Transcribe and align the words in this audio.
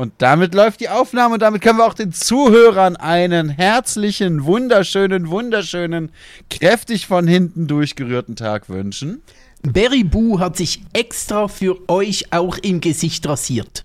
Und 0.00 0.14
damit 0.16 0.54
läuft 0.54 0.80
die 0.80 0.88
Aufnahme 0.88 1.34
und 1.34 1.42
damit 1.42 1.60
können 1.60 1.76
wir 1.76 1.84
auch 1.84 1.92
den 1.92 2.10
Zuhörern 2.10 2.96
einen 2.96 3.50
herzlichen, 3.50 4.44
wunderschönen, 4.44 5.28
wunderschönen, 5.28 6.10
kräftig 6.48 7.06
von 7.06 7.26
hinten 7.26 7.66
durchgerührten 7.66 8.34
Tag 8.34 8.70
wünschen. 8.70 9.20
Berry 9.60 10.02
Boo 10.02 10.40
hat 10.40 10.56
sich 10.56 10.80
extra 10.94 11.48
für 11.48 11.86
euch 11.90 12.32
auch 12.32 12.56
im 12.56 12.80
Gesicht 12.80 13.28
rasiert. 13.28 13.84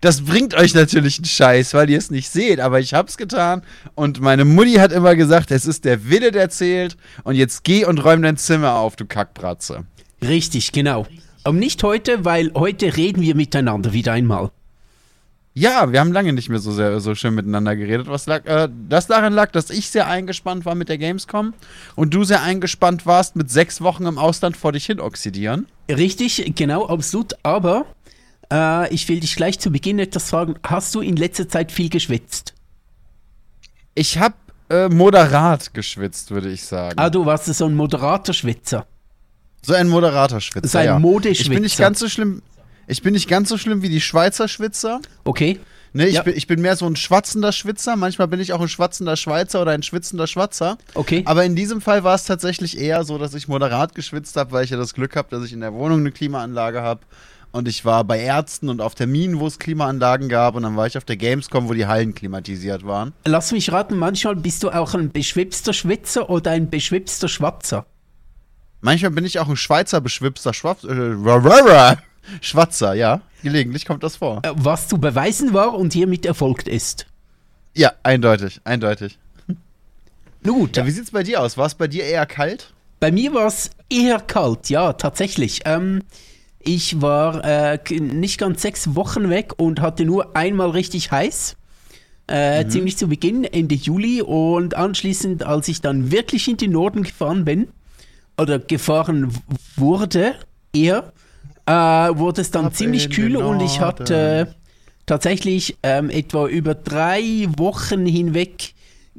Das 0.00 0.20
bringt 0.20 0.54
euch 0.54 0.72
natürlich 0.72 1.18
einen 1.18 1.24
Scheiß, 1.24 1.74
weil 1.74 1.90
ihr 1.90 1.98
es 1.98 2.12
nicht 2.12 2.30
seht, 2.30 2.60
aber 2.60 2.78
ich 2.78 2.94
hab's 2.94 3.16
getan 3.16 3.62
und 3.96 4.20
meine 4.20 4.44
Mutti 4.44 4.74
hat 4.74 4.92
immer 4.92 5.16
gesagt, 5.16 5.50
es 5.50 5.66
ist 5.66 5.84
der 5.84 6.08
Wille, 6.10 6.30
der 6.30 6.48
zählt 6.48 6.96
und 7.24 7.34
jetzt 7.34 7.64
geh 7.64 7.84
und 7.84 8.04
räum 8.04 8.22
dein 8.22 8.36
Zimmer 8.36 8.74
auf, 8.76 8.94
du 8.94 9.04
Kackbratze. 9.04 9.84
Richtig, 10.22 10.70
genau. 10.70 11.08
Aber 11.42 11.58
nicht 11.58 11.82
heute, 11.82 12.24
weil 12.24 12.52
heute 12.54 12.96
reden 12.96 13.20
wir 13.20 13.34
miteinander 13.34 13.92
wieder 13.92 14.12
einmal. 14.12 14.52
Ja, 15.54 15.92
wir 15.92 16.00
haben 16.00 16.12
lange 16.12 16.32
nicht 16.32 16.48
mehr 16.48 16.58
so 16.58 16.72
sehr 16.72 16.98
so 17.00 17.14
schön 17.14 17.34
miteinander 17.34 17.76
geredet. 17.76 18.08
Was 18.08 18.26
lag, 18.26 18.46
äh, 18.46 18.68
das 18.88 19.06
daran 19.06 19.34
lag, 19.34 19.50
dass 19.52 19.68
ich 19.68 19.90
sehr 19.90 20.06
eingespannt 20.06 20.64
war 20.64 20.74
mit 20.74 20.88
der 20.88 20.96
Gamescom 20.96 21.52
und 21.94 22.14
du 22.14 22.24
sehr 22.24 22.42
eingespannt 22.42 23.04
warst 23.04 23.36
mit 23.36 23.50
sechs 23.50 23.82
Wochen 23.82 24.06
im 24.06 24.16
Ausland 24.16 24.56
vor 24.56 24.72
dich 24.72 24.86
hin 24.86 24.98
oxidieren. 24.98 25.66
Richtig, 25.90 26.52
genau, 26.56 26.86
absolut. 26.86 27.34
Aber 27.42 27.84
äh, 28.50 28.92
ich 28.94 29.06
will 29.10 29.20
dich 29.20 29.36
gleich 29.36 29.58
zu 29.58 29.70
Beginn 29.70 29.98
etwas 29.98 30.30
fragen. 30.30 30.54
Hast 30.62 30.94
du 30.94 31.00
in 31.00 31.16
letzter 31.16 31.46
Zeit 31.48 31.70
viel 31.70 31.90
geschwitzt? 31.90 32.54
Ich 33.94 34.18
habe 34.18 34.34
äh, 34.70 34.88
moderat 34.88 35.74
geschwitzt, 35.74 36.30
würde 36.30 36.50
ich 36.50 36.64
sagen. 36.64 36.98
Ah, 36.98 37.10
du 37.10 37.26
warst 37.26 37.44
so 37.44 37.66
ein 37.66 37.74
moderater 37.74 38.32
Schwitzer. 38.32 38.86
So 39.60 39.74
ein 39.74 39.88
moderater 39.88 40.40
Schwitzer. 40.40 40.68
So 40.68 40.78
ein 40.78 40.86
ja. 40.86 40.98
Modeschwitzer. 40.98 41.42
Ich 41.42 41.50
bin 41.50 41.62
nicht 41.62 41.78
ganz 41.78 41.98
so 41.98 42.08
schlimm. 42.08 42.42
Ich 42.92 43.02
bin 43.02 43.14
nicht 43.14 43.28
ganz 43.28 43.48
so 43.48 43.58
schlimm 43.58 43.82
wie 43.82 43.88
die 43.88 44.00
Schweizer 44.00 44.48
Schwitzer. 44.48 45.00
Okay. 45.24 45.58
Ne, 45.94 46.06
ich, 46.06 46.14
Ja. 46.14 46.22
bin, 46.22 46.36
ich 46.36 46.46
bin 46.46 46.60
mehr 46.62 46.76
so 46.76 46.86
ein 46.86 46.96
schwatzender 46.96 47.52
Schwitzer. 47.52 47.96
Manchmal 47.96 48.28
bin 48.28 48.40
ich 48.40 48.52
auch 48.52 48.60
ein 48.60 48.68
schwatzender 48.68 49.16
Schweizer 49.16 49.60
oder 49.60 49.72
ein 49.72 49.82
schwitzender 49.82 50.26
Schwatzer. 50.26 50.78
Okay. 50.94 51.22
Aber 51.26 51.44
in 51.44 51.54
diesem 51.56 51.80
Fall 51.82 52.04
war 52.04 52.14
es 52.14 52.24
tatsächlich 52.24 52.78
eher 52.78 53.04
so, 53.04 53.18
dass 53.18 53.34
ich 53.34 53.48
moderat 53.48 53.94
geschwitzt 53.94 54.36
habe, 54.36 54.52
weil 54.52 54.64
ich 54.64 54.70
ja 54.70 54.76
das 54.78 54.94
Glück 54.94 55.16
habe, 55.16 55.28
dass 55.30 55.44
ich 55.44 55.52
in 55.52 55.60
der 55.60 55.74
Wohnung 55.74 56.00
eine 56.00 56.12
Klimaanlage 56.12 56.80
habe. 56.82 57.00
Und 57.50 57.68
ich 57.68 57.84
war 57.84 58.04
bei 58.04 58.18
Ärzten 58.20 58.70
und 58.70 58.80
auf 58.80 58.94
Terminen, 58.94 59.38
wo 59.38 59.46
es 59.46 59.58
Klimaanlagen 59.58 60.30
gab. 60.30 60.54
Und 60.54 60.62
dann 60.62 60.76
war 60.76 60.86
ich 60.86 60.96
auf 60.96 61.04
der 61.04 61.16
Gamescom, 61.18 61.68
wo 61.68 61.74
die 61.74 61.84
Hallen 61.86 62.14
klimatisiert 62.14 62.86
waren. 62.86 63.12
Lass 63.26 63.52
mich 63.52 63.70
raten, 63.70 63.98
manchmal 63.98 64.36
bist 64.36 64.62
du 64.62 64.70
auch 64.70 64.94
ein 64.94 65.12
beschwipster 65.12 65.74
Schwitzer 65.74 66.30
oder 66.30 66.52
ein 66.52 66.70
beschwipster 66.70 67.28
Schwatzer. 67.28 67.84
Manchmal 68.80 69.10
bin 69.10 69.26
ich 69.26 69.38
auch 69.38 69.48
ein 69.48 69.56
Schweizer 69.56 70.00
beschwipster 70.00 70.50
äh, 70.50 70.54
ra- 71.24 71.98
Schwatzer, 72.40 72.94
ja. 72.94 73.20
Gelegentlich 73.42 73.84
kommt 73.86 74.02
das 74.02 74.16
vor. 74.16 74.40
Äh, 74.44 74.52
Was 74.56 74.88
zu 74.88 74.98
beweisen 74.98 75.52
war 75.52 75.74
und 75.74 75.92
hiermit 75.92 76.24
erfolgt 76.26 76.68
ist. 76.68 77.06
Ja, 77.74 77.92
eindeutig, 78.02 78.60
eindeutig. 78.64 79.18
Nun 80.42 80.58
gut, 80.60 80.76
Ja, 80.76 80.86
wie 80.86 80.90
sieht's 80.90 81.10
bei 81.10 81.22
dir 81.22 81.40
aus? 81.40 81.56
War 81.56 81.66
es 81.66 81.74
bei 81.74 81.88
dir 81.88 82.04
eher 82.04 82.26
kalt? 82.26 82.72
bei 83.00 83.10
mir 83.10 83.34
war 83.34 83.46
es 83.48 83.70
eher 83.90 84.20
kalt, 84.20 84.70
ja, 84.70 84.92
tatsächlich. 84.92 85.62
Ähm, 85.64 86.02
ich 86.60 87.02
war 87.02 87.44
äh, 87.44 87.78
nicht 87.98 88.38
ganz 88.38 88.62
sechs 88.62 88.94
Wochen 88.94 89.28
weg 89.28 89.54
und 89.56 89.80
hatte 89.80 90.04
nur 90.04 90.36
einmal 90.36 90.70
richtig 90.70 91.10
heiß. 91.10 91.56
Äh, 92.28 92.68
Ziemlich 92.68 92.96
zu 92.96 93.08
Beginn, 93.08 93.42
Ende 93.42 93.74
Juli. 93.74 94.22
Und 94.22 94.74
anschließend, 94.76 95.42
als 95.42 95.66
ich 95.66 95.80
dann 95.80 96.12
wirklich 96.12 96.46
in 96.46 96.56
den 96.58 96.70
Norden 96.70 97.02
gefahren 97.02 97.44
bin, 97.44 97.68
oder 98.38 98.60
gefahren 98.60 99.34
wurde, 99.74 100.36
eher, 100.72 101.12
äh, 101.66 101.72
wurde 101.72 102.40
es 102.40 102.50
dann 102.50 102.66
Ab 102.66 102.74
ziemlich 102.74 103.10
kühl 103.10 103.36
und 103.36 103.60
ich 103.60 103.80
hatte 103.80 104.44
Norden. 104.46 104.54
tatsächlich 105.06 105.76
ähm, 105.82 106.10
etwa 106.10 106.46
über 106.48 106.74
drei 106.74 107.46
Wochen 107.56 108.06
hinweg 108.06 108.74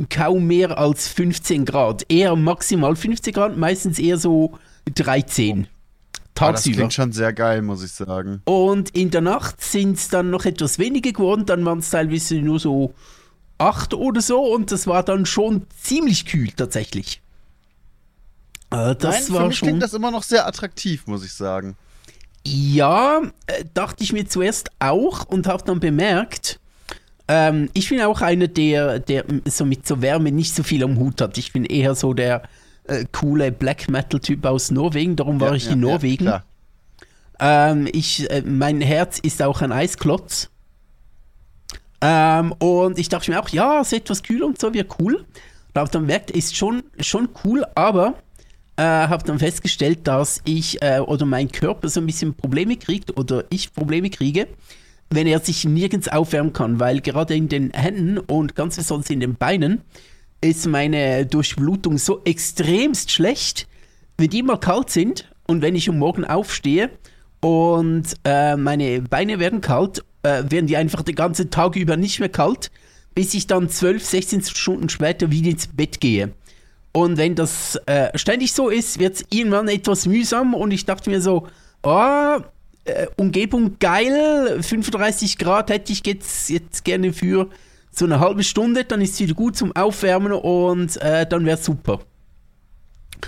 kaum 0.09 0.47
mehr 0.47 0.77
als 0.77 1.07
15 1.07 1.65
Grad. 1.65 2.05
Eher 2.09 2.35
maximal 2.35 2.95
15 2.95 3.33
Grad, 3.33 3.57
meistens 3.57 3.99
eher 3.99 4.17
so 4.17 4.57
13 4.95 5.67
Ah, 6.35 6.51
das 6.51 6.63
tagsüber. 6.63 6.75
klingt 6.77 6.93
schon 6.93 7.11
sehr 7.11 7.31
geil, 7.31 7.61
muss 7.61 7.83
ich 7.83 7.91
sagen. 7.91 8.41
und 8.45 8.89
in 8.89 9.11
der 9.11 9.21
Nacht 9.21 9.61
sind 9.61 9.97
es 9.97 10.09
dann 10.09 10.31
noch 10.31 10.45
etwas 10.45 10.79
weniger 10.79 11.11
geworden, 11.11 11.45
dann 11.45 11.63
waren 11.63 11.77
es 11.79 11.91
teilweise 11.91 12.35
nur 12.41 12.59
so 12.59 12.93
8 13.59 13.93
oder 13.93 14.19
so 14.19 14.41
und 14.41 14.71
das 14.71 14.87
war 14.87 15.03
dann 15.03 15.25
schon 15.27 15.67
ziemlich 15.79 16.25
kühl 16.25 16.49
tatsächlich. 16.51 17.21
Äh, 18.71 18.95
das 18.95 19.29
Nein, 19.29 19.33
war 19.35 19.41
für 19.43 19.47
mich 19.47 19.57
schon. 19.57 19.67
klingt 19.67 19.83
das 19.83 19.93
immer 19.93 20.09
noch 20.11 20.23
sehr 20.23 20.47
attraktiv, 20.47 21.05
muss 21.05 21.23
ich 21.23 21.33
sagen. 21.33 21.75
Ja, 22.45 23.21
äh, 23.47 23.63
dachte 23.73 24.03
ich 24.03 24.11
mir 24.13 24.27
zuerst 24.27 24.69
auch 24.79 25.25
und 25.25 25.47
habe 25.47 25.63
dann 25.63 25.79
bemerkt, 25.79 26.59
ähm, 27.27 27.69
ich 27.73 27.89
bin 27.89 28.01
auch 28.01 28.21
einer, 28.21 28.47
der, 28.47 28.99
der 28.99 29.25
so 29.45 29.65
mit 29.65 29.87
so 29.87 30.01
Wärme 30.01 30.31
nicht 30.31 30.53
so 30.55 30.63
viel 30.63 30.83
am 30.83 30.97
Hut 30.99 31.21
hat. 31.21 31.37
Ich 31.37 31.53
bin 31.53 31.63
eher 31.65 31.95
so 31.95 32.13
der 32.13 32.43
äh, 32.85 33.05
coole 33.13 33.51
Black 33.51 33.89
Metal-Typ 33.89 34.45
aus 34.45 34.71
Norwegen, 34.71 35.15
darum 35.15 35.39
war 35.39 35.51
Ja, 35.51 35.55
ich 35.55 35.65
ja, 35.67 35.71
in 35.71 35.81
ja, 35.83 35.87
Norwegen. 35.87 36.25
klar. 36.25 36.43
ähm, 37.39 37.87
ich, 37.93 38.29
äh, 38.29 38.41
mein 38.45 38.81
Herz 38.81 39.19
ist 39.19 39.41
auch 39.41 39.61
ein 39.61 39.71
Eisklotz. 39.71 40.49
Ähm, 42.01 42.51
und 42.59 42.99
ich 42.99 43.07
dachte 43.07 43.31
mir 43.31 43.39
auch, 43.41 43.49
ja, 43.49 43.79
ist 43.81 43.93
etwas 43.93 44.23
kühl 44.23 44.43
und 44.43 44.59
so, 44.59 44.73
wäre 44.73 44.87
cool. 44.99 45.15
Und 45.73 45.79
habe 45.79 45.89
dann 45.91 46.01
gemerkt, 46.03 46.31
ist 46.31 46.55
schon, 46.57 46.83
schon 46.99 47.29
cool, 47.45 47.65
aber 47.75 48.15
äh, 48.77 48.81
habe 48.83 49.23
dann 49.23 49.39
festgestellt, 49.39 50.07
dass 50.07 50.41
ich 50.45 50.81
äh, 50.81 50.99
oder 50.99 51.25
mein 51.25 51.51
Körper 51.51 51.89
so 51.89 51.99
ein 51.99 52.05
bisschen 52.05 52.33
Probleme 52.33 52.77
kriegt 52.77 53.15
oder 53.17 53.45
ich 53.49 53.73
Probleme 53.73 54.09
kriege, 54.09 54.47
wenn 55.09 55.27
er 55.27 55.39
sich 55.39 55.65
nirgends 55.65 56.07
aufwärmen 56.07 56.53
kann, 56.53 56.79
weil 56.79 57.01
gerade 57.01 57.35
in 57.35 57.49
den 57.49 57.71
Händen 57.71 58.17
und 58.17 58.55
ganz 58.55 58.77
besonders 58.77 59.09
in 59.09 59.19
den 59.19 59.35
Beinen 59.35 59.81
ist 60.41 60.65
meine 60.65 61.25
Durchblutung 61.25 61.97
so 61.97 62.21
extremst 62.25 63.11
schlecht, 63.11 63.67
wenn 64.17 64.29
die 64.29 64.43
mal 64.43 64.59
kalt 64.59 64.89
sind 64.89 65.29
und 65.47 65.61
wenn 65.61 65.75
ich 65.75 65.89
am 65.89 65.99
Morgen 65.99 66.25
aufstehe 66.25 66.89
und 67.41 68.05
äh, 68.23 68.55
meine 68.55 69.01
Beine 69.01 69.39
werden 69.39 69.61
kalt, 69.61 70.03
äh, 70.23 70.43
werden 70.49 70.67
die 70.67 70.77
einfach 70.77 71.03
den 71.03 71.15
ganzen 71.15 71.49
Tag 71.49 71.75
über 71.75 71.95
nicht 71.95 72.19
mehr 72.19 72.29
kalt, 72.29 72.71
bis 73.15 73.33
ich 73.33 73.47
dann 73.47 73.69
12, 73.69 74.03
16 74.03 74.43
Stunden 74.43 74.89
später 74.89 75.31
wieder 75.31 75.51
ins 75.51 75.67
Bett 75.67 76.01
gehe. 76.01 76.33
Und 76.93 77.17
wenn 77.17 77.35
das 77.35 77.75
äh, 77.87 78.15
ständig 78.17 78.53
so 78.53 78.69
ist, 78.69 78.99
wird 78.99 79.15
es 79.15 79.25
irgendwann 79.29 79.67
etwas 79.67 80.05
mühsam 80.05 80.53
und 80.53 80.71
ich 80.71 80.85
dachte 80.85 81.09
mir 81.09 81.21
so, 81.21 81.47
oh, 81.81 82.37
äh, 82.85 83.07
Umgebung 83.17 83.77
geil, 83.79 84.61
35 84.61 85.37
Grad 85.37 85.69
hätte 85.69 85.91
ich 85.91 86.05
jetzt, 86.05 86.49
jetzt 86.49 86.85
gerne 86.85 87.11
für 87.11 87.49
so 87.91 88.05
eine 88.05 88.19
halbe 88.19 88.43
Stunde, 88.43 88.83
dann 88.83 89.01
ist 89.01 89.15
es 89.15 89.19
wieder 89.21 89.33
gut 89.33 89.55
zum 89.55 89.75
Aufwärmen 89.75 90.33
und 90.33 91.01
äh, 91.01 91.25
dann 91.27 91.45
wäre 91.45 91.57
super. 91.57 91.99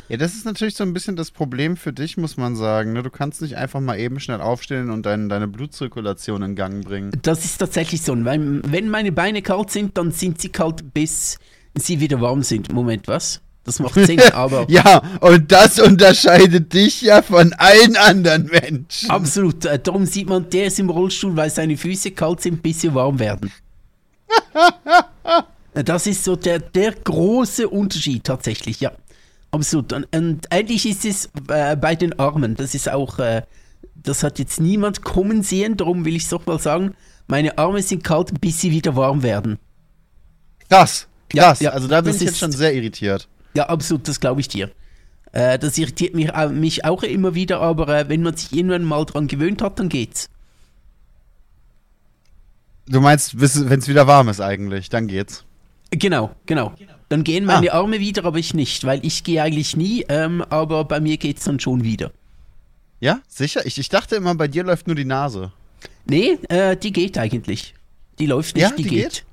Ja, 0.10 0.18
das 0.18 0.36
ist 0.36 0.46
natürlich 0.46 0.76
so 0.76 0.84
ein 0.84 0.94
bisschen 0.94 1.16
das 1.16 1.32
Problem 1.32 1.78
für 1.78 1.94
dich, 1.94 2.18
muss 2.18 2.38
man 2.38 2.56
sagen. 2.56 2.94
Ne? 2.94 3.02
Du 3.02 3.10
kannst 3.10 3.42
nicht 3.42 3.56
einfach 3.56 3.80
mal 3.80 3.98
eben 3.98 4.20
schnell 4.20 4.42
aufstehen 4.42 4.90
und 4.90 5.06
dein, 5.06 5.30
deine 5.30 5.48
Blutzirkulation 5.48 6.42
in 6.42 6.56
Gang 6.56 6.84
bringen. 6.84 7.12
Das 7.22 7.46
ist 7.46 7.58
tatsächlich 7.58 8.02
so. 8.02 8.14
Weil, 8.26 8.62
wenn 8.64 8.90
meine 8.90 9.12
Beine 9.12 9.42
kalt 9.42 9.72
sind, 9.72 9.98
dann 9.98 10.12
sind 10.12 10.42
sie 10.42 10.50
kalt, 10.50 10.94
bis 10.94 11.40
sie 11.76 12.00
wieder 12.00 12.20
warm 12.22 12.44
sind. 12.44 12.74
Moment, 12.74 13.08
was? 13.08 13.42
Das 13.66 13.80
macht 13.80 13.96
Sinn, 13.96 14.22
aber 14.34 14.66
Ja, 14.70 15.02
und 15.22 15.52
das 15.52 15.80
unterscheidet 15.80 16.72
dich 16.74 17.02
ja 17.02 17.22
von 17.22 17.52
allen 17.54 17.98
anderen 17.98 18.46
Menschen. 18.46 19.10
absolut. 19.10 19.66
Äh, 19.66 19.80
darum 19.80 20.06
sieht 20.06 20.30
man, 20.30 20.50
der 20.50 20.68
ist 20.68 20.80
im 20.80 20.90
Rollstuhl, 20.90 21.36
weil 21.36 21.50
seine 21.50 21.76
Füße 21.76 22.12
kalt 22.12 22.42
sind, 22.42 22.62
bis 22.64 22.82
sie 22.82 22.94
warm 22.94 23.20
werden. 23.20 23.52
Äh, 25.74 25.84
das 25.84 26.08
ist 26.08 26.24
so 26.24 26.36
der, 26.38 26.60
der 26.60 26.94
große 26.94 27.68
Unterschied 27.68 28.24
tatsächlich, 28.24 28.80
ja. 28.80 28.94
Absolut. 29.52 29.92
Und, 29.92 30.06
und 30.16 30.48
ähnlich 30.50 30.86
ist 30.88 31.04
es 31.04 31.30
äh, 31.50 31.76
bei 31.76 31.96
den 31.96 32.18
Armen. 32.18 32.56
Das 32.56 32.76
ist 32.76 32.88
auch, 32.90 33.20
äh, 33.20 33.42
das 33.96 34.24
hat 34.24 34.40
jetzt 34.40 34.62
niemand 34.62 35.04
kommen 35.04 35.44
sehen, 35.44 35.76
darum 35.76 36.06
will 36.06 36.16
ich 36.16 36.24
es 36.24 36.30
doch 36.30 36.46
mal 36.46 36.60
sagen, 36.60 36.96
meine 37.28 37.58
Arme 37.58 37.82
sind 37.82 38.04
kalt, 38.06 38.40
bis 38.40 38.62
sie 38.62 38.72
wieder 38.72 38.96
warm 38.96 39.22
werden. 39.24 39.58
Krass, 40.70 41.08
Ja, 41.34 41.44
krass. 41.48 41.60
ja, 41.60 41.72
also 41.72 41.88
da 41.90 42.00
bin 42.02 42.14
das 42.14 42.18
ich 42.18 42.22
jetzt 42.28 42.34
ist- 42.36 42.40
schon 42.40 42.52
sehr 42.54 42.74
irritiert. 42.74 43.28
Ja, 43.56 43.68
absolut, 43.70 44.08
das 44.08 44.20
glaube 44.20 44.42
ich 44.42 44.48
dir. 44.48 44.72
Äh, 45.32 45.60
das 45.60 45.78
irritiert 45.78 46.14
mich, 46.16 46.32
mich 46.52 46.86
auch 46.86 47.04
immer 47.04 47.36
wieder, 47.36 47.60
aber 47.62 47.88
äh, 47.90 48.10
wenn 48.10 48.22
man 48.22 48.36
sich 48.36 48.52
irgendwann 48.54 48.84
mal 48.84 49.06
dran 49.06 49.28
gewöhnt 49.28 49.62
hat, 49.62 49.80
dann 49.80 49.90
geht's. 49.90 50.30
Du 52.88 53.02
meinst, 53.02 53.40
wenn 53.40 53.80
es 53.80 53.88
wieder 53.88 54.08
warm 54.08 54.30
ist 54.30 54.42
eigentlich, 54.42 54.90
dann 54.90 55.08
geht's. 55.08 55.44
Genau, 55.92 56.32
genau. 56.46 56.74
Dann 57.10 57.24
gehen 57.24 57.46
meine 57.46 57.72
Arme 57.74 58.00
wieder, 58.00 58.26
aber 58.26 58.38
ich 58.40 58.54
nicht, 58.54 58.84
weil 58.86 59.06
ich 59.06 59.24
gehe 59.24 59.42
eigentlich 59.42 59.78
nie, 59.78 60.06
ähm, 60.10 60.42
aber 60.50 60.84
bei 60.86 61.00
mir 61.00 61.18
geht's 61.18 61.44
dann 61.46 61.60
schon 61.60 61.84
wieder. 61.84 62.12
Ja, 63.00 63.20
sicher? 63.28 63.66
Ich, 63.66 63.78
ich 63.78 63.90
dachte 63.90 64.16
immer, 64.16 64.36
bei 64.36 64.48
dir 64.48 64.64
läuft 64.64 64.88
nur 64.88 64.96
die 64.96 65.06
Nase. 65.06 65.52
Nee, 66.06 66.38
äh, 66.50 66.76
die 66.78 66.92
geht 66.92 67.18
eigentlich. 67.18 67.74
Die 68.20 68.26
läuft 68.26 68.56
nicht, 68.56 68.64
Ja, 68.64 68.72
die, 68.72 68.84
die 68.84 68.90
geht. 68.90 69.04
geht? 69.04 69.26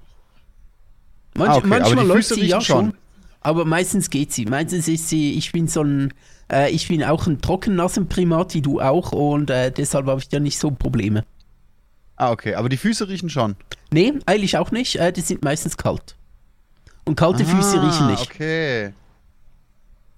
Manch, 1.35 1.51
Ah, 1.51 1.57
okay, 1.57 1.67
manchmal 1.67 2.07
läuft 2.07 2.29
sie 2.29 2.45
ja 2.45 2.61
schon. 2.61 2.87
schon. 2.87 2.95
Aber 3.43 3.65
meistens 3.65 4.11
geht 4.11 4.33
sie. 4.33 4.47
Meistens 4.47 4.89
ist 4.89 5.09
sie, 5.09 5.33
ich 5.33 5.53
bin 5.53 5.69
so 5.69 5.83
ein, 5.83 6.15
äh, 6.51 6.71
ich 6.71 6.89
bin 6.89 7.03
auch 7.03 7.27
ein 7.27 7.41
Trockennassenprimat, 7.41 8.55
wie 8.55 8.63
du 8.63 8.81
auch, 8.81 9.13
und 9.13 9.51
äh, 9.51 9.71
deshalb 9.73 10.07
habe 10.07 10.21
ich 10.21 10.29
da 10.29 10.39
nicht 10.39 10.59
so 10.59 10.71
Probleme. 10.71 11.25
Ah, 12.17 12.31
okay. 12.31 12.55
Aber 12.55 12.69
die 12.69 12.77
Füße 12.77 13.09
riechen 13.09 13.31
schon. 13.31 13.57
Nee, 13.91 14.13
eigentlich 14.27 14.57
auch 14.57 14.71
nicht. 14.71 14.97
Äh, 14.97 15.13
die 15.13 15.23
sind 15.23 15.43
meistens 15.43 15.77
kalt. 15.77 16.17
Und 17.05 17.17
kalte 17.17 17.45
Füße 17.45 17.79
Ah, 17.79 17.85
riechen 17.85 18.07
nicht. 18.09 18.31
Okay. 18.31 18.93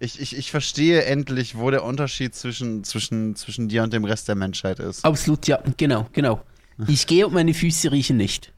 Ich, 0.00 0.20
ich, 0.20 0.36
ich 0.36 0.50
verstehe 0.50 1.04
endlich, 1.04 1.56
wo 1.56 1.70
der 1.70 1.82
Unterschied 1.82 2.34
zwischen, 2.34 2.84
zwischen, 2.84 3.36
zwischen 3.36 3.68
dir 3.68 3.82
und 3.82 3.92
dem 3.92 4.04
Rest 4.04 4.28
der 4.28 4.34
Menschheit 4.34 4.80
ist. 4.80 5.04
Absolut, 5.04 5.46
ja, 5.46 5.62
genau, 5.78 6.06
genau. 6.12 6.42
Ich 6.88 7.06
gehe 7.06 7.26
und 7.26 7.32
meine 7.32 7.54
Füße 7.54 7.90
riechen 7.92 8.16
nicht. 8.16 8.52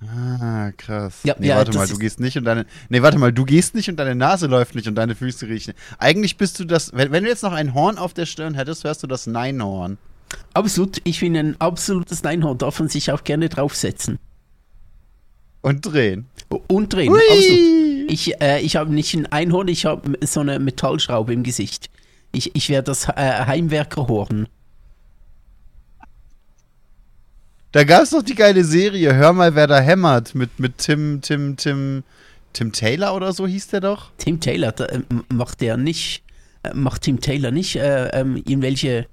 Ah, 0.00 0.70
krass. 0.76 1.20
Ja, 1.24 1.34
nee, 1.38 1.48
ja, 1.48 1.56
warte 1.56 1.76
mal, 1.76 1.88
du 1.88 1.98
gehst 1.98 2.20
nicht 2.20 2.36
und 2.36 2.44
deine. 2.44 2.66
Nee, 2.88 3.02
warte 3.02 3.18
mal, 3.18 3.32
du 3.32 3.44
gehst 3.44 3.74
nicht 3.74 3.88
und 3.88 3.96
deine 3.96 4.14
Nase 4.14 4.46
läuft 4.46 4.76
nicht 4.76 4.86
und 4.86 4.94
deine 4.94 5.16
Füße 5.16 5.48
riechen. 5.48 5.74
Eigentlich 5.98 6.36
bist 6.36 6.60
du 6.60 6.64
das. 6.64 6.92
Wenn, 6.92 7.10
wenn 7.10 7.24
du 7.24 7.30
jetzt 7.30 7.42
noch 7.42 7.52
ein 7.52 7.74
Horn 7.74 7.98
auf 7.98 8.14
der 8.14 8.26
Stirn 8.26 8.54
hättest, 8.54 8.84
wärst 8.84 9.02
du 9.02 9.08
das 9.08 9.26
Neinhorn. 9.26 9.98
Absolut, 10.54 10.98
ich 11.04 11.20
bin 11.20 11.36
ein 11.36 11.60
absolutes 11.60 12.22
Neinhorn, 12.22 12.58
darf 12.58 12.78
man 12.78 12.88
sich 12.88 13.10
auch 13.10 13.24
gerne 13.24 13.48
draufsetzen. 13.48 14.18
Und 15.62 15.80
drehen. 15.82 16.26
Und 16.48 16.92
drehen, 16.92 17.12
Hui! 17.12 17.20
absolut. 17.28 18.10
Ich, 18.10 18.40
äh, 18.40 18.60
ich 18.60 18.76
habe 18.76 18.92
nicht 18.92 19.14
ein 19.14 19.26
Einhorn, 19.26 19.68
ich 19.68 19.84
habe 19.84 20.16
so 20.24 20.40
eine 20.40 20.58
Metallschraube 20.58 21.32
im 21.32 21.42
Gesicht. 21.42 21.90
Ich, 22.32 22.54
ich 22.54 22.68
wäre 22.68 22.82
das 22.82 23.08
äh, 23.08 23.12
Heimwerkerhorn. 23.16 24.48
Da 27.78 27.84
gab's 27.84 28.10
doch 28.10 28.24
die 28.24 28.34
geile 28.34 28.64
Serie, 28.64 29.14
Hör 29.14 29.32
mal, 29.32 29.54
wer 29.54 29.68
da 29.68 29.78
hämmert, 29.78 30.34
mit, 30.34 30.58
mit 30.58 30.78
Tim, 30.78 31.20
Tim, 31.22 31.56
Tim, 31.56 32.02
Tim 32.52 32.72
Taylor 32.72 33.14
oder 33.14 33.32
so 33.32 33.46
hieß 33.46 33.68
der 33.68 33.80
doch. 33.80 34.10
Tim 34.18 34.40
Taylor, 34.40 34.72
da, 34.72 34.86
äh, 34.86 35.02
macht 35.32 35.60
der 35.60 35.76
nicht, 35.76 36.24
äh, 36.64 36.74
macht 36.74 37.02
Tim 37.02 37.20
Taylor 37.20 37.52
nicht 37.52 37.76
äh, 37.76 38.08
ähm, 38.08 38.34
irgendwelche, 38.34 39.06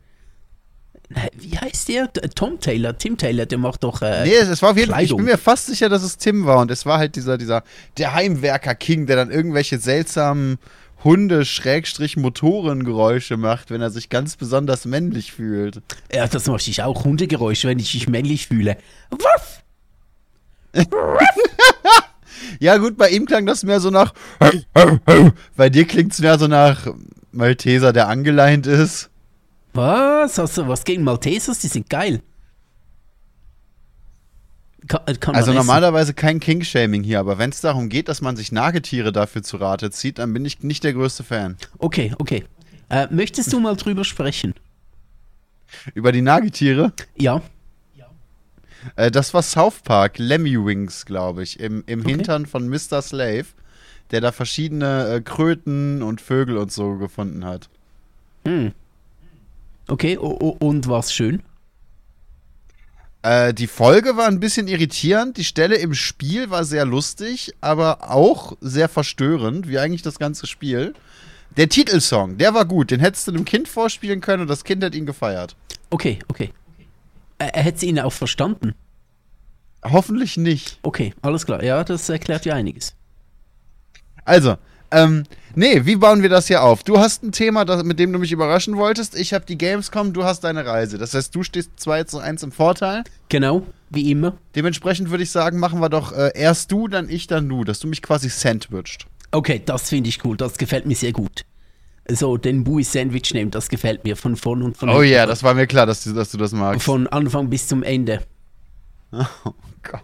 wie 1.38 1.56
heißt 1.56 1.90
der? 1.90 2.12
Tom 2.12 2.60
Taylor, 2.60 2.98
Tim 2.98 3.20
Taylor, 3.20 3.46
der 3.46 3.60
macht 3.60 3.84
doch, 3.84 4.02
äh, 4.02 4.24
Nee, 4.24 4.34
es, 4.34 4.48
es 4.48 4.64
war 4.64 4.72
auf 4.72 4.78
jeden 4.78 4.92
Fall, 4.92 5.04
ich 5.04 5.16
bin 5.16 5.26
mir 5.26 5.38
fast 5.38 5.68
sicher, 5.68 5.88
dass 5.88 6.02
es 6.02 6.18
Tim 6.18 6.48
war 6.48 6.58
und 6.58 6.72
es 6.72 6.88
war 6.88 6.98
halt 6.98 7.16
dieser, 7.18 7.38
dieser, 7.38 7.64
der 8.00 8.16
Heimwerker-King, 8.16 9.06
der 9.06 9.16
dann 9.16 9.30
irgendwelche 9.30 9.78
seltsamen 9.78 10.58
Hunde-Motorengeräusche 11.06 13.38
macht, 13.38 13.72
wenn 13.72 13.82
er 13.82 13.92
sich 13.92 14.10
ganz 14.10 14.36
besonders 14.36 14.84
männlich 14.86 15.32
fühlt. 15.32 15.82
ja, 16.12 16.28
das 16.28 16.48
mache 16.48 16.70
ich 16.70 16.84
auch, 16.84 17.06
Hundegeräusche, 17.06 17.70
wenn 17.70 17.80
ich 17.80 17.94
mich 17.94 18.10
männlich 18.10 18.48
fühle. 18.48 18.76
Wuff! 19.12 19.62
Ja, 22.60 22.78
gut, 22.78 22.98
bei 22.98 23.10
ihm 23.10 23.26
klang 23.26 23.46
das 23.46 23.64
mehr 23.64 23.80
so 23.80 23.90
nach. 23.90 24.14
Bei 25.56 25.70
dir 25.70 25.86
klingt 25.86 26.14
es 26.14 26.20
mehr 26.20 26.40
so 26.40 26.48
nach 26.48 26.88
Malteser, 27.32 27.92
der 27.92 28.08
angeleint 28.08 28.68
ist. 28.68 29.10
Was? 29.74 30.38
Hast 30.38 30.58
du 30.58 30.68
was 30.68 30.86
gegen 30.86 31.04
Maltesers? 31.04 31.60
Die 31.60 31.68
sind 31.68 31.90
geil. 31.90 32.22
Kann, 34.88 35.02
äh, 35.08 35.16
kann 35.16 35.36
Also 35.36 35.52
normalerweise 35.54 36.14
kein 36.14 36.40
King-Shaming 36.40 37.04
hier, 37.04 37.20
aber 37.20 37.38
wenn 37.38 37.50
es 37.50 37.62
darum 37.62 37.90
geht, 37.90 38.08
dass 38.08 38.22
man 38.22 38.36
sich 38.36 38.52
Nagetiere 38.52 39.12
dafür 39.12 39.42
zu 39.44 39.58
Rate 39.58 39.90
zieht, 39.92 40.20
dann 40.20 40.34
bin 40.34 40.46
ich 40.46 40.62
nicht 40.64 40.84
der 40.84 40.94
größte 40.94 41.24
Fan. 41.24 41.58
Okay, 41.80 42.14
okay. 42.20 42.46
Äh, 42.90 43.08
möchtest 43.10 43.52
du 43.52 43.60
mal 43.60 43.76
drüber 43.76 44.04
sprechen? 44.04 44.54
Über 45.96 46.12
die 46.12 46.22
Nagetiere, 46.22 46.94
Ja. 47.18 47.42
äh, 48.96 49.10
das 49.10 49.34
war 49.34 49.42
South 49.42 49.82
Park, 49.84 50.20
Lemmy 50.20 50.64
Wings, 50.64 51.06
glaube 51.06 51.42
ich, 51.44 51.60
im, 51.60 51.84
im 51.88 52.02
Okay. 52.02 52.10
Hintern 52.12 52.46
von 52.46 52.70
Mr. 52.70 53.02
Slave, 53.02 53.46
der 54.12 54.22
da 54.22 54.32
verschiedene 54.32 55.08
äh, 55.16 55.22
Kröten 55.22 56.04
und 56.04 56.22
Vögel 56.22 56.58
und 56.58 56.72
so 56.72 56.96
gefunden 56.98 57.44
hat. 57.44 57.70
Hm. 58.46 58.72
Okay, 59.88 60.18
o- 60.20 60.56
und 60.60 60.88
war's 60.88 61.12
schön? 61.12 61.42
Äh, 63.26 63.56
die 63.56 63.66
Folge 63.66 64.18
war 64.18 64.28
ein 64.28 64.40
bisschen 64.40 64.68
irritierend. 64.68 65.38
Die 65.38 65.44
Stelle 65.44 65.78
im 65.78 65.96
Spiel 65.96 66.52
war 66.52 66.64
sehr 66.64 66.86
lustig, 66.86 67.54
aber 67.60 68.12
auch 68.12 68.56
sehr 68.62 68.88
verstörend, 68.88 69.68
wie 69.68 69.80
eigentlich 69.80 70.04
das 70.04 70.20
ganze 70.20 70.46
Spiel. 70.46 70.94
Der 71.58 71.68
Titelsong, 71.68 72.38
der 72.38 72.54
war 72.54 72.66
gut. 72.66 72.92
Den 72.92 73.00
hättest 73.00 73.28
du 73.28 73.32
einem 73.32 73.44
Kind 73.44 73.68
vorspielen 73.68 74.22
können 74.22 74.44
und 74.44 74.48
das 74.48 74.64
Kind 74.64 74.84
hätte 74.84 74.96
ihn 75.00 75.08
gefeiert. 75.08 75.56
Okay, 75.90 76.20
okay. 76.28 76.52
Äh, 77.40 77.50
Er 77.52 77.64
hätte 77.64 77.88
ihn 77.88 78.00
auch 78.00 78.14
verstanden. 78.14 78.76
Hoffentlich 79.84 80.38
nicht. 80.38 80.78
Okay, 80.84 81.16
alles 81.24 81.48
klar. 81.48 81.64
Ja, 81.64 81.84
das 81.84 82.08
erklärt 82.10 82.46
ja 82.46 82.54
einiges. 82.54 82.94
Also, 84.24 84.58
ähm, 84.92 85.24
nee, 85.56 85.86
wie 85.86 85.96
bauen 85.96 86.22
wir 86.22 86.30
das 86.30 86.48
hier 86.48 86.64
auf? 86.64 86.84
Du 86.84 87.00
hast 87.00 87.24
ein 87.24 87.32
Thema, 87.32 87.66
das, 87.66 87.84
mit 87.84 88.00
dem 88.00 88.14
du 88.14 88.20
mich 88.20 88.32
überraschen 88.32 88.78
wolltest. 88.78 89.18
Ich 89.18 89.34
habe 89.34 89.46
die 89.46 89.58
Gamescom, 89.58 90.14
du 90.14 90.24
hast 90.24 90.44
deine 90.44 90.66
Reise. 90.66 90.98
Das 90.98 91.14
heißt, 91.14 91.34
du 91.36 91.44
stehst 91.44 91.72
2 91.78 92.06
zu 92.06 92.20
1 92.20 92.44
im 92.44 92.52
Vorteil. 92.52 93.04
Genau, 93.30 93.64
wie 93.90 94.12
immer. 94.12 94.38
Dementsprechend 94.56 95.10
würde 95.10 95.24
ich 95.24 95.32
sagen, 95.32 95.60
machen 95.60 95.80
wir 95.80 95.90
doch 95.90 96.12
äh, 96.12 96.32
erst 96.36 96.72
du, 96.72 96.88
dann 96.88 97.10
ich, 97.10 97.28
dann 97.28 97.50
du, 97.50 97.64
dass 97.64 97.80
du 97.80 97.88
mich 97.88 98.02
quasi 98.02 98.30
sandwiched. 98.30 99.08
Okay, 99.32 99.62
das 99.66 99.90
finde 99.90 100.10
ich 100.10 100.24
cool. 100.24 100.38
Das 100.38 100.58
gefällt 100.58 100.86
mir 100.86 100.96
sehr 100.96 101.12
gut. 101.12 101.46
So, 102.08 102.38
den 102.38 102.64
Bui-Sandwich 102.64 103.34
nehmen, 103.34 103.50
das 103.50 103.68
gefällt 103.68 104.04
mir 104.04 104.16
von 104.16 104.36
vorn 104.36 104.62
und 104.62 104.78
von 104.78 104.90
Oh 104.90 105.02
ja, 105.02 105.26
das 105.26 105.42
war 105.42 105.56
mir 105.56 105.66
klar, 105.66 105.88
dass 105.88 106.04
du, 106.04 106.14
dass 106.14 106.32
du 106.32 106.38
das 106.38 106.52
magst. 106.52 106.86
Von 106.86 107.08
Anfang 107.08 107.50
bis 107.50 107.68
zum 107.68 107.84
Ende. 107.84 108.22
Oh 109.12 109.54
Gott. 109.84 110.02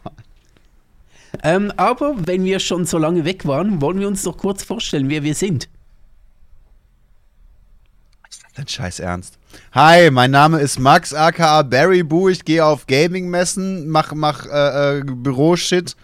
Ähm, 1.43 1.71
aber 1.77 2.15
wenn 2.25 2.43
wir 2.43 2.59
schon 2.59 2.85
so 2.85 2.97
lange 2.97 3.25
weg 3.25 3.45
waren, 3.45 3.81
wollen 3.81 3.99
wir 3.99 4.07
uns 4.07 4.23
doch 4.23 4.37
kurz 4.37 4.63
vorstellen, 4.63 5.09
wer 5.09 5.23
wir 5.23 5.35
sind. 5.35 5.69
Dein 8.55 8.67
Scheiß 8.67 8.99
Ernst. 8.99 9.37
Hi, 9.71 10.11
mein 10.11 10.31
Name 10.31 10.59
ist 10.59 10.77
Max 10.77 11.13
aka 11.13 11.61
Barry 11.61 12.03
Boo. 12.03 12.27
Ich 12.27 12.43
gehe 12.43 12.65
auf 12.65 12.85
Gaming-Messen, 12.85 13.87
mach, 13.87 14.13
mach 14.13 14.45
äh, 14.45 14.99
äh, 14.99 15.03
Büro-Shit 15.05 15.95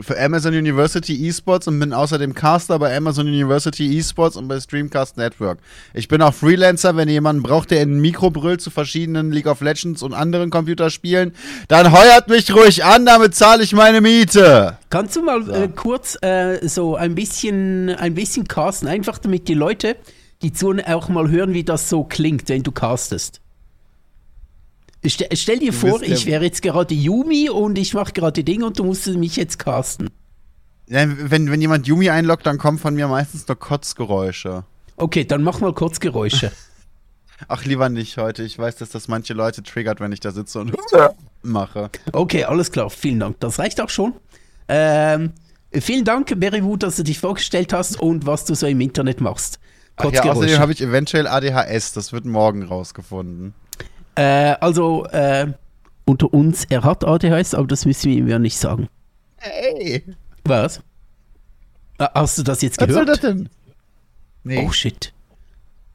für 0.00 0.18
Amazon 0.20 0.54
University 0.54 1.26
Esports 1.28 1.66
und 1.66 1.78
bin 1.80 1.92
außerdem 1.92 2.34
Caster 2.34 2.78
bei 2.78 2.96
Amazon 2.96 3.26
University 3.26 3.98
Esports 3.98 4.36
und 4.36 4.46
bei 4.46 4.60
Streamcast 4.60 5.16
Network. 5.16 5.58
Ich 5.94 6.06
bin 6.08 6.22
auch 6.22 6.32
Freelancer, 6.32 6.96
wenn 6.96 7.08
ihr 7.08 7.14
jemanden 7.14 7.42
braucht, 7.42 7.70
der 7.70 7.82
in 7.82 7.96
ein 7.96 8.00
Mikro 8.00 8.30
brüllt 8.30 8.60
zu 8.60 8.70
verschiedenen 8.70 9.32
League 9.32 9.46
of 9.46 9.60
Legends 9.60 10.02
und 10.02 10.14
anderen 10.14 10.50
Computerspielen, 10.50 11.34
dann 11.68 11.92
heuert 11.92 12.28
mich 12.28 12.54
ruhig 12.54 12.84
an, 12.84 13.04
damit 13.04 13.34
zahle 13.34 13.64
ich 13.64 13.72
meine 13.72 14.00
Miete. 14.00 14.78
Kannst 14.90 15.16
du 15.16 15.22
mal 15.22 15.48
äh, 15.50 15.68
kurz 15.68 16.16
äh, 16.22 16.66
so 16.68 16.94
ein 16.94 17.14
bisschen, 17.14 17.90
ein 17.90 18.14
bisschen 18.14 18.46
casten, 18.46 18.88
einfach 18.88 19.18
damit 19.18 19.48
die 19.48 19.54
Leute, 19.54 19.96
die 20.42 20.52
zuhören, 20.52 20.80
auch 20.86 21.08
mal 21.08 21.28
hören, 21.28 21.52
wie 21.52 21.64
das 21.64 21.88
so 21.88 22.04
klingt, 22.04 22.48
wenn 22.48 22.62
du 22.62 22.70
castest. 22.70 23.40
Ste 25.06 25.28
stell 25.32 25.58
dir 25.58 25.72
vor, 25.72 26.02
ich 26.02 26.26
wäre 26.26 26.44
jetzt 26.44 26.60
gerade 26.60 26.94
Yumi 26.94 27.48
und 27.48 27.78
ich 27.78 27.94
mache 27.94 28.12
gerade 28.12 28.44
Dinge 28.44 28.66
und 28.66 28.78
du 28.78 28.84
musst 28.84 29.06
mich 29.06 29.36
jetzt 29.36 29.58
casten. 29.58 30.10
Ja, 30.88 31.04
wenn, 31.06 31.50
wenn 31.50 31.60
jemand 31.60 31.86
Yumi 31.86 32.10
einloggt, 32.10 32.46
dann 32.46 32.58
kommen 32.58 32.78
von 32.78 32.94
mir 32.94 33.08
meistens 33.08 33.46
nur 33.48 33.58
Kotzgeräusche. 33.58 34.64
Okay, 34.96 35.24
dann 35.24 35.42
mach 35.42 35.60
mal 35.60 35.72
kurz 35.72 36.00
Geräusche. 36.00 36.52
Ach, 37.48 37.64
lieber 37.64 37.88
nicht 37.88 38.18
heute. 38.18 38.42
Ich 38.42 38.58
weiß, 38.58 38.76
dass 38.76 38.90
das 38.90 39.08
manche 39.08 39.32
Leute 39.32 39.62
triggert, 39.62 40.00
wenn 40.00 40.12
ich 40.12 40.20
da 40.20 40.30
sitze 40.30 40.60
und 40.60 40.76
mache. 41.42 41.90
Okay, 42.12 42.44
alles 42.44 42.70
klar, 42.70 42.90
vielen 42.90 43.20
Dank. 43.20 43.40
Das 43.40 43.58
reicht 43.58 43.80
auch 43.80 43.88
schon. 43.88 44.12
Ähm, 44.68 45.32
vielen 45.72 46.04
Dank, 46.04 46.38
Berrywood, 46.38 46.82
dass 46.82 46.96
du 46.96 47.04
dich 47.04 47.18
vorgestellt 47.18 47.72
hast 47.72 47.98
und 47.98 48.26
was 48.26 48.44
du 48.44 48.54
so 48.54 48.66
im 48.66 48.80
Internet 48.80 49.22
machst. 49.22 49.58
Ach 49.96 50.12
ja, 50.12 50.22
außerdem 50.24 50.58
habe 50.58 50.72
ich 50.72 50.82
eventuell 50.82 51.26
ADHS. 51.26 51.92
Das 51.92 52.12
wird 52.12 52.24
morgen 52.24 52.62
rausgefunden. 52.62 53.54
Äh, 54.14 54.54
also, 54.60 55.06
äh, 55.06 55.46
unter 56.04 56.32
uns, 56.32 56.64
er 56.68 56.82
hat 56.82 57.04
ADHS, 57.04 57.54
aber 57.54 57.66
das 57.66 57.86
müssen 57.86 58.10
wir 58.10 58.18
ihm 58.18 58.28
ja 58.28 58.38
nicht 58.38 58.56
sagen. 58.58 58.88
Hey, 59.36 60.04
Was? 60.44 60.80
Ah, 61.98 62.10
Hast 62.14 62.38
du 62.38 62.42
das 62.42 62.62
jetzt 62.62 62.80
was 62.80 62.90
soll 62.92 63.04
das 63.04 63.20
gehört? 63.20 63.38
denn? 63.38 63.48
Nee. 64.42 64.64
Oh 64.66 64.72
shit. 64.72 65.12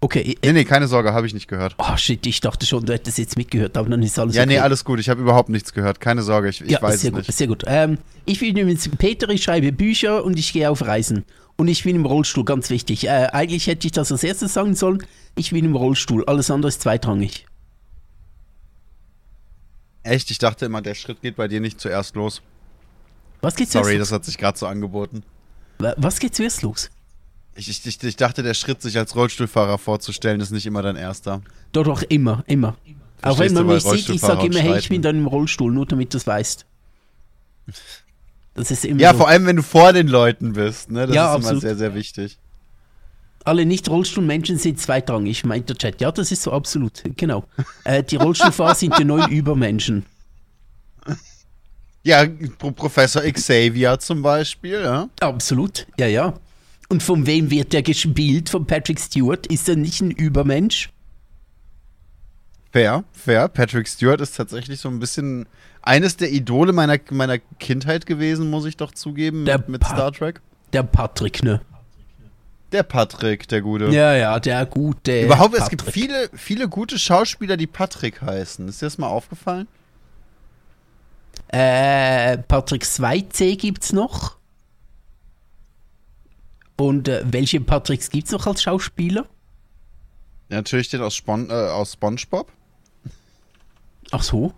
Okay, 0.02 0.38
nee, 0.44 0.52
nee, 0.54 0.66
keine 0.66 0.88
Sorge, 0.88 1.14
habe 1.14 1.26
ich 1.26 1.34
nicht 1.34 1.48
gehört. 1.48 1.76
oh 1.80 1.98
shit, 1.98 2.26
ich 2.28 2.40
dachte 2.42 2.66
schon, 2.66 2.86
du 2.86 2.94
hättest 2.94 3.18
jetzt 3.18 3.38
mitgehört, 3.38 3.76
aber 3.76 3.90
dann 3.90 4.04
ist 4.04 4.20
alles 4.20 4.36
Ja, 4.36 4.44
okay. 4.44 4.54
nee, 4.54 4.60
alles 4.60 4.86
gut. 4.86 5.00
Ich 5.00 5.10
habe 5.10 5.22
überhaupt 5.22 5.50
nichts 5.50 5.74
gehört. 5.74 6.00
Keine 6.00 6.22
Sorge, 6.22 6.50
ich, 6.50 6.62
ich 6.62 6.72
ja, 6.72 6.82
weiß 6.82 7.02
sehr 7.02 7.10
es 7.10 7.16
gut, 7.16 7.28
nicht. 7.28 7.38
sehr 7.38 7.48
gut. 7.48 7.64
Ähm, 7.66 7.98
ich 8.26 8.40
bin 8.40 8.56
übrigens 8.56 8.88
Peter, 8.98 9.28
ich 9.30 9.44
schreibe 9.44 9.72
Bücher 9.72 10.24
und 10.24 10.38
ich 10.38 10.54
gehe 10.54 10.70
auf 10.70 10.86
Reisen. 10.86 11.24
Und 11.58 11.70
ich 11.70 11.84
bin 11.84 11.96
im 11.96 12.06
Rollstuhl, 12.06 12.46
ganz 12.46 12.70
wichtig. 12.70 13.08
Äh, 13.08 13.28
eigentlich 13.32 13.66
hätte 13.68 13.88
ich 13.88 13.94
das 13.94 14.12
als 14.12 14.24
erstes 14.24 14.54
sagen 14.54 14.76
sollen. 14.76 15.04
Ich 15.36 15.52
bin 15.52 15.66
im 15.66 15.76
Rollstuhl, 15.76 16.24
alles 16.26 16.52
andere 16.52 16.68
ist 16.70 16.82
zweitrangig. 16.82 17.48
Echt, 20.06 20.30
ich 20.30 20.38
dachte 20.38 20.66
immer, 20.68 20.82
der 20.84 20.94
Schritt 20.94 21.22
geht 21.22 21.36
bei 21.36 21.48
dir 21.48 21.60
nicht 21.60 21.82
zuerst 21.82 22.16
los. 22.16 22.44
Was 23.42 23.56
geht 23.56 23.72
Sorry, 23.72 23.94
zuerst 23.94 24.02
das 24.02 24.12
hat 24.12 24.26
sich 24.26 24.38
gerade 24.38 24.56
so 24.58 24.68
angeboten. 24.68 25.24
Was 25.80 26.20
geht 26.20 26.36
zuerst 26.36 26.62
los? 26.62 26.92
Ich, 27.56 27.70
ich, 27.70 28.04
ich, 28.04 28.16
dachte, 28.16 28.44
der 28.44 28.54
Schritt, 28.54 28.82
sich 28.84 28.98
als 28.98 29.16
Rollstuhlfahrer 29.16 29.78
vorzustellen, 29.80 30.42
ist 30.42 30.52
nicht 30.52 30.68
immer 30.68 30.84
dein 30.84 30.96
erster. 30.96 31.42
Doch, 31.72 31.84
doch, 31.84 32.04
immer, 32.04 32.44
immer. 32.48 32.78
Auch 33.22 33.40
wenn 33.40 33.54
Verstehst 33.54 33.56
man 33.56 33.68
mich 33.68 33.84
sieht, 33.84 34.10
ich 34.10 34.22
sage 34.22 34.46
immer, 34.46 34.60
hey, 34.60 34.78
ich 34.78 34.90
bin 34.90 35.02
dann 35.02 35.18
im 35.18 35.26
Rollstuhl, 35.26 35.72
nur 35.74 35.86
damit 35.88 36.14
du 36.14 36.18
es 36.18 36.28
weißt. 36.28 36.66
Das 38.58 38.72
ist 38.72 38.86
immer 38.86 39.02
Ja, 39.02 39.12
so. 39.12 39.18
vor 39.18 39.28
allem, 39.28 39.46
wenn 39.48 39.58
du 39.58 39.64
vor 39.64 39.92
den 39.92 40.08
Leuten 40.08 40.54
bist, 40.54 40.90
ne? 40.90 41.08
Das 41.08 41.14
Ja, 41.14 41.26
ist 41.34 41.40
immer 41.40 41.46
absolut. 41.48 41.62
sehr, 41.62 41.76
sehr 41.76 41.94
wichtig. 41.94 42.40
Alle 43.46 43.66
Nicht-Rollstuhlmenschen 43.66 44.58
sind 44.58 44.80
zweitrangig, 44.80 45.46
meint 45.46 45.70
der 45.70 45.78
Chat. 45.78 46.02
Ja, 46.02 46.12
das 46.12 46.32
ist 46.32 46.42
so 46.42 46.52
absolut, 46.52 47.04
genau. 47.16 47.46
Äh, 47.84 48.04
die 48.04 48.16
Rollstuhlfahrer 48.16 48.74
sind 48.74 48.98
die 48.98 49.06
neuen 49.06 49.30
Übermenschen. 49.30 50.04
Ja, 52.04 52.26
Pro 52.58 52.72
Professor 52.72 53.22
Xavier 53.22 54.00
zum 54.00 54.22
Beispiel, 54.22 54.82
ja. 54.82 55.10
Absolut, 55.20 55.88
ja, 55.98 56.08
ja. 56.08 56.34
Und 56.90 57.02
von 57.02 57.26
wem 57.26 57.50
wird 57.50 57.74
der 57.74 57.82
gespielt? 57.82 58.50
Von 58.50 58.68
Patrick 58.68 59.00
Stewart? 59.00 59.48
Ist 59.48 59.70
er 59.70 59.76
nicht 59.76 60.02
ein 60.02 60.12
Übermensch? 60.12 60.90
Fair, 62.72 63.04
fair. 63.12 63.48
Patrick 63.48 63.88
Stewart 63.88 64.22
ist 64.22 64.36
tatsächlich 64.36 64.80
so 64.80 64.90
ein 64.90 65.00
bisschen 65.00 65.48
eines 65.82 66.18
der 66.18 66.32
Idole 66.32 66.74
meiner, 66.74 67.00
meiner 67.12 67.40
Kindheit 67.60 68.06
gewesen, 68.06 68.50
muss 68.50 68.66
ich 68.66 68.76
doch 68.76 68.92
zugeben, 68.92 69.46
Der 69.46 69.60
mit, 69.60 69.70
mit 69.70 69.84
Star 69.86 70.12
Trek. 70.12 70.42
Der 70.74 70.84
Patrick, 70.84 71.44
ne? 71.44 71.62
Der 72.76 72.84
Patrick, 72.84 73.48
der 73.48 73.62
Gute. 73.62 73.86
Ja, 73.86 74.14
ja, 74.16 74.38
der 74.38 74.66
gute. 74.66 75.22
Überhaupt, 75.22 75.54
es 75.54 75.62
Patrick. 75.62 75.80
gibt 75.80 75.92
viele, 75.94 76.30
viele 76.34 76.68
gute 76.68 77.00
Schauspieler, 77.00 77.56
die 77.56 77.68
Patrick 77.68 78.22
heißen. 78.22 78.68
Ist 78.68 78.82
dir 78.82 78.88
das 78.88 78.98
mal 78.98 79.08
aufgefallen? 79.08 79.70
Äh, 81.48 82.38
Patrick 82.40 82.84
2C 82.84 83.56
gibt's 83.56 83.94
noch. 83.94 84.36
Und 86.76 87.08
äh, 87.08 87.24
welche 87.32 87.62
Patricks 87.62 88.10
gibt's 88.10 88.32
noch 88.32 88.46
als 88.46 88.62
Schauspieler? 88.62 89.26
Ja, 90.50 90.58
natürlich 90.58 90.90
den 90.90 91.02
aus, 91.02 91.16
Spon 91.16 91.50
äh, 91.50 91.54
aus 91.54 91.94
SpongeBob. 91.94 92.52
Ach 94.12 94.22
so. 94.22 94.54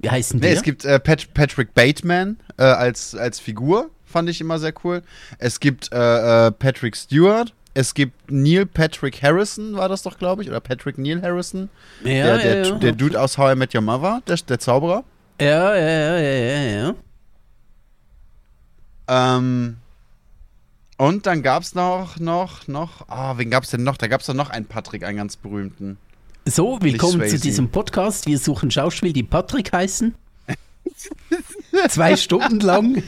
Wie 0.00 0.10
heißen 0.10 0.40
Nee, 0.40 0.48
die? 0.48 0.52
es 0.54 0.62
gibt 0.64 0.84
äh, 0.84 0.98
Pat 0.98 1.32
Patrick 1.32 1.74
Bateman 1.74 2.38
äh, 2.58 2.64
als, 2.64 3.14
als 3.14 3.38
Figur, 3.38 3.88
fand 4.12 4.28
ich 4.28 4.40
immer 4.40 4.58
sehr 4.58 4.72
cool. 4.84 5.02
Es 5.38 5.58
gibt 5.58 5.92
äh, 5.92 6.46
äh, 6.46 6.50
Patrick 6.52 6.96
Stewart. 6.96 7.52
Es 7.74 7.94
gibt 7.94 8.30
Neil 8.30 8.66
Patrick 8.66 9.22
Harrison, 9.22 9.74
war 9.76 9.88
das 9.88 10.02
doch, 10.02 10.18
glaube 10.18 10.42
ich, 10.42 10.50
oder 10.50 10.60
Patrick 10.60 10.98
Neil 10.98 11.22
Harrison. 11.22 11.70
ja, 12.04 12.36
der, 12.36 12.38
der, 12.38 12.56
ja, 12.56 12.68
ja. 12.68 12.74
der 12.78 12.92
Dude 12.92 13.18
aus 13.18 13.38
How 13.38 13.54
I 13.54 13.56
Met 13.56 13.74
Your 13.74 13.80
Mother, 13.80 14.20
der, 14.26 14.36
der 14.36 14.58
Zauberer. 14.58 15.04
ja, 15.40 15.74
ja, 15.74 15.88
ja, 15.88 16.18
ja, 16.18 16.62
ja, 16.62 16.82
ja. 16.82 16.94
Ähm, 19.08 19.76
und 20.98 21.26
dann 21.26 21.42
gab's 21.42 21.74
noch, 21.74 22.18
noch, 22.18 22.68
noch, 22.68 23.08
ah, 23.08 23.36
wen 23.38 23.50
gab's 23.50 23.70
denn 23.70 23.82
noch? 23.82 23.96
Da 23.96 24.06
gab's 24.06 24.26
doch 24.26 24.34
noch 24.34 24.50
einen 24.50 24.66
Patrick, 24.66 25.04
einen 25.04 25.16
ganz 25.16 25.36
berühmten. 25.36 25.96
So, 26.44 26.78
willkommen 26.80 27.26
zu 27.28 27.38
diesem 27.38 27.70
Podcast. 27.70 28.26
Wir 28.26 28.38
suchen 28.38 28.70
Schauspieler, 28.70 29.12
die 29.12 29.22
Patrick 29.22 29.72
heißen. 29.72 30.14
Zwei 31.88 32.16
Stunden 32.16 32.60
lang. 32.60 33.02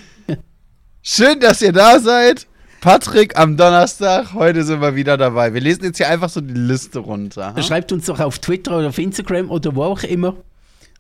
Schön, 1.07 1.39
dass 1.39 1.61
ihr 1.61 1.73
da 1.73 2.01
seid. 2.01 2.47
Patrick 2.81 3.39
am 3.39 3.59
Donnerstag. 3.59 4.33
Heute 4.33 4.65
sind 4.65 4.81
wir 4.81 4.95
wieder 4.97 5.19
dabei. 5.19 5.53
Wir 5.53 5.61
lesen 5.61 5.85
jetzt 5.85 5.99
hier 5.99 6.09
einfach 6.09 6.31
so 6.31 6.41
die 6.41 6.55
Liste 6.55 6.99
runter. 7.01 7.55
ha? 7.55 7.63
Schreibt 7.63 7.93
uns 7.93 8.07
doch 8.07 8.21
auf 8.21 8.39
Twitter 8.39 8.79
oder 8.79 8.89
auf 8.89 8.97
Instagram 8.97 9.51
oder 9.51 9.75
wo 9.75 9.83
auch 9.83 10.03
immer. 10.03 10.35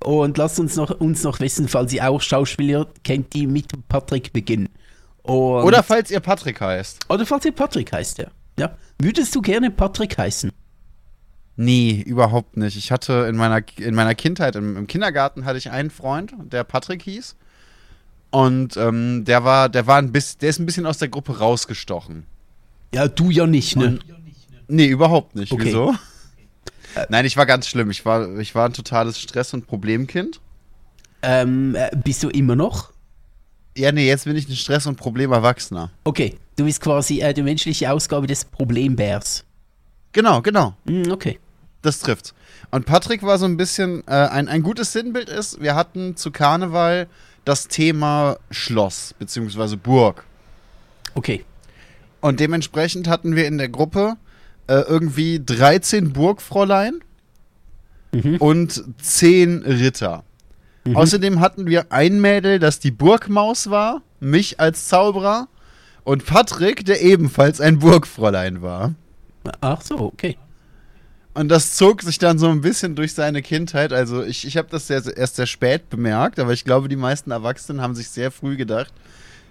Und 0.01 0.37
lasst 0.37 0.61
uns 0.61 0.77
noch, 0.77 0.91
uns 0.91 1.23
noch 1.23 1.41
wissen, 1.41 1.69
falls 1.69 1.91
ihr 1.95 2.07
auch 2.07 2.21
Schauspieler 2.21 2.87
kennt, 3.03 3.33
die 3.33 3.47
mit 3.47 3.69
Patrick 3.89 4.35
beginnen. 4.35 4.69
Und, 5.23 5.65
Oder 5.65 5.83
falls 5.83 6.11
ihr 6.11 6.21
Patrick 6.21 6.61
heißt. 6.61 7.07
oder 7.09 7.25
falls 7.25 7.47
ihr 7.47 7.53
Patrick 7.53 7.91
heißt, 7.91 8.19
ja. 8.19 8.27
ja. 8.59 8.77
Würdest 9.01 9.35
du 9.35 9.41
gerne 9.41 9.71
Patrick 9.71 10.19
heißen? 10.19 10.53
Nee, 11.57 12.03
überhaupt 12.05 12.59
nicht. 12.59 12.77
Ich 12.77 12.93
hatte 12.93 13.27
in 13.27 13.37
meiner, 13.37 13.63
in 13.79 13.95
meiner 13.95 14.15
Kindheit, 14.15 14.55
im, 14.55 14.77
im 14.77 14.87
Kindergarten 14.87 15.47
hatte 15.47 15.57
ich 15.57 15.71
einen 15.71 15.89
Freund, 15.89 16.35
der 16.53 16.63
Patrick 16.65 17.01
hieß. 17.01 17.37
Und 18.35 18.77
ähm, 18.77 19.25
der 19.25 19.45
war, 19.45 19.69
der 19.69 19.87
war 19.87 19.99
ein 19.99 20.11
bisschen, 20.11 20.41
der 20.41 20.51
ist 20.51 20.59
ein 20.59 20.67
bisschen 20.67 20.87
aus 20.87 20.99
der 20.99 21.07
Gruppe 21.07 21.39
rausgestochen. 21.39 22.27
Ja, 22.93 23.07
du 23.07 23.31
ja 23.31 23.47
nicht, 23.47 23.77
ne? 23.77 24.01
Nee, 24.67 24.87
überhaupt 24.87 25.37
nicht. 25.37 25.53
Okay. 25.53 25.67
Wieso? 25.67 25.95
Nein, 27.11 27.27
ich 27.27 27.37
war 27.37 27.47
ganz 27.47 27.69
schlimm. 27.69 27.93
Ich 27.93 28.05
war, 28.05 28.37
ich 28.41 28.53
war 28.57 28.69
ein 28.69 28.73
totales 28.73 29.21
Stress- 29.21 29.55
und 29.55 29.69
Problemkind. 29.69 30.41
Ähm, 31.23 31.77
äh, 31.77 31.91
bist 31.95 32.25
du 32.25 32.29
immer 32.29 32.57
noch? 32.57 32.91
Ja, 33.77 33.93
nee, 33.93 34.09
jetzt 34.09 34.25
bin 34.25 34.35
ich 34.35 34.49
ein 34.49 34.57
Stress- 34.57 34.89
und 34.89 34.97
Problemerwachsener. 34.97 35.93
Okay, 36.03 36.37
du 36.57 36.65
bist 36.65 36.81
quasi 36.81 37.21
äh, 37.21 37.35
die 37.35 37.43
menschliche 37.43 37.93
Ausgabe 37.93 38.27
des 38.27 38.45
Problembärs. 38.45 39.45
Genau, 40.11 40.43
genau. 40.43 40.75
Hm, 40.89 41.13
okay. 41.13 41.39
Das 41.83 42.01
trifft's. 42.01 42.35
Und 42.73 42.85
Patrick 42.85 43.23
war 43.23 43.39
so 43.39 43.45
ein 43.45 43.57
bisschen, 43.57 44.03
äh, 44.09 44.11
ein, 44.11 44.49
ein 44.49 44.65
gutes 44.65 44.93
Sinnbild 44.93 45.29
ist, 45.29 45.61
wir 45.61 45.77
hatten 45.77 46.17
zu 46.17 46.33
Karneval 46.33 47.07
das 47.45 47.69
Thema 47.69 48.37
Schloss, 48.51 49.15
beziehungsweise 49.19 49.77
Burg. 49.77 50.25
Okay. 51.15 51.45
Und 52.21 52.41
dementsprechend 52.41 53.07
hatten 53.09 53.37
wir 53.37 53.47
in 53.47 53.59
der 53.59 53.69
Gruppe 53.69 54.15
äh, 54.67 54.81
irgendwie 54.81 55.41
13 55.45 56.13
Burgfräulein 56.13 57.01
Mhm. 58.13 58.37
und 58.37 58.85
10 59.03 59.63
Ritter. 59.63 60.23
Außerdem 60.95 61.41
hatten 61.41 61.67
wir 61.67 61.91
ein 61.91 62.21
Mädel, 62.21 62.59
das 62.61 62.79
die 62.79 62.91
Burgmaus 62.93 63.71
war, 63.71 64.03
mich 64.21 64.61
als 64.61 64.87
Zauberer 64.87 65.49
und 66.05 66.25
Patrick, 66.27 66.85
der 66.85 67.01
ebenfalls 67.03 67.61
ein 67.61 67.79
Burgfräulein 67.81 68.63
war. 68.63 68.95
Ach 69.61 69.81
so, 69.81 69.99
okay. 69.99 70.37
Und 71.35 71.49
das 71.49 71.75
zog 71.75 72.03
sich 72.03 72.19
dann 72.19 72.39
so 72.39 72.49
ein 72.49 72.61
bisschen 72.61 72.95
durch 72.95 73.13
seine 73.13 73.43
Kindheit. 73.43 73.93
Also 73.93 74.23
ich, 74.23 74.47
ich 74.47 74.57
habe 74.57 74.69
das 74.71 74.87
sehr, 74.87 75.03
erst 75.17 75.37
sehr 75.37 75.47
spät 75.47 75.91
bemerkt, 75.91 76.39
aber 76.39 76.53
ich 76.53 76.65
glaube, 76.65 76.89
die 76.89 76.97
meisten 76.97 77.33
Erwachsenen 77.33 77.81
haben 77.81 77.95
sich 77.97 78.09
sehr 78.09 78.31
früh 78.31 78.57
gedacht, 78.57 78.93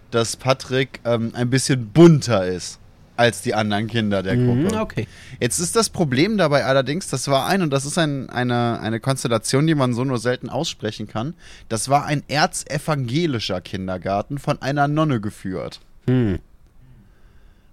dass 0.09 0.37
Patrick 0.37 1.01
ähm, 1.03 1.31
ein 1.35 1.49
bisschen 1.49 1.87
bunter 1.89 2.45
ist 2.47 2.79
als 3.15 3.41
die 3.41 3.53
anderen 3.53 3.87
Kinder 3.87 4.23
der 4.23 4.35
Mhm, 4.35 4.63
Gruppe. 4.67 4.79
okay. 4.81 5.07
Jetzt 5.39 5.59
ist 5.59 5.75
das 5.75 5.89
Problem 5.89 6.37
dabei 6.37 6.65
allerdings, 6.65 7.09
das 7.09 7.27
war 7.27 7.45
ein, 7.47 7.61
und 7.61 7.69
das 7.69 7.85
ist 7.85 7.97
ein, 7.97 8.29
eine, 8.29 8.79
eine 8.79 8.99
Konstellation, 8.99 9.67
die 9.67 9.75
man 9.75 9.93
so 9.93 10.03
nur 10.03 10.17
selten 10.19 10.49
aussprechen 10.49 11.07
kann, 11.07 11.35
das 11.69 11.89
war 11.89 12.05
ein 12.05 12.23
erzevangelischer 12.27 13.61
Kindergarten 13.61 14.39
von 14.39 14.61
einer 14.61 14.87
Nonne 14.87 15.19
geführt. 15.21 15.79
Hm. 16.07 16.39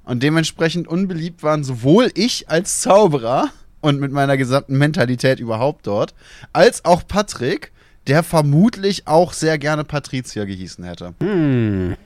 Und 0.05 0.23
dementsprechend 0.23 0.89
unbeliebt 0.89 1.43
waren 1.43 1.63
sowohl 1.65 2.11
ich 2.15 2.51
als 2.51 2.81
Zauberer 2.81 3.49
und 3.81 4.01
mit 4.01 4.13
meiner 4.13 4.37
gesamten 4.37 4.79
Mentalität 4.79 5.41
überhaupt 5.41 5.87
dort, 5.87 6.15
als 6.53 6.85
auch 6.85 7.07
Patrick, 7.07 7.73
der 8.07 8.23
vermutlich 8.23 9.07
auch 9.07 9.33
sehr 9.33 9.59
gerne 9.59 9.85
Patricia 9.85 10.45
gehießen 10.45 10.85
hätte. 10.85 11.15
Hm. 11.21 11.97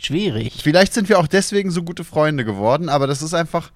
Schwierig. 0.00 0.60
Vielleicht 0.62 0.92
sind 0.92 1.08
wir 1.08 1.18
auch 1.18 1.26
deswegen 1.26 1.70
so 1.70 1.82
gute 1.82 2.04
Freunde 2.04 2.44
geworden, 2.44 2.88
aber 2.88 3.06
das 3.06 3.22
ist 3.22 3.34
einfach. 3.34 3.70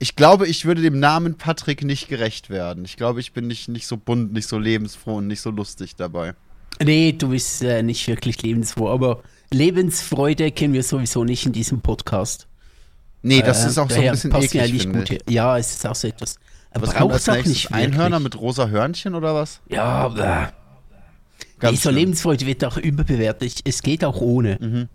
Ich 0.00 0.16
glaube, 0.16 0.48
ich 0.48 0.64
würde 0.64 0.82
dem 0.82 0.98
Namen 0.98 1.36
Patrick 1.36 1.84
nicht 1.84 2.08
gerecht 2.08 2.50
werden. 2.50 2.84
Ich 2.84 2.96
glaube, 2.96 3.20
ich 3.20 3.32
bin 3.32 3.46
nicht, 3.46 3.68
nicht 3.68 3.86
so 3.86 3.96
bunt, 3.96 4.32
nicht 4.32 4.48
so 4.48 4.58
lebensfroh 4.58 5.16
und 5.16 5.28
nicht 5.28 5.40
so 5.40 5.50
lustig 5.50 5.94
dabei. 5.94 6.34
Nee, 6.82 7.12
du 7.12 7.28
bist 7.28 7.62
äh, 7.62 7.82
nicht 7.82 8.08
wirklich 8.08 8.42
lebensfroh, 8.42 8.88
aber 8.88 9.22
Lebensfreude 9.52 10.50
kennen 10.50 10.74
wir 10.74 10.82
sowieso 10.82 11.22
nicht 11.22 11.46
in 11.46 11.52
diesem 11.52 11.80
Podcast. 11.80 12.48
Nee, 13.26 13.40
das 13.40 13.64
Äh, 13.64 13.68
ist 13.68 13.78
auch 13.78 13.88
so 13.90 14.00
ein 14.00 14.10
bisschen 14.10 14.34
eklig, 14.34 14.52
ja 14.52 14.66
nicht 14.66 14.92
gut. 14.92 15.30
Ja, 15.30 15.56
es 15.56 15.76
ist 15.76 15.86
auch 15.86 15.94
so 15.94 16.08
etwas. 16.08 16.36
Aber 16.72 16.88
Was 16.88 16.94
als 16.94 17.28
auch 17.30 17.44
nicht 17.46 17.72
Einhörner 17.72 18.20
mit 18.20 18.38
rosa 18.38 18.68
Hörnchen 18.68 19.14
oder 19.14 19.34
was? 19.34 19.60
Ja, 19.68 20.08
bäh. 20.08 20.48
Ganz 21.58 21.78
Nee, 21.78 21.82
so. 21.82 21.90
Lebensfreude 21.90 22.44
wird 22.44 22.62
auch 22.64 22.76
überbewertet. 22.76 23.60
Es 23.64 23.82
geht 23.82 24.04
auch 24.04 24.20
ohne. 24.20 24.88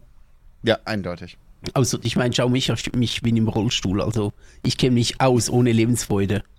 Ja, 0.62 0.78
eindeutig. 0.86 1.38
Also, 1.74 1.98
ich 2.04 2.16
meine, 2.16 2.34
schau 2.36 2.50
mich, 2.50 2.72
ich 3.00 3.22
bin 3.24 3.36
im 3.36 3.48
Rollstuhl, 3.48 4.02
also 4.02 4.32
ich 4.64 4.78
kenne 4.78 4.94
mich 4.94 5.20
aus 5.20 5.50
ohne 5.50 5.72
Lebensfreude. 5.72 6.44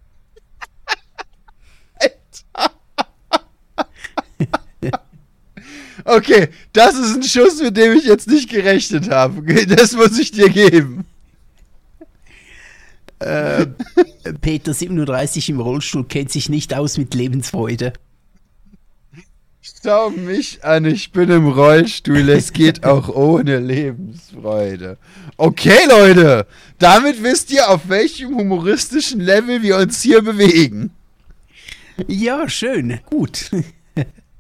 Okay, 6.05 6.49
das 6.73 6.95
ist 6.97 7.17
ein 7.17 7.23
Schuss, 7.23 7.61
mit 7.61 7.77
dem 7.77 7.93
ich 7.93 8.05
jetzt 8.05 8.27
nicht 8.27 8.49
gerechnet 8.49 9.11
habe. 9.11 9.43
Das 9.67 9.93
muss 9.93 10.19
ich 10.19 10.33
dir 10.33 10.49
geben. 10.49 11.05
Peter 14.41 14.73
37 14.73 15.51
im 15.51 15.61
Rollstuhl 15.61 16.05
kennt 16.05 16.31
sich 16.31 16.49
nicht 16.49 16.75
aus 16.75 16.97
mit 16.97 17.15
Lebensfreude. 17.15 17.93
Schau 19.83 20.09
mich 20.09 20.65
an, 20.65 20.87
ich 20.87 21.13
bin 21.13 21.31
im 21.31 21.49
Rollstuhl. 21.49 22.29
Es 22.31 22.53
geht 22.55 22.85
auch 22.85 23.11
ohne 23.11 23.59
Lebensfreude. 23.59 24.97
Okay, 25.37 25.79
Leute, 25.89 26.47
damit 26.79 27.23
wisst 27.23 27.51
ihr, 27.53 27.69
auf 27.69 27.89
welchem 27.89 28.37
humoristischen 28.37 29.21
Level 29.21 29.63
wir 29.63 29.77
uns 29.77 30.01
hier 30.01 30.23
bewegen. 30.23 30.91
Ja, 32.09 32.49
schön, 32.49 33.01
gut. 33.05 33.51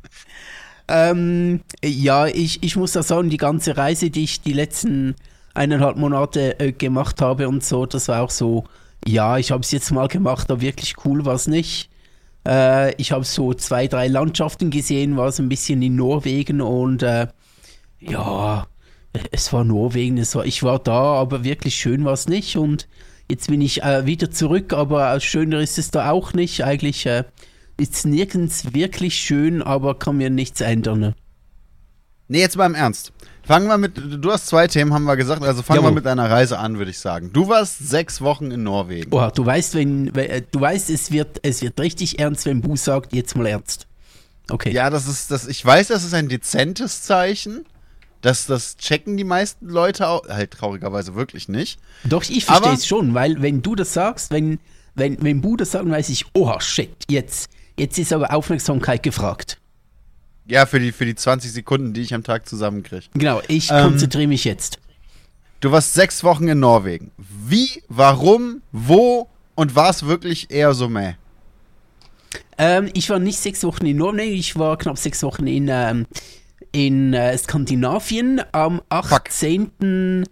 ähm, 0.88 1.60
ja, 1.84 2.26
ich, 2.26 2.62
ich 2.62 2.76
muss 2.76 2.92
da 2.92 3.02
sagen, 3.02 3.28
die 3.28 3.37
ganze 3.37 3.76
Reise, 3.76 4.08
die 4.08 4.25
ich 4.25 4.40
die 4.40 4.54
letzten 4.54 5.16
eineinhalb 5.54 5.97
Monate 5.97 6.59
äh, 6.61 6.73
gemacht 6.73 7.21
habe 7.21 7.49
und 7.49 7.64
so, 7.64 7.87
das 7.87 8.09
war 8.09 8.23
auch 8.23 8.30
so, 8.30 8.64
ja, 9.07 9.38
ich 9.38 9.50
habe 9.50 9.62
es 9.62 9.71
jetzt 9.71 9.90
mal 9.90 10.09
gemacht, 10.09 10.50
aber 10.50 10.61
wirklich 10.61 10.95
cool 11.04 11.25
war 11.25 11.35
es 11.35 11.47
nicht. 11.47 11.90
Äh, 12.47 12.95
ich 12.97 13.12
habe 13.12 13.25
so 13.25 13.54
zwei, 13.54 13.87
drei 13.87 14.09
Landschaften 14.09 14.71
gesehen, 14.71 15.16
war 15.16 15.33
so 15.33 15.42
ein 15.42 15.49
bisschen 15.49 15.83
in 15.83 15.97
Norwegen 15.97 16.61
und 16.61 17.02
äh, 17.02 17.26
ja, 18.00 18.66
es 19.33 19.52
war 19.52 19.64
Norwegen, 19.64 20.19
es 20.19 20.35
war, 20.35 20.45
ich 20.45 20.62
war 20.62 20.78
da, 20.78 21.14
aber 21.14 21.45
wirklich 21.45 21.75
schön 21.75 22.04
war 22.04 22.12
es 22.12 22.28
nicht 22.28 22.57
und 22.57 22.88
jetzt 23.30 23.49
bin 23.49 23.61
ich 23.61 23.83
äh, 23.83 24.07
wieder 24.07 24.30
zurück, 24.30 24.73
aber 24.73 25.14
äh, 25.14 25.21
schöner 25.21 25.61
ist 25.61 25.78
es 25.78 25.90
da 25.90 26.11
auch 26.11 26.33
nicht. 26.33 26.64
Eigentlich 26.64 27.07
äh, 27.07 27.25
ist 27.76 27.95
es 27.95 28.04
nirgends 28.04 28.75
wirklich 28.75 29.16
schön, 29.16 29.62
aber 29.62 29.99
kann 29.99 30.19
mir 30.19 30.30
nichts 30.30 30.61
ändern. 30.61 31.14
Ne? 32.30 32.37
Nee, 32.37 32.40
jetzt 32.40 32.56
mal 32.56 32.66
im 32.66 32.75
Ernst. 32.75 33.12
Fangen 33.42 33.66
wir 33.66 33.78
mit, 33.78 33.96
du 33.96 34.30
hast 34.30 34.46
zwei 34.46 34.68
Themen, 34.68 34.94
haben 34.94 35.04
wir 35.04 35.16
gesagt, 35.16 35.42
also 35.42 35.62
fangen 35.62 35.78
Jawohl. 35.78 35.90
wir 35.90 35.94
mit 35.96 36.06
deiner 36.06 36.30
Reise 36.30 36.58
an, 36.58 36.78
würde 36.78 36.90
ich 36.90 36.99
sagen. 36.99 37.32
Du 37.32 37.49
warst 37.49 37.78
sechs 37.80 38.20
Wochen 38.20 38.50
in 38.52 38.62
Norwegen. 38.62 39.12
Oh, 39.12 39.28
du 39.34 39.44
weißt, 39.44 39.75
wenn, 39.75 40.14
äh, 40.14 40.42
du 40.49 40.60
weißt, 40.60 40.88
es 40.90 41.10
wird, 41.10 41.40
es 41.42 41.60
wird 41.60 41.80
richtig 41.80 42.20
ernst, 42.20 42.46
wenn 42.46 42.60
Bu 42.60 42.76
sagt, 42.76 43.12
jetzt 43.12 43.37
mal 43.37 43.46
ernst. 43.46 43.88
Okay. 44.49 44.70
Ja, 44.72 44.90
das 44.90 45.08
ist, 45.08 45.30
das, 45.30 45.49
ich 45.49 45.64
weiß, 45.64 45.88
das 45.88 46.04
ist 46.04 46.14
ein 46.14 46.28
dezentes 46.28 47.02
Zeichen. 47.02 47.64
Das, 48.20 48.46
das 48.46 48.76
checken 48.76 49.16
die 49.16 49.25
meisten 49.25 49.68
Leute 49.68 50.06
auch, 50.06 50.28
halt 50.28 50.52
traurigerweise 50.52 51.14
wirklich 51.14 51.49
nicht. 51.49 51.80
Doch, 52.04 52.22
ich 52.22 52.44
verstehe 52.44 52.75
es 52.75 52.87
schon, 52.87 53.14
weil 53.14 53.40
wenn 53.42 53.62
du 53.62 53.75
das 53.75 53.94
sagst, 53.94 54.30
wenn, 54.30 54.58
wenn, 54.94 55.22
wenn 55.22 55.40
Bu 55.40 55.56
das 55.56 55.72
sagt, 55.72 55.87
dann 55.87 55.92
weiß 55.92 56.10
ich, 56.10 56.26
oh 56.34 56.60
shit, 56.60 56.90
jetzt, 57.08 57.49
jetzt 57.78 57.99
ist 57.99 58.12
aber 58.12 58.32
Aufmerksamkeit 58.34 59.02
gefragt. 59.02 59.60
Ja, 60.50 60.66
für 60.66 60.80
die, 60.80 60.92
für 60.92 61.07
die 61.07 61.14
20 61.14 61.52
Sekunden, 61.52 61.92
die 61.92 62.00
ich 62.02 62.12
am 62.12 62.25
Tag 62.25 62.49
zusammenkriege. 62.49 63.04
Genau, 63.14 63.40
ich 63.49 63.71
Ähm, 63.71 63.85
konzentriere 63.85 64.26
mich 64.26 64.45
jetzt. 64.45 64.78
Du 65.61 65.71
warst 65.71 65.95
sechs 65.95 66.25
Wochen 66.25 66.49
in 66.49 66.59
Norwegen. 66.61 67.11
Wie, 67.19 67.83
warum, 67.88 68.62
wo 68.73 69.28
und 69.54 69.76
war 69.76 69.90
es 69.90 70.07
wirklich 70.07 70.50
eher 70.50 70.75
so 70.75 70.88
meh? 70.88 71.14
Ähm, 72.59 72.90
ich 72.95 73.09
war 73.11 73.19
nicht 73.19 73.38
sechs 73.38 73.62
Wochen 73.64 73.87
in 73.87 73.97
Norwegen, 73.99 74.35
ich 74.35 74.57
war 74.57 74.76
knapp 74.76 74.99
sechs 74.99 75.23
Wochen 75.23 75.47
in, 75.47 75.69
ähm, 75.71 76.07
in 76.73 77.14
äh, 77.14 77.37
Skandinavien. 77.37 78.42
Am 78.52 78.80
18. 78.88 80.25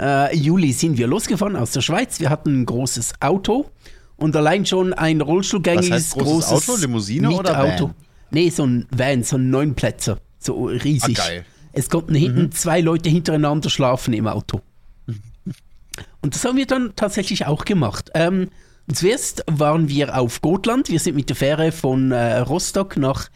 Äh, 0.00 0.36
Juli 0.36 0.72
sind 0.72 0.98
wir 0.98 1.06
losgefahren 1.06 1.56
aus 1.56 1.72
der 1.72 1.82
Schweiz. 1.82 2.18
Wir 2.18 2.30
hatten 2.30 2.62
ein 2.62 2.66
großes 2.66 3.14
Auto 3.20 3.70
und 4.16 4.34
allein 4.36 4.64
schon 4.66 4.92
ein 4.92 5.20
rollstuhlgängiges 5.20 5.90
Was 5.90 5.96
heißt 5.96 6.12
großes 6.14 6.48
großes 6.48 6.68
Auto? 6.70 6.80
Limousine 6.80 7.30
oder 7.30 7.62
Mietauto. 7.62 7.84
Van? 7.88 7.94
Nee, 8.32 8.50
so 8.50 8.64
ein 8.64 8.86
Van, 8.90 9.22
so 9.22 9.36
ein 9.36 9.50
Neunplätzer. 9.50 10.18
So 10.38 10.64
riesig. 10.66 11.18
Ah, 11.20 11.26
geil. 11.26 11.44
Es 11.72 11.88
konnten 11.88 12.14
hinten 12.14 12.52
zwei 12.52 12.80
Leute 12.80 13.08
hintereinander 13.08 13.70
schlafen 13.70 14.12
im 14.14 14.26
Auto. 14.26 14.60
Und 16.20 16.34
das 16.34 16.44
haben 16.44 16.56
wir 16.56 16.66
dann 16.66 16.92
tatsächlich 16.96 17.46
auch 17.46 17.64
gemacht. 17.64 18.10
Ähm, 18.14 18.48
zuerst 18.92 19.44
waren 19.50 19.88
wir 19.88 20.18
auf 20.18 20.40
Gotland. 20.40 20.88
Wir 20.88 20.98
sind 20.98 21.14
mit 21.14 21.28
der 21.28 21.36
Fähre 21.36 21.72
von 21.72 22.12
äh, 22.12 22.38
Rostock 22.38 22.96
nach 22.96 23.30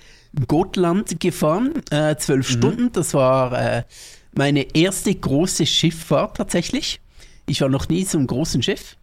Gotland 0.48 1.20
gefahren. 1.20 1.74
Äh, 1.90 2.16
zwölf 2.16 2.48
Stunden. 2.48 2.92
Das 2.92 3.14
war 3.14 3.52
äh, 3.58 3.82
meine 4.34 4.74
erste 4.74 5.14
große 5.14 5.66
Schifffahrt 5.66 6.36
tatsächlich. 6.36 7.00
Ich 7.46 7.60
war 7.60 7.68
noch 7.68 7.88
nie 7.88 8.04
so 8.04 8.18
einem 8.18 8.26
großen 8.26 8.62
Schiff. 8.62 8.96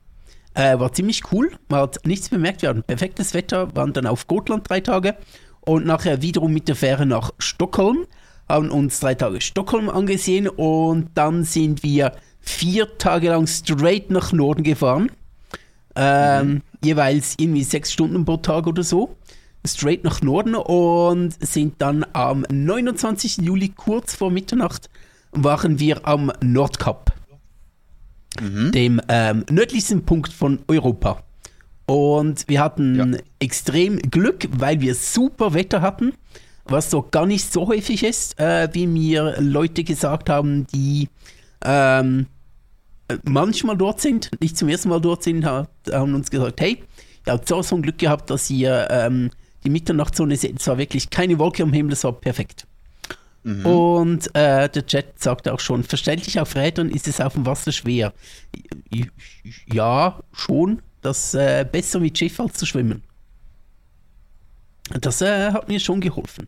Äh, 0.53 0.77
war 0.77 0.93
ziemlich 0.93 1.31
cool. 1.31 1.51
Man 1.69 1.81
hat 1.81 2.05
nichts 2.05 2.29
bemerkt. 2.29 2.61
Wir 2.61 2.69
hatten 2.69 2.83
perfektes 2.83 3.33
Wetter, 3.33 3.75
waren 3.75 3.93
dann 3.93 4.05
auf 4.05 4.27
Gotland 4.27 4.69
drei 4.69 4.81
Tage 4.81 5.15
und 5.65 5.85
nachher 5.85 6.21
wiederum 6.21 6.53
mit 6.53 6.67
der 6.67 6.75
Fähre 6.75 7.05
nach 7.05 7.31
Stockholm. 7.37 8.05
Haben 8.49 8.71
uns 8.71 8.99
drei 8.99 9.15
Tage 9.15 9.41
Stockholm 9.41 9.89
angesehen 9.89 10.47
und 10.47 11.09
dann 11.15 11.43
sind 11.43 11.81
wir 11.83 12.13
vier 12.41 12.97
Tage 12.97 13.29
lang 13.29 13.47
straight 13.47 14.09
nach 14.09 14.33
Norden 14.33 14.63
gefahren. 14.63 15.11
Ähm, 15.95 16.61
Jeweils 16.83 17.35
irgendwie 17.37 17.63
sechs 17.63 17.93
Stunden 17.93 18.25
pro 18.25 18.37
Tag 18.37 18.67
oder 18.67 18.83
so. 18.83 19.15
Straight 19.65 20.03
nach 20.03 20.21
Norden 20.21 20.55
und 20.55 21.33
sind 21.39 21.75
dann 21.81 22.05
am 22.11 22.45
29. 22.51 23.37
Juli 23.37 23.69
kurz 23.69 24.13
vor 24.13 24.29
Mitternacht 24.29 24.89
waren 25.31 25.79
wir 25.79 26.05
am 26.05 26.31
Nordkap 26.41 27.13
dem 28.39 29.01
ähm, 29.09 29.45
nördlichsten 29.49 30.05
Punkt 30.05 30.33
von 30.33 30.59
Europa. 30.67 31.23
Und 31.85 32.47
wir 32.47 32.61
hatten 32.61 32.95
Ja. 33.13 33.17
extrem 33.39 33.97
Glück, 33.99 34.47
weil 34.57 34.79
wir 34.81 34.95
super 34.95 35.53
Wetter 35.53 35.81
hatten, 35.81 36.13
was 36.65 36.89
so 36.89 37.01
gar 37.01 37.25
nicht 37.25 37.51
so 37.51 37.67
häufig 37.67 38.03
ist, 38.03 38.39
äh, 38.39 38.69
wie 38.71 38.87
mir 38.87 39.35
Leute 39.39 39.83
gesagt 39.83 40.29
haben, 40.29 40.65
die 40.73 41.09
ähm, 41.65 42.27
manchmal 43.25 43.75
dort 43.77 43.99
sind, 43.99 44.31
nicht 44.41 44.57
zum 44.57 44.69
ersten 44.69 44.89
Mal 44.89 45.01
dort 45.01 45.23
sind, 45.23 45.45
ha- 45.45 45.67
haben 45.91 46.15
uns 46.15 46.31
gesagt, 46.31 46.61
hey, 46.61 46.81
ihr 47.27 47.33
habt 47.33 47.47
so 47.47 47.61
ein 47.71 47.81
Glück 47.81 47.97
gehabt, 47.97 48.29
dass 48.29 48.49
ihr 48.49 48.87
ähm, 48.89 49.29
die 49.65 49.69
Mitternachtssonne 49.69 50.35
seht. 50.37 50.59
Es 50.61 50.67
war 50.67 50.77
wirklich 50.77 51.09
keine 51.09 51.37
Wolke 51.39 51.63
am 51.63 51.73
Himmel, 51.73 51.93
es 51.93 52.03
war 52.05 52.13
perfekt. 52.13 52.65
Und 53.45 54.33
äh, 54.35 54.69
der 54.69 54.85
Chat 54.85 55.21
sagt 55.21 55.49
auch 55.49 55.59
schon, 55.59 55.83
verständlich 55.83 56.39
auf 56.39 56.55
Rädern 56.55 56.89
ist 56.89 57.09
es 57.09 57.19
auf 57.19 57.33
dem 57.33 57.45
Wasser 57.45 57.73
schwer. 57.73 58.13
Ja, 59.71 60.21
schon. 60.31 60.81
Das 61.03 61.33
äh, 61.33 61.65
besser 61.69 61.99
mit 61.99 62.17
Schiff 62.17 62.39
als 62.39 62.57
zu 62.57 62.65
schwimmen. 62.65 63.03
Das 64.99 65.21
äh, 65.21 65.51
hat 65.51 65.67
mir 65.67 65.79
schon 65.79 66.01
geholfen. 66.01 66.47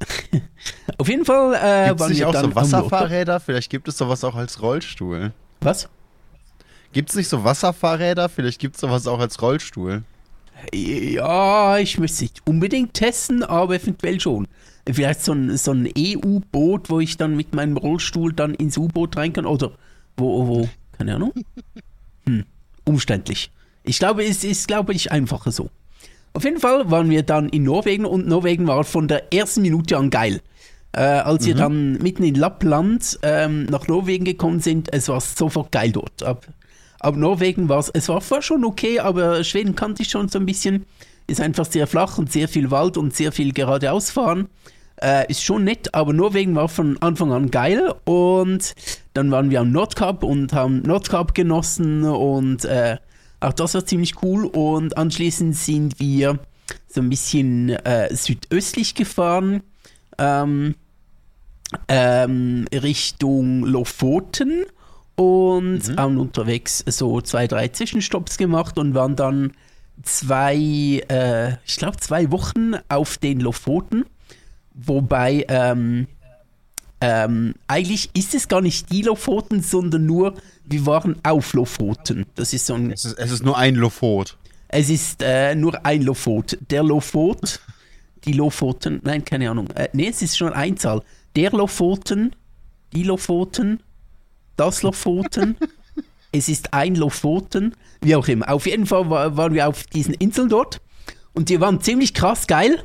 auf 0.98 1.08
jeden 1.08 1.24
Fall 1.24 1.54
äh, 1.54 1.88
Gibt 1.88 2.00
es 2.00 2.08
nicht 2.08 2.24
auch 2.24 2.34
so. 2.34 2.54
Wasserfahrräder? 2.54 3.40
Vielleicht 3.40 3.70
gibt 3.70 3.88
es 3.88 3.98
sowas 3.98 4.24
auch 4.24 4.34
als 4.34 4.62
Rollstuhl. 4.62 5.32
Was? 5.60 5.88
Gibt 6.92 7.10
es 7.10 7.16
nicht 7.16 7.28
so 7.28 7.42
Wasserfahrräder? 7.42 8.28
Vielleicht 8.28 8.60
gibt 8.60 8.76
es 8.76 8.80
sowas 8.80 9.06
auch 9.06 9.18
als 9.18 9.42
Rollstuhl. 9.42 10.02
Ja, 10.72 11.78
ich 11.78 11.98
möchte 11.98 12.14
es 12.14 12.20
nicht 12.20 12.42
unbedingt 12.46 12.94
testen, 12.94 13.42
aber 13.42 13.74
eventuell 13.74 14.20
schon. 14.20 14.46
Vielleicht 14.88 15.22
so 15.22 15.32
ein, 15.32 15.56
so 15.56 15.72
ein 15.72 15.88
EU-Boot, 15.96 16.90
wo 16.90 17.00
ich 17.00 17.16
dann 17.16 17.36
mit 17.36 17.54
meinem 17.54 17.76
Rollstuhl 17.76 18.32
dann 18.32 18.54
ins 18.54 18.78
U-Boot 18.78 19.16
rein 19.16 19.32
kann. 19.32 19.46
Oder 19.46 19.72
wo, 20.16 20.46
wo, 20.46 20.68
keine 20.96 21.16
Ahnung. 21.16 21.32
Hm, 22.26 22.46
umständlich. 22.86 23.50
Ich 23.84 23.98
glaube, 23.98 24.24
es 24.24 24.44
ist, 24.44 24.66
glaube 24.66 24.94
ich, 24.94 25.12
einfacher 25.12 25.52
so. 25.52 25.68
Auf 26.32 26.42
jeden 26.42 26.58
Fall 26.58 26.90
waren 26.90 27.10
wir 27.10 27.22
dann 27.22 27.48
in 27.50 27.62
Norwegen 27.62 28.06
und 28.06 28.26
Norwegen 28.26 28.66
war 28.66 28.82
von 28.82 29.06
der 29.06 29.32
ersten 29.32 29.62
Minute 29.62 29.96
an 29.96 30.10
geil. 30.10 30.40
Äh, 30.92 31.00
als 31.00 31.46
wir 31.46 31.54
dann 31.54 31.98
mitten 31.98 32.24
in 32.24 32.34
Lappland 32.34 33.18
ähm, 33.22 33.64
nach 33.64 33.86
Norwegen 33.88 34.24
gekommen 34.24 34.60
sind, 34.60 34.92
es 34.92 35.08
war 35.08 35.20
sofort 35.20 35.70
geil 35.70 35.92
dort. 35.92 36.22
Ab, 36.22 36.46
ab 37.00 37.16
Norwegen 37.16 37.68
war 37.68 37.78
es, 37.78 37.90
es 37.90 38.08
war 38.08 38.20
vorher 38.20 38.42
schon 38.42 38.64
okay, 38.64 39.00
aber 39.00 39.44
Schweden 39.44 39.74
kannte 39.74 40.02
ich 40.02 40.08
schon 40.08 40.28
so 40.28 40.38
ein 40.38 40.46
bisschen. 40.46 40.86
Ist 41.26 41.40
einfach 41.40 41.66
sehr 41.66 41.86
flach 41.86 42.18
und 42.18 42.32
sehr 42.32 42.48
viel 42.48 42.70
Wald 42.70 42.96
und 42.96 43.14
sehr 43.14 43.32
viel 43.32 43.52
geradeaus 43.52 44.10
fahren. 44.10 44.48
Äh, 45.02 45.30
ist 45.30 45.42
schon 45.42 45.64
nett, 45.64 45.94
aber 45.94 46.12
Norwegen 46.12 46.54
war 46.54 46.68
von 46.68 46.96
Anfang 47.02 47.32
an 47.32 47.50
geil 47.50 47.92
und 48.04 48.74
dann 49.14 49.30
waren 49.30 49.50
wir 49.50 49.60
am 49.60 49.72
Nordkap 49.72 50.22
und 50.22 50.52
haben 50.52 50.82
Nordkap 50.82 51.34
genossen 51.34 52.04
und 52.04 52.64
äh, 52.64 52.98
auch 53.44 53.52
das 53.52 53.74
war 53.74 53.84
ziemlich 53.84 54.22
cool 54.22 54.46
und 54.46 54.96
anschließend 54.96 55.54
sind 55.54 56.00
wir 56.00 56.38
so 56.88 57.00
ein 57.00 57.10
bisschen 57.10 57.70
äh, 57.70 58.14
südöstlich 58.14 58.94
gefahren 58.94 59.62
ähm, 60.18 60.74
ähm, 61.88 62.66
Richtung 62.72 63.64
Lofoten 63.64 64.64
und 65.16 65.82
haben 65.96 66.18
unterwegs 66.18 66.84
so 66.86 67.20
zwei, 67.20 67.46
drei 67.46 67.68
Zwischenstopps 67.68 68.36
gemacht 68.38 68.78
und 68.78 68.94
waren 68.94 69.16
dann 69.16 69.52
zwei, 70.02 70.56
äh, 71.08 71.52
ich 71.66 71.76
glaube 71.76 71.98
zwei 71.98 72.30
Wochen 72.30 72.74
auf 72.88 73.18
den 73.18 73.40
Lofoten, 73.40 74.04
wobei 74.74 75.44
ähm, 75.48 76.08
ähm, 77.06 77.54
eigentlich 77.66 78.08
ist 78.14 78.34
es 78.34 78.48
gar 78.48 78.62
nicht 78.62 78.90
die 78.90 79.02
Lofoten, 79.02 79.62
sondern 79.62 80.06
nur, 80.06 80.34
wir 80.64 80.86
waren 80.86 81.16
auf 81.22 81.52
Lofoten. 81.52 82.24
Das 82.34 82.54
ist 82.54 82.64
so 82.64 82.74
ein 82.74 82.90
Es 82.92 83.04
ist, 83.04 83.18
es 83.18 83.30
ist 83.30 83.44
nur 83.44 83.58
ein 83.58 83.74
Lofot. 83.74 84.38
es 84.68 84.88
ist 84.88 85.22
äh, 85.22 85.54
nur 85.54 85.84
ein 85.84 86.00
Lofot. 86.00 86.56
Der 86.70 86.82
Lofot, 86.82 87.60
die 88.24 88.32
Lofoten, 88.32 89.02
nein, 89.04 89.22
keine 89.22 89.50
Ahnung. 89.50 89.68
Äh, 89.74 89.90
nee, 89.92 90.08
es 90.08 90.22
ist 90.22 90.38
schon 90.38 90.54
Einzahl. 90.54 91.02
Der 91.36 91.50
Lofoten, 91.50 92.34
die 92.94 93.02
Lofoten, 93.02 93.82
das 94.56 94.82
Lofoten. 94.82 95.56
es 96.32 96.48
ist 96.48 96.72
ein 96.72 96.94
Lofoten, 96.94 97.74
wie 98.00 98.16
auch 98.16 98.28
immer. 98.28 98.48
Auf 98.48 98.64
jeden 98.64 98.86
Fall 98.86 99.10
war, 99.10 99.36
waren 99.36 99.52
wir 99.52 99.68
auf 99.68 99.84
diesen 99.84 100.14
Inseln 100.14 100.48
dort 100.48 100.80
und 101.34 101.50
die 101.50 101.60
waren 101.60 101.82
ziemlich 101.82 102.14
krass 102.14 102.46
geil. 102.46 102.82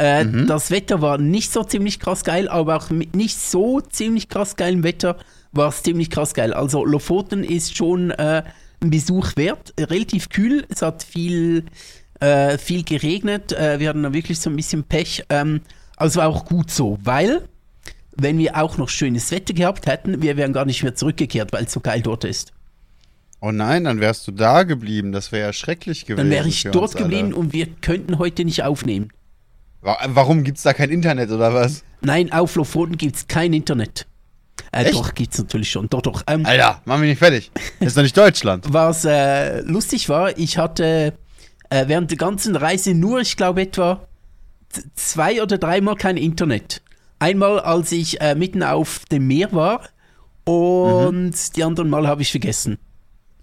Äh, 0.00 0.46
Das 0.46 0.70
Wetter 0.70 1.02
war 1.02 1.18
nicht 1.18 1.52
so 1.52 1.62
ziemlich 1.62 2.00
krass 2.00 2.24
geil, 2.24 2.48
aber 2.48 2.76
auch 2.76 2.90
mit 2.90 3.14
nicht 3.14 3.38
so 3.38 3.80
ziemlich 3.80 4.28
krass 4.28 4.56
geilem 4.56 4.82
Wetter 4.82 5.16
war 5.52 5.68
es 5.68 5.82
ziemlich 5.82 6.10
krass 6.10 6.32
geil. 6.34 6.54
Also 6.54 6.84
Lofoten 6.84 7.44
ist 7.44 7.76
schon 7.76 8.10
äh, 8.12 8.42
ein 8.80 8.90
Besuch 8.90 9.36
wert, 9.36 9.74
relativ 9.78 10.30
kühl, 10.30 10.64
es 10.70 10.80
hat 10.80 11.02
viel, 11.02 11.64
äh, 12.20 12.56
viel 12.56 12.82
geregnet, 12.82 13.52
äh, 13.52 13.78
wir 13.78 13.90
hatten 13.90 14.02
da 14.02 14.12
wirklich 14.12 14.40
so 14.40 14.48
ein 14.48 14.56
bisschen 14.56 14.84
Pech, 14.84 15.24
ähm, 15.28 15.60
es 15.98 16.16
war 16.16 16.28
auch 16.28 16.46
gut 16.46 16.70
so, 16.70 16.98
weil 17.02 17.42
wenn 18.16 18.38
wir 18.38 18.56
auch 18.56 18.78
noch 18.78 18.88
schönes 18.88 19.30
Wetter 19.30 19.52
gehabt 19.52 19.86
hätten, 19.86 20.22
wir 20.22 20.36
wären 20.36 20.52
gar 20.52 20.64
nicht 20.64 20.82
mehr 20.82 20.94
zurückgekehrt, 20.94 21.52
weil 21.52 21.64
es 21.64 21.72
so 21.72 21.80
geil 21.80 22.00
dort 22.00 22.24
ist. 22.24 22.52
Oh 23.42 23.52
nein, 23.52 23.84
dann 23.84 24.00
wärst 24.00 24.26
du 24.28 24.32
da 24.32 24.64
geblieben. 24.64 25.12
Das 25.12 25.32
wäre 25.32 25.46
ja 25.46 25.52
schrecklich 25.54 26.04
gewesen. 26.04 26.18
Dann 26.18 26.30
wäre 26.30 26.46
ich 26.46 26.62
dort 26.64 26.76
uns 26.76 26.96
alle. 26.96 27.04
geblieben 27.04 27.32
und 27.32 27.54
wir 27.54 27.66
könnten 27.66 28.18
heute 28.18 28.44
nicht 28.44 28.62
aufnehmen. 28.62 29.10
Wa- 29.82 29.98
Warum 30.08 30.44
gibt's 30.44 30.62
da 30.62 30.72
kein 30.72 30.90
Internet 30.90 31.30
oder 31.30 31.54
was? 31.54 31.84
Nein, 32.00 32.32
auf 32.32 32.54
Lofoten 32.56 32.96
gibt 32.96 33.16
es 33.16 33.28
kein 33.28 33.52
Internet. 33.52 34.06
Äh, 34.72 34.84
Echt? 34.84 34.94
doch, 34.94 35.14
gibt 35.14 35.32
es 35.32 35.38
natürlich 35.38 35.70
schon. 35.70 35.88
Doch, 35.88 36.02
doch. 36.02 36.22
Ähm, 36.26 36.44
Alter, 36.46 36.80
mach 36.84 36.98
mich 36.98 37.08
nicht 37.10 37.18
fertig. 37.18 37.50
Das 37.78 37.88
ist 37.88 37.96
doch 37.96 38.02
nicht 38.02 38.16
Deutschland. 38.16 38.66
was 38.68 39.04
äh, 39.04 39.60
lustig 39.62 40.08
war, 40.08 40.36
ich 40.38 40.58
hatte 40.58 41.14
äh, 41.70 41.88
während 41.88 42.10
der 42.10 42.18
ganzen 42.18 42.56
Reise 42.56 42.94
nur, 42.94 43.20
ich 43.20 43.36
glaube, 43.36 43.62
etwa 43.62 44.06
zwei 44.94 45.42
oder 45.42 45.58
dreimal 45.58 45.96
kein 45.96 46.16
Internet. 46.16 46.82
Einmal, 47.18 47.60
als 47.60 47.92
ich 47.92 48.20
äh, 48.20 48.34
mitten 48.34 48.62
auf 48.62 49.04
dem 49.10 49.26
Meer 49.26 49.52
war 49.52 49.88
und 50.44 51.30
mhm. 51.30 51.34
die 51.56 51.64
anderen 51.64 51.90
Mal 51.90 52.06
habe 52.06 52.22
ich 52.22 52.30
vergessen. 52.30 52.78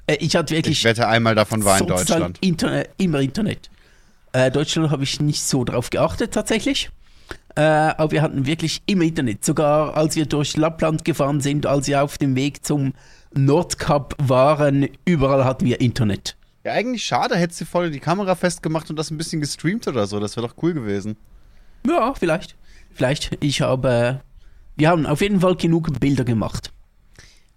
Äh, 0.07 0.15
ich 0.15 0.35
hatte 0.35 0.55
wirklich. 0.55 0.79
Ich 0.79 0.83
wette, 0.83 1.07
einmal 1.07 1.35
davon 1.35 1.63
war 1.65 1.79
in 1.79 1.87
Deutschland. 1.87 2.37
Internet, 2.41 2.89
immer 2.97 3.19
Internet. 3.19 3.69
Äh, 4.37 4.51
Deutschland 4.51 4.91
habe 4.91 5.03
ich 5.03 5.19
nicht 5.19 5.41
so 5.41 5.63
drauf 5.63 5.89
geachtet, 5.89 6.31
tatsächlich. 6.31 6.91
Äh, 7.55 7.61
aber 7.61 8.11
wir 8.11 8.21
hatten 8.21 8.45
wirklich 8.45 8.83
immer 8.85 9.01
Internet. 9.01 9.43
Sogar 9.43 9.97
als 9.97 10.15
wir 10.15 10.27
durch 10.27 10.55
Lappland 10.55 11.03
gefahren 11.05 11.41
sind, 11.41 11.65
als 11.65 11.87
wir 11.87 12.03
auf 12.03 12.19
dem 12.19 12.35
Weg 12.35 12.63
zum 12.63 12.93
Nordkap 13.33 14.13
waren, 14.19 14.89
überall 15.05 15.43
hatten 15.43 15.65
wir 15.65 15.81
Internet. 15.81 16.37
Ja, 16.63 16.73
eigentlich 16.73 17.03
schade, 17.03 17.35
hättest 17.35 17.61
du 17.61 17.65
voll 17.65 17.89
die 17.89 17.99
Kamera 17.99 18.35
festgemacht 18.35 18.91
und 18.91 18.95
das 18.97 19.09
ein 19.09 19.17
bisschen 19.17 19.41
gestreamt 19.41 19.87
oder 19.87 20.05
so. 20.05 20.19
Das 20.19 20.37
wäre 20.37 20.47
doch 20.47 20.53
cool 20.61 20.75
gewesen. 20.75 21.17
Ja, 21.87 22.13
vielleicht. 22.13 22.55
Vielleicht. 22.93 23.35
Ich 23.39 23.61
habe. 23.61 24.21
Wir 24.75 24.89
haben 24.89 25.07
auf 25.07 25.21
jeden 25.21 25.39
Fall 25.39 25.55
genug 25.55 25.99
Bilder 25.99 26.25
gemacht. 26.25 26.71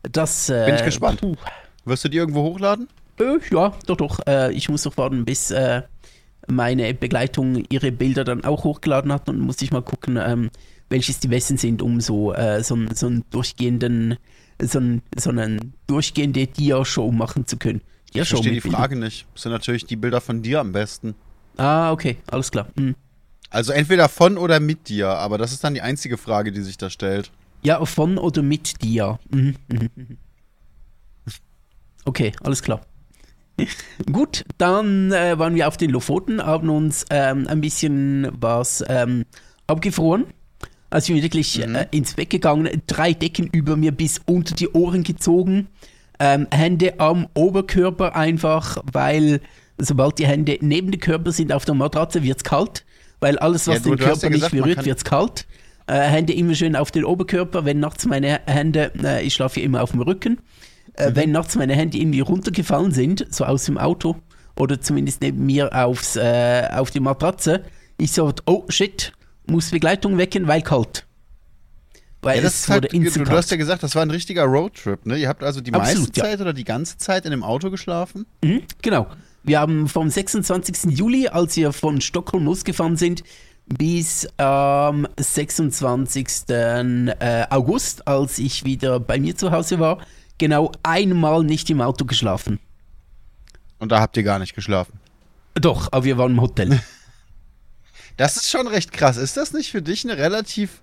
Das. 0.00 0.48
Äh, 0.48 0.64
Bin 0.64 0.76
ich 0.76 0.84
gespannt. 0.84 1.20
Puh. 1.20 1.36
Wirst 1.84 2.06
du 2.06 2.08
die 2.08 2.16
irgendwo 2.16 2.42
hochladen? 2.42 2.88
Äh, 3.18 3.38
ja, 3.50 3.74
doch, 3.84 3.96
doch. 3.98 4.20
Äh, 4.26 4.52
ich 4.52 4.70
muss 4.70 4.86
noch 4.86 4.96
warten, 4.96 5.26
bis 5.26 5.50
äh, 5.50 5.82
meine 6.50 6.92
Begleitung 6.94 7.64
ihre 7.70 7.92
Bilder 7.92 8.24
dann 8.24 8.44
auch 8.44 8.64
hochgeladen 8.64 9.12
hat 9.12 9.28
und 9.28 9.40
muss 9.40 9.60
ich 9.62 9.70
mal 9.70 9.82
gucken, 9.82 10.18
ähm, 10.20 10.50
welches 10.88 11.20
die 11.20 11.28
besten 11.28 11.56
sind, 11.56 11.82
um 11.82 12.00
so, 12.00 12.32
äh, 12.32 12.62
so, 12.62 12.76
so 12.94 13.06
einen 13.06 13.24
durchgehenden, 13.30 14.16
so, 14.60 14.78
ein, 14.78 15.02
so 15.16 15.30
einen 15.30 15.74
durchgehende 15.86 16.46
Dia-Show 16.46 17.12
machen 17.12 17.46
zu 17.46 17.56
können. 17.56 17.80
Ich 18.12 18.28
verstehe 18.28 18.52
die 18.52 18.60
Frage 18.60 18.96
nicht. 18.96 19.26
Das 19.34 19.42
sind 19.42 19.52
natürlich 19.52 19.86
die 19.86 19.96
Bilder 19.96 20.20
von 20.20 20.42
dir 20.42 20.60
am 20.60 20.72
besten. 20.72 21.14
Ah, 21.56 21.92
okay, 21.92 22.16
alles 22.26 22.50
klar. 22.50 22.68
Hm. 22.76 22.96
Also 23.50 23.72
entweder 23.72 24.08
von 24.08 24.38
oder 24.38 24.60
mit 24.60 24.88
dir, 24.88 25.08
aber 25.08 25.38
das 25.38 25.52
ist 25.52 25.62
dann 25.64 25.74
die 25.74 25.80
einzige 25.80 26.16
Frage, 26.16 26.52
die 26.52 26.62
sich 26.62 26.76
da 26.76 26.90
stellt. 26.90 27.30
Ja, 27.62 27.84
von 27.84 28.16
oder 28.18 28.42
mit 28.42 28.82
dir. 28.82 29.18
Mhm. 29.30 29.56
Okay, 32.06 32.32
alles 32.42 32.62
klar. 32.62 32.80
Gut, 34.10 34.44
dann 34.58 35.12
äh, 35.12 35.38
waren 35.38 35.54
wir 35.54 35.68
auf 35.68 35.76
den 35.76 35.90
Lofoten, 35.90 36.44
haben 36.44 36.68
uns 36.68 37.04
ähm, 37.10 37.46
ein 37.48 37.60
bisschen 37.60 38.28
was 38.32 38.84
ähm, 38.88 39.24
abgefroren. 39.66 40.26
Also 40.90 41.12
ich 41.12 41.16
bin 41.16 41.22
wirklich 41.22 41.66
mhm. 41.66 41.74
äh, 41.76 41.86
ins 41.92 42.14
Bett 42.14 42.30
gegangen, 42.30 42.82
drei 42.86 43.12
Decken 43.12 43.48
über 43.52 43.76
mir 43.76 43.92
bis 43.92 44.20
unter 44.26 44.54
die 44.54 44.68
Ohren 44.68 45.04
gezogen, 45.04 45.68
ähm, 46.18 46.48
Hände 46.50 46.98
am 46.98 47.28
Oberkörper 47.34 48.16
einfach, 48.16 48.78
weil 48.92 49.40
sobald 49.78 50.18
die 50.18 50.26
Hände 50.26 50.58
neben 50.60 50.90
dem 50.90 51.00
Körper 51.00 51.32
sind 51.32 51.52
auf 51.52 51.64
der 51.64 51.74
Matratze, 51.74 52.22
wird 52.22 52.38
es 52.38 52.44
kalt, 52.44 52.84
weil 53.20 53.38
alles, 53.38 53.66
was 53.66 53.76
ja, 53.76 53.80
du, 53.80 53.90
den 53.90 53.98
Körper 53.98 54.22
ja 54.24 54.28
gesagt, 54.28 54.52
nicht 54.52 54.62
berührt, 54.62 54.84
wird 54.84 54.98
es 54.98 55.04
kalt. 55.04 55.46
Äh, 55.86 56.00
Hände 56.00 56.32
immer 56.32 56.54
schön 56.54 56.76
auf 56.76 56.90
den 56.90 57.04
Oberkörper, 57.04 57.64
wenn 57.64 57.80
nachts 57.80 58.04
meine 58.06 58.40
Hände, 58.46 58.92
äh, 59.02 59.24
ich 59.24 59.34
schlafe 59.34 59.60
immer 59.60 59.82
auf 59.82 59.92
dem 59.92 60.02
Rücken, 60.02 60.38
äh, 60.94 61.12
wenn 61.14 61.32
nachts 61.32 61.56
meine 61.56 61.74
Hände 61.74 61.98
irgendwie 61.98 62.20
runtergefallen 62.20 62.92
sind, 62.92 63.26
so 63.30 63.44
aus 63.44 63.64
dem 63.64 63.78
Auto 63.78 64.16
oder 64.56 64.80
zumindest 64.80 65.22
neben 65.22 65.46
mir 65.46 65.74
aufs, 65.74 66.16
äh, 66.16 66.68
auf 66.72 66.90
die 66.90 67.00
Matratze, 67.00 67.64
ich 67.98 68.12
so, 68.12 68.32
oh 68.46 68.64
shit, 68.68 69.12
muss 69.46 69.70
Begleitung 69.70 70.18
wecken, 70.18 70.46
weil 70.46 70.62
kalt. 70.62 71.06
Weil 72.22 72.36
ja, 72.36 72.42
das 72.42 72.68
wurde 72.68 72.88
halt, 72.92 73.16
du, 73.16 73.24
du 73.24 73.30
hast 73.30 73.50
ja 73.50 73.56
gesagt, 73.56 73.82
das 73.82 73.94
war 73.94 74.02
ein 74.02 74.10
richtiger 74.10 74.44
Roadtrip, 74.44 75.06
ne? 75.06 75.16
Ihr 75.16 75.28
habt 75.28 75.42
also 75.42 75.60
die 75.60 75.72
Absolut, 75.72 76.08
meiste 76.08 76.20
Zeit 76.20 76.40
oder 76.40 76.52
die 76.52 76.64
ganze 76.64 76.98
Zeit 76.98 77.24
in 77.24 77.30
dem 77.30 77.42
Auto 77.42 77.70
geschlafen? 77.70 78.26
Mhm, 78.44 78.62
genau. 78.82 79.06
Wir 79.42 79.58
haben 79.58 79.88
vom 79.88 80.10
26. 80.10 80.98
Juli, 80.98 81.28
als 81.28 81.56
wir 81.56 81.72
von 81.72 82.02
Stockholm 82.02 82.44
losgefahren 82.44 82.98
sind, 82.98 83.24
bis 83.66 84.28
am 84.36 85.06
ähm, 85.06 85.08
26. 85.18 86.26
Äh, 86.48 87.46
August, 87.48 88.06
als 88.06 88.38
ich 88.38 88.64
wieder 88.64 89.00
bei 89.00 89.18
mir 89.18 89.34
zu 89.34 89.50
Hause 89.50 89.78
war, 89.78 89.98
genau 90.40 90.72
einmal 90.82 91.44
nicht 91.44 91.70
im 91.70 91.80
Auto 91.80 92.04
geschlafen. 92.04 92.58
Und 93.78 93.92
da 93.92 94.00
habt 94.00 94.16
ihr 94.16 94.24
gar 94.24 94.40
nicht 94.40 94.54
geschlafen? 94.56 94.98
Doch, 95.54 95.92
aber 95.92 96.04
wir 96.04 96.18
waren 96.18 96.32
im 96.32 96.40
Hotel. 96.40 96.80
Das 98.16 98.36
ist 98.36 98.50
schon 98.50 98.66
recht 98.66 98.92
krass. 98.92 99.16
Ist 99.16 99.38
das 99.38 99.54
nicht 99.54 99.70
für 99.70 99.80
dich 99.80 100.04
eine 100.04 100.18
relativ 100.18 100.82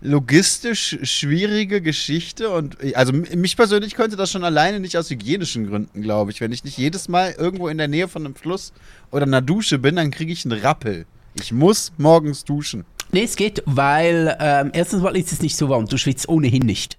logistisch 0.00 0.96
schwierige 1.02 1.82
Geschichte? 1.82 2.48
Und 2.48 2.78
also 2.94 3.12
mich 3.12 3.56
persönlich 3.56 3.94
könnte 3.94 4.16
das 4.16 4.30
schon 4.30 4.42
alleine 4.42 4.80
nicht 4.80 4.96
aus 4.96 5.10
hygienischen 5.10 5.66
Gründen, 5.66 6.00
glaube 6.00 6.30
ich. 6.30 6.40
Wenn 6.40 6.50
ich 6.50 6.64
nicht 6.64 6.78
jedes 6.78 7.08
Mal 7.08 7.32
irgendwo 7.32 7.68
in 7.68 7.76
der 7.76 7.88
Nähe 7.88 8.08
von 8.08 8.24
einem 8.24 8.34
Fluss 8.34 8.72
oder 9.10 9.24
einer 9.26 9.42
Dusche 9.42 9.78
bin, 9.78 9.96
dann 9.96 10.10
kriege 10.10 10.32
ich 10.32 10.46
einen 10.46 10.58
Rappel. 10.60 11.04
Ich 11.34 11.52
muss 11.52 11.92
morgens 11.98 12.42
duschen. 12.44 12.86
Nee, 13.10 13.24
es 13.24 13.36
geht, 13.36 13.62
weil 13.66 14.34
ähm, 14.40 14.70
erstens 14.72 15.02
mal 15.02 15.14
ist 15.14 15.30
es 15.30 15.42
nicht 15.42 15.56
so 15.58 15.68
warm. 15.68 15.86
Du 15.86 15.98
schwitzt 15.98 16.26
ohnehin 16.26 16.62
nicht. 16.62 16.96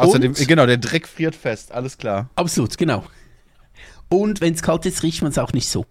Außerdem, 0.00 0.32
und, 0.32 0.48
genau, 0.48 0.66
der 0.66 0.78
Dreck 0.78 1.06
friert 1.06 1.34
fest, 1.34 1.72
alles 1.72 1.98
klar. 1.98 2.30
Absolut, 2.34 2.76
genau. 2.78 3.04
Und 4.08 4.40
wenn 4.40 4.54
es 4.54 4.62
kalt 4.62 4.84
ist, 4.86 5.02
riecht 5.02 5.22
man 5.22 5.30
es 5.30 5.38
auch 5.38 5.52
nicht 5.52 5.68
so. 5.68 5.86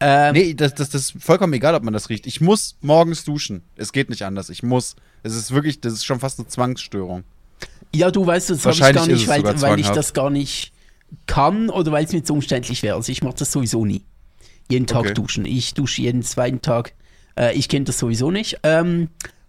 Ähm, 0.00 0.32
nee, 0.34 0.54
das, 0.54 0.74
das, 0.74 0.90
das 0.90 1.02
ist 1.02 1.22
vollkommen 1.22 1.52
egal, 1.52 1.74
ob 1.74 1.82
man 1.82 1.92
das 1.92 2.08
riecht. 2.08 2.26
Ich 2.26 2.40
muss 2.40 2.76
morgens 2.80 3.24
duschen. 3.24 3.62
Es 3.76 3.92
geht 3.92 4.10
nicht 4.10 4.22
anders. 4.22 4.50
Ich 4.50 4.62
muss. 4.62 4.96
Es 5.22 5.34
ist 5.34 5.52
wirklich, 5.52 5.80
das 5.80 5.92
ist 5.94 6.04
schon 6.04 6.20
fast 6.20 6.38
eine 6.38 6.48
Zwangsstörung. 6.48 7.24
Ja, 7.94 8.10
du 8.10 8.26
weißt, 8.26 8.50
das 8.50 8.64
habe 8.64 8.74
ich 8.74 8.80
gar 8.80 9.06
nicht, 9.06 9.28
weil, 9.28 9.42
weil 9.42 9.80
ich 9.80 9.88
das 9.88 10.12
gar 10.12 10.30
nicht 10.30 10.72
kann 11.26 11.70
oder 11.70 11.92
weil 11.92 12.04
es 12.04 12.12
mir 12.12 12.22
zu 12.22 12.34
umständlich 12.34 12.82
wäre. 12.82 12.96
Also 12.96 13.12
ich 13.12 13.22
mache 13.22 13.36
das 13.38 13.52
sowieso 13.52 13.84
nie. 13.84 14.02
Jeden 14.70 14.86
Tag 14.86 15.00
okay. 15.00 15.14
duschen. 15.14 15.44
Ich 15.44 15.74
dusche 15.74 16.02
jeden 16.02 16.22
zweiten 16.22 16.60
Tag. 16.60 16.94
Äh, 17.38 17.54
ich 17.54 17.68
kenne 17.68 17.84
das 17.84 17.98
sowieso 17.98 18.30
nicht. 18.30 18.58
Ähm, 18.64 19.08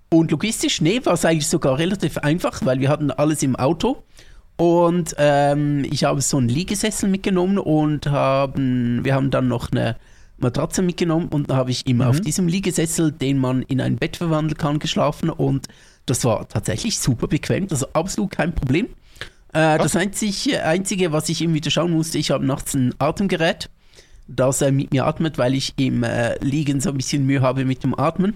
und 0.10 0.32
logistisch, 0.32 0.82
nee, 0.82 1.02
war 1.04 1.13
es 1.13 1.26
eigentlich 1.26 1.48
sogar 1.48 1.78
relativ 1.78 2.17
einfach, 2.17 2.65
weil 2.65 2.80
wir 2.80 2.89
hatten 2.89 3.12
alles 3.12 3.43
im 3.43 3.56
Auto. 3.56 4.04
Und 4.56 5.15
ähm, 5.20 5.86
ich 5.91 6.06
habe 6.06 6.22
so 6.22 6.38
einen 6.38 6.50
Liegesessel 6.50 7.10
mitgenommen 7.10 7.60
und 7.60 8.08
haben, 8.08 9.06
wir 9.06 9.13
haben 9.13 9.30
dann 9.30 9.48
noch 9.48 9.72
eine 9.72 9.98
Matratze 10.39 10.82
mitgenommen 10.82 11.28
und 11.30 11.50
da 11.50 11.56
habe 11.56 11.72
ich 11.72 11.86
immer 11.88 12.06
mhm. 12.06 12.10
auf 12.10 12.22
diesem 12.22 12.48
Liegesessel, 12.48 13.12
den 13.12 13.38
man 13.38 13.62
in 13.63 13.82
ein 13.82 13.98
Bett 13.98 14.17
verwandeln 14.17 14.58
kann, 14.58 14.80
geschlafen 14.80 15.30
und 15.30 15.67
das 16.06 16.24
war 16.26 16.48
tatsächlich 16.48 16.98
super 17.00 17.28
bequem, 17.28 17.67
also 17.70 17.88
absolut 17.93 18.32
kein 18.32 18.54
Problem. 18.54 18.88
Äh, 19.54 19.78
das 19.78 19.96
einzige, 19.96 20.63
einzige, 20.63 21.12
was 21.12 21.30
ich 21.30 21.41
immer 21.41 21.56
wieder 21.56 21.72
schauen 21.72 21.91
musste, 21.91 22.17
ich 22.17 22.32
habe 22.32 22.46
nachts 22.46 22.74
ein 22.76 22.93
Atemgerät, 23.00 23.70
das 24.28 24.62
äh, 24.62 24.72
mit 24.72 24.91
mir 24.91 25.06
atmet, 25.06 25.38
weil 25.38 25.54
ich 25.54 25.74
im 25.78 26.04
äh, 26.04 26.38
Liegen 26.43 26.82
so 26.82 26.89
ein 26.89 26.98
bisschen 26.98 27.26
Mühe 27.26 27.41
habe 27.41 27.65
mit 27.65 27.84
dem 27.84 27.98
Atmen. 27.98 28.36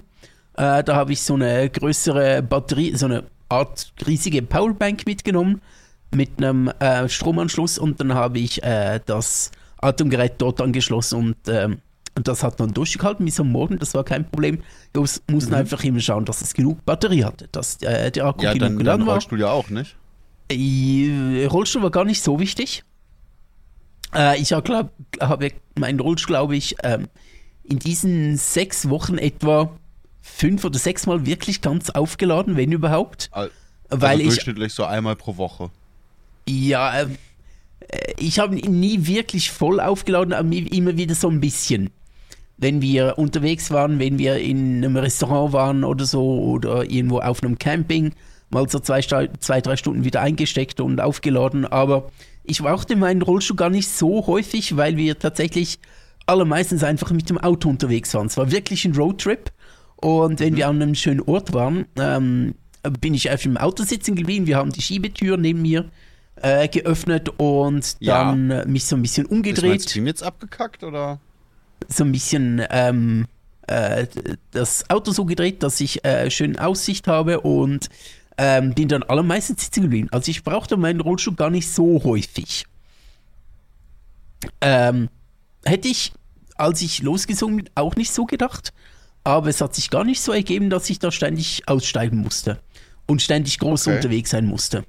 Äh, 0.57 0.83
da 0.83 0.95
habe 0.95 1.13
ich 1.13 1.21
so 1.21 1.35
eine 1.35 1.69
größere 1.69 2.41
Batterie, 2.43 2.95
so 2.95 3.05
eine 3.05 3.23
Art 3.49 3.93
riesige 4.05 4.41
Powerbank 4.41 5.05
mitgenommen 5.05 5.61
mit 6.13 6.31
einem 6.37 6.67
äh, 6.79 7.07
Stromanschluss 7.07 7.77
und 7.77 7.99
dann 7.99 8.13
habe 8.13 8.39
ich 8.39 8.63
äh, 8.63 8.99
das 9.05 9.51
Atemgerät 9.77 10.33
dort 10.37 10.61
angeschlossen 10.61 11.17
und 11.17 11.35
ähm, 11.47 11.79
das 12.15 12.43
hat 12.43 12.59
dann 12.59 12.73
durchgehalten 12.73 13.25
bis 13.25 13.39
am 13.39 13.51
Morgen, 13.51 13.79
das 13.79 13.93
war 13.93 14.03
kein 14.03 14.29
Problem. 14.29 14.61
Wir 14.93 15.01
mussten 15.01 15.33
mhm. 15.37 15.53
einfach 15.53 15.83
immer 15.83 16.01
schauen, 16.01 16.25
dass 16.25 16.41
es 16.41 16.53
genug 16.53 16.83
Batterie 16.85 17.23
hatte, 17.23 17.47
dass 17.51 17.81
äh, 17.81 18.11
der 18.11 18.25
Akku 18.25 18.43
ja, 18.43 18.53
genug 18.53 18.67
dann, 18.67 18.77
geladen 18.77 19.05
war. 19.05 19.13
Rollstuhl 19.13 19.39
ja 19.39 19.49
auch, 19.49 19.69
nicht? 19.69 19.95
Äh, 20.49 21.45
Rollstuhl 21.45 21.81
war 21.83 21.91
gar 21.91 22.03
nicht 22.03 22.21
so 22.21 22.39
wichtig. 22.39 22.83
Äh, 24.13 24.39
ich 24.41 24.51
habe 24.51 24.89
hab 25.19 25.43
meinen 25.79 25.99
Rollstuhl, 26.01 26.33
glaube 26.33 26.57
ich, 26.57 26.75
ähm, 26.83 27.07
in 27.63 27.79
diesen 27.79 28.35
sechs 28.35 28.89
Wochen 28.89 29.17
etwa 29.17 29.71
fünf 30.21 30.63
oder 30.63 30.79
sechs 30.79 31.05
Mal 31.05 31.25
wirklich 31.25 31.61
ganz 31.61 31.89
aufgeladen, 31.89 32.55
wenn 32.55 32.71
überhaupt. 32.71 33.29
Also 33.31 33.51
weil 33.89 34.23
durchschnittlich 34.23 34.67
ich, 34.67 34.73
so 34.73 34.85
einmal 34.85 35.15
pro 35.15 35.37
Woche. 35.37 35.69
Ja, 36.47 37.01
äh, 37.01 37.07
ich 38.17 38.39
habe 38.39 38.57
ihn 38.57 38.79
nie 38.79 39.05
wirklich 39.05 39.51
voll 39.51 39.79
aufgeladen, 39.79 40.33
aber 40.33 40.51
immer 40.51 40.97
wieder 40.97 41.15
so 41.15 41.29
ein 41.29 41.41
bisschen. 41.41 41.89
Wenn 42.57 42.81
wir 42.81 43.17
unterwegs 43.17 43.71
waren, 43.71 43.99
wenn 43.99 44.19
wir 44.19 44.37
in 44.37 44.77
einem 44.77 44.95
Restaurant 44.95 45.51
waren 45.51 45.83
oder 45.83 46.05
so 46.05 46.41
oder 46.43 46.89
irgendwo 46.89 47.19
auf 47.19 47.43
einem 47.43 47.57
Camping, 47.57 48.13
mal 48.51 48.69
so 48.69 48.79
zwei, 48.79 49.01
zwei 49.01 49.61
drei 49.61 49.75
Stunden 49.75 50.03
wieder 50.03 50.21
eingesteckt 50.21 50.79
und 50.79 51.01
aufgeladen. 51.01 51.65
Aber 51.65 52.11
ich 52.43 52.59
brauchte 52.59 52.95
meinen 52.95 53.23
Rollstuhl 53.23 53.55
gar 53.55 53.69
nicht 53.69 53.89
so 53.89 54.27
häufig, 54.27 54.77
weil 54.77 54.95
wir 54.97 55.17
tatsächlich 55.17 55.79
allermeistens 56.27 56.83
einfach 56.83 57.11
mit 57.11 57.29
dem 57.29 57.39
Auto 57.39 57.67
unterwegs 57.67 58.13
waren. 58.13 58.27
Es 58.27 58.37
war 58.37 58.51
wirklich 58.51 58.85
ein 58.85 58.95
Roadtrip. 58.95 59.51
Und 60.01 60.39
wenn 60.39 60.53
mhm. 60.53 60.57
wir 60.57 60.67
an 60.67 60.81
einem 60.81 60.95
schönen 60.95 61.21
Ort 61.21 61.53
waren, 61.53 61.85
ähm, 61.97 62.55
bin 62.99 63.13
ich 63.13 63.31
auf 63.31 63.41
dem 63.41 63.57
Auto 63.57 63.83
sitzen 63.83 64.15
geblieben. 64.15 64.47
Wir 64.47 64.57
haben 64.57 64.71
die 64.71 64.81
Schiebetür 64.81 65.37
neben 65.37 65.61
mir 65.61 65.85
äh, 66.37 66.67
geöffnet 66.67 67.29
und 67.37 67.95
dann 68.05 68.49
ja. 68.49 68.65
mich 68.65 68.85
so 68.85 68.95
ein 68.95 69.01
bisschen 69.01 69.25
umgedreht. 69.27 69.75
Ist 69.75 69.85
mein 69.85 69.89
Stream 69.89 70.07
jetzt 70.07 70.23
abgekackt 70.23 70.83
oder? 70.83 71.19
So 71.87 72.03
ein 72.03 72.11
bisschen 72.11 72.63
ähm, 72.69 73.27
äh, 73.67 74.07
das 74.51 74.89
Auto 74.89 75.11
so 75.11 75.25
gedreht, 75.25 75.61
dass 75.63 75.79
ich 75.79 76.03
äh, 76.03 76.29
schön 76.31 76.57
Aussicht 76.57 77.07
habe 77.07 77.41
und 77.41 77.89
ähm, 78.37 78.73
bin 78.73 78.87
dann 78.87 79.03
allermeistens 79.03 79.65
sitzen 79.65 79.83
geblieben. 79.83 80.07
Also 80.11 80.31
ich 80.31 80.43
brauchte 80.43 80.77
meinen 80.77 81.01
Rollstuhl 81.01 81.35
gar 81.35 81.51
nicht 81.51 81.69
so 81.69 82.03
häufig. 82.03 82.65
Ähm, 84.61 85.09
hätte 85.63 85.87
ich, 85.87 86.11
als 86.55 86.81
ich 86.81 87.03
losgesungen 87.03 87.57
bin, 87.57 87.69
auch 87.75 87.95
nicht 87.95 88.11
so 88.11 88.25
gedacht. 88.25 88.73
Aber 89.23 89.49
es 89.49 89.61
hat 89.61 89.75
sich 89.75 89.89
gar 89.89 90.03
nicht 90.03 90.21
so 90.21 90.31
ergeben, 90.31 90.69
dass 90.69 90.89
ich 90.89 90.99
da 90.99 91.11
ständig 91.11 91.63
aussteigen 91.67 92.17
musste 92.17 92.59
und 93.07 93.21
ständig 93.21 93.59
groß 93.59 93.87
Okay. 93.87 93.95
unterwegs 93.97 94.29
sein 94.31 94.45
musste. 94.45 94.83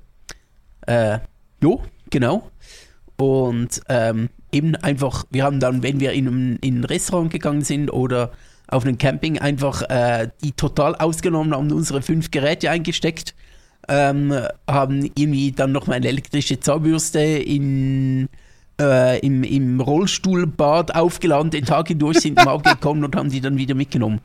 Äh, 0.87 1.19
jo, 1.63 1.83
genau. 2.11 2.51
Und 3.17 3.81
ähm, 3.89 4.31
eben 4.51 4.75
einfach, 4.77 5.25
wir 5.31 5.45
haben 5.45 5.61
dann, 5.61 5.83
wenn 5.83 6.01
wir 6.01 6.13
in, 6.13 6.27
ein- 6.27 6.59
in 6.61 6.81
ein 6.81 6.85
Restaurant 6.85 7.31
gegangen 7.31 7.63
sind 7.63 7.91
oder 7.91 8.33
auf 8.69 8.85
einem 8.85 8.99
Camping, 8.99 9.39
einfach 9.39 9.83
äh, 9.83 10.29
die 10.43 10.53
total 10.53 10.95
ausgenommen, 10.97 11.55
haben 11.55 11.71
unsere 11.73 12.01
fünf 12.03 12.31
Geräte 12.31 12.71
eingesteckt, 12.71 13.35
ähm, 13.89 14.35
haben 14.67 15.11
irgendwie 15.15 15.53
dann 15.53 15.73
noch 15.73 15.87
mal 15.87 15.95
eine 15.95 16.09
elektrische 16.09 16.59
Zahnbürste 16.59 17.21
in, 17.21 18.29
äh, 18.83 19.19
im, 19.21 19.45
im 19.45 19.81
Rollstuhlbad 19.81 20.95
aufgeladen, 20.95 21.51
den 21.51 21.65
Tag 21.65 21.89
hindurch 21.89 22.21
sind 22.21 22.37
mal 22.37 22.49
abgekommen 22.49 23.05
und 23.05 23.17
haben 23.17 23.31
die 23.31 23.41
dann 23.41 23.57
wieder 23.57 23.75
mitgenommen. 23.75 24.21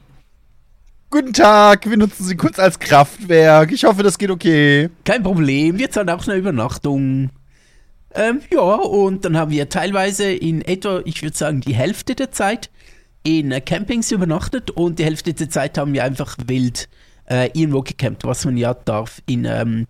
Guten 1.09 1.31
Tag, 1.31 1.89
wir 1.89 1.95
nutzen 1.95 2.25
Sie 2.25 2.35
kurz 2.35 2.59
als 2.59 2.79
Kraftwerk. 2.79 3.71
Ich 3.71 3.85
hoffe, 3.85 4.03
das 4.03 4.17
geht 4.17 4.29
okay. 4.29 4.89
Kein 5.05 5.23
Problem, 5.23 5.77
wir 5.77 5.89
zahlen 5.89 6.09
auch 6.09 6.27
eine 6.27 6.37
Übernachtung. 6.37 7.29
Ähm, 8.13 8.41
ja, 8.51 8.59
und 8.59 9.23
dann 9.23 9.37
haben 9.37 9.51
wir 9.51 9.69
teilweise 9.69 10.31
in 10.31 10.61
etwa, 10.61 11.01
ich 11.05 11.21
würde 11.21 11.37
sagen, 11.37 11.61
die 11.61 11.75
Hälfte 11.75 12.15
der 12.15 12.31
Zeit 12.31 12.69
in 13.23 13.51
äh, 13.51 13.61
Campings 13.61 14.11
übernachtet 14.11 14.71
und 14.71 14.99
die 14.99 15.05
Hälfte 15.05 15.33
der 15.33 15.49
Zeit 15.49 15.77
haben 15.77 15.93
wir 15.93 16.03
einfach 16.03 16.35
wild 16.45 16.89
äh, 17.29 17.49
irgendwo 17.53 17.83
gecampt, 17.83 18.23
was 18.23 18.43
man 18.43 18.57
ja 18.57 18.73
darf. 18.73 19.21
In, 19.27 19.45
ähm, 19.45 19.85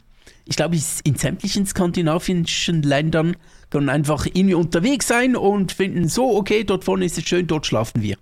ich 0.45 0.55
glaube, 0.55 0.77
in 1.03 1.15
sämtlichen 1.15 1.65
skandinavischen 1.65 2.81
Ländern 2.81 3.37
kann 3.69 3.85
man 3.85 3.95
einfach 3.95 4.25
irgendwie 4.25 4.53
unterwegs 4.55 5.07
sein 5.07 5.35
und 5.35 5.71
finden 5.71 6.07
so, 6.07 6.37
okay, 6.37 6.63
dort 6.63 6.83
vorne 6.83 7.05
ist 7.05 7.17
es 7.17 7.27
schön, 7.27 7.47
dort 7.47 7.65
schlafen 7.65 8.01
wir. 8.01 8.17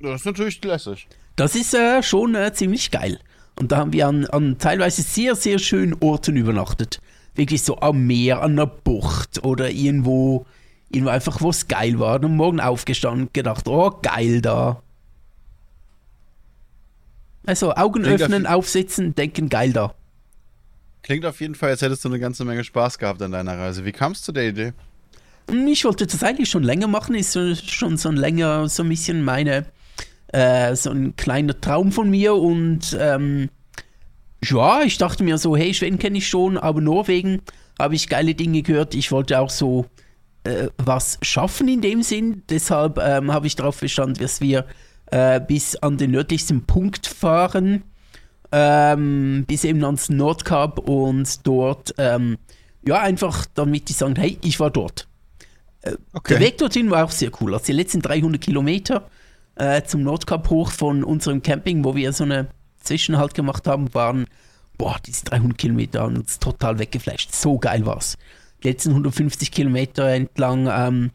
Das 0.00 0.20
ist 0.20 0.24
natürlich 0.26 0.62
lässig. 0.64 1.08
Das 1.36 1.54
ist 1.54 1.74
äh, 1.74 2.02
schon 2.02 2.34
äh, 2.34 2.52
ziemlich 2.52 2.90
geil. 2.90 3.18
Und 3.58 3.72
da 3.72 3.78
haben 3.78 3.92
wir 3.92 4.06
an, 4.08 4.26
an 4.26 4.56
teilweise 4.58 5.02
sehr, 5.02 5.34
sehr 5.34 5.58
schönen 5.58 5.94
Orten 6.00 6.36
übernachtet. 6.36 7.00
Wirklich 7.34 7.62
so 7.62 7.78
am 7.80 8.06
Meer, 8.06 8.40
an 8.42 8.52
einer 8.52 8.66
Bucht 8.66 9.44
oder 9.44 9.70
irgendwo, 9.70 10.46
irgendwo 10.90 11.10
einfach, 11.10 11.40
wo 11.40 11.50
es 11.50 11.68
geil 11.68 11.98
war. 11.98 12.16
Und 12.16 12.24
am 12.26 12.36
Morgen 12.36 12.60
aufgestanden 12.60 13.26
und 13.26 13.34
gedacht, 13.34 13.68
oh, 13.68 13.90
geil 14.02 14.40
da. 14.40 14.82
Also 17.46 17.74
Augen 17.74 18.04
öffnen, 18.04 18.46
auf- 18.46 18.54
aufsitzen, 18.58 19.14
denken, 19.14 19.48
geil 19.48 19.72
da. 19.72 19.94
Klingt 21.02 21.24
auf 21.24 21.40
jeden 21.40 21.54
Fall, 21.54 21.70
als 21.70 21.82
hättest 21.82 22.04
du 22.04 22.08
eine 22.08 22.18
ganze 22.20 22.44
Menge 22.44 22.62
Spaß 22.64 22.98
gehabt 22.98 23.22
an 23.22 23.32
deiner 23.32 23.56
Reise. 23.58 23.84
Wie 23.84 23.92
kamst 23.92 24.26
du 24.28 24.32
der 24.32 24.48
Idee? 24.48 24.72
Hm, 25.50 25.66
Ich 25.68 25.84
wollte 25.84 26.06
das 26.06 26.22
eigentlich 26.22 26.50
schon 26.50 26.62
länger 26.62 26.88
machen, 26.88 27.14
ist 27.14 27.32
so- 27.32 27.54
schon 27.54 27.96
so 27.96 28.08
ein 28.08 28.16
länger, 28.16 28.68
so 28.68 28.82
ein 28.82 28.88
bisschen 28.88 29.22
meine, 29.24 29.66
äh, 30.28 30.74
so 30.76 30.90
ein 30.90 31.16
kleiner 31.16 31.58
Traum 31.60 31.90
von 31.92 32.10
mir 32.10 32.34
und 32.34 32.96
ähm, 33.00 33.48
ja, 34.44 34.82
ich 34.82 34.96
dachte 34.98 35.24
mir 35.24 35.38
so, 35.38 35.56
hey, 35.56 35.74
Schweden 35.74 35.98
kenne 35.98 36.18
ich 36.18 36.28
schon, 36.28 36.56
aber 36.56 36.80
Norwegen 36.80 37.42
habe 37.78 37.94
ich 37.94 38.08
geile 38.08 38.34
Dinge 38.34 38.62
gehört. 38.62 38.94
Ich 38.94 39.10
wollte 39.12 39.38
auch 39.40 39.50
so 39.50 39.86
äh, 40.44 40.68
was 40.78 41.18
schaffen 41.22 41.68
in 41.68 41.80
dem 41.80 42.02
Sinn, 42.02 42.42
deshalb 42.48 42.98
ähm, 42.98 43.32
habe 43.32 43.46
ich 43.46 43.56
darauf 43.56 43.80
bestanden, 43.80 44.22
dass 44.22 44.40
wir 44.40 44.66
äh, 45.10 45.40
bis 45.40 45.76
an 45.76 45.98
den 45.98 46.12
nördlichsten 46.12 46.64
Punkt 46.64 47.06
fahren, 47.06 47.82
ähm, 48.52 49.44
bis 49.46 49.64
eben 49.64 49.84
ans 49.84 50.08
Nordkap 50.08 50.78
und 50.78 51.46
dort, 51.46 51.94
ähm, 51.98 52.38
ja, 52.86 53.00
einfach 53.00 53.46
damit 53.54 53.88
die 53.88 53.92
sagen, 53.92 54.16
hey, 54.16 54.38
ich 54.42 54.60
war 54.60 54.70
dort. 54.70 55.06
Okay. 56.12 56.34
Der 56.34 56.40
Weg 56.40 56.58
dorthin 56.58 56.90
war 56.90 57.04
auch 57.04 57.10
sehr 57.10 57.30
cool. 57.40 57.54
Also 57.54 57.66
die 57.66 57.72
letzten 57.72 58.02
300 58.02 58.40
Kilometer 58.40 59.08
äh, 59.54 59.82
zum 59.82 60.02
Nordkap 60.02 60.50
hoch 60.50 60.70
von 60.70 61.04
unserem 61.04 61.42
Camping, 61.42 61.84
wo 61.84 61.94
wir 61.94 62.12
so 62.12 62.24
eine 62.24 62.48
Zwischenhalt 62.82 63.34
gemacht 63.34 63.66
haben, 63.66 63.92
waren, 63.94 64.26
boah, 64.76 64.96
diese 65.04 65.24
300 65.24 65.56
Kilometer 65.56 66.02
haben 66.02 66.16
uns 66.16 66.38
total 66.38 66.78
weggeflasht. 66.78 67.34
So 67.34 67.58
geil 67.58 67.86
war's. 67.86 68.18
Die 68.62 68.68
letzten 68.68 68.90
150 68.90 69.50
Kilometer 69.52 70.08
entlang, 70.08 70.68
ähm, 70.70 71.10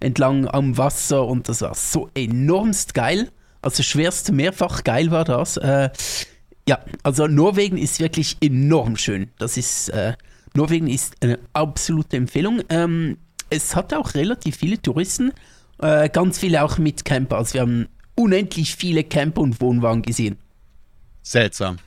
entlang 0.00 0.46
am 0.46 0.76
Wasser 0.76 1.26
und 1.26 1.48
das 1.48 1.62
war 1.62 1.74
so 1.74 2.10
enormst 2.14 2.94
geil. 2.94 3.30
Also 3.62 3.82
schwerst 3.82 4.32
mehrfach 4.32 4.84
geil 4.84 5.10
war 5.10 5.24
das. 5.24 5.56
Äh, 5.56 5.90
ja, 6.68 6.78
also 7.02 7.26
Norwegen 7.26 7.76
ist 7.76 8.00
wirklich 8.00 8.36
enorm 8.40 8.96
schön. 8.96 9.30
Das 9.38 9.56
ist, 9.56 9.88
äh, 9.88 10.14
Norwegen 10.54 10.88
ist 10.88 11.14
eine 11.20 11.38
absolute 11.52 12.16
Empfehlung. 12.16 12.62
Ähm, 12.68 13.18
es 13.50 13.74
hat 13.74 13.92
auch 13.94 14.14
relativ 14.14 14.56
viele 14.56 14.80
Touristen, 14.80 15.32
äh, 15.78 16.08
ganz 16.08 16.38
viele 16.38 16.62
auch 16.62 16.78
mit 16.78 17.04
Camper. 17.04 17.38
Also 17.38 17.54
wir 17.54 17.60
haben 17.62 17.88
unendlich 18.14 18.76
viele 18.76 19.04
Camper 19.04 19.40
und 19.40 19.60
Wohnwagen 19.60 20.02
gesehen. 20.02 20.38
Seltsam. 21.22 21.78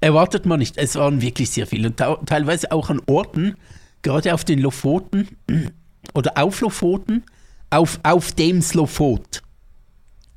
Erwartet 0.00 0.46
man 0.46 0.58
nicht. 0.58 0.76
Es 0.76 0.94
waren 0.96 1.22
wirklich 1.22 1.50
sehr 1.50 1.66
viele. 1.66 1.88
Und 1.88 1.96
teilweise 1.96 2.72
auch 2.72 2.90
an 2.90 3.00
Orten, 3.06 3.56
gerade 4.02 4.34
auf 4.34 4.44
den 4.44 4.58
Lofoten 4.58 5.28
oder 6.14 6.36
auf 6.36 6.60
Lofoten, 6.60 7.24
auf, 7.70 7.98
auf 8.02 8.32
dem 8.32 8.62
Slofot. 8.62 9.42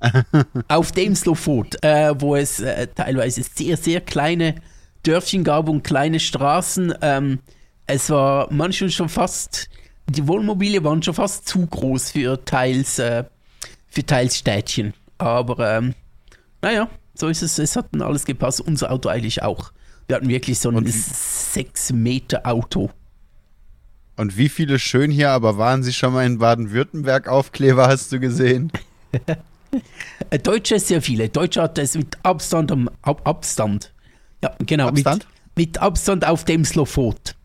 auf 0.68 0.92
dem 0.92 1.16
Slofot, 1.16 1.84
äh, 1.84 2.14
wo 2.20 2.36
es 2.36 2.60
äh, 2.60 2.88
teilweise 2.88 3.44
sehr, 3.44 3.78
sehr 3.78 4.02
kleine 4.02 4.56
Dörfchen 5.04 5.44
gab 5.44 5.70
und 5.70 5.84
kleine 5.84 6.20
Straßen. 6.20 6.94
Ähm, 7.02 7.40
es 7.88 8.10
war 8.10 8.48
manchmal 8.52 8.90
schon 8.92 9.10
fast, 9.10 9.70
die 10.08 10.28
Wohnmobile 10.28 10.84
waren 10.84 11.02
schon 11.04 11.14
fast 11.14 11.48
zu 11.48 11.66
groß 11.66 12.12
für 12.12 12.44
teils, 12.46 13.00
äh, 13.00 13.24
für 13.88 14.06
teils 14.06 14.38
Städtchen. 14.38 14.94
Aber 15.18 15.78
ähm, 15.78 15.96
naja, 16.62 16.90
so 17.14 17.28
ist 17.28 17.42
es. 17.42 17.60
Es 17.60 17.76
hat 17.76 17.88
dann 17.92 18.02
alles 18.02 18.26
gepasst. 18.26 18.62
Unser 18.62 18.92
Auto 18.92 19.10
eigentlich 19.10 19.42
auch. 19.44 19.72
Wir 20.08 20.16
hatten 20.16 20.30
wirklich 20.30 20.60
so 20.60 20.70
ein 20.70 20.76
Und 20.76 20.88
wie- 20.88 20.92
6 20.92 21.92
Meter 21.94 22.46
Auto. 22.46 22.90
Und 24.16 24.38
wie 24.38 24.50
viele 24.50 24.80
schön 24.80 25.12
hier, 25.12 25.32
aber 25.32 25.58
waren 25.58 25.82
sie 25.82 25.94
schon 25.94 26.14
mal 26.14 26.26
in 26.26 26.40
Baden-Württemberg 26.40 27.28
Aufkleber, 27.30 27.88
hast 27.88 28.12
du 28.12 28.20
gesehen? 28.20 28.72
Äh, 30.32 30.38
Deutsche 30.38 30.80
sehr 30.80 31.02
viele. 31.02 31.30
Deutsche 31.30 31.62
hat 31.62 31.78
es 31.80 31.96
mit 31.96 32.18
Abstand 32.24 32.72
am 32.72 32.90
Ab 33.02 33.22
Abstand. 33.24 33.92
Ja, 34.44 34.54
genau. 34.60 34.90
Abstand? 34.90 35.26
Mit, 35.56 35.70
mit 35.70 35.78
Abstand 35.80 36.28
auf 36.28 36.46
dem 36.46 36.66
Slofot. 36.66 37.36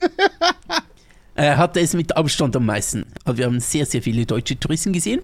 er 1.36 1.58
hatte 1.58 1.80
es 1.80 1.94
mit 1.94 2.16
Abstand 2.16 2.56
am 2.56 2.66
meisten. 2.66 3.04
Also 3.24 3.38
wir 3.38 3.46
haben 3.46 3.60
sehr, 3.60 3.86
sehr 3.86 4.02
viele 4.02 4.26
deutsche 4.26 4.58
Touristen 4.58 4.92
gesehen. 4.92 5.22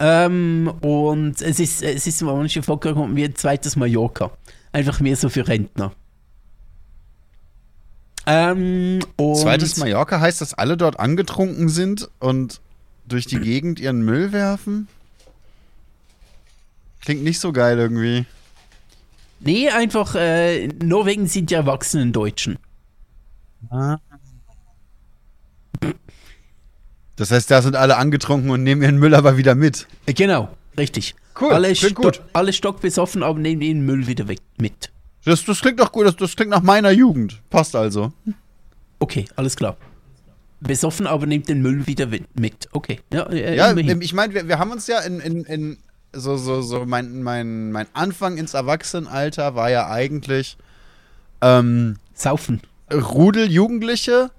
Ähm, 0.00 0.72
und 0.80 1.40
es 1.40 1.60
ist, 1.60 1.82
es 1.82 2.06
ist 2.06 2.22
manche 2.22 2.62
vorgekommen 2.62 3.14
wie 3.14 3.24
ein 3.24 3.36
zweites 3.36 3.76
Mallorca. 3.76 4.32
Einfach 4.72 4.98
mehr 4.98 5.16
so 5.16 5.28
für 5.28 5.46
Rentner. 5.46 5.92
Ähm, 8.26 9.00
und 9.16 9.36
Zweites 9.36 9.76
Mallorca 9.76 10.18
heißt, 10.18 10.40
dass 10.40 10.54
alle 10.54 10.76
dort 10.76 10.98
angetrunken 10.98 11.68
sind 11.68 12.10
und 12.18 12.60
durch 13.06 13.26
die 13.26 13.38
Gegend 13.38 13.80
ihren 13.80 14.02
Müll 14.02 14.32
werfen? 14.32 14.88
Klingt 17.04 17.22
nicht 17.22 17.38
so 17.40 17.52
geil 17.52 17.78
irgendwie. 17.78 18.24
Nee, 19.40 19.68
einfach, 19.68 20.14
äh, 20.14 20.68
Norwegen 20.68 21.26
sind 21.26 21.50
ja 21.50 21.58
erwachsenen 21.58 22.12
Deutschen. 22.12 22.58
Das 27.16 27.30
heißt, 27.30 27.50
da 27.50 27.62
sind 27.62 27.76
alle 27.76 27.96
angetrunken 27.96 28.50
und 28.50 28.62
nehmen 28.62 28.82
ihren 28.82 28.98
Müll 28.98 29.14
aber 29.14 29.36
wieder 29.36 29.54
mit. 29.54 29.86
Äh, 30.06 30.12
Genau, 30.14 30.48
richtig. 30.76 31.14
Cool, 31.40 31.52
alle, 31.52 31.74
sto 31.74 31.88
gut. 31.94 32.22
alle 32.32 32.52
stockbesoffen, 32.52 33.22
aber 33.22 33.38
nehmen 33.38 33.60
den 33.60 33.84
Müll 33.84 34.06
wieder 34.06 34.28
weg 34.28 34.38
mit. 34.58 34.90
Das, 35.24 35.44
das 35.44 35.60
klingt 35.60 35.80
doch 35.80 35.90
gut, 35.90 36.06
das, 36.06 36.16
das 36.16 36.36
klingt 36.36 36.50
nach 36.50 36.62
meiner 36.62 36.90
Jugend. 36.90 37.40
Passt 37.50 37.74
also. 37.74 38.12
Okay, 38.98 39.24
alles 39.36 39.56
klar. 39.56 39.76
Besoffen, 40.60 41.06
aber 41.06 41.26
nimmt 41.26 41.48
den 41.48 41.60
Müll 41.60 41.86
wieder 41.86 42.10
wi- 42.10 42.24
mit. 42.34 42.68
Okay, 42.72 43.00
ja, 43.12 43.24
äh, 43.30 43.56
Ja, 43.56 43.76
ich 43.76 44.12
meine, 44.14 44.32
wir, 44.34 44.48
wir 44.48 44.58
haben 44.58 44.70
uns 44.70 44.86
ja 44.86 45.00
in, 45.00 45.20
in, 45.20 45.44
in 45.44 45.78
so, 46.14 46.36
so, 46.36 46.62
so, 46.62 46.84
mein, 46.86 47.22
mein, 47.22 47.72
mein 47.72 47.86
Anfang 47.92 48.36
ins 48.36 48.54
Erwachsenenalter 48.54 49.54
war 49.54 49.70
ja 49.70 49.88
eigentlich 49.90 50.56
ähm, 51.40 51.96
Saufen. 52.14 52.60
Rudel 52.92 53.50
Jugendliche, 53.50 54.30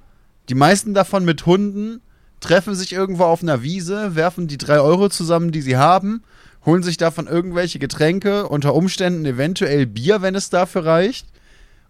die 0.49 0.55
meisten 0.55 0.93
davon 0.93 1.25
mit 1.25 1.45
Hunden, 1.45 2.01
treffen 2.39 2.75
sich 2.75 2.93
irgendwo 2.93 3.23
auf 3.23 3.41
einer 3.41 3.63
Wiese, 3.63 4.15
werfen 4.15 4.47
die 4.47 4.57
drei 4.57 4.79
Euro 4.79 5.09
zusammen, 5.09 5.51
die 5.51 5.61
sie 5.61 5.77
haben, 5.77 6.23
holen 6.65 6.83
sich 6.83 6.97
davon 6.97 7.27
irgendwelche 7.27 7.79
Getränke, 7.79 8.47
unter 8.47 8.73
Umständen 8.75 9.25
eventuell 9.25 9.85
Bier, 9.85 10.21
wenn 10.21 10.35
es 10.35 10.49
dafür 10.49 10.85
reicht. 10.85 11.27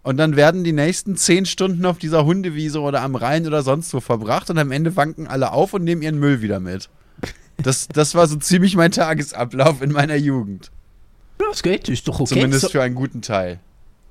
Und 0.03 0.17
dann 0.17 0.35
werden 0.35 0.63
die 0.63 0.71
nächsten 0.71 1.15
zehn 1.15 1.45
Stunden 1.45 1.85
auf 1.85 1.97
dieser 1.97 2.25
Hundewiese 2.25 2.79
oder 2.79 3.01
am 3.01 3.15
Rhein 3.15 3.47
oder 3.47 3.63
sonst 3.63 3.93
wo 3.93 3.99
verbracht 3.99 4.49
und 4.49 4.57
am 4.59 4.71
Ende 4.71 4.95
wanken 4.95 5.27
alle 5.27 5.51
auf 5.51 5.73
und 5.73 5.83
nehmen 5.83 6.03
ihren 6.03 6.19
Müll 6.19 6.41
wieder 6.41 6.59
mit. 6.59 6.89
Das, 7.57 7.87
das 7.87 8.15
war 8.15 8.27
so 8.27 8.35
ziemlich 8.35 8.75
mein 8.75 8.91
Tagesablauf 8.91 9.81
in 9.81 9.91
meiner 9.91 10.15
Jugend. 10.15 10.71
Das 11.37 11.63
geht, 11.63 11.89
ist 11.89 12.07
doch 12.07 12.19
okay. 12.19 12.33
Zumindest 12.35 12.71
für 12.71 12.81
einen 12.81 12.95
guten 12.95 13.21
Teil. 13.21 13.59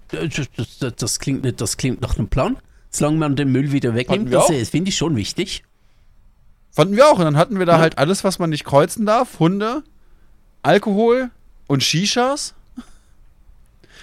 das, 0.08 0.30
das, 0.78 0.94
das, 0.96 1.18
klingt 1.18 1.44
nicht, 1.44 1.60
das 1.60 1.76
klingt 1.76 2.00
nach 2.00 2.16
einem 2.18 2.28
Plan. 2.28 2.56
Solange 2.90 3.18
man 3.18 3.36
den 3.36 3.50
Müll 3.50 3.72
wieder 3.72 3.94
wegnimmt, 3.94 4.32
das 4.32 4.46
finde 4.68 4.88
ich 4.90 4.96
schon 4.96 5.16
wichtig. 5.16 5.64
Fanden 6.70 6.96
wir 6.96 7.06
auch. 7.08 7.18
Und 7.18 7.24
dann 7.24 7.36
hatten 7.36 7.58
wir 7.58 7.66
da 7.66 7.74
Ja. 7.74 7.78
halt 7.80 7.98
alles, 7.98 8.24
was 8.24 8.38
man 8.38 8.50
nicht 8.50 8.64
kreuzen 8.64 9.06
darf. 9.06 9.38
Hunde, 9.38 9.82
Alkohol 10.62 11.30
und 11.66 11.82
Shishas. 11.82 12.54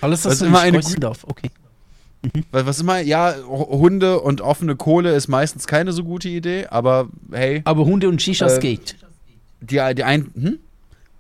Alles, 0.02 0.26
was 0.26 0.34
Was 0.34 0.40
man 0.42 0.50
immer 0.50 0.58
nicht 0.60 0.68
eine 0.74 0.80
kreuzen 0.82 1.00
darf. 1.00 1.24
Okay. 1.26 1.52
Was 2.52 2.66
was 2.66 2.80
immer, 2.80 3.00
ja, 3.00 3.36
Hunde 3.48 4.20
und 4.20 4.42
offene 4.42 4.76
Kohle 4.76 5.14
ist 5.16 5.28
meistens 5.28 5.68
keine 5.68 5.92
so 5.92 6.04
gute 6.04 6.30
Idee, 6.30 6.68
aber 6.68 7.10
hey, 7.32 7.62
Aber 7.66 7.86
Hunde 7.86 8.08
und 8.10 8.22
Shishas 8.22 8.58
Äh, 8.58 8.60
geht. 8.60 8.96
Die, 9.62 9.80
die 9.96 10.04
ein. 10.04 10.32
Hm? 10.34 10.60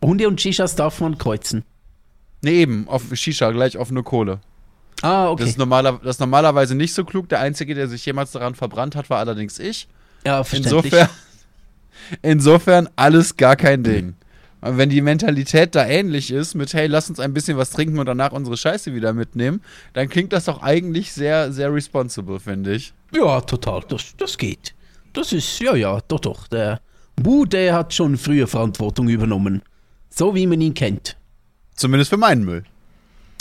Hunde 0.04 0.27
und 0.27 0.41
Shishas 0.41 0.75
darf 0.75 0.99
man 0.99 1.17
kreuzen. 1.17 1.63
Nee, 2.41 2.62
eben, 2.62 2.88
auf 2.88 3.04
Shisha, 3.13 3.51
gleich 3.51 3.77
offene 3.77 4.01
Kohle. 4.04 4.39
Ah, 5.04 5.25
Das, 5.25 5.32
okay. 5.32 5.43
ist 5.45 5.58
normaler, 5.58 5.99
das 6.04 6.15
ist 6.15 6.19
normalerweise 6.19 6.75
nicht 6.75 6.93
so 6.93 7.06
klug. 7.06 7.30
Der 7.30 7.39
Einzige, 7.39 7.75
der 7.75 7.88
sich 7.88 8.06
jemals 8.06 8.32
daran 8.32 8.56
verbrannt 8.56 8.95
hat, 8.95 9.10
war 9.10 9.19
allerdings 9.19 9.60
ich. 9.60 9.88
Ja, 10.25 10.43
verständlich. 10.43 10.86
Insofern, 10.91 11.10
insofern 12.21 12.89
alles 12.95 13.38
gar 13.38 13.56
kein 13.56 13.84
Ding. 13.84 14.15
Und 14.62 14.77
wenn 14.77 14.89
die 14.89 15.01
Mentalität 15.01 15.73
da 15.73 15.88
ähnlich 15.88 16.32
ist, 16.32 16.54
mit 16.54 16.73
hey, 16.73 16.86
lass 16.86 17.10
uns 17.10 17.19
ein 17.19 17.34
bisschen 17.34 17.58
was 17.58 17.71
trinken 17.71 17.97
und 17.97 18.06
danach 18.06 18.32
unsere 18.32 18.58
Scheiße 18.58 18.93
wieder 18.93 19.12
mitnehmen, 19.13 19.62
dann 19.93 20.08
klingt 20.08 20.34
das 20.34 20.45
doch 20.45 20.62
eigentlich 20.62 21.13
sehr, 21.13 21.51
sehr 21.51 21.73
responsible, 21.73 22.39
finde 22.39 22.73
ich. 22.75 22.93
Ja, 23.13 23.41
total. 23.41 23.82
Das, 23.88 24.15
das 24.17 24.38
geht. 24.38 24.75
Das 25.13 25.34
ist, 25.34 25.60
ja, 25.60 25.75
ja, 25.75 25.99
doch, 26.08 26.19
doch. 26.19 26.47
Der 26.47 26.80
Der 27.23 27.73
hat 27.73 27.93
schon 27.93 28.17
früher 28.17 28.47
Verantwortung 28.47 29.10
übernommen. 29.10 29.62
So 30.10 30.36
wie 30.36 30.47
man 30.47 30.62
ihn 30.62 30.73
kennt. 30.73 31.17
Zumindest 31.75 32.10
für 32.10 32.17
meinen 32.17 32.43
Müll. 32.43 32.63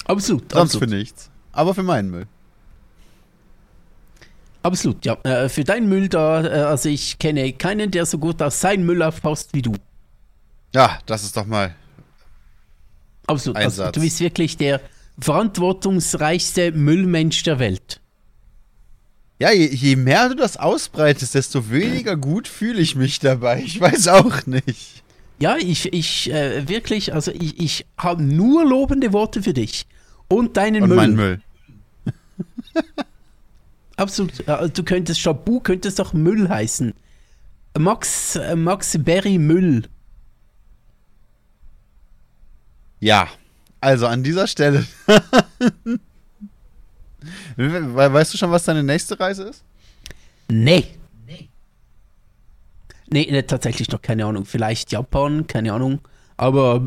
Absolut, 0.05 0.53
Sonst 0.53 0.75
absolut. 0.75 0.89
für 0.89 0.97
nichts. 0.97 1.31
Aber 1.53 1.75
für 1.75 1.83
meinen 1.83 2.11
Müll. 2.11 2.27
Absolut, 4.63 5.05
ja. 5.05 5.15
Äh, 5.23 5.49
für 5.49 5.65
deinen 5.65 5.89
Müll 5.89 6.09
da, 6.09 6.45
äh, 6.45 6.49
also 6.63 6.89
ich 6.89 7.19
kenne 7.19 7.53
keinen, 7.53 7.91
der 7.91 8.07
so 8.07 8.19
gut 8.19 8.43
auf 8.43 8.55
seinen 8.55 8.85
Müll 8.85 9.03
aufpasst 9.03 9.51
wie 9.55 9.63
du. 9.63 9.75
Ja, 10.75 10.99
das 11.07 11.25
ist 11.25 11.37
doch 11.37 11.47
mal. 11.47 11.75
Absolut. 13.27 13.57
Also, 13.57 13.91
du 13.91 14.01
bist 14.01 14.21
wirklich 14.21 14.57
der 14.57 14.81
verantwortungsreichste 15.21 16.73
Müllmensch 16.73 17.43
der 17.43 17.59
Welt. 17.59 18.01
Ja, 19.41 19.51
je, 19.53 19.69
je 19.75 19.97
mehr 19.97 20.29
du 20.29 20.35
das 20.37 20.59
ausbreitest, 20.59 21.35
desto 21.35 21.71
weniger 21.71 22.17
gut 22.17 22.47
fühle 22.47 22.79
ich 22.81 22.95
mich 22.95 23.19
dabei. 23.21 23.63
Ich 23.65 23.81
weiß 23.81 24.09
auch 24.09 24.45
nicht. 24.47 25.03
Ja, 25.39 25.57
ich, 25.57 25.93
ich, 25.95 26.31
äh, 26.31 26.69
wirklich, 26.69 27.15
also 27.15 27.33
ich, 27.33 27.59
ich 27.59 27.87
habe 27.97 28.23
nur 28.23 28.67
lobende 28.67 29.15
Worte 29.15 29.43
für 29.43 29.55
dich. 29.55 29.87
Und 30.29 30.59
deinen 30.59 30.83
Und 30.83 30.89
Müll. 30.91 30.97
mein 30.99 31.15
Müll. 31.15 31.41
Absolut. 33.97 34.47
Ja, 34.47 34.69
Du 34.69 34.83
könntest, 34.83 35.21
Shabu 35.21 35.61
könntest 35.61 35.99
doch 35.99 36.13
Müll 36.13 36.49
heißen. 36.49 36.93
Max, 37.79 38.37
äh, 38.37 38.55
Max 38.57 38.97
Berry 38.99 39.39
Müll. 39.39 39.85
Ja, 43.01 43.29
also 43.81 44.07
an 44.07 44.23
dieser 44.23 44.47
Stelle. 44.47 44.85
We- 47.69 48.13
weißt 48.13 48.33
du 48.35 48.39
schon, 48.39 48.51
was 48.51 48.65
deine 48.65 48.83
nächste 48.83 49.19
Reise 49.21 49.45
ist? 49.45 49.63
Nee. 50.49 50.87
Nee, 53.13 53.27
nee, 53.31 53.43
tatsächlich 53.43 53.91
noch 53.91 54.01
keine 54.03 54.25
Ahnung. 54.25 54.45
Vielleicht 54.45 54.93
Japan, 54.93 55.47
keine 55.47 55.73
Ahnung. 55.73 55.99
Aber 56.37 56.87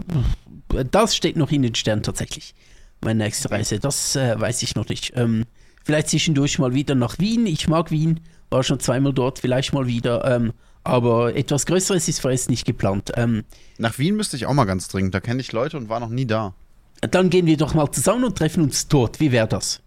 das 0.92 1.16
steht 1.16 1.36
noch 1.36 1.52
in 1.52 1.62
den 1.64 1.76
Sternen 1.76 2.02
tatsächlich. 2.04 2.56
Meine 3.02 3.26
nächste 3.26 3.52
Reise, 3.52 3.80
das 3.80 4.16
äh, 4.16 4.40
weiß 4.40 4.64
ich 4.64 4.76
noch 4.76 4.88
nicht. 4.88 5.12
Ähm, 5.16 5.44
vielleicht 5.84 6.08
zwischendurch 6.10 6.58
mal 6.60 6.74
wieder 6.74 6.96
nach 6.96 7.20
Wien. 7.20 7.46
Ich 7.46 7.68
mag 7.68 7.92
Wien, 7.92 8.22
war 8.50 8.64
schon 8.64 8.80
zweimal 8.80 9.14
dort, 9.14 9.40
vielleicht 9.40 9.74
mal 9.74 9.86
wieder. 9.88 10.24
Ähm, 10.26 10.54
aber 10.86 11.36
etwas 11.36 11.66
Größeres 11.66 12.08
ist 12.08 12.22
vorerst 12.22 12.50
nicht 12.50 12.66
geplant. 12.66 13.12
Ähm, 13.16 13.44
Nach 13.78 13.98
Wien 14.00 14.16
müsste 14.16 14.38
ich 14.38 14.46
auch 14.46 14.54
mal 14.54 14.66
ganz 14.66 14.88
dringend. 14.88 15.14
Da 15.14 15.20
kenne 15.20 15.42
ich 15.42 15.52
Leute 15.52 15.76
und 15.78 15.90
war 15.90 16.00
noch 16.00 16.10
nie 16.10 16.26
da. 16.26 16.54
dann 17.02 17.30
gehen 17.30 17.46
wir 17.46 17.58
doch 17.58 17.74
mal 17.74 17.92
zusammen 17.92 18.24
und 18.24 18.38
treffen 18.38 18.64
uns 18.64 18.88
dort. 18.88 19.20
Wie 19.20 19.32
wäre 19.34 19.48
das? 19.48 19.82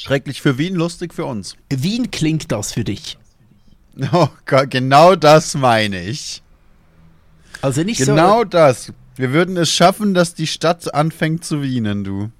Schrecklich 0.00 0.40
für 0.40 0.58
Wien, 0.58 0.74
lustig 0.76 1.12
für 1.12 1.24
uns. 1.24 1.56
Wien 1.70 2.10
klingt 2.10 2.52
das 2.52 2.72
für 2.72 2.84
dich. 2.84 3.18
Oh 4.12 4.28
Gott, 4.46 4.70
genau 4.70 5.16
das 5.16 5.54
meine 5.54 6.00
ich. 6.04 6.40
Also 7.62 7.82
nicht 7.82 7.98
Genau 7.98 8.38
so. 8.38 8.44
das. 8.44 8.92
Wir 9.16 9.32
würden 9.32 9.56
es 9.56 9.72
schaffen, 9.72 10.14
dass 10.14 10.34
die 10.34 10.46
Stadt 10.46 10.94
anfängt 10.94 11.44
zu 11.44 11.62
wienen, 11.62 12.04
du. 12.04 12.30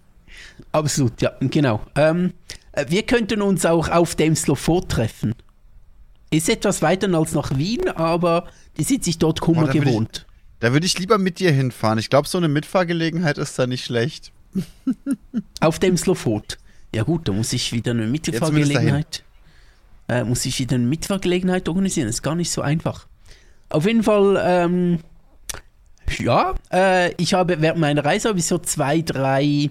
Absolut, 0.70 1.20
ja, 1.20 1.32
genau. 1.40 1.80
Ähm, 1.96 2.32
äh, 2.70 2.86
wir 2.88 3.02
könnten 3.02 3.42
uns 3.42 3.66
auch 3.66 3.88
auf 3.88 4.14
dem 4.14 4.36
Slowfort 4.36 4.88
treffen. 4.88 5.34
Ist 6.30 6.48
etwas 6.48 6.80
weiter 6.82 7.12
als 7.12 7.32
nach 7.32 7.56
Wien, 7.58 7.88
aber 7.88 8.46
die 8.76 8.84
sind 8.84 9.02
sich 9.02 9.18
dort 9.18 9.40
Kummer 9.40 9.62
Boah, 9.62 9.66
da 9.68 9.74
will 9.74 9.80
ich- 9.82 9.88
gewohnt. 9.88 10.26
Da 10.60 10.72
würde 10.72 10.86
ich 10.86 10.96
lieber 10.98 11.18
mit 11.18 11.40
dir 11.40 11.50
hinfahren. 11.50 11.98
Ich 11.98 12.10
glaube, 12.10 12.28
so 12.28 12.38
eine 12.38 12.48
Mitfahrgelegenheit 12.48 13.38
ist 13.38 13.58
da 13.58 13.66
nicht 13.66 13.84
schlecht. 13.84 14.30
Auf 15.60 15.78
dem 15.80 15.96
Slowfort. 15.96 16.58
Ja 16.94 17.02
gut, 17.02 17.28
da 17.28 17.32
muss 17.32 17.52
ich 17.52 17.72
wieder 17.72 17.92
eine 17.92 18.06
Mitfahrgelegenheit. 18.06 19.24
Äh, 20.08 20.24
muss 20.24 20.46
ich 20.46 20.58
wieder 20.58 20.76
eine 20.76 20.86
Mitfahrgelegenheit 20.86 21.68
organisieren. 21.68 22.06
Das 22.06 22.16
ist 22.16 22.22
gar 22.22 22.34
nicht 22.34 22.50
so 22.50 22.62
einfach. 22.62 23.06
Auf 23.68 23.84
jeden 23.84 24.02
Fall, 24.02 24.40
ähm, 24.42 25.00
ja, 26.18 26.54
äh, 26.72 27.12
ich 27.22 27.34
habe 27.34 27.60
während 27.60 27.80
meiner 27.80 28.04
Reise 28.04 28.30
habe 28.30 28.38
ich 28.38 28.46
so 28.46 28.56
zwei, 28.56 29.02
drei, 29.02 29.68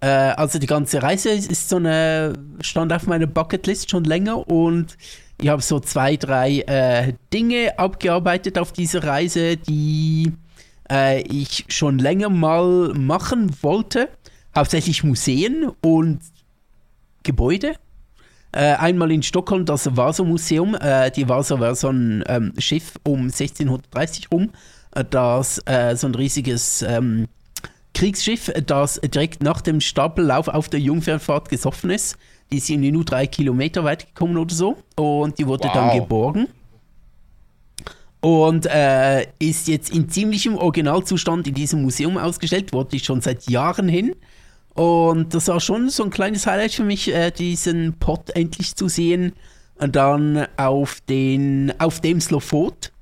äh, 0.00 0.06
also 0.06 0.60
die 0.60 0.68
ganze 0.68 1.02
Reise 1.02 1.30
ist 1.30 1.50
ist 1.50 1.68
so 1.68 1.76
eine, 1.76 2.34
stand 2.60 2.92
auf 2.92 3.08
meiner 3.08 3.26
Bucketlist 3.26 3.90
schon 3.90 4.04
länger 4.04 4.48
und 4.48 4.96
ich 5.42 5.48
habe 5.48 5.62
so 5.62 5.80
zwei, 5.80 6.16
drei 6.16 6.60
äh, 6.60 7.14
Dinge 7.32 7.76
abgearbeitet 7.76 8.56
auf 8.56 8.70
dieser 8.70 9.02
Reise, 9.02 9.56
die 9.56 10.32
äh, 10.88 11.22
ich 11.22 11.64
schon 11.68 11.98
länger 11.98 12.30
mal 12.30 12.92
machen 12.94 13.50
wollte. 13.62 14.08
Hauptsächlich 14.54 15.02
Museen 15.02 15.72
und 15.82 16.20
Gebäude. 17.24 17.74
Äh, 18.52 18.74
einmal 18.74 19.10
in 19.10 19.24
Stockholm 19.24 19.64
das 19.64 19.96
Vasa-Museum. 19.96 20.76
Äh, 20.76 21.10
die 21.10 21.28
Vasa 21.28 21.58
war 21.58 21.74
so 21.74 21.88
ein 21.88 22.22
ähm, 22.28 22.52
Schiff 22.58 22.92
um 23.02 23.22
1630 23.22 24.28
rum, 24.30 24.50
äh, 24.94 25.04
das 25.04 25.60
äh, 25.66 25.96
so 25.96 26.06
ein 26.06 26.14
riesiges 26.14 26.82
ähm, 26.82 27.26
Kriegsschiff, 27.94 28.52
das 28.66 29.00
direkt 29.00 29.42
nach 29.42 29.60
dem 29.60 29.80
Stapellauf 29.80 30.46
auf 30.46 30.68
der 30.68 30.78
Jungfernfahrt 30.80 31.48
gesoffen 31.48 31.90
ist. 31.90 32.16
Die 32.52 32.58
irgendwie 32.58 32.92
nur 32.92 33.04
drei 33.04 33.26
Kilometer 33.26 33.82
weit 33.82 34.06
gekommen 34.06 34.36
oder 34.36 34.54
so. 34.54 34.76
Und 34.96 35.38
die 35.38 35.46
wurde 35.48 35.68
dann 35.74 35.88
Wow. 35.88 35.94
geborgen. 35.98 36.48
Und 38.20 38.66
äh, 38.66 39.26
ist 39.38 39.66
jetzt 39.68 39.90
in 39.90 40.08
ziemlichem 40.08 40.56
Originalzustand 40.56 41.46
in 41.48 41.54
diesem 41.54 41.82
Museum 41.82 42.16
ausgestellt, 42.16 42.72
wollte 42.72 42.96
ich 42.96 43.04
schon 43.04 43.20
seit 43.20 43.50
Jahren 43.50 43.88
hin. 43.88 44.14
Und 44.74 45.34
das 45.34 45.48
war 45.48 45.60
schon 45.60 45.88
so 45.88 46.02
ein 46.02 46.10
kleines 46.10 46.46
Highlight 46.46 46.72
für 46.72 46.84
mich, 46.84 47.12
äh, 47.12 47.30
diesen 47.30 47.94
Pot 47.98 48.30
endlich 48.30 48.74
zu 48.74 48.88
sehen. 48.88 49.32
Und 49.76 49.96
dann 49.96 50.46
auf, 50.56 51.00
den, 51.08 51.72
auf 51.78 52.00
dem 52.00 52.20
Slowfort 52.20 52.92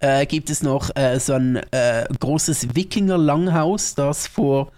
äh, 0.00 0.26
gibt 0.26 0.50
es 0.50 0.62
noch 0.62 0.90
äh, 0.96 1.18
so 1.20 1.34
ein 1.34 1.56
äh, 1.70 2.06
großes 2.18 2.74
Wikinger-Langhaus, 2.74 3.94
das 3.94 4.26
vor 4.26 4.72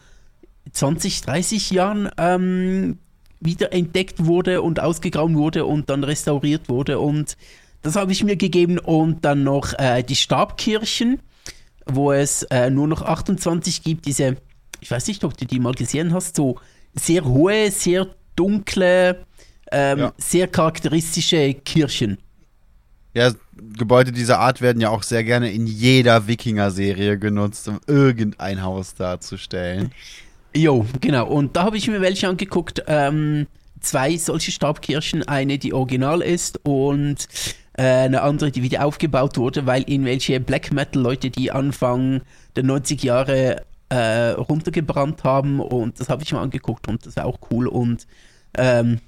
20, 0.72 1.22
30 1.22 1.70
Jahren 1.70 2.10
ähm, 2.18 2.98
wieder 3.40 3.72
entdeckt 3.72 4.24
wurde 4.24 4.62
und 4.62 4.80
ausgegraben 4.80 5.36
wurde 5.36 5.64
und 5.64 5.90
dann 5.90 6.04
restauriert 6.04 6.68
wurde. 6.68 6.98
Und 6.98 7.36
das 7.82 7.96
habe 7.96 8.12
ich 8.12 8.24
mir 8.24 8.36
gegeben. 8.36 8.78
Und 8.78 9.24
dann 9.24 9.44
noch 9.44 9.74
äh, 9.78 10.02
die 10.02 10.16
Stabkirchen, 10.16 11.20
wo 11.86 12.12
es 12.12 12.44
äh, 12.44 12.70
nur 12.70 12.88
noch 12.88 13.02
28 13.02 13.82
gibt. 13.82 14.06
Diese, 14.06 14.36
ich 14.82 14.90
weiß 14.90 15.06
nicht, 15.06 15.22
ob 15.24 15.36
du 15.36 15.46
die 15.46 15.60
mal 15.60 15.74
gesehen 15.74 16.12
hast, 16.12 16.36
so 16.36 16.58
sehr 16.94 17.24
hohe, 17.24 17.70
sehr 17.70 18.08
dunkle, 18.36 19.24
ähm, 19.70 19.98
Ja. 19.98 20.12
sehr 20.18 20.48
charakteristische 20.48 21.54
Kirchen. 21.54 22.18
Ja, 23.14 23.30
Gebäude 23.78 24.10
dieser 24.10 24.40
Art 24.40 24.60
werden 24.60 24.80
ja 24.80 24.88
auch 24.90 25.02
sehr 25.04 25.22
gerne 25.22 25.52
in 25.52 25.66
jeder 25.66 26.26
Wikinger-Serie 26.26 27.18
genutzt, 27.18 27.68
um 27.68 27.78
irgendein 27.86 28.62
Haus 28.62 28.94
darzustellen. 28.94 29.92
Jo, 30.54 30.84
genau. 31.00 31.28
Und 31.28 31.54
da 31.56 31.62
habe 31.64 31.76
ich 31.76 31.86
mir 31.88 32.00
welche 32.00 32.28
angeguckt. 32.28 32.82
Ähm, 32.88 33.46
zwei 33.80 34.16
solche 34.16 34.50
Stabkirchen. 34.50 35.22
Eine, 35.28 35.58
die 35.58 35.72
original 35.74 36.22
ist 36.22 36.58
und 36.64 37.28
äh, 37.74 37.82
eine 37.82 38.22
andere, 38.22 38.50
die 38.50 38.62
wieder 38.62 38.84
aufgebaut 38.84 39.36
wurde, 39.38 39.64
weil 39.66 39.82
irgendwelche 39.86 40.40
Black 40.40 40.72
Metal-Leute 40.72 41.30
die 41.30 41.52
Anfang 41.52 42.22
der 42.56 42.64
90 42.64 43.02
Jahre 43.02 43.62
äh, 43.92 44.30
runtergebrannt 44.30 45.22
haben. 45.22 45.60
Und 45.60 46.00
das 46.00 46.08
habe 46.08 46.22
ich 46.22 46.32
mir 46.32 46.40
angeguckt 46.40 46.88
und 46.88 47.04
das 47.04 47.16
war 47.16 47.26
auch 47.26 47.38
cool. 47.50 47.66
Und 47.66 48.06
ähm, 48.56 49.00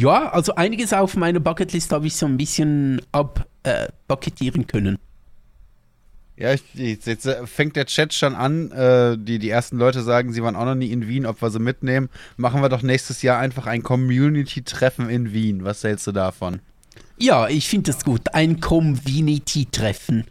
ja, 0.00 0.30
also 0.30 0.54
einiges 0.54 0.92
auf 0.92 1.14
meiner 1.14 1.40
Bucketlist 1.40 1.92
habe 1.92 2.06
ich 2.06 2.16
so 2.16 2.26
ein 2.26 2.38
bisschen 2.38 3.02
abbucketieren 3.12 4.66
können. 4.66 4.98
Ja, 6.36 6.54
ich, 6.54 6.62
jetzt, 6.74 7.06
jetzt 7.06 7.26
äh, 7.26 7.46
fängt 7.46 7.76
der 7.76 7.84
Chat 7.84 8.14
schon 8.14 8.34
an. 8.34 8.70
Äh, 8.70 9.18
die, 9.18 9.38
die 9.38 9.50
ersten 9.50 9.76
Leute 9.76 10.02
sagen, 10.02 10.32
sie 10.32 10.42
waren 10.42 10.56
auch 10.56 10.64
noch 10.64 10.76
nie 10.76 10.90
in 10.90 11.06
Wien, 11.06 11.26
ob 11.26 11.42
wir 11.42 11.50
sie 11.50 11.58
mitnehmen. 11.58 12.08
Machen 12.36 12.62
wir 12.62 12.68
doch 12.68 12.82
nächstes 12.82 13.22
Jahr 13.22 13.38
einfach 13.38 13.66
ein 13.66 13.82
Community-Treffen 13.82 15.10
in 15.10 15.32
Wien. 15.32 15.64
Was 15.64 15.84
hältst 15.84 16.06
du 16.06 16.12
davon? 16.12 16.60
Ja, 17.18 17.48
ich 17.48 17.68
finde 17.68 17.90
das 17.92 18.04
gut. 18.04 18.32
Ein 18.32 18.60
Community-Treffen. 18.60 20.24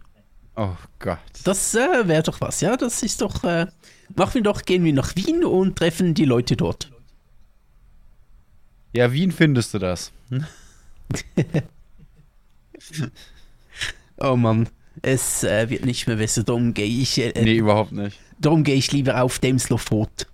Oh 0.59 0.75
Gott. 0.99 1.19
Das 1.43 1.75
äh, 1.75 2.07
wäre 2.07 2.23
doch 2.23 2.41
was, 2.41 2.61
ja? 2.61 2.75
Das 2.77 3.03
ist 3.03 3.21
doch. 3.21 3.43
Äh, 3.43 3.67
machen 4.15 4.33
wir 4.35 4.41
doch, 4.43 4.63
gehen 4.63 4.83
wir 4.83 4.93
nach 4.93 5.15
Wien 5.15 5.45
und 5.45 5.77
treffen 5.77 6.13
die 6.15 6.25
Leute 6.25 6.57
dort. 6.57 6.91
Ja, 8.93 9.11
Wien 9.13 9.31
findest 9.31 9.73
du 9.75 9.79
das? 9.79 10.11
Oh 14.19 14.35
Mann, 14.35 14.67
es 15.03 15.43
äh, 15.43 15.69
wird 15.69 15.85
nicht 15.85 16.07
mehr 16.07 16.15
besser. 16.15 16.43
Darum 16.43 16.73
gehe 16.73 16.87
ich, 16.87 17.19
äh, 17.19 17.31
Nee, 17.43 17.55
überhaupt 17.57 17.91
nicht. 17.91 18.19
darum 18.39 18.63
gehe 18.63 18.75
ich 18.75 18.91
lieber 18.91 19.21
auf 19.21 19.37
Demslov-Rot. 19.39 20.25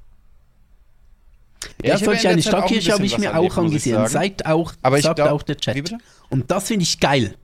Ja, 1.82 1.96
ich 1.96 2.02
habe 2.02 2.06
solch 2.06 2.24
ja 2.24 2.30
in 2.30 2.34
eine 2.36 2.42
Stadtkirche 2.42 2.94
habe 2.94 3.06
ich 3.06 3.18
mir 3.18 3.38
auch 3.38 3.58
angesehen. 3.58 4.08
Sagt 4.08 4.46
auch, 4.46 4.74
Aber 4.82 4.98
ich 4.98 5.04
sagt 5.04 5.18
glaub- 5.18 5.30
auch 5.32 5.44
der 5.44 5.58
Chat. 5.58 5.94
Und 6.30 6.50
das 6.52 6.68
finde 6.68 6.84
ich 6.84 7.00
geil. 7.00 7.36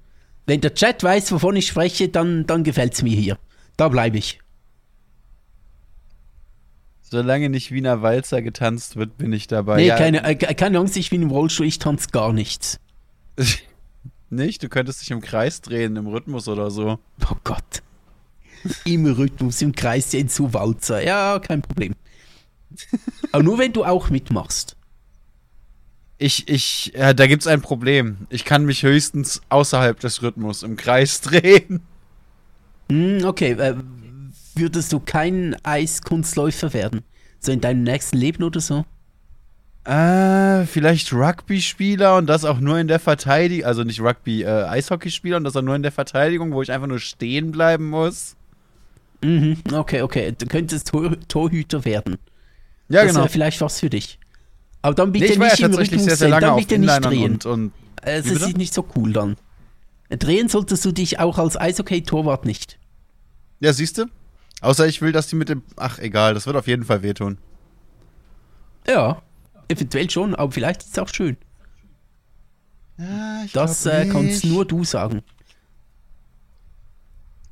Wenn 0.50 0.62
der 0.62 0.74
Chat 0.74 1.04
weiß, 1.04 1.32
wovon 1.32 1.56
ich 1.58 1.68
spreche, 1.68 2.10
dann, 2.10 2.48
dann 2.48 2.64
gefällt 2.64 2.96
es 2.96 3.04
mir 3.04 3.16
hier. 3.16 3.38
Da 3.78 3.88
bleibe 3.88 4.18
ich. 4.18 4.40
Solange 7.02 7.50
nicht 7.50 7.70
Wiener 7.72 8.02
Walzer 8.02 8.42
getanzt 8.42 8.96
wird, 8.96 9.16
bin 9.16 9.32
ich 9.32 9.46
dabei. 9.46 9.76
Nee, 9.76 9.86
Ja, 9.86 9.96
keine, 9.96 10.24
äh, 10.24 10.34
keine 10.36 10.80
Angst, 10.80 10.98
ich 10.98 11.12
bin 11.12 11.22
im 11.22 11.30
Rollstuhl, 11.30 11.68
ich 11.68 11.78
tanze 11.78 12.10
gar 12.10 12.34
nichts. 12.34 12.80
Nicht? 14.32 14.64
Du 14.64 14.70
könntest 14.70 15.02
dich 15.02 15.12
im 15.12 15.22
Kreis 15.22 15.62
drehen, 15.62 15.96
im 15.96 16.08
Rhythmus 16.08 16.48
oder 16.48 16.72
so. 16.72 16.98
Oh 17.30 17.36
Gott. 17.44 17.84
Im 18.86 19.06
Rhythmus, 19.06 19.62
im 19.62 19.74
Kreis, 19.74 20.16
in 20.16 20.30
zu 20.30 20.52
Walzer. 20.52 21.04
Ja, 21.04 21.38
kein 21.38 21.62
Problem. 21.62 21.94
Aber 23.32 23.44
nur 23.44 23.60
wenn 23.60 23.72
du 23.72 23.86
auch 23.86 24.10
mitmachst. 24.10 24.76
Ich, 26.22 26.50
ich, 26.50 26.92
ja, 26.96 27.14
da 27.14 27.28
gibt's 27.28 27.48
ein 27.48 27.62
Problem. 27.62 28.28
Ich 28.30 28.44
kann 28.44 28.66
mich 28.66 28.84
höchstens 28.84 29.42
außerhalb 29.48 29.98
des 30.02 30.22
Rhythmus 30.22 30.64
im 30.64 30.76
Kreis 30.76 31.22
drehen. 31.22 31.80
Hm, 32.92 33.24
okay, 33.24 33.52
äh, 33.54 33.76
würdest 34.54 34.92
du 34.92 35.00
kein 35.00 35.56
Eiskunstläufer 35.64 36.74
werden? 36.74 37.04
So 37.40 37.54
in 37.54 37.62
deinem 37.62 37.84
nächsten 37.84 38.18
Leben 38.18 38.44
oder 38.44 38.60
so? 38.60 38.84
Äh, 39.86 40.66
vielleicht 40.66 41.14
Rugby-Spieler 41.14 42.18
und 42.18 42.28
das 42.28 42.44
auch 42.44 42.60
nur 42.60 42.78
in 42.80 42.90
der 42.90 43.00
Verteidigung, 43.00 43.66
also 43.66 43.86
nicht 43.86 44.02
Rugby, 44.02 44.44
äh, 44.44 44.66
Eishockeyspieler 44.66 45.38
und 45.38 45.46
das 45.46 45.56
auch 45.56 45.62
nur 45.62 45.76
in 45.76 45.84
der 45.84 45.94
Verteidigung, 45.94 46.52
wo 46.52 46.62
ich 46.62 46.72
einfach 46.72 46.88
nur 46.88 47.00
stehen 47.00 47.52
bleiben 47.52 47.90
muss. 47.90 48.36
Mhm, 49.24 49.58
okay, 49.72 50.02
okay. 50.02 50.34
Du 50.38 50.48
könntest 50.48 50.90
Tor 50.90 51.16
Torhüter 51.30 51.86
werden. 51.86 52.18
Ja, 52.90 53.04
das 53.04 53.14
genau. 53.14 53.22
wäre 53.22 53.30
vielleicht 53.30 53.62
was 53.62 53.80
für 53.80 53.90
dich. 53.90 54.20
Aber 54.82 54.96
dann 54.96 55.12
Nee, 55.12 55.20
bitte 55.20 55.34
ich 55.34 55.40
war 55.40 55.48
ja 55.48 55.52
nicht 55.54 55.60
im 55.62 55.72
tatsächlich 55.72 56.02
sehr, 56.04 56.16
sehr 56.16 56.30
lange 56.30 56.42
dann 56.42 56.50
auf 56.52 56.60
bitte 56.60 56.80
nicht 56.80 57.06
drehen. 57.06 57.34
und, 57.34 57.46
und 57.46 57.72
Es 58.02 58.26
Wie 58.26 58.34
bitte? 58.34 58.46
ist 58.46 58.58
nicht 58.58 58.74
so 58.74 58.86
cool 58.96 59.12
dann. 59.14 59.36
Drehen 60.10 60.48
solltest 60.50 60.84
du 60.86 60.92
dich 60.92 61.20
auch 61.20 61.38
als 61.38 61.56
Eishockey-Torwart 61.58 62.46
nicht. 62.46 62.80
ja, 63.60 63.74
siehst 63.74 63.98
du? 63.98 64.06
Außer 64.62 64.88
ich 64.88 65.02
will, 65.02 65.12
dass 65.12 65.28
die 65.28 65.36
mit 65.36 65.50
dem, 65.50 65.64
ach 65.78 66.00
egal, 66.00 66.34
das 66.34 66.46
wird 66.46 66.56
auf 66.58 66.68
jeden 66.68 66.84
Fall 66.84 67.02
wehtun. 67.04 67.38
Ja, 68.88 69.22
eventuell 69.68 70.10
schon, 70.10 70.34
aber 70.36 70.52
vielleicht 70.52 70.82
ist 70.84 70.92
es 70.94 71.00
auch 71.00 71.08
schön. 71.14 71.38
Ja, 72.98 73.46
Das 73.54 73.86
äh, 73.86 74.08
kannst 74.08 74.44
nur 74.46 74.66
du 74.66 74.84
sagen. 74.84 75.22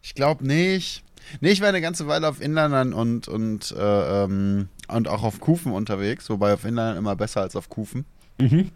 Ich 0.02 0.16
glaube 0.16 0.46
nicht. 0.46 1.04
Nee, 1.42 1.52
ich 1.52 1.62
war 1.62 1.68
eine 1.70 1.82
ganze 1.82 2.08
Weile 2.08 2.28
auf 2.28 2.42
Inlinern 2.42 2.94
und, 2.94 3.28
und, 3.28 3.72
äh, 3.72 4.24
ähm, 4.24 4.70
und 4.88 5.08
auch 5.08 5.24
auf 5.24 5.40
Kufen 5.40 5.72
unterwegs, 5.72 6.30
wobei 6.30 6.54
auf 6.54 6.64
Inlinern 6.64 6.98
immer 6.98 7.16
besser 7.16 7.42
als 7.42 7.56
auf 7.56 7.70
Kufen. 7.70 8.06
Mhm. 8.40 8.72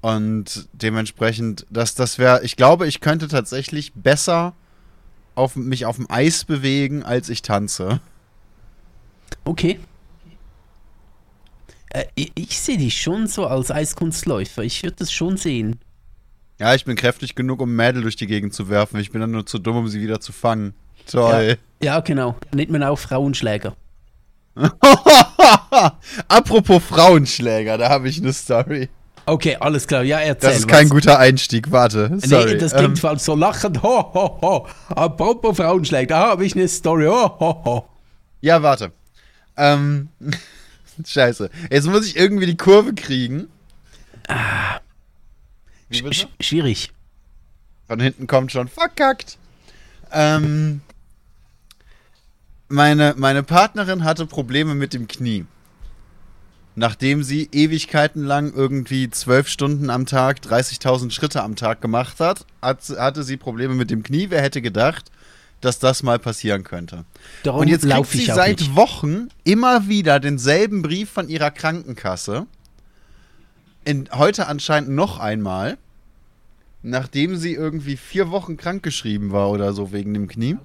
Und 0.00 0.68
dementsprechend, 0.72 1.66
das, 1.70 1.94
das 1.94 2.18
wäre, 2.18 2.42
ich 2.44 2.56
glaube, 2.56 2.88
ich 2.88 3.00
könnte 3.00 3.28
tatsächlich 3.28 3.92
besser 3.92 4.54
auf, 5.34 5.54
mich 5.56 5.86
auf 5.86 5.96
dem 5.96 6.10
Eis 6.10 6.44
bewegen, 6.44 7.02
als 7.04 7.28
ich 7.28 7.42
tanze. 7.42 8.00
Okay. 9.44 9.78
Äh, 11.90 12.04
ich 12.14 12.32
ich 12.34 12.60
sehe 12.60 12.78
dich 12.78 13.00
schon 13.00 13.26
so 13.26 13.46
als 13.46 13.70
Eiskunstläufer. 13.70 14.62
Ich 14.62 14.82
würde 14.82 14.96
das 14.98 15.12
schon 15.12 15.36
sehen. 15.36 15.78
Ja, 16.58 16.74
ich 16.74 16.84
bin 16.84 16.96
kräftig 16.96 17.34
genug, 17.34 17.60
um 17.60 17.74
Mädel 17.74 18.02
durch 18.02 18.16
die 18.16 18.26
Gegend 18.26 18.54
zu 18.54 18.68
werfen. 18.68 19.00
Ich 19.00 19.10
bin 19.10 19.20
dann 19.20 19.30
nur 19.30 19.46
zu 19.46 19.58
dumm, 19.58 19.76
um 19.76 19.88
sie 19.88 20.00
wieder 20.00 20.20
zu 20.20 20.32
fangen. 20.32 20.74
Toll. 21.10 21.58
Ja, 21.82 22.00
genau. 22.00 22.36
Nennt 22.54 22.70
man 22.70 22.82
auch 22.82 22.98
Frauenschläger. 22.98 23.74
Apropos 26.28 26.82
Frauenschläger, 26.82 27.78
da 27.78 27.88
habe 27.88 28.08
ich 28.08 28.18
eine 28.18 28.32
Story. 28.32 28.88
Okay, 29.24 29.56
alles 29.60 29.86
klar. 29.86 30.02
Ja, 30.02 30.18
erzähl. 30.18 30.50
Das 30.50 30.58
ist 30.60 30.68
kein 30.68 30.86
was. 30.86 30.90
guter 30.90 31.18
Einstieg, 31.18 31.70
warte. 31.70 32.18
Sorry. 32.18 32.54
Nee, 32.54 32.58
das 32.58 32.74
klingt 32.74 33.02
ähm. 33.04 33.18
So 33.18 33.34
lachend. 33.34 33.82
Ho, 33.82 34.12
ho, 34.12 34.38
ho. 34.42 34.66
Apropos 34.88 35.56
Frauenschläger, 35.56 36.14
da 36.14 36.28
habe 36.30 36.44
ich 36.44 36.54
eine 36.56 36.66
Story. 36.68 37.06
Ho, 37.06 37.38
ho, 37.38 37.62
ho. 37.64 37.88
Ja, 38.40 38.62
warte. 38.62 38.92
Ähm, 39.56 40.08
scheiße. 41.06 41.50
Jetzt 41.70 41.86
muss 41.86 42.06
ich 42.06 42.16
irgendwie 42.16 42.46
die 42.46 42.56
Kurve 42.56 42.94
kriegen. 42.94 43.48
Bitte? 45.88 46.12
sch 46.12 46.26
schwierig. 46.40 46.92
Von 47.86 48.00
hinten 48.00 48.26
kommt 48.26 48.50
schon 48.50 48.68
verkackt. 48.68 49.38
Ähm, 50.10 50.80
meine, 52.72 53.14
meine 53.16 53.42
Partnerin 53.42 54.04
hatte 54.04 54.26
Probleme 54.26 54.74
mit 54.74 54.94
dem 54.94 55.06
Knie. 55.06 55.44
Nachdem 56.74 57.22
sie 57.22 57.48
Ewigkeiten 57.52 58.24
lang 58.24 58.52
irgendwie 58.54 59.10
zwölf 59.10 59.48
Stunden 59.48 59.90
am 59.90 60.06
Tag, 60.06 60.38
30.000 60.38 61.10
Schritte 61.10 61.42
am 61.42 61.54
Tag 61.54 61.82
gemacht 61.82 62.18
hat, 62.18 62.46
hat, 62.62 62.80
hatte 62.88 63.24
sie 63.24 63.36
Probleme 63.36 63.74
mit 63.74 63.90
dem 63.90 64.02
Knie. 64.02 64.30
Wer 64.30 64.40
hätte 64.40 64.62
gedacht, 64.62 65.10
dass 65.60 65.78
das 65.78 66.02
mal 66.02 66.18
passieren 66.18 66.64
könnte? 66.64 67.04
Darum 67.42 67.60
Und 67.60 67.68
jetzt 67.68 67.86
kriegt 67.86 68.08
sie 68.08 68.24
seit 68.24 68.60
nicht. 68.60 68.74
Wochen 68.74 69.28
immer 69.44 69.86
wieder 69.88 70.18
denselben 70.18 70.80
Brief 70.80 71.10
von 71.10 71.28
ihrer 71.28 71.50
Krankenkasse. 71.50 72.46
In, 73.84 74.08
heute 74.12 74.46
anscheinend 74.46 74.90
noch 74.90 75.18
einmal, 75.18 75.76
nachdem 76.82 77.36
sie 77.36 77.52
irgendwie 77.52 77.98
vier 77.98 78.30
Wochen 78.30 78.56
krankgeschrieben 78.56 79.30
war 79.30 79.50
oder 79.50 79.74
so 79.74 79.92
wegen 79.92 80.14
dem 80.14 80.26
Knie. 80.26 80.56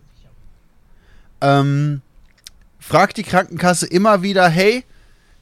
Ähm, 1.41 2.01
fragt 2.79 3.17
die 3.17 3.23
Krankenkasse 3.23 3.87
immer 3.87 4.21
wieder, 4.21 4.47
hey, 4.47 4.83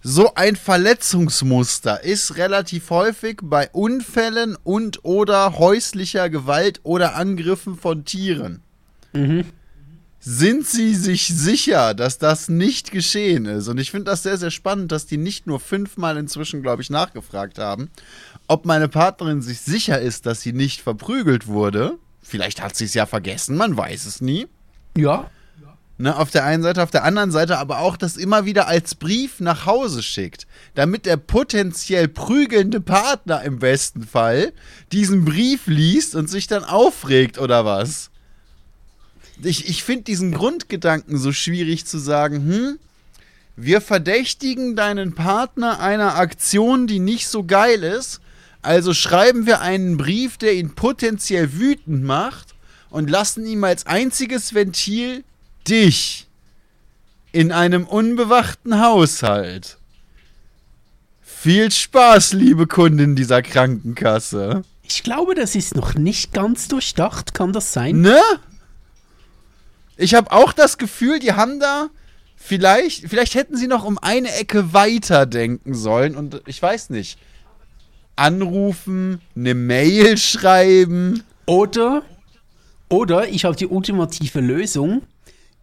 so 0.02 0.36
ein 0.36 0.56
Verletzungsmuster 0.56 2.04
ist 2.04 2.38
relativ 2.38 2.92
häufig 2.92 3.40
bei 3.42 3.70
Unfällen 3.72 4.56
und 4.64 5.04
oder 5.04 5.58
häuslicher 5.58 6.30
Gewalt 6.30 6.80
oder 6.84 7.16
Angriffen 7.16 7.76
von 7.76 8.06
Tieren. 8.06 8.62
Mhm. 9.14 9.46
Sind 10.20 10.66
Sie 10.66 10.96
sich 10.96 11.28
sicher, 11.28 11.94
dass 11.94 12.18
das 12.18 12.50
nicht 12.50 12.92
geschehen 12.92 13.46
ist? 13.46 13.68
Und 13.68 13.80
ich 13.80 13.92
finde 13.92 14.06
das 14.06 14.24
sehr, 14.24 14.38
sehr 14.38 14.50
spannend, 14.50 14.92
dass 14.92 15.06
die 15.06 15.18
nicht 15.18 15.46
nur 15.46 15.60
fünfmal 15.60 16.18
inzwischen, 16.18 16.64
glaube 16.64 16.82
ich, 16.82 16.90
nachgefragt 16.90 17.60
haben, 17.60 17.92
ob 18.48 18.66
meine 18.66 18.88
Partnerin 18.88 19.44
sich 19.44 19.62
sicher 19.62 20.00
ist, 20.00 20.26
dass 20.26 20.42
sie 20.42 20.54
nicht 20.54 20.82
verprügelt 20.82 21.46
wurde. 21.46 22.00
Vielleicht 22.24 22.62
hat 22.62 22.76
sie 22.76 22.86
es 22.86 22.96
ja 22.96 23.06
vergessen, 23.06 23.56
man 23.56 23.78
weiß 23.78 24.06
es 24.06 24.20
nie. 24.20 24.48
Ja. 24.98 25.30
Ne, 25.98 26.14
auf 26.18 26.30
der 26.30 26.44
einen 26.44 26.62
Seite, 26.62 26.84
auf 26.84 26.92
der 26.92 27.06
anderen 27.06 27.32
Seite 27.32 27.58
aber 27.58 27.80
auch 27.80 27.96
das 27.96 28.18
immer 28.18 28.44
wieder 28.44 28.68
als 28.68 28.96
Brief 28.96 29.40
nach 29.40 29.66
Hause 29.66 30.04
schickt, 30.04 30.46
damit 30.74 31.06
der 31.06 31.16
potenziell 31.16 32.10
prügelnde 32.10 32.82
Partner 32.82 33.44
im 33.44 33.60
besten 33.60 34.04
Fall 34.04 34.52
diesen 34.92 35.24
Brief 35.24 35.68
liest 35.68 36.14
und 36.14 36.30
sich 36.30 36.48
dann 36.48 36.66
aufregt 36.66 37.38
oder 37.38 37.64
was. 37.64 38.10
Ich, 39.42 39.70
ich 39.70 39.86
finde 39.86 40.04
diesen 40.04 40.34
Grundgedanken 40.34 41.18
so 41.18 41.32
schwierig 41.32 41.86
zu 41.86 41.98
sagen, 41.98 42.46
hm, 42.46 42.80
wir 43.56 43.80
verdächtigen 43.80 44.76
deinen 44.76 45.16
Partner 45.16 45.80
einer 45.80 46.16
Aktion, 46.16 46.88
die 46.88 47.00
nicht 47.00 47.30
so 47.30 47.46
geil 47.46 47.84
ist, 47.84 48.20
also 48.62 48.94
schreiben 48.94 49.46
wir 49.46 49.62
einen 49.62 49.96
Brief, 49.96 50.38
der 50.38 50.56
ihn 50.56 50.76
potenziell 50.76 51.54
wütend 51.54 52.04
macht 52.04 52.54
und 52.90 53.10
lassen 53.10 53.46
ihm 53.46 53.64
als 53.64 53.86
einziges 53.86 54.54
Ventil 54.54 55.24
dich 55.68 56.28
in 57.32 57.52
einem 57.52 57.86
unbewachten 57.86 58.82
Haushalt. 58.82 59.78
Viel 61.22 61.70
Spaß, 61.72 62.34
liebe 62.34 62.66
Kundin 62.66 63.16
dieser 63.16 63.42
Krankenkasse. 63.42 64.64
Ich 64.84 65.04
glaube, 65.04 65.36
das 65.36 65.56
ist 65.56 65.76
noch 65.76 65.96
nicht 65.96 66.34
ganz 66.34 66.68
durchdacht. 66.68 67.34
Kann 67.34 67.54
das 67.54 67.74
sein? 67.74 68.02
Ne? 68.02 68.20
Ich 69.98 70.14
habe 70.16 70.32
auch 70.32 70.54
das 70.54 70.78
Gefühl, 70.78 71.20
die 71.20 71.34
haben 71.34 71.60
da 71.60 71.90
vielleicht, 72.36 73.10
vielleicht 73.10 73.36
hätten 73.36 73.58
sie 73.58 73.68
noch 73.68 73.84
um 73.84 73.98
eine 73.98 74.34
Ecke 74.34 74.74
weiter 74.74 75.26
denken 75.26 75.74
sollen 75.74 76.16
und 76.16 76.42
ich 76.46 76.62
weiß 76.62 76.90
nicht. 76.90 77.20
Anrufen, 78.16 79.22
eine 79.36 79.56
Mail 79.56 80.18
schreiben. 80.18 81.24
Oder, 81.46 82.04
oder 82.88 83.28
ich 83.28 83.44
habe 83.44 83.56
die 83.56 83.68
ultimative 83.68 84.40
Lösung. 84.40 85.02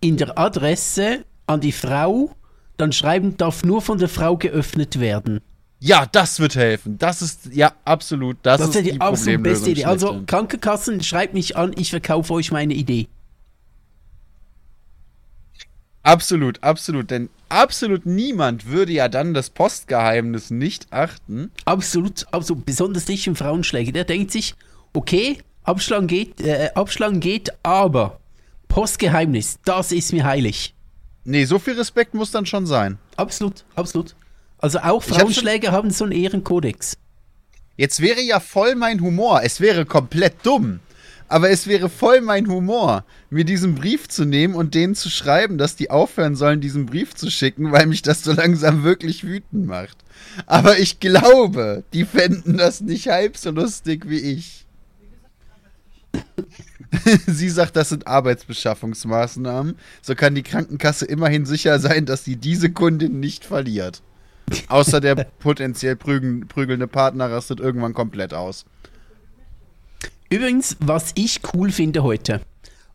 In 0.03 0.17
der 0.17 0.37
Adresse 0.37 1.25
an 1.47 1.61
die 1.61 1.73
Frau, 1.73 2.33
dann 2.77 2.93
schreiben 2.93 3.37
darf 3.37 3.65
nur 3.65 3.81
von 3.81 3.99
der 3.99 4.09
Frau 4.09 4.37
geöffnet 4.37 4.99
werden. 4.99 5.41
Ja, 5.79 6.07
das 6.11 6.41
wird 6.41 6.57
helfen. 6.57 6.99
Das 6.99 7.23
ist, 7.23 7.53
ja, 7.53 7.73
absolut. 7.85 8.37
Das, 8.43 8.61
Das 8.61 8.75
ist 8.75 8.85
die 8.85 8.93
die 8.93 9.01
absolut 9.01 9.43
beste 9.45 9.71
Idee. 9.71 9.85
Also. 9.85 10.23
Krankenkassen, 10.27 11.03
schreibt 11.03 11.35
mich 11.35 11.57
an, 11.57 11.73
ich 11.77 11.91
verkaufe 11.91 12.33
euch 12.35 12.51
meine 12.51 12.75
Idee. 12.75 13.07
Absolut, 16.03 16.63
absolut. 16.65 17.11
Denn 17.11 17.31
absolut 17.49 18.05
niemand 18.07 18.67
würde 18.67 18.93
ja 18.93 19.09
dann 19.09 19.35
das 19.35 19.51
Postgeheimnis 19.51 20.51
nicht 20.51 20.93
achten. 20.93 21.53
Absolut, 21.65 22.27
absolut. 22.33 22.67
Besonders 22.67 23.07
nicht 23.07 23.27
im 23.29 23.37
Frauenschläger. 23.37 23.93
Der 23.93 24.05
denkt 24.05 24.33
sich, 24.33 24.55
okay, 24.95 25.39
Abschlagen 25.63 26.09
geht, 26.09 26.41
äh, 26.41 26.71
Abschlagen 26.75 27.21
geht, 27.21 27.51
aber 27.63 28.19
Postgeheimnis, 28.73 29.59
das 29.67 29.93
ist 29.93 30.15
mir 30.15 30.25
heilig. 30.25 30.75
Nee, 31.25 31.45
so 31.45 31.59
viel 31.59 31.75
Respekt 31.75 32.15
muss 32.15 32.31
dann 32.31 32.47
schon 32.47 32.65
sein. 32.65 32.97
Absolut, 33.17 33.67
absolut. 33.75 34.15
Also 34.57 34.79
auch 34.79 35.05
Ich 35.07 35.19
hab 35.19 35.73
haben 35.73 35.91
so 35.91 36.05
einen 36.05 36.13
Ehrenkodex. 36.15 36.97
Jetzt 37.77 38.01
wäre 38.01 38.23
ja 38.23 38.41
voll 38.41 38.75
mein 38.75 39.03
Humor. 39.03 39.43
Es 39.43 39.61
wäre 39.61 39.85
komplett 39.85 40.37
dumm. 40.43 40.81
Aber 41.29 41.51
es 41.51 41.67
wäre 41.67 41.91
voll 41.91 42.23
mein 42.23 42.49
Humor, 42.49 43.05
mir 43.29 43.45
diesen 43.45 43.75
Brief 43.75 44.09
zu 44.09 44.25
nehmen 44.25 44.55
und 44.55 44.75
denen 44.75 44.95
zu 44.95 45.11
schreiben, 45.11 45.59
dass 45.59 45.77
die 45.77 45.91
aufhören 45.91 46.35
sollen, 46.35 46.63
diesen 46.63 46.87
Brief 46.87 47.15
zu 47.15 47.31
schicken, 47.31 47.73
weil 47.73 47.85
mich 47.85 48.01
das 48.01 48.25
so 48.25 48.33
langsam 48.33 48.85
wirklich 48.85 49.25
wütend 49.25 49.67
macht. 49.67 49.99
Aber 50.47 50.79
ich 50.79 50.99
glaube, 50.99 51.85
die 51.93 52.07
fänden 52.07 52.57
das 52.57 52.81
nicht 52.81 53.09
halb 53.09 53.37
so 53.37 53.51
lustig 53.51 54.09
wie 54.09 54.19
ich. 54.19 54.65
Sie 57.27 57.49
sagt, 57.49 57.77
das 57.77 57.89
sind 57.89 58.07
Arbeitsbeschaffungsmaßnahmen. 58.07 59.77
So 60.03 60.15
kann 60.15 60.35
die 60.35 60.43
Krankenkasse 60.43 61.07
immerhin 61.07 61.47
sicher 61.47 61.79
sein, 61.79 62.07
dass 62.07 62.25
sie 62.25 62.37
diese 62.37 62.71
Kundin 62.71 63.21
nicht 63.21 63.45
verliert. 63.45 64.03
Außer 64.69 65.01
der 65.01 65.15
potenziell 65.39 65.97
prügelnde 65.97 66.87
Partner 66.87 67.31
rastet 67.31 67.61
irgendwann 67.61 67.95
komplett 67.95 68.35
aus. 68.35 68.67
Übrigens, 70.29 70.77
was 70.81 71.13
ich 71.15 71.41
cool 71.55 71.71
finde 71.71 72.03
heute, 72.03 72.41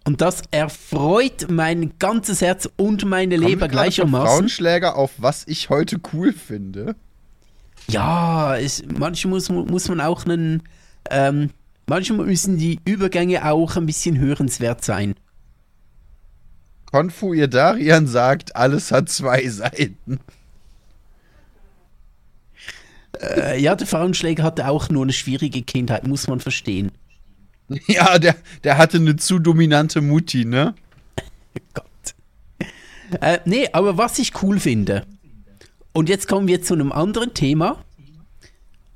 und 0.08 0.22
das 0.22 0.44
erfreut 0.52 1.48
mein 1.50 1.92
ganzes 2.00 2.40
Herz 2.40 2.70
und 2.78 3.04
meine 3.04 3.36
Kommen 3.36 3.50
Leber 3.50 3.68
gleichermaßen. 3.68 4.26
Frauenschläger 4.26 4.96
auf 4.96 5.12
was 5.18 5.44
ich 5.48 5.70
heute 5.70 6.00
cool 6.14 6.32
finde. 6.32 6.96
Ja, 7.90 8.56
es, 8.56 8.84
manchmal 8.98 9.34
muss, 9.34 9.50
muss 9.50 9.90
man 9.90 10.00
auch 10.00 10.26
einen. 10.26 10.64
Ähm, 11.10 11.50
manchmal 11.88 12.26
müssen 12.26 12.58
die 12.58 12.80
Übergänge 12.86 13.46
auch 13.46 13.76
ein 13.76 13.86
bisschen 13.86 14.18
hörenswert 14.20 14.84
sein. 14.84 15.16
Konfu 16.86 17.34
ihr 17.34 17.48
Darian 17.48 18.08
sagt, 18.08 18.56
alles 18.56 18.92
hat 18.92 19.10
zwei 19.10 19.48
Seiten. 19.50 20.20
Äh, 23.22 23.60
ja, 23.62 23.76
der 23.76 23.88
Frauenschläger 23.88 24.44
hatte 24.44 24.68
auch 24.68 24.90
nur 24.90 25.04
eine 25.04 25.14
schwierige 25.14 25.64
Kindheit, 25.64 26.08
muss 26.08 26.28
man 26.28 26.40
verstehen. 26.40 26.92
Ja, 27.88 28.18
der, 28.18 28.38
der 28.64 28.78
hatte 28.78 28.96
eine 28.96 29.18
zu 29.18 29.40
dominante 29.40 30.00
Mutti, 30.00 30.46
ne? 30.46 30.74
Gott. 31.74 32.16
Äh, 33.20 33.40
nee, 33.44 33.68
aber 33.74 33.98
was 33.98 34.20
ich 34.20 34.42
cool 34.42 34.58
finde, 34.58 35.06
und 35.92 36.08
jetzt 36.10 36.28
kommen 36.28 36.48
wir 36.48 36.62
zu 36.62 36.76
einem 36.76 36.92
anderen 36.92 37.34
Thema. 37.34 37.84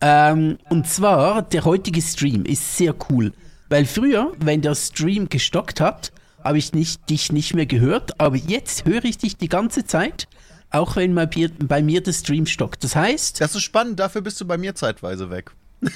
Ähm, 0.01 0.57
und 0.69 0.87
zwar, 0.87 1.43
der 1.43 1.63
heutige 1.63 2.01
Stream 2.01 2.43
ist 2.45 2.77
sehr 2.77 2.95
cool. 3.09 3.33
Weil 3.69 3.85
früher, 3.85 4.33
wenn 4.39 4.61
der 4.61 4.75
Stream 4.75 5.29
gestockt 5.29 5.79
hat, 5.79 6.11
habe 6.43 6.57
ich 6.57 6.73
nicht, 6.73 7.09
dich 7.09 7.31
nicht 7.31 7.53
mehr 7.53 7.67
gehört, 7.67 8.19
aber 8.19 8.35
jetzt 8.35 8.85
höre 8.85 9.05
ich 9.05 9.19
dich 9.19 9.37
die 9.37 9.47
ganze 9.47 9.85
Zeit, 9.85 10.27
auch 10.71 10.95
wenn 10.95 11.13
bei 11.13 11.29
mir, 11.35 11.51
bei 11.59 11.81
mir 11.81 12.01
der 12.01 12.13
Stream 12.13 12.45
stockt. 12.47 12.83
Das 12.83 12.95
heißt, 12.95 13.41
Das 13.41 13.55
ist 13.55 13.61
spannend, 13.61 13.99
dafür 13.99 14.21
bist 14.21 14.41
du 14.41 14.45
bei 14.45 14.57
mir 14.57 14.73
zeitweise 14.73 15.29
weg. 15.29 15.51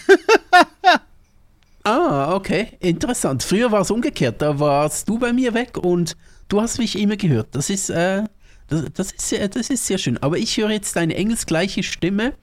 ah, 1.84 2.34
okay, 2.36 2.78
interessant. 2.80 3.44
Früher 3.44 3.72
war 3.72 3.82
es 3.82 3.92
umgekehrt, 3.92 4.42
da 4.42 4.60
warst 4.60 5.10
du 5.10 5.18
bei 5.18 5.34
mir 5.34 5.54
weg 5.54 5.78
und 5.78 6.16
du 6.48 6.62
hast 6.62 6.78
mich 6.78 7.00
immer 7.00 7.18
gehört. 7.18 7.48
Das 7.54 7.70
ist, 7.70 7.90
äh, 7.90 8.24
das, 8.68 8.86
das, 8.94 9.12
ist, 9.12 9.30
sehr, 9.30 9.48
das 9.48 9.70
ist 9.70 9.86
sehr 9.86 9.98
schön. 9.98 10.18
Aber 10.20 10.38
ich 10.38 10.58
höre 10.58 10.72
jetzt 10.72 10.96
deine 10.96 11.16
engelsgleiche 11.16 11.84
Stimme 11.84 12.34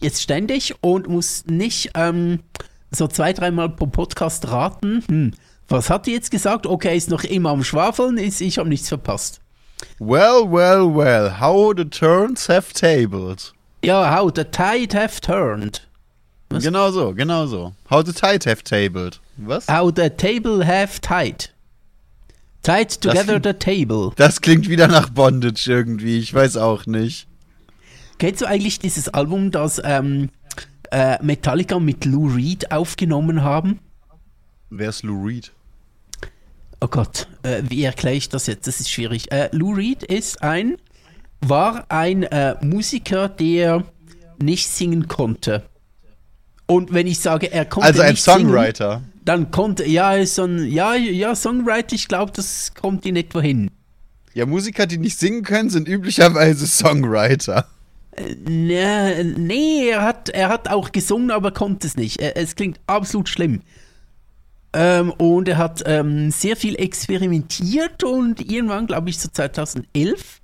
jetzt 0.00 0.22
ständig 0.22 0.74
und 0.80 1.08
muss 1.08 1.44
nicht 1.46 1.90
ähm, 1.94 2.40
so 2.90 3.06
zwei, 3.06 3.32
dreimal 3.32 3.68
pro 3.70 3.86
Podcast 3.86 4.48
raten. 4.48 5.02
Hm, 5.08 5.30
was 5.68 5.88
hat 5.90 6.06
die 6.06 6.12
jetzt 6.12 6.30
gesagt? 6.30 6.66
Okay, 6.66 6.96
ist 6.96 7.10
noch 7.10 7.24
immer 7.24 7.50
am 7.50 7.62
Schwafeln, 7.64 8.18
ist, 8.18 8.40
ich 8.40 8.58
habe 8.58 8.68
nichts 8.68 8.88
verpasst. 8.88 9.40
Well, 9.98 10.44
well, 10.50 10.94
well, 10.94 11.40
how 11.40 11.72
the 11.76 11.84
turns 11.84 12.48
have 12.48 12.72
tabled. 12.74 13.52
Ja, 13.84 14.14
how 14.18 14.30
the 14.34 14.44
tide 14.44 14.94
have 14.98 15.20
turned. 15.20 15.86
Was? 16.50 16.64
Genau 16.64 16.90
so, 16.90 17.14
genau 17.14 17.46
so. 17.46 17.72
How 17.88 18.04
the 18.04 18.12
tide 18.12 18.44
have 18.50 18.62
tabled. 18.64 19.20
Was? 19.36 19.68
How 19.68 19.90
the 19.94 20.10
table 20.10 20.66
have 20.66 21.00
tied. 21.00 21.50
Tied 22.62 23.00
together 23.00 23.40
klingt- 23.40 23.44
the 23.46 23.52
table. 23.54 24.12
Das 24.16 24.40
klingt 24.42 24.68
wieder 24.68 24.86
nach 24.88 25.08
Bondage 25.08 25.66
irgendwie, 25.70 26.18
ich 26.18 26.34
weiß 26.34 26.56
auch 26.58 26.84
nicht. 26.86 27.26
Kennst 28.20 28.42
du 28.42 28.46
eigentlich 28.46 28.78
dieses 28.78 29.08
Album, 29.08 29.50
das 29.50 29.80
ähm, 29.82 30.28
äh, 30.90 31.16
Metallica 31.24 31.78
mit 31.80 32.04
Lou 32.04 32.26
Reed 32.26 32.70
aufgenommen 32.70 33.42
haben? 33.42 33.78
Wer 34.68 34.90
ist 34.90 35.04
Lou 35.04 35.24
Reed? 35.24 35.52
Oh 36.82 36.88
Gott, 36.88 37.28
äh, 37.44 37.62
wie 37.66 37.82
erkläre 37.82 38.16
ich 38.16 38.28
das 38.28 38.46
jetzt? 38.46 38.66
Das 38.66 38.78
ist 38.78 38.90
schwierig. 38.90 39.32
Äh, 39.32 39.48
Lou 39.52 39.72
Reed 39.72 40.02
ist 40.02 40.42
ein, 40.42 40.76
war 41.40 41.86
ein 41.88 42.24
äh, 42.24 42.56
Musiker, 42.62 43.30
der 43.30 43.84
nicht 44.38 44.68
singen 44.68 45.08
konnte. 45.08 45.62
Und 46.66 46.92
wenn 46.92 47.06
ich 47.06 47.20
sage, 47.20 47.50
er 47.50 47.64
konnte 47.64 47.88
Also 47.88 48.02
ein 48.02 48.10
nicht 48.10 48.22
singen, 48.22 48.40
Songwriter. 48.40 49.02
dann 49.24 49.50
konnte, 49.50 49.86
ja, 49.86 50.26
so 50.26 50.44
ein, 50.44 50.66
ja, 50.66 50.94
ja, 50.94 51.34
Songwriter, 51.34 51.94
ich 51.94 52.06
glaube, 52.06 52.32
das 52.36 52.74
kommt 52.74 53.06
in 53.06 53.16
etwa 53.16 53.40
hin. 53.40 53.70
Ja, 54.34 54.44
Musiker, 54.44 54.86
die 54.86 54.98
nicht 54.98 55.18
singen 55.18 55.42
können, 55.42 55.70
sind 55.70 55.88
üblicherweise 55.88 56.66
Songwriter. 56.66 57.66
Nee, 58.46 59.24
nee 59.24 59.88
er, 59.88 60.02
hat, 60.02 60.28
er 60.30 60.48
hat 60.48 60.68
auch 60.68 60.92
gesungen, 60.92 61.30
aber 61.30 61.52
konnte 61.52 61.86
es 61.86 61.96
nicht. 61.96 62.20
Äh, 62.20 62.34
Es 62.34 62.56
klingt 62.56 62.80
absolut 62.86 63.28
schlimm. 63.28 63.62
Ähm, 64.72 65.10
und 65.12 65.48
er 65.48 65.58
hat 65.58 65.82
ähm, 65.86 66.30
sehr 66.30 66.56
viel 66.56 66.76
experimentiert 66.76 68.04
und 68.04 68.40
irgendwann, 68.50 68.86
glaube 68.86 69.10
ich, 69.10 69.18
so 69.18 69.28
2011, 69.28 70.40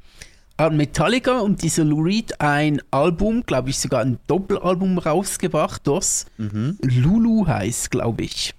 hat 0.59 0.73
Metallica 0.73 1.41
und 1.41 1.63
dieser 1.63 1.85
Lou 1.85 2.01
Reed 2.03 2.41
ein 2.41 2.81
Album, 2.91 3.45
glaube 3.45 3.71
ich, 3.71 3.79
sogar 3.79 4.01
ein 4.01 4.19
Doppelalbum 4.27 4.99
rausgebracht, 4.99 5.87
das 5.87 6.27
Lulu 6.83 7.47
heißt, 7.47 7.91
glaube 7.91 8.25
ich. 8.25 8.55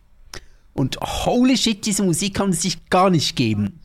Und 0.73 0.99
holy 1.01 1.57
shit, 1.57 1.85
diese 1.85 2.03
Musik 2.03 2.35
kann 2.35 2.51
es 2.51 2.61
sich 2.61 2.87
gar 2.89 3.09
nicht 3.09 3.35
geben. 3.35 3.79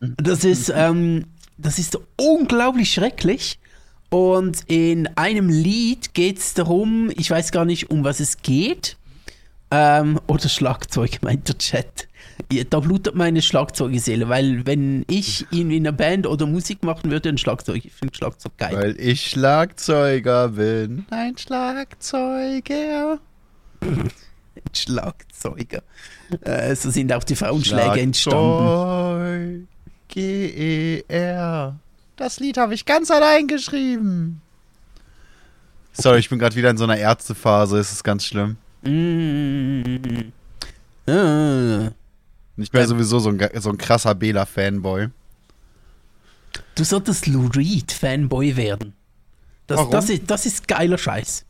Das 0.00 0.44
ist, 0.44 0.70
ähm, 0.74 1.26
das 1.56 1.78
ist 1.78 1.92
so 1.92 2.02
unglaublich 2.16 2.92
schrecklich. 2.92 3.60
Und 4.14 4.60
in 4.68 5.08
einem 5.16 5.48
Lied 5.48 6.14
geht 6.14 6.38
es 6.38 6.54
darum, 6.54 7.10
ich 7.16 7.28
weiß 7.28 7.50
gar 7.50 7.64
nicht, 7.64 7.90
um 7.90 8.04
was 8.04 8.20
es 8.20 8.42
geht. 8.42 8.96
Ähm, 9.72 10.20
oder 10.28 10.48
Schlagzeug, 10.48 11.18
meint 11.22 11.48
der 11.48 11.58
Chat. 11.58 12.06
Da 12.70 12.78
blutet 12.78 13.16
meine 13.16 13.42
Schlagzeugseele, 13.42 14.28
weil 14.28 14.64
wenn 14.66 15.04
ich 15.10 15.50
in 15.50 15.72
einer 15.72 15.90
Band 15.90 16.28
oder 16.28 16.46
Musik 16.46 16.84
machen 16.84 17.10
würde, 17.10 17.28
ein 17.28 17.38
Schlagzeug, 17.38 17.84
ich 17.84 17.92
finde 17.92 18.14
Schlagzeug 18.14 18.56
geil. 18.56 18.76
Weil 18.76 19.00
ich 19.00 19.30
Schlagzeuger 19.30 20.50
bin. 20.50 21.06
Ein 21.10 21.36
Schlagzeuger. 21.36 23.18
Schlagzeuger. 24.72 25.82
Äh, 26.42 26.76
so 26.76 26.88
sind 26.90 27.12
auch 27.12 27.24
die 27.24 27.34
Frauenschläge 27.34 28.00
entstanden. 28.00 29.66
G-E-R. 30.06 31.80
Das 32.16 32.38
Lied 32.40 32.56
habe 32.58 32.74
ich 32.74 32.84
ganz 32.86 33.10
allein 33.10 33.46
geschrieben. 33.48 34.40
Sorry, 35.92 36.18
ich 36.18 36.28
bin 36.28 36.38
gerade 36.38 36.56
wieder 36.56 36.70
in 36.70 36.76
so 36.76 36.84
einer 36.84 36.96
Ärztephase. 36.96 37.78
Es 37.78 37.92
ist 37.92 38.04
ganz 38.04 38.24
schlimm. 38.24 38.56
Mm. 38.82 40.32
Ah. 41.06 41.90
Ich 42.56 42.70
bin 42.70 42.80
Ähm. 42.82 42.86
sowieso 42.86 43.18
so 43.18 43.30
ein, 43.30 43.40
so 43.60 43.70
ein 43.70 43.78
krasser 43.78 44.14
Bela-Fanboy. 44.14 45.08
Du 46.76 46.84
solltest 46.84 47.26
Lou 47.26 47.46
Reed 47.48 47.92
Fanboy 47.92 48.56
werden. 48.56 48.94
Das, 49.66 49.78
Warum? 49.78 49.90
das, 49.92 50.10
ist, 50.10 50.22
das 50.30 50.46
ist 50.46 50.68
geiler 50.68 50.98
Scheiß. 50.98 51.44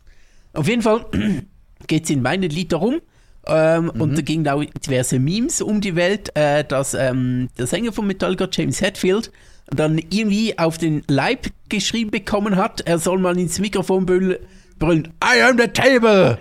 Auf 0.54 0.68
jeden 0.68 0.82
Fall 0.82 1.06
geht 1.86 2.04
es 2.04 2.10
in 2.10 2.22
meinem 2.22 2.48
Lied 2.50 2.72
darum. 2.72 3.00
Ähm, 3.46 3.90
Und 3.90 4.12
Mhm. 4.12 4.16
da 4.16 4.22
gingen 4.22 4.48
auch 4.48 4.64
diverse 4.64 5.18
Memes 5.18 5.60
um 5.60 5.80
die 5.82 5.96
Welt, 5.96 6.34
äh, 6.36 6.64
dass 6.64 6.94
ähm, 6.94 7.48
der 7.58 7.66
Sänger 7.66 7.92
von 7.92 8.06
Metallica, 8.06 8.48
James 8.50 8.80
Hetfield, 8.80 9.30
dann 9.66 9.98
irgendwie 9.98 10.58
auf 10.58 10.78
den 10.78 11.02
Leib 11.08 11.48
geschrieben 11.68 12.10
bekommen 12.10 12.56
hat, 12.56 12.82
er 12.82 12.98
soll 12.98 13.18
mal 13.18 13.38
ins 13.38 13.58
Mikrofon 13.58 14.06
brüllen, 14.06 14.38
I 15.22 15.42
am 15.42 15.58
the 15.58 15.68
table! 15.68 16.38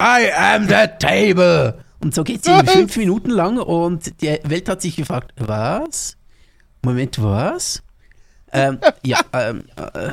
I 0.00 0.32
am 0.32 0.66
the 0.66 0.86
table! 0.98 1.78
Und 2.00 2.14
so 2.14 2.24
geht 2.24 2.40
es 2.40 2.48
Was? 2.48 2.72
fünf 2.72 2.96
Minuten 2.96 3.30
lang 3.30 3.58
und 3.58 4.20
die 4.22 4.38
Welt 4.44 4.68
hat 4.68 4.82
sich 4.82 4.96
gefragt, 4.96 5.32
was? 5.36 6.16
Moment, 6.82 7.22
was? 7.22 7.82
ähm, 8.52 8.78
ja, 9.04 9.20
ähm, 9.32 9.64
äh, 9.76 10.12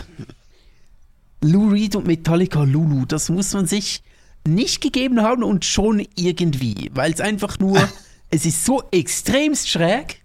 Lou 1.42 1.70
Reed 1.70 1.96
und 1.96 2.08
Metallica 2.08 2.64
Lulu, 2.64 3.06
das 3.06 3.30
muss 3.30 3.54
man 3.54 3.68
sich 3.68 4.02
nicht 4.48 4.82
gegeben 4.82 5.22
haben 5.22 5.44
und 5.44 5.66
schon 5.66 6.06
irgendwie, 6.16 6.90
weil 6.94 7.12
es 7.12 7.22
einfach 7.22 7.60
nur, 7.60 7.78
es 8.30 8.46
ist 8.46 8.66
so 8.66 8.84
extremst 8.92 9.70
schräg, 9.70 10.19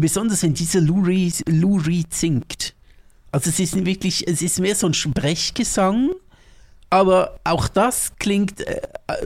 besonders 0.00 0.42
wenn 0.42 0.54
dieser 0.54 0.80
Lou 0.80 1.02
Reed, 1.02 1.42
Lou 1.48 1.78
Reed 1.78 2.12
singt. 2.14 2.74
Also 3.32 3.50
es 3.50 3.60
ist 3.60 3.84
wirklich, 3.84 4.26
es 4.26 4.42
ist 4.42 4.58
mehr 4.58 4.74
so 4.74 4.86
ein 4.86 4.94
Sprechgesang, 4.94 6.10
aber 6.90 7.38
auch 7.44 7.68
das 7.68 8.12
klingt, 8.18 8.60
äh, 8.60 8.80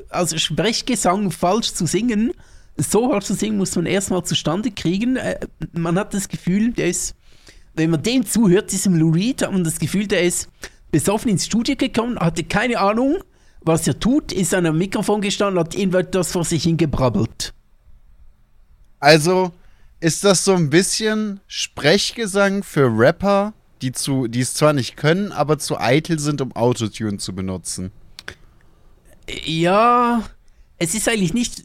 also 0.08 0.36
Sprechgesang 0.38 1.30
falsch 1.30 1.72
zu 1.72 1.86
singen, 1.86 2.32
so 2.76 3.10
falsch 3.10 3.26
zu 3.26 3.34
singen 3.34 3.58
muss 3.58 3.76
man 3.76 3.86
erstmal 3.86 4.24
zustande 4.24 4.70
kriegen. 4.70 5.16
Äh, 5.16 5.38
man 5.72 5.98
hat 5.98 6.14
das 6.14 6.28
Gefühl, 6.28 6.72
der 6.72 6.88
ist, 6.88 7.14
wenn 7.74 7.90
man 7.90 8.02
dem 8.02 8.26
zuhört, 8.26 8.72
diesem 8.72 8.96
Lou 8.96 9.10
Reed, 9.10 9.42
hat 9.42 9.52
man 9.52 9.64
das 9.64 9.78
Gefühl, 9.78 10.06
der 10.06 10.22
ist 10.22 10.48
besoffen 10.90 11.30
ins 11.30 11.46
Studio 11.46 11.76
gekommen, 11.76 12.18
hatte 12.18 12.44
keine 12.44 12.78
Ahnung, 12.78 13.18
was 13.60 13.86
er 13.86 13.98
tut, 13.98 14.32
ist 14.32 14.52
an 14.54 14.66
einem 14.66 14.78
Mikrofon 14.78 15.20
gestanden, 15.20 15.60
hat 15.60 15.74
irgendwas 15.74 16.32
vor 16.32 16.44
sich 16.44 16.64
hingebrabbelt. 16.64 17.54
Also 18.98 19.52
ist 20.02 20.24
das 20.24 20.44
so 20.44 20.54
ein 20.54 20.68
bisschen 20.68 21.40
Sprechgesang 21.46 22.64
für 22.64 22.86
Rapper, 22.86 23.54
die, 23.82 23.92
zu, 23.92 24.26
die 24.26 24.40
es 24.40 24.54
zwar 24.54 24.72
nicht 24.72 24.96
können, 24.96 25.30
aber 25.30 25.58
zu 25.58 25.78
eitel 25.78 26.18
sind, 26.18 26.40
um 26.40 26.54
Autotune 26.56 27.18
zu 27.18 27.34
benutzen. 27.34 27.92
Ja, 29.44 30.24
es 30.78 30.94
ist 30.94 31.08
eigentlich 31.08 31.34
nicht. 31.34 31.64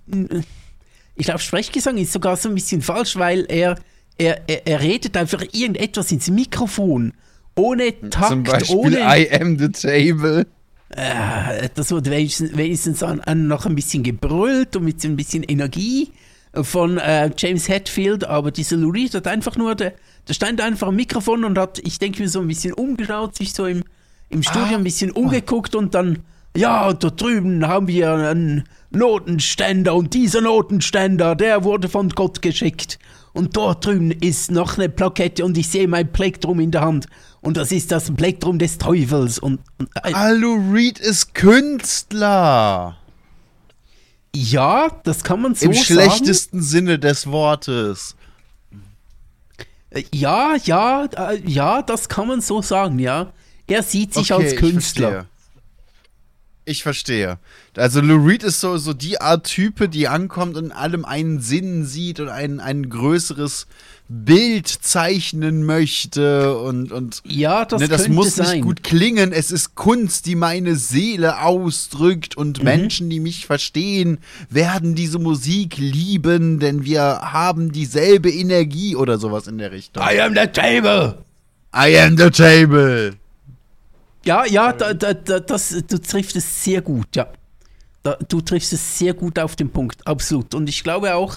Ich 1.16 1.26
glaube, 1.26 1.40
Sprechgesang 1.40 1.98
ist 1.98 2.14
sogar 2.14 2.38
so 2.38 2.50
ein 2.50 2.56
bisschen 2.56 2.84
falsch, 2.84 3.16
weil 3.16 3.46
er, 3.50 3.80
er, 4.20 4.48
er, 4.48 4.68
er 4.68 4.82
redet 4.82 5.18
einfach 5.18 5.44
irgendetwas 5.52 6.12
ins 6.12 6.30
Mikrofon. 6.30 7.14
Ohne 7.56 8.00
Takt, 8.12 8.30
Zum 8.30 8.44
Beispiel 8.44 8.76
ohne. 8.76 9.00
I 9.00 9.32
am 9.32 9.58
the 9.58 9.70
table. 9.70 10.46
Äh, 10.90 11.70
das 11.74 11.90
wird 11.90 12.08
wenigstens, 12.08 12.56
wenigstens 12.56 13.02
an, 13.02 13.20
an 13.22 13.48
noch 13.48 13.66
ein 13.66 13.74
bisschen 13.74 14.04
gebrüllt 14.04 14.76
und 14.76 14.86
mit 14.86 15.02
so 15.02 15.08
ein 15.08 15.16
bisschen 15.16 15.42
Energie 15.42 16.12
von 16.64 16.98
äh, 16.98 17.32
James 17.38 17.68
Hetfield, 17.70 18.24
aber 18.26 18.52
dieser 18.52 18.78
Lou 18.78 18.90
Reed 18.92 19.14
hat 19.14 19.28
einfach 19.28 19.56
nur, 19.56 19.76
der, 19.76 19.94
der 20.28 20.34
stand 20.34 20.62
einfach 20.62 20.88
am 20.88 20.96
Mikrofon 20.96 21.44
und 21.44 21.58
hat, 21.58 21.80
ich 21.84 22.00
denke 22.00 22.22
mir 22.22 22.30
so 22.30 22.40
ein 22.42 22.48
bisschen 22.48 22.74
umgeschaut, 22.74 23.36
sich 23.36 23.54
so 23.54 23.66
im, 23.66 23.84
im 24.30 24.44
Studio 24.44 24.74
Ah. 24.74 24.76
ein 24.78 24.84
bisschen 24.84 25.12
umgeguckt 25.12 25.76
und 25.76 25.94
dann, 25.96 26.20
ja, 26.56 26.92
da 26.94 27.10
drüben 27.10 27.68
haben 27.68 27.88
wir 27.88 28.12
einen 28.14 28.64
Notenständer 28.92 29.94
und 29.96 30.14
dieser 30.14 30.42
Notenständer, 30.42 31.36
der 31.36 31.64
wurde 31.64 31.90
von 31.90 32.10
Gott 32.10 32.42
geschickt. 32.42 33.00
Und 33.34 33.56
dort 33.56 33.86
drüben 33.86 34.10
ist 34.10 34.50
noch 34.50 34.78
eine 34.80 34.90
Plakette 34.90 35.46
und 35.46 35.58
ich 35.60 35.70
sehe 35.70 35.88
mein 35.88 36.12
Plektrum 36.12 36.60
in 36.60 36.72
der 36.72 36.82
Hand. 36.82 37.06
Und 37.42 37.56
das 37.56 37.72
ist 37.72 37.92
das 37.92 38.10
Plektrum 38.12 38.58
des 38.58 38.80
Teufels. 38.80 39.38
Und, 39.38 39.60
und 39.78 39.90
äh, 40.04 40.12
Ah, 40.14 40.32
Lou 40.32 40.72
Reed 40.74 40.98
ist 40.98 41.36
Künstler. 41.36 42.98
Ja, 44.42 44.90
das 45.04 45.24
kann 45.24 45.42
man 45.42 45.56
so 45.56 45.66
Im 45.66 45.74
sagen. 45.74 45.86
schlechtesten 45.86 46.62
Sinne 46.62 47.00
des 47.00 47.28
Wortes. 47.28 48.16
Äh, 49.90 50.04
Ja, 50.14 50.56
ja, 50.64 51.06
äh, 51.06 51.42
ja, 51.46 51.82
das 51.82 52.10
kann 52.10 52.28
man 52.28 52.42
so 52.42 52.62
sagen, 52.62 53.00
ja. 53.00 53.32
Er 53.68 53.84
sieht 53.84 54.14
sich 54.14 54.32
Okay, 54.32 54.44
als 54.44 54.54
ich 54.54 54.60
Künstler. 54.60 55.10
verstehe. 55.12 55.30
Ich 56.66 56.84
verstehe. 56.84 57.40
Also 57.78 58.02
Lou 58.02 58.26
Reed 58.26 58.44
ist 58.44 58.60
so, 58.60 58.78
so 58.78 58.94
die 58.94 59.22
Art 59.22 59.46
Type, 59.46 59.88
die 59.88 60.10
ankommt 60.10 60.58
und 60.58 60.66
in 60.66 60.72
allem 60.74 61.06
einen 61.06 61.40
Sinn 61.40 61.86
sieht 61.86 62.20
und 62.20 62.28
ein, 62.28 62.60
ein 62.60 62.90
größeres 62.90 63.68
Bild 64.10 64.68
zeichnen 64.68 65.66
möchte 65.66 66.58
und, 66.60 66.94
und 66.94 67.22
Ja, 67.26 67.66
das, 67.66 67.82
ne, 67.82 67.88
das 67.90 68.08
muss 68.08 68.36
sein. 68.36 68.52
nicht 68.58 68.64
gut 68.64 68.82
klingen. 68.84 69.34
Es 69.34 69.52
ist 69.52 69.76
Kunst, 69.76 70.26
die 70.28 70.36
meine 70.36 70.76
Seele 70.78 71.42
ausdrückt 71.42 72.36
Mhm. 72.38 72.42
und 72.42 72.64
Menschen, 72.64 73.10
die 73.10 73.20
mich 73.20 73.46
verstehen, 73.46 74.20
werden 74.50 74.96
diese 74.96 75.20
Musik 75.20 75.78
lieben, 75.78 76.60
denn 76.60 76.86
wir 76.86 77.02
haben 77.34 77.72
dieselbe 77.74 78.32
Energie 78.32 78.96
oder 78.96 79.18
sowas 79.18 79.48
in 79.48 79.58
der 79.58 79.72
Richtung. 79.74 80.02
I 80.04 80.22
am 80.22 80.34
the 80.36 80.48
table. 80.48 81.18
I 81.76 81.98
am 82.00 82.18
the 82.18 82.30
table. 82.30 83.14
Ja, 84.24 84.46
ja, 84.46 84.72
da, 84.74 84.94
da, 84.94 85.14
da, 85.14 85.40
das, 85.40 85.70
du 85.88 85.98
triffst 86.00 86.36
es 86.36 86.64
sehr 86.64 86.82
gut, 86.82 87.16
ja. 87.16 87.28
Du 88.30 88.40
triffst 88.40 88.72
es 88.72 89.00
sehr 89.00 89.14
gut 89.14 89.38
auf 89.38 89.58
den 89.58 89.70
Punkt, 89.70 90.06
absolut. 90.08 90.56
Und 90.56 90.70
ich 90.70 90.82
glaube 90.82 91.14
auch, 91.16 91.36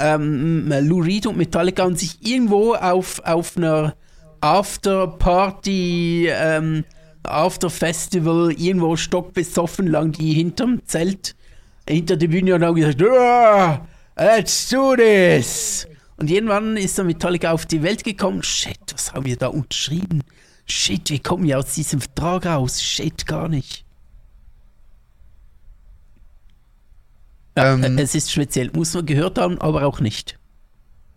ähm, 0.00 0.72
Lou 0.82 1.00
Reed 1.00 1.26
und 1.26 1.36
Metallica 1.36 1.84
haben 1.84 1.96
sich 1.96 2.18
irgendwo 2.26 2.74
auf, 2.74 3.20
auf 3.24 3.56
einer 3.56 3.94
After-Party, 4.40 6.28
ähm, 6.30 6.84
After-Festival, 7.22 8.52
irgendwo 8.52 8.96
stockbesoffen 8.96 9.86
lang 9.86 10.12
die 10.12 10.32
hinterm 10.32 10.80
Zelt, 10.86 11.36
hinter 11.88 12.16
der 12.16 12.28
Bühne 12.28 12.54
und 12.54 12.64
haben 12.64 12.74
gesagt, 12.74 13.02
"Ah, 13.02 13.86
let's 14.16 14.68
do 14.68 14.96
this. 14.96 15.86
Und 16.16 16.30
irgendwann 16.30 16.76
ist 16.76 16.98
dann 16.98 17.06
Metallica 17.06 17.52
auf 17.52 17.66
die 17.66 17.82
Welt 17.82 18.04
gekommen. 18.04 18.42
Shit, 18.42 18.78
was 18.92 19.12
haben 19.12 19.26
wir 19.26 19.36
da 19.36 19.48
unterschrieben? 19.48 20.22
Shit, 20.66 21.10
wie 21.10 21.18
kommen 21.18 21.44
wir 21.44 21.58
aus 21.58 21.74
diesem 21.74 22.00
Vertrag 22.00 22.46
raus? 22.46 22.82
Shit, 22.82 23.26
gar 23.26 23.48
nicht. 23.48 23.84
Ja, 27.56 27.74
Ähm. 27.74 27.98
äh, 27.98 28.02
es 28.02 28.14
ist 28.14 28.32
speziell. 28.32 28.70
Muss 28.72 28.94
man 28.94 29.06
gehört 29.06 29.38
haben, 29.38 29.60
aber 29.60 29.84
auch 29.84 30.00
nicht. 30.00 30.38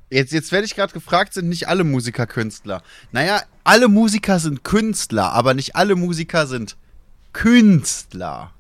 Jetzt, 0.10 0.32
jetzt 0.34 0.52
werde 0.52 0.66
ich 0.66 0.76
gerade 0.76 0.94
gefragt, 0.94 1.34
sind 1.34 1.50
nicht 1.50 1.68
alle 1.68 1.84
Musiker 1.84 2.28
Künstler? 2.28 2.84
Naja, 3.12 3.42
alle 3.64 3.88
Musiker 3.88 4.40
sind 4.40 4.64
Künstler, 4.64 5.34
aber 5.34 5.54
nicht 5.54 5.76
alle 5.76 5.96
Musiker 5.96 6.46
sind 6.46 6.78
Künstler. 7.34 8.52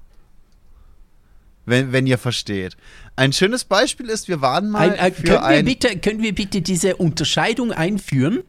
Wenn, 1.66 1.92
wenn 1.92 2.08
ihr 2.08 2.18
versteht. 2.18 2.78
Ein 3.16 3.34
schönes 3.34 3.64
Beispiel 3.64 4.10
ist, 4.10 4.28
wir 4.28 4.42
waren 4.42 4.70
mal 4.70 4.92
Ein, 4.92 5.12
äh, 5.12 5.12
für 5.12 5.24
können, 5.24 5.50
wir 5.50 5.64
bitte, 5.64 5.98
können 5.98 6.22
wir 6.22 6.36
bitte 6.36 6.62
diese 6.62 6.96
Unterscheidung 6.98 7.72
einführen? 7.72 8.44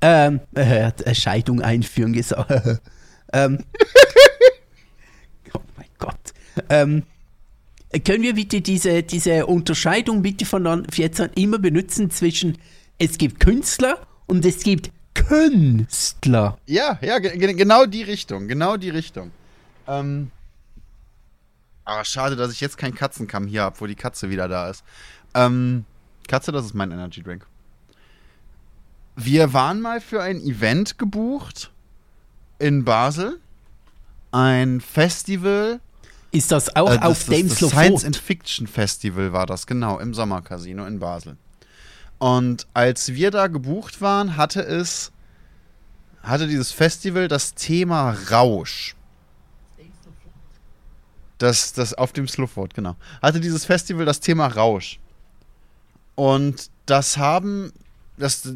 Ähm, 0.00 0.40
äh, 0.54 0.90
äh, 1.04 1.14
Scheidung 1.14 1.60
einführen 1.60 2.12
gesagt. 2.12 2.50
ähm, 3.32 3.64
oh 5.54 5.60
mein 5.76 5.86
Gott. 5.98 6.32
Ähm, 6.70 7.02
können 8.04 8.22
wir 8.22 8.34
bitte 8.34 8.60
diese, 8.60 9.02
diese 9.02 9.46
Unterscheidung 9.46 10.22
bitte 10.22 10.44
von 10.44 10.86
jetzt 10.94 11.20
an 11.20 11.30
immer 11.34 11.58
benutzen 11.58 12.10
zwischen 12.10 12.58
es 12.98 13.16
gibt 13.18 13.40
Künstler 13.40 14.06
und 14.26 14.44
es 14.44 14.62
gibt 14.62 14.90
Künstler. 15.14 16.58
Ja, 16.66 16.98
ja, 17.00 17.18
ge 17.18 17.36
ge- 17.38 17.54
genau 17.54 17.86
die 17.86 18.02
Richtung, 18.02 18.46
genau 18.48 18.76
die 18.76 18.90
Richtung. 18.90 19.30
Ähm, 19.86 20.30
aber 21.84 22.04
schade, 22.04 22.36
dass 22.36 22.52
ich 22.52 22.60
jetzt 22.60 22.76
keinen 22.76 22.94
Katzenkamm 22.94 23.46
hier 23.46 23.62
habe, 23.62 23.80
wo 23.80 23.86
die 23.86 23.94
Katze 23.94 24.28
wieder 24.28 24.48
da 24.48 24.68
ist. 24.68 24.84
Ähm, 25.34 25.84
Katze, 26.28 26.52
das 26.52 26.66
ist 26.66 26.74
mein 26.74 26.90
Energy 26.90 27.22
Drink. 27.22 27.46
Wir 29.16 29.52
waren 29.52 29.80
mal 29.80 30.00
für 30.00 30.22
ein 30.22 30.40
Event 30.40 30.98
gebucht 30.98 31.72
in 32.58 32.84
Basel. 32.84 33.40
Ein 34.30 34.80
Festival. 34.80 35.80
Ist 36.30 36.52
das 36.52 36.74
auch 36.76 36.92
äh, 36.92 36.98
auf 36.98 37.24
das, 37.24 37.36
dem 37.36 37.48
das, 37.48 37.58
das 37.58 37.70
Science 37.70 38.04
and 38.04 38.16
Fiction 38.16 38.66
Festival 38.66 39.32
war 39.32 39.46
das, 39.46 39.66
genau, 39.66 39.98
im 39.98 40.12
Sommercasino 40.12 40.86
in 40.86 40.98
Basel. 40.98 41.36
Und 42.18 42.66
als 42.74 43.14
wir 43.14 43.30
da 43.30 43.46
gebucht 43.46 44.00
waren, 44.00 44.36
hatte 44.36 44.60
es, 44.60 45.12
hatte 46.22 46.46
dieses 46.46 46.72
Festival 46.72 47.28
das 47.28 47.54
Thema 47.54 48.16
Rausch. 48.30 48.94
Das, 51.38 51.72
das 51.72 51.94
auf 51.94 52.12
dem 52.12 52.26
Slowford, 52.26 52.74
genau. 52.74 52.96
Hatte 53.22 53.38
dieses 53.38 53.64
Festival 53.64 54.04
das 54.04 54.18
Thema 54.18 54.48
Rausch. 54.48 54.98
Und 56.16 56.70
das 56.86 57.16
haben, 57.16 57.72
das, 58.16 58.52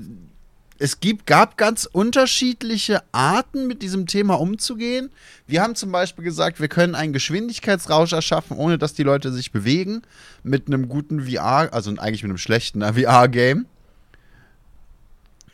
es 0.83 0.99
gibt, 0.99 1.29
gab 1.29 1.57
ganz 1.57 1.85
unterschiedliche 1.85 3.05
Arten, 3.13 3.69
mit 3.69 3.83
diesem 3.83 4.09
Thema 4.09 4.41
umzugehen. 4.41 5.11
Wir 5.47 5.63
haben 5.63 5.77
zum 5.77 5.93
Beispiel 5.93 6.25
gesagt, 6.25 6.61
wir 6.61 6.67
können 6.67 6.97
einen 6.97 7.13
Geschwindigkeitsrausch 7.13 8.13
erschaffen, 8.13 8.57
ohne 8.57 8.79
dass 8.79 8.93
die 8.93 9.05
Leute 9.05 9.31
sich 9.31 9.53
bewegen, 9.53 10.03
mit 10.43 10.67
einem 10.67 10.89
guten 10.89 11.29
VR, 11.29 11.73
also 11.73 11.93
eigentlich 11.93 12.25
mit 12.25 12.31
einem 12.31 12.39
schlechten 12.39 12.83
äh, 12.83 12.95
VR-Game. 12.95 13.67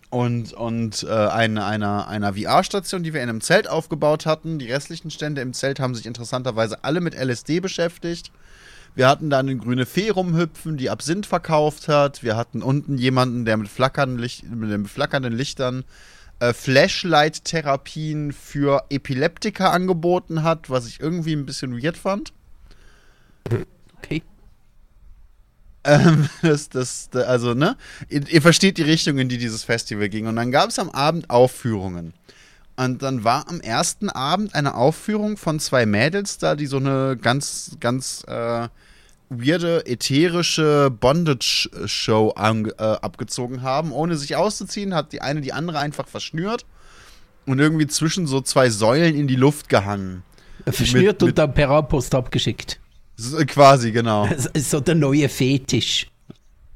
Und, 0.08 0.54
und 0.54 1.02
äh, 1.02 1.12
eine, 1.12 1.66
einer, 1.66 2.08
einer 2.08 2.32
VR-Station, 2.32 3.02
die 3.02 3.12
wir 3.12 3.22
in 3.22 3.28
einem 3.28 3.42
Zelt 3.42 3.68
aufgebaut 3.68 4.24
hatten. 4.24 4.58
Die 4.58 4.72
restlichen 4.72 5.10
Stände 5.10 5.42
im 5.42 5.52
Zelt 5.52 5.78
haben 5.78 5.94
sich 5.94 6.06
interessanterweise 6.06 6.82
alle 6.84 7.02
mit 7.02 7.14
LSD 7.14 7.60
beschäftigt. 7.60 8.32
Wir 8.94 9.08
hatten 9.08 9.30
da 9.30 9.38
eine 9.38 9.56
grüne 9.56 9.86
Fee 9.86 10.10
rumhüpfen, 10.10 10.76
die 10.76 10.90
Absinth 10.90 11.26
verkauft 11.26 11.88
hat. 11.88 12.22
Wir 12.22 12.36
hatten 12.36 12.62
unten 12.62 12.98
jemanden, 12.98 13.44
der 13.44 13.56
mit 13.56 13.68
flackernden, 13.68 14.18
Licht, 14.18 14.44
mit 14.50 14.70
den 14.70 14.86
flackernden 14.86 15.32
Lichtern 15.32 15.84
äh, 16.40 16.52
Flashlight-Therapien 16.52 18.32
für 18.32 18.84
Epileptiker 18.90 19.72
angeboten 19.72 20.42
hat, 20.42 20.68
was 20.70 20.86
ich 20.86 21.00
irgendwie 21.00 21.34
ein 21.34 21.46
bisschen 21.46 21.80
weird 21.80 21.96
fand. 21.96 22.32
Okay. 23.98 24.22
Ähm, 25.84 26.28
das, 26.42 26.68
das, 26.68 27.08
da- 27.10 27.20
also, 27.22 27.54
ne? 27.54 27.76
Ihr, 28.08 28.26
ihr 28.28 28.42
versteht 28.42 28.78
die 28.78 28.82
Richtung, 28.82 29.18
in 29.18 29.28
die 29.28 29.38
dieses 29.38 29.64
Festival 29.64 30.08
ging. 30.08 30.26
Und 30.26 30.36
dann 30.36 30.50
gab 30.50 30.70
es 30.70 30.78
am 30.78 30.90
Abend 30.90 31.30
Aufführungen. 31.30 32.14
Und 32.78 33.02
dann 33.02 33.24
war 33.24 33.48
am 33.48 33.60
ersten 33.60 34.08
Abend 34.08 34.54
eine 34.54 34.76
Aufführung 34.76 35.36
von 35.36 35.58
zwei 35.58 35.84
Mädels 35.84 36.38
da, 36.38 36.54
die 36.54 36.66
so 36.66 36.76
eine 36.76 37.16
ganz, 37.20 37.76
ganz 37.80 38.22
äh, 38.28 38.68
weirde, 39.30 39.84
ätherische 39.84 40.88
Bondage-Show 40.88 42.34
äh, 42.36 42.82
abgezogen 42.82 43.62
haben. 43.62 43.90
Ohne 43.90 44.16
sich 44.16 44.36
auszuziehen, 44.36 44.94
hat 44.94 45.12
die 45.12 45.22
eine 45.22 45.40
die 45.40 45.52
andere 45.52 45.80
einfach 45.80 46.06
verschnürt 46.06 46.66
und 47.46 47.58
irgendwie 47.58 47.88
zwischen 47.88 48.28
so 48.28 48.40
zwei 48.42 48.70
Säulen 48.70 49.16
in 49.16 49.26
die 49.26 49.36
Luft 49.36 49.68
gehangen. 49.68 50.22
Verschnürt 50.64 51.20
mit, 51.20 51.30
und 51.30 51.38
dann 51.38 51.52
per 51.54 51.82
Post 51.82 52.14
abgeschickt. 52.14 52.78
So, 53.16 53.38
quasi, 53.38 53.90
genau. 53.90 54.28
Das 54.28 54.46
ist 54.52 54.70
so 54.70 54.78
der 54.78 54.94
neue 54.94 55.28
Fetisch. 55.28 56.06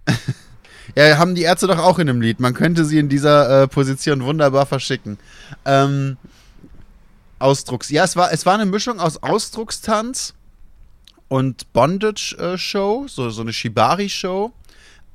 ja, 0.97 1.18
haben 1.18 1.35
die 1.35 1.43
Ärzte 1.43 1.66
doch 1.66 1.78
auch 1.78 1.99
in 1.99 2.09
einem 2.09 2.20
Lied. 2.20 2.41
Man 2.41 2.55
könnte 2.55 2.85
sie 2.85 2.99
in 2.99 3.09
dieser 3.09 3.62
äh, 3.62 3.68
Position 3.68 4.24
wunderbar 4.24 4.66
verschicken. 4.66 5.18
Ähm, 5.64 6.16
Ausdrucks. 7.39 7.91
Ja, 7.91 8.05
es 8.05 8.16
war, 8.16 8.33
es 8.33 8.47
war 8.47 8.55
eine 8.55 8.66
Mischung 8.66 9.01
aus 9.01 9.22
Ausdruckstanz 9.22 10.35
und 11.28 11.72
Bondage-Show, 11.72 13.05
äh, 13.05 13.09
so, 13.09 13.30
so 13.30 13.43
eine 13.43 13.53
Shibari-Show. 13.53 14.53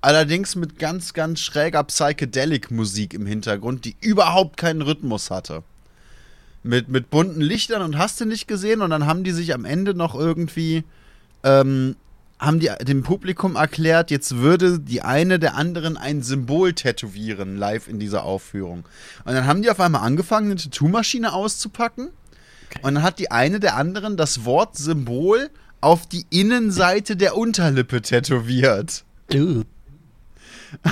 Allerdings 0.01 0.55
mit 0.55 0.77
ganz, 0.77 1.13
ganz 1.13 1.39
schräger 1.39 1.83
Psychedelic-Musik 1.83 3.13
im 3.13 3.25
Hintergrund, 3.25 3.85
die 3.85 3.95
überhaupt 3.99 4.57
keinen 4.57 4.81
Rhythmus 4.81 5.31
hatte. 5.31 5.63
Mit, 6.63 6.89
mit 6.89 7.09
bunten 7.09 7.41
Lichtern 7.41 7.81
und 7.81 7.97
hast 7.97 8.19
du 8.19 8.25
nicht 8.25 8.47
gesehen 8.47 8.81
und 8.81 8.89
dann 8.89 9.05
haben 9.05 9.23
die 9.23 9.31
sich 9.31 9.53
am 9.53 9.63
Ende 9.63 9.93
noch 9.93 10.13
irgendwie, 10.15 10.83
ähm, 11.43 11.95
haben 12.39 12.59
die 12.59 12.69
dem 12.81 13.03
Publikum 13.03 13.55
erklärt, 13.55 14.11
jetzt 14.11 14.37
würde 14.37 14.79
die 14.79 15.01
eine 15.01 15.39
der 15.39 15.55
anderen 15.55 15.97
ein 15.97 16.21
Symbol 16.21 16.73
tätowieren, 16.73 17.57
live 17.57 17.87
in 17.87 17.99
dieser 17.99 18.23
Aufführung. 18.23 18.85
Und 19.25 19.33
dann 19.33 19.47
haben 19.47 19.63
die 19.63 19.71
auf 19.71 19.79
einmal 19.79 20.01
angefangen, 20.01 20.51
eine 20.51 20.59
Tattoo-Maschine 20.59 21.33
auszupacken. 21.33 22.09
Okay. 22.69 22.79
Und 22.83 22.95
dann 22.95 23.03
hat 23.03 23.17
die 23.19 23.31
eine 23.31 23.59
der 23.59 23.75
anderen 23.75 24.17
das 24.17 24.45
Wort 24.45 24.77
Symbol 24.77 25.49
auf 25.81 26.07
die 26.07 26.25
Innenseite 26.29 27.15
der 27.15 27.35
Unterlippe 27.35 28.01
tätowiert. 28.01 29.03
Uh. 29.33 29.63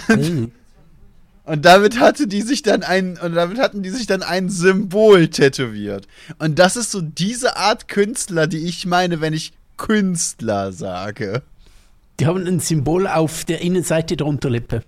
Und, 0.07 0.51
und 1.43 1.65
damit 1.65 1.99
hatte 1.99 2.27
die 2.27 2.41
sich 2.41 2.63
dann 2.63 2.81
ein 2.81 3.17
und 3.19 3.35
damit 3.35 3.59
hatten 3.59 3.83
die 3.83 3.89
sich 3.89 4.07
dann 4.07 4.23
ein 4.23 4.49
Symbol 4.49 5.27
tätowiert. 5.27 6.07
Und 6.39 6.57
das 6.57 6.75
ist 6.75 6.91
so 6.91 7.01
diese 7.01 7.57
Art 7.57 7.87
Künstler, 7.87 8.47
die 8.47 8.65
ich 8.65 8.85
meine, 8.85 9.21
wenn 9.21 9.33
ich 9.33 9.53
Künstler 9.77 10.71
sage. 10.71 11.43
Die 12.19 12.25
haben 12.25 12.45
ein 12.47 12.59
Symbol 12.59 13.07
auf 13.07 13.45
der 13.45 13.61
Innenseite 13.61 14.15
der 14.15 14.25
Unterlippe. 14.25 14.83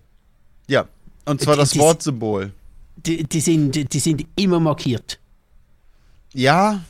Ja, 0.68 0.88
und 1.26 1.42
zwar 1.42 1.56
die, 1.56 1.60
das 1.62 1.78
Wortsymbol. 1.78 2.52
Die, 2.98 3.24
die, 3.24 3.40
sind, 3.42 3.94
die 3.94 4.00
sind 4.00 4.26
immer 4.36 4.60
markiert. 4.60 5.20
Ja, 6.34 6.82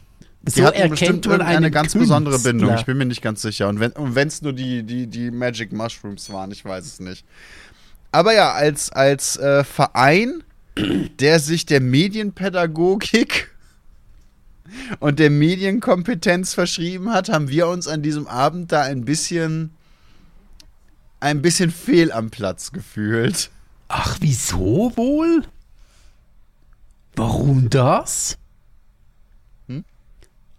die 0.41 0.61
so 0.61 0.65
hatten 0.65 0.89
bestimmt 0.89 1.25
irgendeine 1.25 1.71
ganz 1.71 1.93
Künstler. 1.93 2.01
besondere 2.01 2.39
Bindung. 2.39 2.75
Ich 2.75 2.85
bin 2.85 2.97
mir 2.97 3.05
nicht 3.05 3.21
ganz 3.21 3.41
sicher. 3.41 3.67
Und 3.67 3.79
wenn 3.79 4.27
es 4.27 4.41
nur 4.41 4.53
die, 4.53 4.83
die, 4.83 5.07
die 5.07 5.31
Magic 5.31 5.73
Mushrooms 5.73 6.31
waren, 6.31 6.51
ich 6.51 6.63
weiß 6.63 6.85
es 6.85 6.99
nicht. 6.99 7.25
Aber 8.11 8.33
ja, 8.33 8.53
als, 8.53 8.91
als 8.91 9.37
äh, 9.37 9.63
Verein, 9.63 10.43
der 11.19 11.39
sich 11.39 11.65
der 11.65 11.81
Medienpädagogik 11.81 13.49
und 14.99 15.19
der 15.19 15.29
Medienkompetenz 15.29 16.53
verschrieben 16.53 17.11
hat, 17.11 17.29
haben 17.29 17.49
wir 17.49 17.67
uns 17.67 17.87
an 17.87 18.01
diesem 18.01 18.27
Abend 18.27 18.71
da 18.71 18.83
ein 18.83 19.05
bisschen 19.05 19.71
ein 21.19 21.41
bisschen 21.41 21.71
fehl 21.71 22.11
am 22.11 22.29
Platz 22.29 22.71
gefühlt. 22.71 23.49
Ach, 23.87 24.17
wieso 24.19 24.91
wohl? 24.95 25.43
Warum 27.15 27.69
das? 27.69 28.37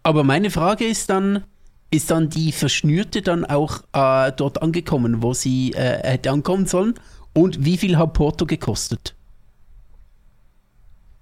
Aber 0.02 0.24
meine 0.24 0.50
Frage 0.50 0.86
ist 0.86 1.10
dann, 1.10 1.44
ist 1.90 2.10
dann 2.10 2.30
die 2.30 2.52
Verschnürte 2.52 3.20
dann 3.20 3.44
auch 3.44 3.82
äh, 3.92 4.32
dort 4.32 4.62
angekommen, 4.62 5.22
wo 5.22 5.34
sie 5.34 5.72
äh, 5.72 6.02
hätte 6.02 6.30
ankommen 6.30 6.66
sollen? 6.66 6.94
Und 7.34 7.64
wie 7.64 7.76
viel 7.76 7.98
hat 7.98 8.14
Porto 8.14 8.46
gekostet? 8.46 9.14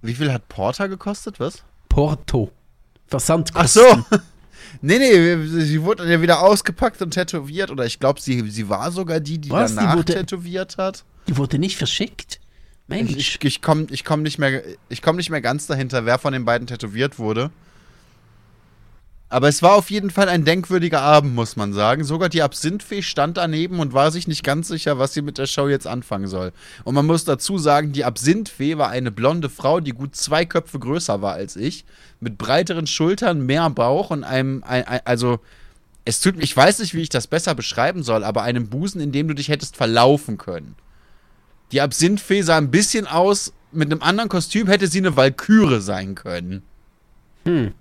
Wie 0.03 0.14
viel 0.14 0.32
hat 0.32 0.49
Porter 0.49 0.89
gekostet, 0.89 1.41
was? 1.41 1.64
Porto. 1.89 2.53
Versandkosten. 3.09 3.82
Ach 3.84 4.09
so. 4.11 4.18
nee, 4.82 4.98
nee, 4.98 5.46
sie 5.46 5.82
wurde 5.82 6.11
ja 6.11 6.20
wieder 6.20 6.42
ausgepackt 6.42 7.00
und 7.02 7.12
tätowiert. 7.12 7.70
Oder 7.70 7.86
ich 7.86 7.98
glaube, 7.98 8.20
sie, 8.20 8.48
sie 8.50 8.68
war 8.68 8.90
sogar 8.90 9.20
die, 9.20 9.38
die 9.38 9.50
was? 9.50 9.74
danach 9.74 9.92
die 9.92 9.98
wurde, 9.98 10.14
tätowiert 10.14 10.76
hat. 10.78 11.04
Die 11.28 11.36
wurde 11.36 11.59
nicht 11.59 11.76
verschickt? 11.76 12.40
Mensch. 12.88 13.16
Ich, 13.16 13.38
ich 13.42 13.62
komme 13.62 13.86
ich 13.90 14.04
komm 14.04 14.22
nicht, 14.22 14.38
mehr, 14.38 14.62
komm 15.02 15.16
nicht 15.16 15.30
mehr 15.30 15.40
ganz 15.40 15.66
dahinter, 15.66 16.04
wer 16.07 16.18
von 16.18 16.32
den 16.32 16.44
beiden 16.44 16.66
tätowiert 16.66 17.18
wurde. 17.18 17.50
Aber 19.29 19.49
es 19.49 19.61
war 19.61 19.74
auf 19.74 19.91
jeden 19.91 20.11
Fall 20.11 20.29
ein 20.29 20.45
denkwürdiger 20.45 21.01
Abend, 21.01 21.35
muss 21.35 21.57
man 21.57 21.72
sagen. 21.72 22.05
Sogar 22.05 22.29
die 22.29 22.43
Absinthfee 22.43 23.03
stand 23.03 23.37
daneben 23.37 23.81
und 23.81 23.93
war 23.93 24.12
sich 24.12 24.29
nicht 24.29 24.45
ganz 24.45 24.68
sicher, 24.68 24.99
was 24.99 25.14
sie 25.14 25.22
mit 25.22 25.37
der 25.37 25.47
Show 25.47 25.68
jetzt 25.68 25.89
anfangen 25.89 26.29
soll. 26.29 26.53
Und 26.85 26.95
man 26.95 27.07
muss 27.07 27.24
dazu 27.24 27.59
sagen, 27.59 27.93
die 27.93 28.05
Absinthfee 28.05 28.79
war 28.79 28.89
eine 28.89 29.11
blonde 29.11 29.49
Frau, 29.49 29.81
die 29.81 29.91
gut 29.91 30.14
zwei 30.14 30.45
Köpfe 30.45 30.79
größer 30.79 31.22
war 31.22 31.33
als 31.33 31.57
ich, 31.57 31.85
mit 32.20 32.39
breiteren 32.39 32.87
Schultern, 32.87 33.45
mehr 33.45 33.68
Bauch 33.70 34.11
und 34.11 34.22
einem, 34.22 34.62
ein, 34.64 34.85
ein, 34.85 35.01
also 35.05 35.41
es 36.05 36.20
tut, 36.20 36.41
ich 36.41 36.57
weiß 36.57 36.79
nicht, 36.79 36.95
wie 36.95 37.03
ich 37.03 37.09
das 37.09 37.27
besser 37.27 37.57
beschreiben 37.57 38.05
soll, 38.05 38.22
aber 38.22 38.45
einem 38.45 38.68
Busen, 38.68 39.01
in 39.01 39.11
dem 39.11 39.27
du 39.27 39.35
dich 39.35 39.49
hättest 39.49 39.77
verlaufen 39.77 40.39
können. 40.39 40.77
Die 41.72 41.81
Absinthfee 41.81 42.43
sah 42.43 42.59
ein 42.59 42.70
bisschen 42.70 43.09
aus, 43.09 43.53
mit 43.72 43.91
einem 43.91 44.03
anderen 44.03 44.29
Kostüm 44.29 44.68
hätte 44.68 44.87
sie 44.87 44.99
eine 44.99 45.16
Walküre 45.16 45.81
sein 45.81 46.14
können. 46.14 46.62
Hm. 47.45 47.74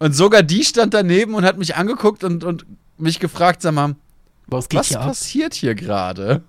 Und 0.00 0.14
sogar 0.14 0.42
die 0.42 0.64
stand 0.64 0.94
daneben 0.94 1.34
und 1.34 1.44
hat 1.44 1.58
mich 1.58 1.76
angeguckt 1.76 2.24
und, 2.24 2.42
und 2.42 2.64
mich 2.96 3.20
gefragt, 3.20 3.62
sag 3.62 3.74
mal, 3.74 3.94
was, 4.46 4.66
was 4.72 4.88
hier 4.88 4.98
passiert 4.98 5.54
hier 5.54 5.74
gerade? 5.74 6.42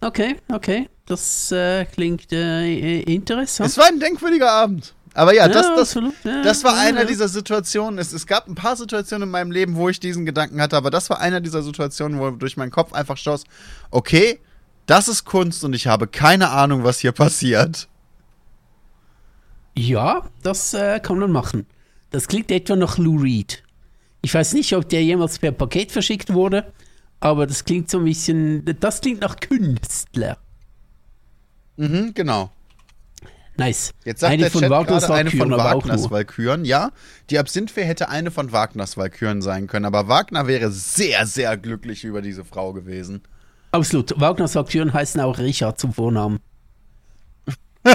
Okay, 0.00 0.36
okay. 0.52 0.88
Das 1.06 1.50
äh, 1.52 1.84
klingt 1.84 2.32
äh, 2.32 3.00
interessant. 3.02 3.70
Es 3.70 3.78
war 3.78 3.86
ein 3.86 4.00
denkwürdiger 4.00 4.50
Abend. 4.50 4.94
Aber 5.14 5.34
ja, 5.34 5.46
das, 5.46 5.66
das, 5.76 5.94
ja, 6.24 6.42
das 6.42 6.64
war 6.64 6.76
einer 6.78 7.04
dieser 7.04 7.28
Situationen. 7.28 7.98
Es, 7.98 8.12
es 8.12 8.26
gab 8.26 8.48
ein 8.48 8.54
paar 8.54 8.76
Situationen 8.76 9.28
in 9.28 9.30
meinem 9.30 9.50
Leben, 9.50 9.76
wo 9.76 9.88
ich 9.88 10.00
diesen 10.00 10.24
Gedanken 10.24 10.60
hatte, 10.60 10.76
aber 10.76 10.90
das 10.90 11.10
war 11.10 11.20
einer 11.20 11.40
dieser 11.40 11.62
Situationen, 11.62 12.18
wo 12.18 12.30
durch 12.30 12.56
meinen 12.56 12.70
Kopf 12.70 12.92
einfach 12.92 13.16
schoss, 13.16 13.44
okay, 13.90 14.40
das 14.86 15.08
ist 15.08 15.24
Kunst 15.24 15.64
und 15.64 15.74
ich 15.74 15.86
habe 15.86 16.06
keine 16.06 16.50
Ahnung, 16.50 16.82
was 16.82 16.98
hier 16.98 17.12
passiert. 17.12 17.88
Ja, 19.76 20.28
das 20.42 20.74
äh, 20.74 21.00
kann 21.00 21.18
man 21.18 21.32
machen. 21.32 21.66
Das 22.10 22.28
klingt 22.28 22.50
etwa 22.50 22.76
nach 22.76 22.98
Lou 22.98 23.16
Reed. 23.16 23.62
Ich 24.20 24.34
weiß 24.34 24.52
nicht, 24.52 24.74
ob 24.74 24.88
der 24.88 25.02
jemals 25.02 25.38
per 25.38 25.52
Paket 25.52 25.90
verschickt 25.90 26.32
wurde, 26.32 26.72
aber 27.20 27.46
das 27.46 27.64
klingt 27.64 27.90
so 27.90 27.98
ein 27.98 28.04
bisschen. 28.04 28.64
Das 28.78 29.00
klingt 29.00 29.20
nach 29.20 29.40
Künstler. 29.40 30.36
Mhm, 31.76 32.12
genau. 32.14 32.50
Nice. 33.56 33.92
Jetzt 34.04 34.20
sagt 34.20 34.32
eine 34.32 34.42
der 34.42 34.50
von 34.50 34.60
Chat 34.62 34.70
Wagners 34.70 35.10
eine 35.10 35.30
von 35.30 35.50
Wagners 35.50 36.10
Walküren. 36.10 36.64
Ja, 36.64 36.90
die 37.30 37.38
Absinthfee 37.38 37.84
hätte 37.84 38.08
eine 38.08 38.30
von 38.30 38.52
Wagners 38.52 38.96
Walküren 38.96 39.42
sein 39.42 39.66
können, 39.66 39.84
aber 39.84 40.08
Wagner 40.08 40.46
wäre 40.46 40.70
sehr, 40.70 41.26
sehr 41.26 41.56
glücklich 41.56 42.04
über 42.04 42.22
diese 42.22 42.44
Frau 42.44 42.72
gewesen. 42.72 43.22
Absolut. 43.72 44.18
Wagners 44.18 44.54
Walküren 44.54 44.92
heißen 44.92 45.20
auch 45.20 45.38
Richard 45.38 45.78
zum 45.78 45.92
Vornamen. 45.92 46.40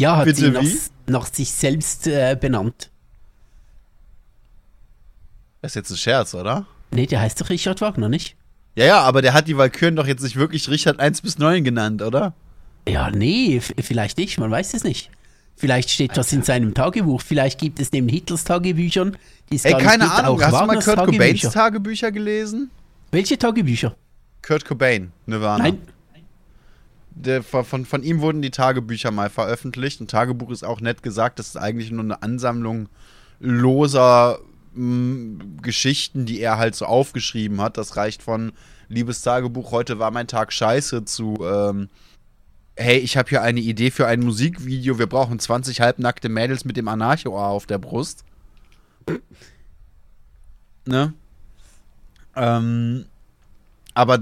Ja, 0.00 0.16
hat 0.16 0.26
Bitte 0.26 0.40
sie 0.40 0.50
nach, 0.50 0.62
nach, 1.06 1.26
sich 1.26 1.50
selbst 1.50 2.06
äh, 2.06 2.36
benannt. 2.40 2.90
Das 5.60 5.72
ist 5.72 5.74
jetzt 5.74 5.90
ein 5.90 5.96
Scherz, 5.96 6.34
oder? 6.34 6.66
Nee, 6.90 7.06
der 7.06 7.20
heißt 7.20 7.40
doch 7.40 7.50
Richard 7.50 7.80
Wagner, 7.80 8.08
nicht? 8.08 8.36
Ja, 8.76 8.84
ja, 8.84 9.00
aber 9.00 9.22
der 9.22 9.34
hat 9.34 9.48
die 9.48 9.56
Walküren 9.56 9.96
doch 9.96 10.06
jetzt 10.06 10.22
nicht 10.22 10.36
wirklich 10.36 10.68
Richard 10.68 11.00
1 11.00 11.22
bis 11.22 11.38
9 11.38 11.64
genannt, 11.64 12.00
oder? 12.00 12.32
Ja, 12.88 13.10
nee, 13.10 13.60
vielleicht 13.60 14.18
nicht, 14.18 14.38
man 14.38 14.50
weiß 14.50 14.72
es 14.74 14.84
nicht. 14.84 15.10
Vielleicht 15.56 15.90
steht 15.90 16.10
Alter. 16.10 16.20
das 16.20 16.32
in 16.32 16.44
seinem 16.44 16.74
Tagebuch, 16.74 17.20
vielleicht 17.20 17.58
gibt 17.58 17.80
es 17.80 17.90
neben 17.90 18.08
Hitlers 18.08 18.44
Tagebüchern. 18.44 19.16
Ey, 19.50 19.72
keine 19.72 20.10
Ahnung, 20.12 20.40
hast 20.40 20.52
Wagners 20.52 20.84
du 20.84 20.90
mal 20.90 20.96
Kurt 20.96 21.10
Cobains 21.10 21.40
Tagebücher 21.40 22.12
gelesen? 22.12 22.70
Welche 23.10 23.36
Tagebücher? 23.36 23.96
Kurt 24.42 24.64
Cobain, 24.64 25.10
Nirvana. 25.26 25.64
Nein, 25.64 25.78
der, 27.10 27.42
von, 27.42 27.84
von 27.84 28.02
ihm 28.02 28.20
wurden 28.20 28.42
die 28.42 28.50
Tagebücher 28.50 29.10
mal 29.10 29.30
veröffentlicht. 29.30 30.00
Ein 30.00 30.08
Tagebuch 30.08 30.50
ist 30.50 30.64
auch 30.64 30.80
nett 30.80 31.02
gesagt, 31.02 31.38
das 31.38 31.48
ist 31.48 31.56
eigentlich 31.56 31.90
nur 31.90 32.04
eine 32.04 32.22
Ansammlung 32.22 32.88
loser 33.40 34.38
mh, 34.74 34.84
mm, 34.84 35.58
Geschichten, 35.62 36.26
die 36.26 36.40
er 36.40 36.58
halt 36.58 36.74
so 36.74 36.86
aufgeschrieben 36.86 37.60
hat. 37.60 37.76
Das 37.76 37.96
reicht 37.96 38.22
von 38.22 38.52
Liebes 38.88 39.22
Tagebuch, 39.22 39.70
heute 39.70 39.98
war 39.98 40.10
mein 40.10 40.28
Tag 40.28 40.52
scheiße 40.52 41.04
zu 41.04 41.36
ähm, 41.42 41.88
Hey, 42.80 42.98
ich 42.98 43.16
habe 43.16 43.28
hier 43.28 43.42
eine 43.42 43.58
Idee 43.58 43.90
für 43.90 44.06
ein 44.06 44.20
Musikvideo. 44.20 45.00
Wir 45.00 45.08
brauchen 45.08 45.40
20 45.40 45.80
halbnackte 45.80 46.28
Mädels 46.28 46.64
mit 46.64 46.76
dem 46.76 46.86
Anarcho-A 46.86 47.48
auf 47.48 47.66
der 47.66 47.78
Brust. 47.78 48.24
ne? 50.86 51.12
Ähm, 52.36 53.06
aber 53.94 54.20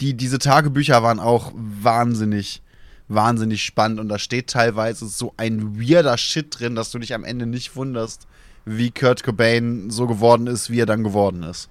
die, 0.00 0.14
diese 0.14 0.38
Tagebücher 0.38 1.02
waren 1.02 1.20
auch 1.20 1.52
wahnsinnig, 1.54 2.62
wahnsinnig 3.08 3.64
spannend 3.64 4.00
und 4.00 4.08
da 4.08 4.18
steht 4.18 4.48
teilweise 4.48 5.06
so 5.06 5.34
ein 5.36 5.80
weirder 5.80 6.16
Shit 6.16 6.58
drin, 6.58 6.74
dass 6.74 6.90
du 6.90 6.98
dich 6.98 7.14
am 7.14 7.24
Ende 7.24 7.46
nicht 7.46 7.76
wunderst, 7.76 8.26
wie 8.64 8.90
Kurt 8.90 9.22
Cobain 9.22 9.90
so 9.90 10.06
geworden 10.06 10.46
ist, 10.46 10.70
wie 10.70 10.80
er 10.80 10.86
dann 10.86 11.02
geworden 11.02 11.42
ist. 11.42 11.68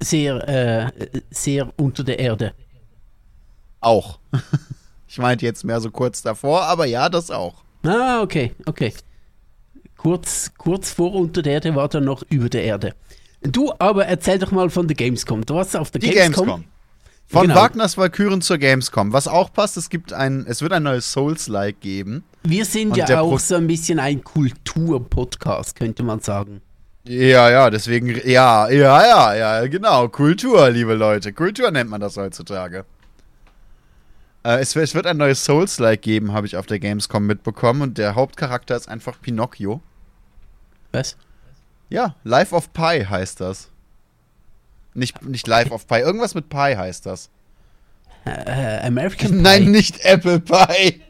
Sehr, 0.00 0.48
äh, 0.48 1.20
sehr 1.30 1.72
unter 1.76 2.04
der 2.04 2.18
Erde. 2.18 2.54
Auch. 3.80 4.18
ich 5.08 5.18
meinte 5.18 5.44
jetzt 5.44 5.64
mehr 5.64 5.80
so 5.80 5.90
kurz 5.90 6.22
davor, 6.22 6.62
aber 6.64 6.86
ja, 6.86 7.08
das 7.08 7.30
auch. 7.30 7.64
Ah, 7.84 8.20
okay, 8.22 8.54
okay. 8.66 8.92
Kurz, 9.96 10.52
kurz 10.56 10.92
vor 10.92 11.14
unter 11.14 11.42
der 11.42 11.54
Erde 11.54 11.74
war 11.74 11.88
dann 11.88 12.04
noch 12.04 12.22
über 12.28 12.48
der 12.48 12.64
Erde. 12.64 12.94
Du, 13.42 13.72
aber 13.78 14.06
erzähl 14.06 14.38
doch 14.38 14.52
mal 14.52 14.70
von 14.70 14.86
der 14.86 14.94
Gamescom. 14.96 15.44
Du 15.44 15.54
warst 15.54 15.76
auf 15.76 15.90
der 15.90 16.00
Die 16.00 16.10
Gamescom. 16.10 16.46
Gamescom. 16.46 16.64
Von 17.26 17.42
Genau. 17.48 17.54
Wagners 17.60 17.96
Walküren 17.96 18.42
zur 18.42 18.58
Gamescom. 18.58 19.12
Was 19.12 19.26
auch 19.26 19.52
passt, 19.52 19.76
es 19.76 19.88
gibt 19.88 20.12
ein, 20.12 20.44
es 20.46 20.60
wird 20.60 20.72
ein 20.72 20.82
neues 20.82 21.10
Souls-like 21.12 21.80
geben. 21.80 22.24
Wir 22.44 22.64
sind 22.64 22.90
Und 22.90 22.96
ja 22.98 23.20
auch 23.20 23.30
Pro- 23.30 23.38
so 23.38 23.54
ein 23.56 23.66
bisschen 23.66 23.98
ein 23.98 24.22
Kultur-Podcast, 24.22 25.76
könnte 25.76 26.02
man 26.02 26.20
sagen. 26.20 26.60
Ja, 27.04 27.50
ja, 27.50 27.70
deswegen, 27.70 28.08
ja, 28.28 28.68
ja, 28.68 29.04
ja, 29.06 29.34
ja, 29.34 29.66
genau. 29.66 30.08
Kultur, 30.08 30.68
liebe 30.70 30.94
Leute. 30.94 31.32
Kultur 31.32 31.70
nennt 31.70 31.90
man 31.90 32.00
das 32.00 32.16
heutzutage. 32.16 32.84
Äh, 34.44 34.58
es, 34.60 34.76
es 34.76 34.94
wird 34.94 35.06
ein 35.06 35.16
neues 35.16 35.44
Souls-like 35.44 36.02
geben, 36.02 36.32
habe 36.32 36.46
ich 36.46 36.56
auf 36.56 36.66
der 36.66 36.78
Gamescom 36.78 37.26
mitbekommen. 37.26 37.82
Und 37.82 37.98
der 37.98 38.14
Hauptcharakter 38.14 38.76
ist 38.76 38.88
einfach 38.88 39.20
Pinocchio. 39.20 39.80
Was? 40.92 41.16
Ja, 41.92 42.16
Life 42.24 42.54
of 42.54 42.72
Pi 42.72 43.04
heißt 43.06 43.42
das. 43.42 43.68
Nicht, 44.94 45.22
nicht 45.22 45.46
Life 45.46 45.70
of 45.70 45.86
Pi, 45.86 45.96
irgendwas 45.96 46.34
mit 46.34 46.48
Pi 46.48 46.74
heißt 46.74 47.04
das. 47.04 47.28
Äh, 48.24 48.86
American 48.86 49.30
Pie. 49.32 49.36
Nein, 49.36 49.70
nicht 49.70 50.02
Apple 50.02 50.40
Pie. 50.40 51.02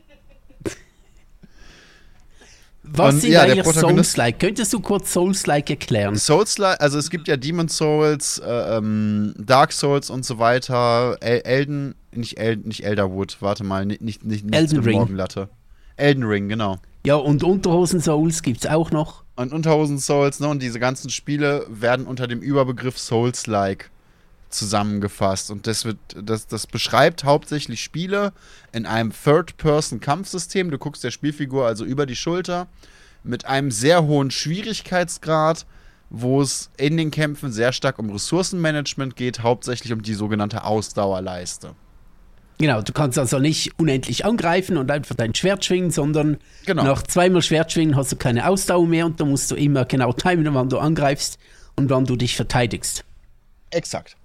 Was 2.82 3.14
und 3.14 3.20
sind 3.20 3.30
ja, 3.30 3.42
eigentlich 3.42 3.64
Souls-like? 3.64 4.40
Könntest 4.40 4.72
du 4.72 4.80
kurz 4.80 5.12
Souls-like 5.12 5.70
erklären? 5.70 6.16
Souls-like, 6.16 6.80
also 6.80 6.98
es 6.98 7.10
gibt 7.10 7.28
ja 7.28 7.36
Demon 7.36 7.68
Souls, 7.68 8.38
äh, 8.44 8.76
ähm, 8.76 9.34
Dark 9.38 9.72
Souls 9.72 10.10
und 10.10 10.24
so 10.24 10.40
weiter. 10.40 11.16
El 11.20 11.42
Elden, 11.42 11.94
nicht, 12.10 12.38
El 12.38 12.56
nicht 12.56 12.84
Elderwood, 12.84 13.36
warte 13.38 13.62
mal, 13.62 13.86
nicht, 13.86 14.02
nicht, 14.02 14.24
nicht 14.24 14.52
Elden 14.52 14.80
Ring. 14.80 14.98
Morgenlatte. 14.98 15.48
Elden 15.96 16.24
Ring, 16.24 16.48
genau. 16.48 16.78
Ja, 17.06 17.14
und 17.14 17.44
Unterhosen-Souls 17.44 18.42
gibt's 18.42 18.66
auch 18.66 18.90
noch. 18.90 19.21
Und 19.34 19.52
Unterhosen 19.52 19.98
Souls, 19.98 20.40
ne, 20.40 20.48
und 20.48 20.60
diese 20.60 20.78
ganzen 20.78 21.10
Spiele 21.10 21.66
werden 21.68 22.06
unter 22.06 22.26
dem 22.26 22.40
Überbegriff 22.40 22.98
Souls-like 22.98 23.90
zusammengefasst. 24.50 25.50
Und 25.50 25.66
das 25.66 25.84
wird, 25.84 25.98
das, 26.14 26.46
das 26.46 26.66
beschreibt 26.66 27.24
hauptsächlich 27.24 27.82
Spiele 27.82 28.32
in 28.72 28.86
einem 28.86 29.12
Third-Person-Kampfsystem. 29.12 30.70
Du 30.70 30.78
guckst 30.78 31.02
der 31.02 31.10
Spielfigur 31.10 31.66
also 31.66 31.84
über 31.84 32.06
die 32.06 32.16
Schulter 32.16 32.68
mit 33.24 33.46
einem 33.46 33.70
sehr 33.70 34.04
hohen 34.04 34.30
Schwierigkeitsgrad, 34.30 35.66
wo 36.10 36.42
es 36.42 36.70
in 36.76 36.96
den 36.96 37.10
Kämpfen 37.10 37.52
sehr 37.52 37.72
stark 37.72 37.98
um 37.98 38.10
Ressourcenmanagement 38.10 39.16
geht, 39.16 39.42
hauptsächlich 39.42 39.92
um 39.92 40.02
die 40.02 40.14
sogenannte 40.14 40.64
Ausdauerleiste. 40.64 41.74
Genau, 42.62 42.80
du 42.80 42.92
kannst 42.92 43.18
also 43.18 43.40
nicht 43.40 43.72
unendlich 43.80 44.24
angreifen 44.24 44.76
und 44.76 44.88
einfach 44.88 45.16
dein 45.16 45.34
Schwert 45.34 45.64
schwingen, 45.64 45.90
sondern 45.90 46.36
Genau. 46.64 46.84
nach 46.84 47.02
zweimal 47.02 47.42
Schwert 47.42 47.72
schwingen 47.72 47.96
hast 47.96 48.12
du 48.12 48.16
keine 48.16 48.46
Ausdauer 48.46 48.86
mehr 48.86 49.04
und 49.04 49.18
da 49.20 49.24
musst 49.24 49.50
du 49.50 49.56
immer 49.56 49.84
genau 49.84 50.12
timen, 50.12 50.54
wann 50.54 50.68
du 50.68 50.78
angreifst 50.78 51.40
und 51.74 51.90
wann 51.90 52.04
du 52.04 52.14
dich 52.14 52.36
verteidigst. 52.36 53.04
Exakt. 53.70 54.16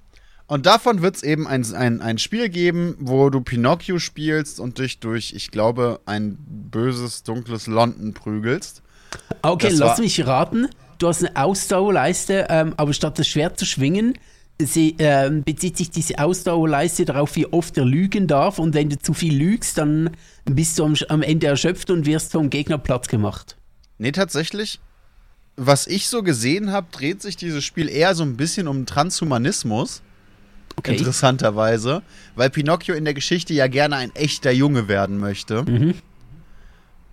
Und 0.46 0.68
davon 0.68 1.02
wird 1.02 1.16
es 1.16 1.24
eben 1.24 1.48
ein, 1.48 1.66
ein, 1.74 2.00
ein 2.00 2.20
Spiel 2.20 2.50
geben, 2.50 2.96
wo 3.00 3.32
du 3.32 3.42
Pinocchio 3.42 3.98
spielst 3.98 4.60
und 4.60 4.78
dich 4.78 5.00
durch, 5.00 5.34
ich 5.34 5.50
glaube, 5.50 6.00
ein 6.06 6.38
böses, 6.70 7.24
dunkles 7.24 7.66
London 7.66 8.14
prügelst. 8.14 8.84
Okay, 9.42 9.70
Das 9.70 9.80
lass 9.80 9.98
mich 9.98 10.28
raten. 10.28 10.68
Du 11.00 11.08
hast 11.08 11.26
eine 11.26 11.36
Ausdauerleiste, 11.36 12.46
ähm, 12.52 12.76
aber 12.78 12.94
statt 12.94 13.18
das 13.18 13.28
Schwert 13.28 13.58
zu 13.58 13.66
schwingen, 13.66 14.14
sie, 14.60 14.96
ähm, 15.00 15.44
bezieht 15.44 15.78
sich 15.78 15.90
diese 15.90 16.20
Ausdauerleiste 16.20 17.06
darauf, 17.06 17.36
wie 17.36 17.46
oft 17.46 17.78
er 17.78 17.86
lügen 17.86 18.28
darf. 18.28 18.60
Und 18.60 18.74
wenn 18.74 18.90
du 18.90 18.98
zu 18.98 19.14
viel 19.14 19.36
lügst, 19.36 19.78
dann 19.78 20.12
bist 20.46 20.80
du 20.80 20.86
am, 20.86 20.96
am 21.10 21.22
Ende 21.22 21.48
erschöpft 21.48 21.90
und 21.90 22.06
wirst 22.06 22.32
vom 22.32 22.50
Gegner 22.50 22.78
platt 22.78 23.10
gemacht. 23.10 23.58
Nee, 23.98 24.12
tatsächlich, 24.12 24.80
was 25.56 25.88
ich 25.88 26.08
so 26.08 26.24
gesehen 26.24 26.72
habe, 26.72 26.88
dreht 26.92 27.22
sich 27.22 27.36
dieses 27.36 27.64
Spiel 27.64 27.90
eher 27.90 28.16
so 28.16 28.24
ein 28.24 28.38
bisschen 28.38 28.68
um 28.68 28.86
Transhumanismus. 28.86 30.02
Okay. 30.76 30.96
Interessanterweise. 30.96 32.04
Weil 32.36 32.50
Pinocchio 32.52 32.94
in 32.94 33.06
der 33.06 33.16
Geschichte 33.16 33.54
ja 33.54 33.68
gerne 33.68 33.96
ein 33.96 34.16
echter 34.16 34.52
Junge 34.52 34.88
werden 34.88 35.18
möchte. 35.18 35.64
Mhm. 35.64 35.96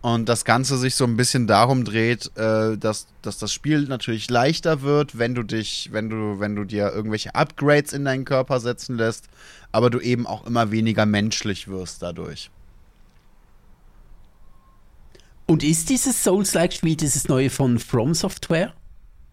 Und 0.04 0.28
das 0.28 0.44
Ganze 0.44 0.76
sich 0.76 0.96
so 0.96 1.04
ein 1.04 1.16
bisschen 1.16 1.46
darum 1.46 1.86
dreht, 1.86 2.30
äh, 2.36 2.76
dass, 2.76 3.06
dass 3.22 3.38
das 3.38 3.54
Spiel 3.54 3.86
natürlich 3.86 4.28
leichter 4.28 4.82
wird, 4.82 5.16
wenn 5.18 5.34
du 5.34 5.42
dich, 5.42 5.88
wenn 5.92 6.10
du, 6.10 6.38
wenn 6.40 6.54
du 6.54 6.64
dir 6.64 6.92
irgendwelche 6.92 7.34
Upgrades 7.34 7.94
in 7.94 8.04
deinen 8.04 8.26
Körper 8.26 8.60
setzen 8.60 8.98
lässt, 8.98 9.28
aber 9.72 9.88
du 9.88 10.00
eben 10.00 10.26
auch 10.26 10.46
immer 10.46 10.70
weniger 10.70 11.06
menschlich 11.06 11.68
wirst 11.68 12.02
dadurch. 12.02 12.50
Und 15.46 15.62
ist 15.62 15.88
dieses 15.88 16.22
Souls-like-Spiel 16.22 16.96
dieses 16.96 17.28
neue 17.28 17.48
von 17.48 17.78
From 17.78 18.12
Software? 18.12 18.74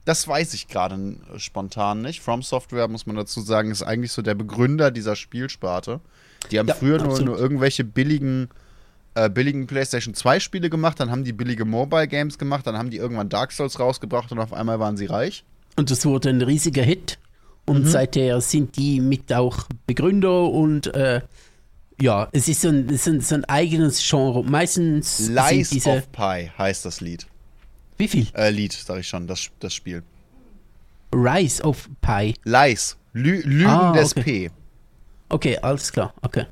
Das 0.05 0.25
weiß 0.25 0.53
ich 0.53 0.69
gerade 0.69 1.17
spontan 1.35 2.01
nicht. 2.01 2.21
From 2.21 2.43
Software, 2.43 2.87
muss 2.87 3.05
man 3.05 3.17
dazu 3.17 3.41
sagen, 3.41 3.71
ist 3.71 3.83
eigentlich 3.83 4.13
so 4.13 4.21
der 4.21 4.35
Begründer 4.35 4.89
dieser 4.89 5.17
Spielsparte. 5.17 5.99
Die 6.49 6.59
haben 6.59 6.69
Ja, 6.69 6.75
früher 6.75 6.97
nur, 7.03 7.19
nur 7.19 7.37
irgendwelche 7.37 7.83
billigen, 7.83 8.47
äh, 9.15 9.29
billigen 9.29 9.67
PlayStation 9.67 10.13
2 10.13 10.39
Spiele 10.39 10.69
gemacht, 10.69 10.99
dann 10.99 11.11
haben 11.11 11.23
die 11.23 11.33
billige 11.33 11.65
Mobile 11.65 12.07
Games 12.07 12.37
gemacht, 12.37 12.65
dann 12.67 12.77
haben 12.77 12.89
die 12.89 12.97
irgendwann 12.97 13.29
Dark 13.29 13.51
Souls 13.51 13.79
rausgebracht 13.79 14.31
und 14.31 14.39
auf 14.39 14.53
einmal 14.53 14.79
waren 14.79 14.97
sie 14.97 15.05
reich. 15.05 15.43
Und 15.75 15.91
das 15.91 16.05
wurde 16.05 16.29
ein 16.29 16.41
riesiger 16.41 16.83
Hit. 16.83 17.19
Mhm. 17.67 17.75
Und 17.75 17.85
seither 17.87 18.41
sind 18.41 18.75
die 18.77 18.99
mit 18.99 19.31
auch 19.33 19.65
Begründer 19.85 20.49
und 20.49 20.93
äh, 20.95 21.21
ja, 22.01 22.27
es 22.31 22.47
ist 22.47 22.61
so 22.61 22.69
ein, 22.69 22.89
ist 22.89 23.07
ein, 23.07 23.21
so 23.21 23.35
ein 23.35 23.45
eigenes 23.45 24.01
Genre. 24.07 24.43
Meistens 24.43 25.29
Lies 25.29 25.69
diese. 25.69 25.89
of 25.91 26.11
Pi 26.11 26.51
heißt 26.57 26.85
das 26.85 26.99
Lied. 27.01 27.27
Wie 27.97 28.07
viel? 28.07 28.27
Äh, 28.33 28.49
Lied, 28.49 28.73
sag 28.73 28.99
ich 28.99 29.07
schon, 29.07 29.27
das, 29.27 29.49
das 29.59 29.73
Spiel. 29.73 30.01
Rise 31.13 31.61
of 31.63 31.89
Pi. 32.01 32.33
Lies. 32.43 32.97
Lü 33.13 33.41
Lügen 33.43 33.67
Ah, 33.67 33.91
des 33.91 34.15
okay. 34.15 34.49
P. 34.49 34.51
Okay, 35.29 35.57
alles 35.57 35.91
klar, 35.91 36.13
okay. 36.21 36.45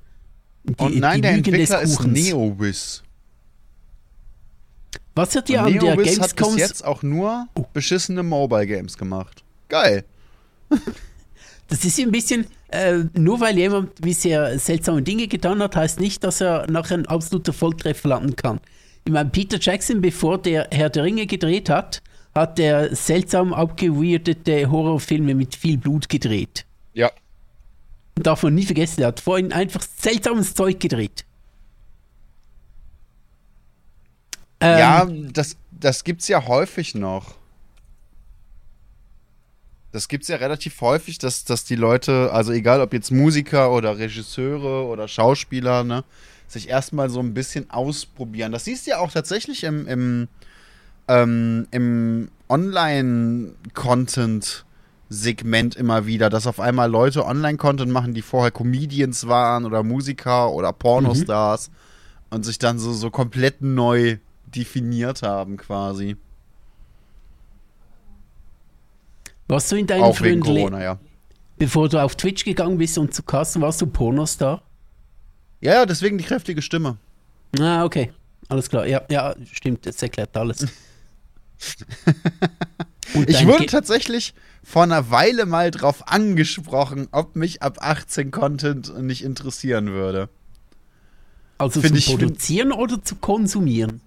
Die, 0.64 0.76
Und 0.78 1.00
nein, 1.00 1.22
der 1.22 1.34
Lügen 1.34 1.52
des 1.52 1.70
Entwickler 1.70 1.82
ist 1.82 1.98
Kuchens. 1.98 2.28
Neowiz. 2.28 3.04
Was 5.16 5.36
hat 5.36 5.50
Und 5.50 5.58
an 5.58 5.74
der 5.74 5.82
Neowiz 5.82 6.20
hat 6.20 6.28
bis 6.28 6.36
Gamescom 6.36 6.58
jetzt 6.58 6.86
auch 6.86 7.04
nur 7.04 7.48
beschissene 7.74 8.24
Mobile 8.24 8.68
Games 8.68 8.98
gemacht. 8.98 9.44
Geil. 9.68 10.06
Das 11.70 11.86
ist 11.86 12.00
ein 12.00 12.12
bisschen, 12.12 12.48
äh, 12.70 13.04
nur 13.14 13.40
weil 13.40 13.56
jemand 13.56 13.94
bisher 14.02 14.58
seltsame 14.58 15.04
Dinge 15.04 15.28
getan 15.28 15.62
hat, 15.62 15.76
heißt 15.76 16.00
nicht, 16.00 16.24
dass 16.24 16.42
er 16.42 16.66
nachher 16.70 16.98
ein 16.98 17.06
absoluter 17.06 17.54
Volltreffer 17.54 18.10
landen 18.10 18.36
kann. 18.36 18.60
Ich 19.06 19.14
meine, 19.14 19.30
Peter 19.30 19.60
Jackson, 19.60 20.02
bevor 20.02 20.40
der 20.40 20.68
Herr 20.72 20.90
der 20.90 21.04
Ringe 21.04 21.28
gedreht 21.28 21.70
hat, 21.70 22.02
hat 22.34 22.58
der 22.58 22.96
seltsam 22.96 23.54
abgeweirdete 23.54 24.70
Horrorfilme 24.70 25.36
mit 25.36 25.56
viel 25.56 25.78
Blut 25.78 26.10
gedreht. 26.10 26.66
Ja. 26.94 27.12
Und 28.20 28.28
darf 28.28 28.44
man 28.44 28.54
nie 28.54 28.66
vergessen, 28.66 29.00
er 29.00 29.08
hat 29.08 29.22
vorhin 29.22 29.54
einfach 29.54 29.82
seltsames 29.82 30.54
Zeug 30.54 30.82
gedreht. 30.82 31.24
Ähm, 34.60 34.78
Ja, 34.78 35.08
das, 35.32 35.56
das 35.72 36.04
gibt's 36.04 36.28
ja 36.28 36.46
häufig 36.46 36.96
noch. 36.96 37.36
Das 39.94 40.10
gibt's 40.10 40.28
ja 40.28 40.36
relativ 40.36 40.82
häufig, 40.82 41.18
dass, 41.18 41.46
dass 41.46 41.64
die 41.64 41.78
Leute, 41.78 42.34
also 42.34 42.52
egal 42.52 42.82
ob 42.82 42.92
jetzt 42.92 43.10
Musiker 43.10 43.72
oder 43.72 43.98
Regisseure 43.98 44.86
oder 44.88 45.08
Schauspieler, 45.08 45.86
ne, 45.86 46.04
sich 46.46 46.68
erstmal 46.68 47.10
so 47.10 47.22
ein 47.22 47.34
bisschen 47.34 47.70
ausprobieren. 47.70 48.52
Das 48.52 48.66
siehst 48.66 48.86
du 48.86 48.90
ja 48.92 48.98
auch 48.98 49.14
tatsächlich 49.14 49.64
im, 49.64 49.88
im, 49.88 50.28
ähm, 51.08 51.70
im 51.72 52.32
Online-Content-Segment 55.10 55.76
immer 55.76 56.06
wieder, 56.06 56.30
dass 56.30 56.48
auf 56.48 56.60
einmal 56.60 56.90
Leute 56.90 57.26
Online-Content 57.26 57.92
machen, 57.92 58.14
die 58.14 58.22
vorher 58.22 58.52
Comedians 58.52 59.28
waren 59.28 59.66
oder 59.66 59.84
Musiker 59.84 60.52
oder 60.52 60.72
Pornostars 60.74 61.72
und 62.30 62.46
sich 62.46 62.60
dann 62.60 62.80
so, 62.80 62.94
so 62.94 63.10
komplett 63.10 63.62
neu 63.62 64.18
definiert 64.46 65.22
haben 65.22 65.58
quasi. 65.58 66.16
warst 69.48 69.72
du 69.72 69.78
in 69.78 69.88
deinem 69.88 70.04
Auch 70.04 70.22
wegen 70.22 70.44
frühen 70.44 70.56
Corona, 70.56 70.84
ja. 70.84 71.00
bevor 71.58 71.90
du 71.90 72.02
auf 72.02 72.16
Twitch 72.16 72.46
gegangen 72.46 72.78
bist 72.78 72.98
und 72.98 73.14
zu 73.14 73.24
Casten, 73.24 73.62
warst 73.62 73.82
du 73.82 73.88
Pornostar? 73.88 74.62
Ja, 75.62 75.74
ja, 75.74 75.86
deswegen 75.86 76.18
die 76.18 76.24
kräftige 76.24 76.62
Stimme. 76.62 76.98
Ah, 77.60 77.84
okay. 77.84 78.12
Alles 78.48 78.70
klar. 78.70 78.88
Ja, 78.88 79.02
ja, 79.10 79.36
stimmt. 79.52 79.86
Das 79.86 80.02
erklärt 80.02 80.36
alles. 80.38 80.66
Ich 83.28 83.46
wurde 83.46 83.66
tatsächlich 83.66 84.34
vor 84.64 84.84
einer 84.84 85.10
Weile 85.10 85.46
mal 85.46 85.72
drauf 85.72 86.08
angesprochen, 86.08 87.08
ob 87.12 87.36
mich 87.36 87.62
ab 87.62 87.78
18 87.82 88.32
Content 88.32 89.02
nicht 89.02 89.24
interessieren 89.24 89.88
würde. 89.88 90.30
also 91.58 91.82
find 91.82 92.00
zu 92.00 92.12
produzieren 92.12 92.72
oder 92.72 93.04
zu 93.04 93.16
konsumieren? 93.16 94.02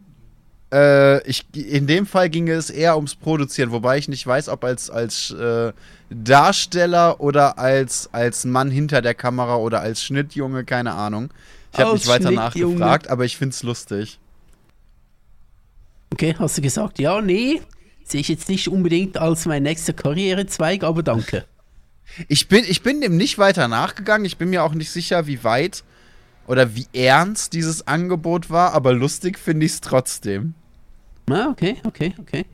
Äh, 0.72 1.26
ich, 1.28 1.44
in 1.54 1.86
dem 1.86 2.06
Fall 2.06 2.30
ginge 2.30 2.52
es 2.52 2.70
eher 2.70 2.96
ums 2.96 3.14
Produzieren, 3.14 3.72
wobei 3.72 3.98
ich 3.98 4.08
nicht 4.08 4.26
weiß, 4.26 4.48
ob 4.48 4.64
als, 4.64 4.88
als 4.88 5.30
äh, 5.32 5.72
Darsteller 6.08 7.20
oder 7.20 7.58
als, 7.58 8.08
als 8.12 8.44
Mann 8.44 8.70
hinter 8.70 9.02
der 9.02 9.14
Kamera 9.14 9.56
oder 9.56 9.80
als 9.80 10.02
Schnittjunge, 10.02 10.64
keine 10.64 10.94
Ahnung. 10.94 11.30
Ich 11.72 11.78
habe 11.78 11.94
nicht 11.94 12.06
weiter 12.06 12.30
nachgefragt, 12.30 13.08
aber 13.08 13.24
ich 13.24 13.36
find's 13.36 13.62
lustig. 13.62 14.18
Okay, 16.12 16.34
hast 16.38 16.58
du 16.58 16.62
gesagt, 16.62 16.98
ja, 16.98 17.20
nee, 17.20 17.62
sehe 18.04 18.20
ich 18.20 18.28
jetzt 18.28 18.48
nicht 18.48 18.68
unbedingt 18.68 19.16
als 19.16 19.46
mein 19.46 19.62
nächster 19.62 19.92
Karrierezweig, 19.92 20.84
aber 20.84 21.02
danke. 21.02 21.44
Ich 22.28 22.46
bin, 22.48 22.64
ich 22.68 22.82
bin 22.82 23.00
dem 23.00 23.16
nicht 23.16 23.38
weiter 23.38 23.68
nachgegangen. 23.68 24.26
Ich 24.26 24.36
bin 24.36 24.50
mir 24.50 24.64
auch 24.64 24.74
nicht 24.74 24.90
sicher, 24.90 25.26
wie 25.26 25.44
weit 25.44 25.82
oder 26.46 26.74
wie 26.74 26.86
ernst 26.92 27.54
dieses 27.54 27.86
Angebot 27.86 28.50
war, 28.50 28.74
aber 28.74 28.92
lustig 28.92 29.38
finde 29.38 29.64
ich 29.64 29.72
es 29.72 29.80
trotzdem. 29.80 30.52
Ah, 31.30 31.48
okay, 31.50 31.76
okay, 31.84 32.12
okay. 32.20 32.44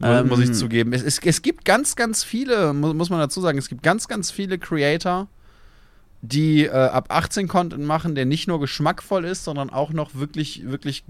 Mu- 0.00 0.06
Ähm, 0.08 0.28
muss 0.28 0.40
ich 0.40 0.52
zugeben. 0.52 0.92
Es, 0.94 1.02
es, 1.04 1.20
es 1.22 1.42
gibt 1.42 1.64
ganz, 1.64 1.94
ganz 1.94 2.24
viele, 2.24 2.72
mu 2.72 2.92
muss 2.92 3.10
man 3.10 3.20
dazu 3.20 3.40
sagen, 3.40 3.56
es 3.58 3.68
gibt 3.68 3.84
ganz, 3.84 4.08
ganz 4.08 4.32
viele 4.32 4.58
Creator, 4.58 5.28
die 6.22 6.64
äh, 6.64 6.70
ab 6.70 7.06
18 7.10 7.46
Content 7.46 7.84
machen, 7.84 8.16
der 8.16 8.24
nicht 8.24 8.48
nur 8.48 8.58
geschmackvoll 8.58 9.26
ist, 9.26 9.44
sondern 9.44 9.70
auch 9.70 9.92
noch 9.92 10.16
wirklich, 10.16 10.62
wirklich 10.66 11.04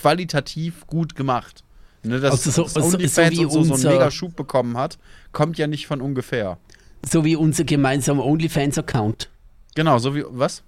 qualitativ 0.00 0.86
gut 0.86 1.14
gemacht. 1.16 1.62
Ne, 2.04 2.20
dass 2.20 2.32
Also 2.46 2.50
so- 2.50 2.68
so- 2.68 2.80
so 2.80 2.96
OnlyFans 2.96 3.30
wie 3.38 3.44
und 3.44 3.50
so, 3.50 3.58
so 3.58 3.60
einen 3.64 3.70
unser- 3.72 3.90
mega 3.90 4.10
Schub 4.10 4.36
bekommen 4.36 4.76
hat, 4.76 4.98
kommt 5.32 5.58
ja 5.58 5.66
nicht 5.66 5.86
von 5.86 6.00
ungefähr. 6.00 6.58
So 7.04 7.24
wie 7.24 7.36
unser 7.36 7.64
gemeinsamer 7.64 8.24
OnlyFans-Account. 8.24 9.28
Genau, 9.74 9.98
so 9.98 10.14
wie, 10.14 10.24
was? 10.28 10.62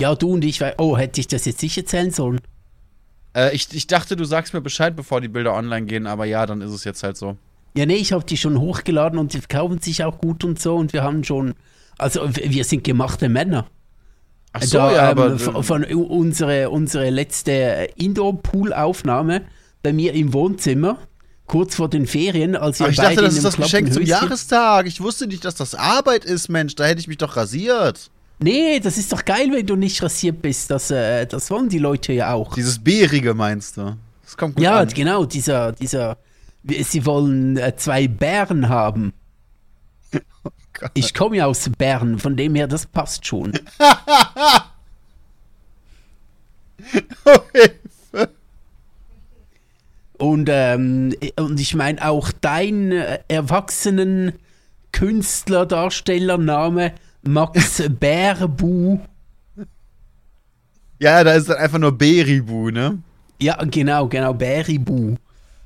Ja, 0.00 0.14
du 0.14 0.32
und 0.32 0.44
ich, 0.44 0.60
weil, 0.60 0.74
oh, 0.78 0.96
hätte 0.96 1.20
ich 1.20 1.28
das 1.28 1.44
jetzt 1.44 1.62
nicht 1.62 1.76
erzählen 1.78 2.10
sollen? 2.10 2.40
Äh, 3.36 3.54
ich, 3.54 3.72
ich 3.72 3.86
dachte, 3.86 4.16
du 4.16 4.24
sagst 4.24 4.54
mir 4.54 4.60
Bescheid, 4.60 4.94
bevor 4.96 5.20
die 5.20 5.28
Bilder 5.28 5.54
online 5.54 5.86
gehen, 5.86 6.06
aber 6.06 6.24
ja, 6.24 6.46
dann 6.46 6.60
ist 6.60 6.72
es 6.72 6.84
jetzt 6.84 7.02
halt 7.02 7.16
so. 7.16 7.36
Ja, 7.76 7.86
nee, 7.86 7.96
ich 7.96 8.12
habe 8.12 8.24
die 8.24 8.36
schon 8.36 8.58
hochgeladen 8.60 9.18
und 9.18 9.32
die 9.34 9.38
verkaufen 9.40 9.80
sich 9.80 10.04
auch 10.04 10.18
gut 10.18 10.44
und 10.44 10.60
so 10.60 10.76
und 10.76 10.92
wir 10.92 11.02
haben 11.02 11.24
schon, 11.24 11.54
also 11.98 12.28
wir 12.34 12.64
sind 12.64 12.84
gemachte 12.84 13.28
Männer. 13.28 13.66
Ach 14.56 14.62
so, 14.62 14.78
da, 14.78 14.92
ja, 14.92 15.10
ähm, 15.10 15.18
aber. 15.18 15.38
von, 15.38 15.62
von 15.62 15.84
u- 15.92 16.02
unsere, 16.04 16.70
unsere 16.70 17.10
letzte 17.10 17.88
Indoor-Pool-Aufnahme 17.96 19.42
bei 19.82 19.92
mir 19.92 20.14
im 20.14 20.32
Wohnzimmer, 20.32 20.98
kurz 21.46 21.74
vor 21.74 21.88
den 21.90 22.06
Ferien, 22.06 22.56
als 22.56 22.78
wir 22.78 22.86
Ach, 22.86 22.90
ich 22.90 22.96
beide 22.96 23.16
dachte, 23.16 23.24
das 23.26 23.34
ist 23.34 23.44
das 23.44 23.56
Geschenk 23.56 23.92
zum 23.92 24.02
Jahrestag. 24.04 24.86
Ich 24.86 25.00
wusste 25.00 25.26
nicht, 25.26 25.44
dass 25.44 25.56
das 25.56 25.74
Arbeit 25.74 26.24
ist, 26.24 26.48
Mensch. 26.48 26.74
Da 26.76 26.84
hätte 26.84 27.00
ich 27.00 27.08
mich 27.08 27.18
doch 27.18 27.36
rasiert. 27.36 28.10
Nee, 28.38 28.80
das 28.80 28.96
ist 28.96 29.12
doch 29.12 29.24
geil, 29.24 29.48
wenn 29.52 29.66
du 29.66 29.76
nicht 29.76 30.02
rasiert 30.02 30.40
bist. 30.42 30.70
Das, 30.70 30.90
äh, 30.90 31.26
das 31.26 31.50
wollen 31.50 31.68
die 31.68 31.78
Leute 31.78 32.12
ja 32.12 32.32
auch. 32.32 32.54
Dieses 32.54 32.78
Bärige 32.78 33.34
meinst 33.34 33.76
du? 33.76 33.96
Das 34.24 34.36
kommt 34.36 34.56
gut 34.56 34.64
ja, 34.64 34.78
an. 34.80 34.88
genau, 34.88 35.24
dieser, 35.24 35.72
dieser, 35.72 36.16
sie 36.64 37.04
wollen 37.06 37.56
äh, 37.56 37.74
zwei 37.76 38.08
Bären 38.08 38.68
haben. 38.68 39.12
Gott. 40.74 40.90
Ich 40.94 41.14
komme 41.14 41.36
ja 41.36 41.46
aus 41.46 41.70
Bern, 41.78 42.18
von 42.18 42.36
dem 42.36 42.54
her, 42.54 42.66
das 42.66 42.86
passt 42.86 43.26
schon. 43.26 43.52
Und, 50.18 50.48
ähm, 50.50 51.14
und 51.36 51.58
ich 51.58 51.74
meine 51.74 52.06
auch 52.06 52.30
dein 52.40 52.92
äh, 52.92 53.18
erwachsenen 53.28 54.32
Künstler, 54.92 55.66
Darstellername 55.66 56.92
Max 57.22 57.82
Bärbu. 58.00 59.00
ja, 61.00 61.24
da 61.24 61.32
ist 61.32 61.48
dann 61.48 61.56
einfach 61.56 61.78
nur 61.78 61.98
Beribu, 61.98 62.70
ne? 62.70 62.98
Ja, 63.40 63.62
genau, 63.64 64.06
genau, 64.08 64.32
Bäribu. 64.32 65.16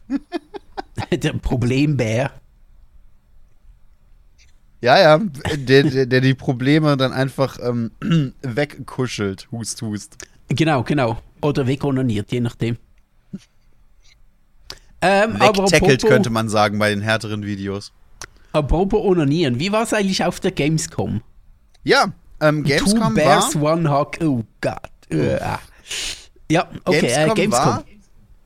Der 1.13 1.35
Problembär. 1.35 2.33
Ja, 4.81 4.99
ja. 4.99 5.21
Der, 5.57 5.83
der, 5.83 6.07
der 6.07 6.21
die 6.21 6.35
Probleme 6.35 6.97
dann 6.97 7.13
einfach 7.13 7.59
ähm, 7.61 7.91
wegkuschelt. 8.43 9.49
Hust, 9.51 9.83
hust. 9.83 10.17
Genau, 10.49 10.83
genau. 10.83 11.19
Oder 11.43 11.67
wegonaniert, 11.67 12.31
je 12.33 12.41
nachdem. 12.41 12.77
Ähm, 15.01 15.39
Wegtackelt 15.39 16.03
könnte 16.05 16.31
man 16.31 16.49
sagen 16.49 16.79
bei 16.79 16.91
den 16.91 17.01
härteren 17.01 17.45
Videos. 17.45 17.93
apropos 18.53 19.01
onanieren, 19.05 19.61
wie 19.61 19.71
war 19.71 19.85
es 19.85 19.93
eigentlich 19.93 20.25
auf 20.25 20.41
der 20.41 20.51
Gamescom? 20.51 21.23
Ja, 21.85 22.13
ähm, 22.41 22.65
Gamescom 22.65 23.01
Two 23.01 23.15
Bears, 23.15 23.61
war, 23.61 23.75
One 23.75 23.89
Hawk. 23.89 24.19
Oh 24.21 24.43
Gott. 24.61 24.91
Uah. 25.13 25.61
Ja, 26.51 26.69
okay, 26.85 27.01
Gamescom, 27.01 27.31
äh, 27.31 27.35
Gamescom. 27.35 27.67
war 27.67 27.85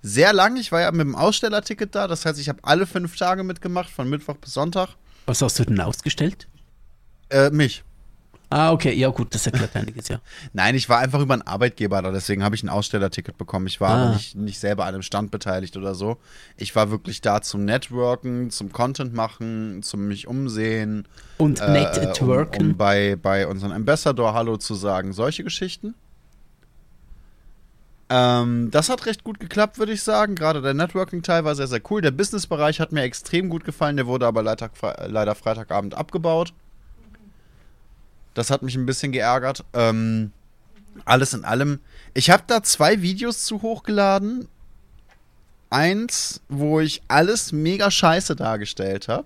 sehr 0.02 0.32
lang. 0.32 0.56
Ich 0.56 0.72
war 0.72 0.80
ja 0.82 0.90
mit 0.90 1.00
dem 1.00 1.14
Ausstellerticket 1.14 1.94
da. 1.94 2.06
Das 2.06 2.26
heißt, 2.26 2.38
ich 2.38 2.48
habe 2.48 2.58
alle 2.62 2.86
fünf 2.86 3.16
Tage 3.16 3.44
mitgemacht, 3.44 3.88
von 3.88 4.10
Mittwoch 4.10 4.36
bis 4.36 4.52
Sonntag. 4.52 4.96
Was 5.26 5.42
hast 5.42 5.58
du 5.58 5.64
denn 5.64 5.80
ausgestellt? 5.80 6.48
Äh, 7.30 7.50
mich. 7.50 7.84
Ah, 8.50 8.70
okay, 8.70 8.92
ja 8.92 9.08
gut, 9.08 9.34
das 9.34 9.46
erklärt 9.46 9.74
einiges, 9.74 10.08
ja. 10.08 10.20
Nein, 10.52 10.74
ich 10.74 10.86
war 10.90 10.98
einfach 10.98 11.20
über 11.20 11.32
einen 11.32 11.40
Arbeitgeber 11.46 12.02
da, 12.02 12.10
deswegen 12.12 12.44
habe 12.44 12.54
ich 12.54 12.62
ein 12.62 12.68
Ausstellerticket 12.68 13.38
bekommen. 13.38 13.66
Ich 13.66 13.80
war 13.80 13.88
Ah. 13.90 14.02
aber 14.02 14.12
nicht, 14.14 14.34
nicht 14.34 14.58
selber 14.58 14.84
an 14.84 14.92
einem 14.92 15.02
Stand 15.02 15.30
beteiligt 15.30 15.78
oder 15.78 15.94
so. 15.94 16.18
Ich 16.58 16.76
war 16.76 16.90
wirklich 16.90 17.22
da 17.22 17.40
zum 17.40 17.64
Networken, 17.64 18.50
zum 18.50 18.70
Content 18.70 19.14
machen, 19.14 19.82
zum 19.82 20.06
mich 20.06 20.26
umsehen. 20.26 21.08
Und 21.38 21.60
äh, 21.60 21.70
Networken. 21.70 22.62
Um, 22.62 22.70
um 22.72 22.76
bei, 22.76 23.16
bei 23.16 23.46
unserem 23.46 23.72
Ambassador 23.72 24.34
Hallo 24.34 24.58
zu 24.58 24.74
sagen, 24.74 25.14
solche 25.14 25.44
Geschichten. 25.44 25.94
Ähm, 28.14 28.70
das 28.70 28.90
hat 28.90 29.06
recht 29.06 29.24
gut 29.24 29.40
geklappt, 29.40 29.78
würde 29.78 29.92
ich 29.92 30.02
sagen. 30.02 30.34
Gerade 30.34 30.60
der 30.60 30.74
Networking-Teil 30.74 31.46
war 31.46 31.54
sehr, 31.54 31.66
sehr 31.66 31.80
cool. 31.90 32.02
Der 32.02 32.10
Business-Bereich 32.10 32.78
hat 32.78 32.92
mir 32.92 33.04
extrem 33.04 33.48
gut 33.48 33.64
gefallen. 33.64 33.96
Der 33.96 34.06
wurde 34.06 34.26
aber 34.26 34.42
leider, 34.42 34.70
leider 35.06 35.34
Freitagabend 35.34 35.94
abgebaut. 35.94 36.52
Das 38.34 38.50
hat 38.50 38.60
mich 38.60 38.76
ein 38.76 38.84
bisschen 38.84 39.12
geärgert. 39.12 39.64
Ähm, 39.72 40.30
alles 41.06 41.32
in 41.32 41.46
allem. 41.46 41.80
Ich 42.12 42.28
habe 42.28 42.42
da 42.46 42.62
zwei 42.62 43.00
Videos 43.00 43.46
zu 43.46 43.62
hochgeladen. 43.62 44.46
Eins, 45.70 46.42
wo 46.50 46.80
ich 46.80 47.00
alles 47.08 47.50
mega 47.50 47.90
scheiße 47.90 48.36
dargestellt 48.36 49.08
habe. 49.08 49.24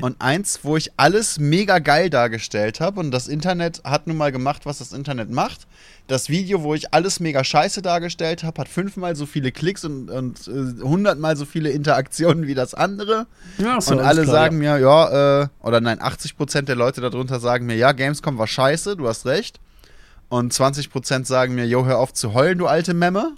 Und 0.00 0.20
eins, 0.20 0.60
wo 0.62 0.76
ich 0.76 0.90
alles 0.96 1.38
mega 1.38 1.78
geil 1.78 2.10
dargestellt 2.10 2.80
habe. 2.80 2.98
Und 3.00 3.10
das 3.10 3.28
Internet 3.28 3.82
hat 3.84 4.06
nun 4.06 4.16
mal 4.16 4.32
gemacht, 4.32 4.66
was 4.66 4.78
das 4.78 4.92
Internet 4.92 5.30
macht. 5.30 5.66
Das 6.08 6.28
Video, 6.28 6.62
wo 6.62 6.74
ich 6.74 6.92
alles 6.92 7.20
mega 7.20 7.44
scheiße 7.44 7.80
dargestellt 7.80 8.42
habe, 8.42 8.60
hat 8.60 8.68
fünfmal 8.68 9.14
so 9.16 9.24
viele 9.24 9.52
Klicks 9.52 9.84
und, 9.84 10.10
und 10.10 10.48
äh, 10.48 10.82
hundertmal 10.82 11.36
so 11.36 11.44
viele 11.44 11.70
Interaktionen 11.70 12.46
wie 12.46 12.54
das 12.54 12.74
andere. 12.74 13.26
Ja, 13.58 13.80
so, 13.80 13.92
und 13.92 14.00
alle 14.00 14.22
klar, 14.22 14.34
sagen 14.34 14.58
mir, 14.58 14.78
ja, 14.78 15.42
äh, 15.42 15.48
oder 15.60 15.80
nein, 15.80 16.00
80% 16.00 16.62
der 16.62 16.76
Leute 16.76 17.00
darunter 17.00 17.38
sagen 17.38 17.66
mir, 17.66 17.76
ja, 17.76 17.92
Gamescom 17.92 18.36
war 18.36 18.46
scheiße, 18.46 18.96
du 18.96 19.08
hast 19.08 19.26
recht. 19.26 19.60
Und 20.28 20.52
20% 20.52 21.24
sagen 21.24 21.54
mir, 21.54 21.66
jo, 21.66 21.86
hör 21.86 21.98
auf 21.98 22.12
zu 22.12 22.34
heulen, 22.34 22.58
du 22.58 22.66
alte 22.66 22.94
Memme. 22.94 23.36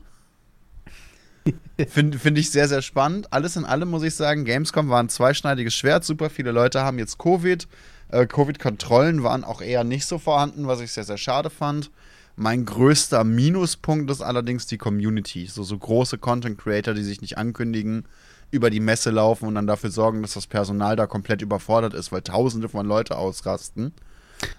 Finde 1.89 2.19
find 2.19 2.39
ich 2.39 2.51
sehr, 2.51 2.69
sehr 2.69 2.81
spannend. 2.81 3.33
Alles 3.33 3.57
in 3.57 3.67
allem 3.67 3.91
muss 3.91 4.03
ich 4.03 4.15
sagen, 4.15 4.45
Gamescom 4.45 4.89
war 4.89 5.03
ein 5.03 5.11
zweischneidiges 5.11 5.75
Schwert. 5.75 6.05
Super 6.05 6.31
viele 6.31 6.51
Leute 6.51 6.83
haben 6.83 6.99
jetzt 6.99 7.19
Covid. 7.19 7.69
Äh, 8.09 8.27
Covid-Kontrollen 8.27 9.23
waren 9.23 9.45
auch 9.45 9.61
eher 9.61 9.85
nicht 9.85 10.07
so 10.07 10.19
vorhanden, 10.19 10.67
was 10.67 10.81
ich 10.81 10.93
sehr, 10.93 11.05
sehr 11.05 11.19
schade 11.19 11.51
fand. 11.51 11.91
Mein 12.35 12.65
größter 12.65 13.25
Minuspunkt 13.25 14.11
ist 14.11 14.23
allerdings 14.23 14.67
die 14.67 14.79
Community. 14.79 15.47
So, 15.47 15.63
so 15.65 15.77
große 15.77 16.19
Content-Creator, 16.19 16.95
die 16.95 17.03
sich 17.03 17.21
nicht 17.21 17.37
ankündigen, 17.37 18.05
über 18.51 18.71
die 18.71 18.81
Messe 18.81 19.11
laufen 19.11 19.47
und 19.47 19.55
dann 19.57 19.67
dafür 19.67 19.91
sorgen, 19.91 20.23
dass 20.23 20.35
das 20.35 20.47
Personal 20.47 20.97
da 20.97 21.07
komplett 21.07 21.43
überfordert 21.43 21.95
ist, 21.95 22.13
weil 22.13 22.23
tausende 22.23 22.69
von 22.69 22.87
Leute 22.87 23.17
ausrasten. 23.19 23.93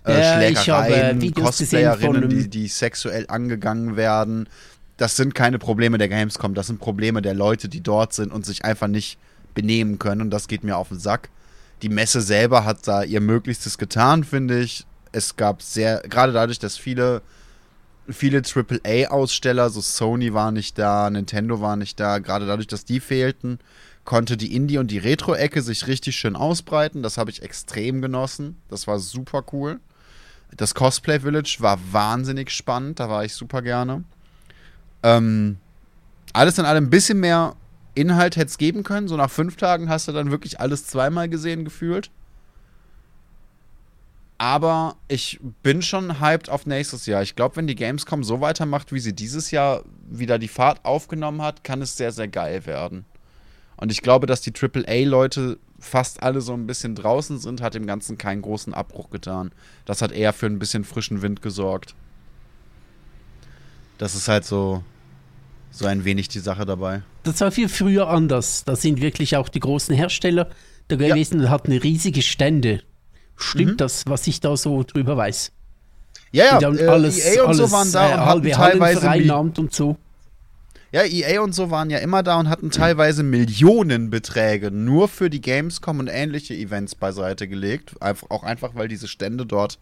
Äh, 0.06 0.20
Ja, 0.20 0.36
Schlägereien, 0.36 1.34
Cosplayerinnen, 1.34 2.30
die, 2.30 2.50
die 2.50 2.68
sexuell 2.68 3.26
angegangen 3.28 3.96
werden. 3.96 4.50
Das 4.98 5.16
sind 5.16 5.36
keine 5.36 5.60
Probleme 5.60 5.98
der 5.98 6.10
Gamescom, 6.10 6.56
das 6.56 6.68
sind 6.68 6.80
Probleme 6.80 7.22
der 7.22 7.36
Leute, 7.36 7.70
die 7.70 7.82
dort 7.82 8.14
sind 8.14 8.32
und 8.32 8.46
sich 8.46 8.66
einfach 8.66 8.88
nicht 8.88 9.20
benehmen 9.54 10.00
können. 10.00 10.22
Und 10.22 10.32
das 10.32 10.48
geht 10.48 10.64
mir 10.64 10.78
auf 10.78 10.90
den 10.90 11.00
Sack. 11.00 11.30
Die 11.84 11.90
Messe 11.90 12.22
selber 12.22 12.66
hat 12.66 12.88
da 12.88 13.04
ihr 13.04 13.22
Möglichstes 13.22 13.78
getan, 13.78 14.24
finde 14.24 14.60
ich. 14.60 14.86
Es 15.12 15.36
gab 15.36 15.62
sehr, 15.62 16.02
gerade 16.02 16.34
dadurch, 16.34 16.60
dass 16.60 16.78
viele, 16.78 17.22
viele 18.10 18.42
AAA-Aussteller, 18.42 19.70
so 19.70 19.82
Sony 19.82 20.34
war 20.34 20.52
nicht 20.52 20.78
da, 20.80 21.10
Nintendo 21.10 21.62
war 21.62 21.76
nicht 21.76 22.00
da, 22.00 22.18
gerade 22.18 22.48
dadurch, 22.48 22.68
dass 22.68 22.84
die 22.84 23.00
fehlten, 23.00 23.60
konnte 24.04 24.38
die 24.38 24.56
Indie- 24.56 24.80
und 24.80 24.90
die 24.90 24.98
Retro-Ecke 24.98 25.62
sich 25.62 25.86
richtig 25.86 26.16
schön 26.16 26.36
ausbreiten. 26.36 27.04
Das 27.04 27.18
habe 27.18 27.30
ich 27.30 27.44
extrem 27.44 28.02
genossen. 28.02 28.58
Das 28.70 28.88
war 28.88 29.00
super 29.00 29.44
cool. 29.52 29.80
Das 30.56 30.74
Cosplay 30.74 31.20
Village 31.20 31.58
war 31.60 31.78
wahnsinnig 31.92 32.52
spannend, 32.52 33.00
da 33.00 33.10
war 33.10 33.26
ich 33.26 33.34
super 33.34 33.62
gerne. 33.62 34.04
Ähm, 35.08 35.58
alles 36.34 36.58
in 36.58 36.66
allem 36.66 36.86
ein 36.86 36.90
bisschen 36.90 37.20
mehr 37.22 37.56
Inhalt 37.96 38.36
hätte 38.36 38.48
es 38.48 38.58
geben 38.58 38.84
können. 38.84 39.08
So 39.08 39.16
nach 39.16 39.30
fünf 39.30 39.56
Tagen 39.56 39.90
hast 39.90 40.08
du 40.08 40.12
dann 40.12 40.32
wirklich 40.32 40.60
alles 40.60 40.86
zweimal 40.86 41.30
gesehen 41.30 41.64
gefühlt. 41.64 42.12
Aber 44.38 44.98
ich 45.08 45.40
bin 45.64 45.82
schon 45.82 46.20
hyped 46.20 46.50
auf 46.50 46.66
nächstes 46.66 47.06
Jahr. 47.06 47.24
Ich 47.24 47.36
glaube, 47.36 47.56
wenn 47.56 47.68
die 47.68 47.76
Gamescom 47.76 48.24
so 48.24 48.42
weitermacht, 48.42 48.92
wie 48.92 49.00
sie 49.00 49.14
dieses 49.14 49.50
Jahr 49.50 49.84
wieder 50.10 50.38
die 50.38 50.50
Fahrt 50.50 50.84
aufgenommen 50.86 51.42
hat, 51.42 51.64
kann 51.64 51.82
es 51.82 51.96
sehr, 51.98 52.12
sehr 52.12 52.28
geil 52.28 52.66
werden. 52.66 53.06
Und 53.78 53.92
ich 53.92 54.02
glaube, 54.02 54.28
dass 54.28 54.42
die 54.42 54.54
AAA-Leute 54.54 55.58
fast 55.80 56.22
alle 56.22 56.42
so 56.42 56.54
ein 56.54 56.68
bisschen 56.68 56.96
draußen 56.96 57.40
sind, 57.40 57.62
hat 57.62 57.76
dem 57.76 57.88
Ganzen 57.88 58.18
keinen 58.18 58.42
großen 58.42 58.74
Abbruch 58.74 59.10
getan. 59.10 59.52
Das 59.86 60.02
hat 60.02 60.12
eher 60.12 60.34
für 60.34 60.48
ein 60.48 60.60
bisschen 60.60 60.84
frischen 60.84 61.22
Wind 61.22 61.42
gesorgt. 61.42 61.96
Das 63.98 64.14
ist 64.14 64.28
halt 64.28 64.46
so, 64.46 64.84
so 65.72 65.86
ein 65.86 66.06
wenig 66.06 66.28
die 66.30 66.40
Sache 66.40 66.66
dabei. 66.66 67.02
Das 67.24 67.42
war 67.42 67.52
viel 67.52 67.70
früher 67.70 68.08
anders. 68.08 68.64
Da 68.66 68.76
sind 68.76 69.02
wirklich 69.02 69.36
auch 69.36 69.50
die 69.50 69.60
großen 69.60 69.96
Hersteller 69.96 70.50
da 70.88 70.96
gewesen 70.96 71.40
ja. 71.40 71.46
und 71.46 71.50
hatten 71.50 71.72
riesige 71.72 72.22
Stände. 72.22 72.82
Stimmt 73.36 73.74
mhm. 73.74 73.78
das, 73.78 74.06
was 74.08 74.26
ich 74.28 74.40
da 74.40 74.58
so 74.58 74.84
drüber 74.84 75.18
weiß? 75.18 75.52
Ja, 76.32 76.60
ja, 76.60 76.74
äh, 76.74 76.88
alles, 76.88 77.20
EA 77.20 77.44
und 77.44 77.50
alles, 77.50 77.58
so 77.58 77.72
waren 77.72 77.92
da 77.92 78.10
äh, 78.10 78.14
und 78.14 78.26
hatten 78.26 78.52
teilweise 78.52 79.02
vereinnahmt 79.02 79.60
und 79.60 79.74
so. 79.74 79.98
Ja, 80.92 81.04
EA 81.04 81.42
und 81.42 81.54
so 81.54 81.70
waren 81.70 81.90
ja 81.90 81.98
immer 82.00 82.24
da 82.24 82.40
und 82.40 82.50
hatten 82.50 82.72
teilweise 82.72 83.22
Millionenbeträge 83.22 84.72
nur 84.72 85.08
für 85.10 85.30
die 85.30 85.42
Gamescom 85.42 86.00
und 86.00 86.08
ähnliche 86.08 86.54
Events 86.54 86.96
beiseite 86.96 87.48
gelegt. 87.48 87.96
Auch 88.00 88.44
einfach, 88.44 88.74
weil 88.74 88.88
diese 88.88 89.08
Stände 89.08 89.46
dort 89.46 89.80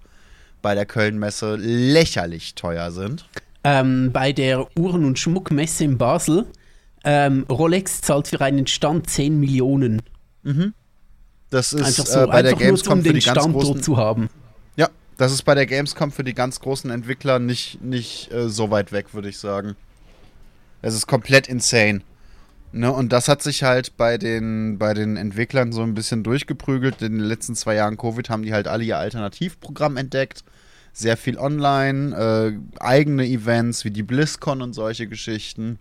bei 0.61 0.73
der 0.73 0.87
Köln-Messe 0.87 1.57
lächerlich 1.57 2.55
teuer 2.55 2.91
sind. 2.91 3.29
Ähm, 3.65 4.11
bei 4.13 4.31
der 4.31 4.67
Uhren- 4.77 5.05
und 5.05 5.19
Schmuckmesse 5.19 5.83
in 5.83 5.97
Basel, 5.97 6.45
ähm, 7.03 7.45
Rolex 7.49 8.01
zahlt 8.01 8.27
für 8.27 8.39
einen 8.41 8.67
Stand 8.67 9.09
10 9.09 9.39
Millionen. 9.39 10.01
Mhm. 10.43 10.73
Das 11.49 11.73
ist 11.73 11.83
einfach 11.83 12.05
so, 12.05 12.19
äh, 12.21 12.27
bei 12.27 12.41
der 12.41 12.53
Gamescom 12.53 12.99
nur, 12.99 12.99
um 12.99 13.03
für 13.03 13.13
die 13.13 13.25
ganz 13.25 13.43
großen 13.43 13.83
zu 13.83 13.97
haben. 13.97 14.29
Ja, 14.75 14.89
das 15.17 15.31
ist 15.31 15.43
bei 15.43 15.55
der 15.55 15.65
Gamescom 15.65 16.11
für 16.11 16.23
die 16.23 16.33
ganz 16.33 16.59
großen 16.59 16.89
Entwickler 16.91 17.39
nicht, 17.39 17.81
nicht 17.81 18.31
äh, 18.31 18.49
so 18.49 18.71
weit 18.71 18.91
weg, 18.91 19.13
würde 19.13 19.29
ich 19.29 19.37
sagen. 19.37 19.75
Es 20.81 20.93
ist 20.93 21.07
komplett 21.07 21.47
insane. 21.47 22.01
Ne, 22.71 22.91
und 22.91 23.13
das 23.13 23.29
hat 23.29 23.41
sich 23.41 23.63
halt 23.63 23.95
bei 23.95 24.17
den, 24.17 24.77
bei 24.77 24.93
den 24.93 25.15
Entwicklern 25.15 25.71
so 25.71 25.81
ein 25.81 25.93
bisschen 25.93 26.23
durchgeprügelt. 26.23 27.01
In 27.01 27.13
den 27.13 27.25
letzten 27.25 27.55
zwei 27.55 27.75
Jahren 27.75 27.95
Covid 27.97 28.29
haben 28.29 28.43
die 28.43 28.51
halt 28.51 28.67
alle 28.67 28.83
ihr 28.83 28.97
Alternativprogramm 28.97 29.95
entdeckt. 29.95 30.43
Sehr 30.97 31.17
viel 31.17 31.37
online, 31.37 32.15
äh, 32.15 32.79
eigene 32.79 33.25
Events 33.25 33.83
wie 33.83 33.91
die 33.91 34.03
BlizzCon 34.03 34.61
und 34.61 34.73
solche 34.73 35.07
Geschichten. 35.07 35.77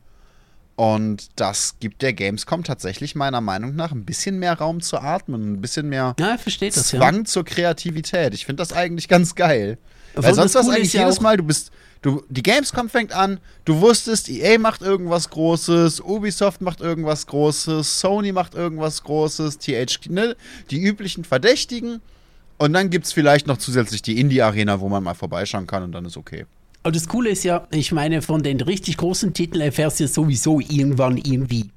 Und 0.77 1.29
das 1.37 1.77
gibt 1.79 2.03
der 2.03 2.13
Gamescom 2.13 2.65
tatsächlich 2.65 3.15
meiner 3.15 3.41
Meinung 3.41 3.77
nach 3.77 3.93
ein 3.93 4.05
bisschen 4.05 4.41
mehr 4.41 4.59
Raum 4.59 4.81
zu 4.81 4.99
atmen, 4.99 5.53
ein 5.53 5.61
bisschen 5.61 5.89
mehr 5.89 6.17
ja, 6.19 6.37
das, 6.37 6.89
Zwang 6.89 7.19
ja. 7.19 7.25
zur 7.25 7.45
Kreativität. 7.45 8.35
Ich 8.35 8.45
finde 8.45 8.61
das 8.61 8.73
eigentlich 8.73 9.07
ganz 9.07 9.37
geil. 9.37 9.79
Weil 10.17 10.35
sonst 10.35 10.57
was 10.57 10.69
eigentlich 10.69 10.93
jedes 10.93 11.21
Mal, 11.21 11.37
du 11.37 11.45
bist, 11.45 11.71
Du, 12.05 12.23
die 12.29 12.43
Gamescom 12.43 12.91
fängt 12.91 13.15
an, 13.15 13.41
du 13.65 13.81
wusstest, 13.81 14.29
EA 14.29 14.59
macht 14.59 14.83
irgendwas 14.83 15.31
Großes, 15.31 16.03
Ubisoft 16.03 16.61
macht 16.61 16.83
irgendwas 16.83 17.27
Großes, 17.27 17.99
Sony 17.99 18.31
macht 18.31 18.55
irgendwas 18.55 19.03
Großes, 19.05 19.57
THQ, 19.57 20.11
ne? 20.11 20.37
Die 20.71 20.83
üblichen 20.83 21.25
Verdächtigen. 21.25 22.03
Und 22.59 22.73
dann 22.73 22.91
gibt 22.91 23.07
es 23.07 23.13
vielleicht 23.13 23.47
noch 23.47 23.59
zusätzlich 23.59 24.03
die 24.03 24.21
Indie-Arena, 24.21 24.81
wo 24.81 24.89
man 24.89 25.03
mal 25.03 25.15
vorbeischauen 25.15 25.67
kann 25.67 25.83
und 25.83 25.93
dann 25.93 26.05
ist 26.05 26.17
okay. 26.17 26.47
Aber 26.83 26.93
das 26.93 27.09
Coole 27.09 27.31
ist 27.31 27.45
ja, 27.45 27.67
ich 27.73 27.93
meine, 27.93 28.23
von 28.23 28.43
den 28.43 28.61
richtig 28.61 28.99
großen 28.99 29.33
Titeln 29.33 29.63
erfährst 29.63 30.01
du 30.01 30.05
ja 30.05 30.09
sowieso 30.09 30.61
irgendwann 30.61 31.17
irgendwie. 31.17 31.71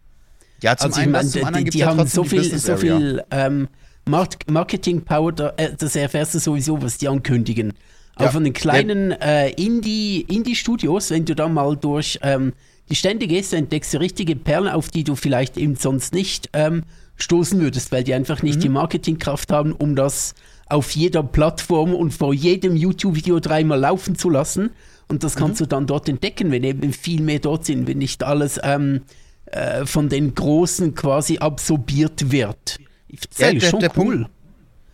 Ja, 0.62 0.76
zum 0.76 0.88
also 0.88 1.02
einen, 1.02 1.12
meine, 1.12 1.30
zum 1.30 1.54
die, 1.54 1.64
die 1.66 1.78
ja 1.80 1.88
haben 1.88 2.06
so 2.08 2.24
viel, 2.24 2.44
so 2.44 2.78
viel 2.78 3.24
ähm, 3.32 3.70
Marketing-Power, 4.06 5.54
äh, 5.58 5.72
das 5.78 5.96
erfährst 5.96 6.36
du 6.36 6.40
sowieso, 6.40 6.82
was 6.82 6.98
die 6.98 7.08
ankündigen. 7.08 7.74
Aber 8.16 8.32
von 8.32 8.44
den 8.44 8.54
kleinen 8.54 9.12
äh, 9.12 9.50
Indie-Studios, 9.52 11.12
wenn 11.12 11.26
du 11.26 11.36
da 11.36 11.48
mal 11.48 11.78
durch 11.78 12.20
ähm, 12.24 12.54
die 12.90 12.96
Stände 12.96 13.28
gehst, 13.28 13.54
entdeckst 13.54 13.94
du 13.94 14.00
richtige 14.00 14.36
Perlen, 14.36 14.70
auf 14.70 14.90
die 14.90 15.04
du 15.04 15.16
vielleicht 15.16 15.58
eben 15.58 15.76
sonst 15.76 16.14
nicht 16.14 16.50
ähm, 16.54 16.84
stoßen 17.18 17.60
würdest, 17.60 17.92
weil 17.92 18.04
die 18.04 18.14
einfach 18.14 18.42
nicht 18.42 18.58
mhm. 18.58 18.62
die 18.62 18.70
Marketingkraft 18.70 19.52
haben, 19.52 19.72
um 19.72 19.96
das 19.96 20.34
auf 20.70 20.92
jeder 20.92 21.24
Plattform 21.24 21.94
und 21.94 22.14
vor 22.14 22.34
jedem 22.34 22.76
YouTube-Video 22.76 23.40
dreimal 23.40 23.80
laufen 23.80 24.16
zu 24.16 24.30
lassen. 24.30 24.72
Und 25.08 25.24
das 25.24 25.36
kannst 25.36 25.62
mhm. 25.62 25.66
du 25.66 25.70
dann 25.70 25.88
dort 25.88 26.10
entdecken, 26.10 26.52
wenn 26.52 26.64
eben 26.64 26.92
viel 26.92 27.22
mehr 27.22 27.40
dort 27.40 27.66
sind, 27.66 27.88
wenn 27.88 28.00
nicht 28.00 28.24
alles 28.24 28.60
ähm, 28.64 29.02
äh, 29.46 29.86
von 29.86 30.10
den 30.10 30.36
Großen 30.36 30.96
quasi 30.96 31.38
absorbiert 31.38 32.32
wird. 32.32 32.80
Ich 33.08 33.22
ja, 33.38 33.54
der, 33.54 33.62
schon 33.62 33.80
der 33.80 33.92
cool. 33.98 34.16
Punkt, 34.16 34.30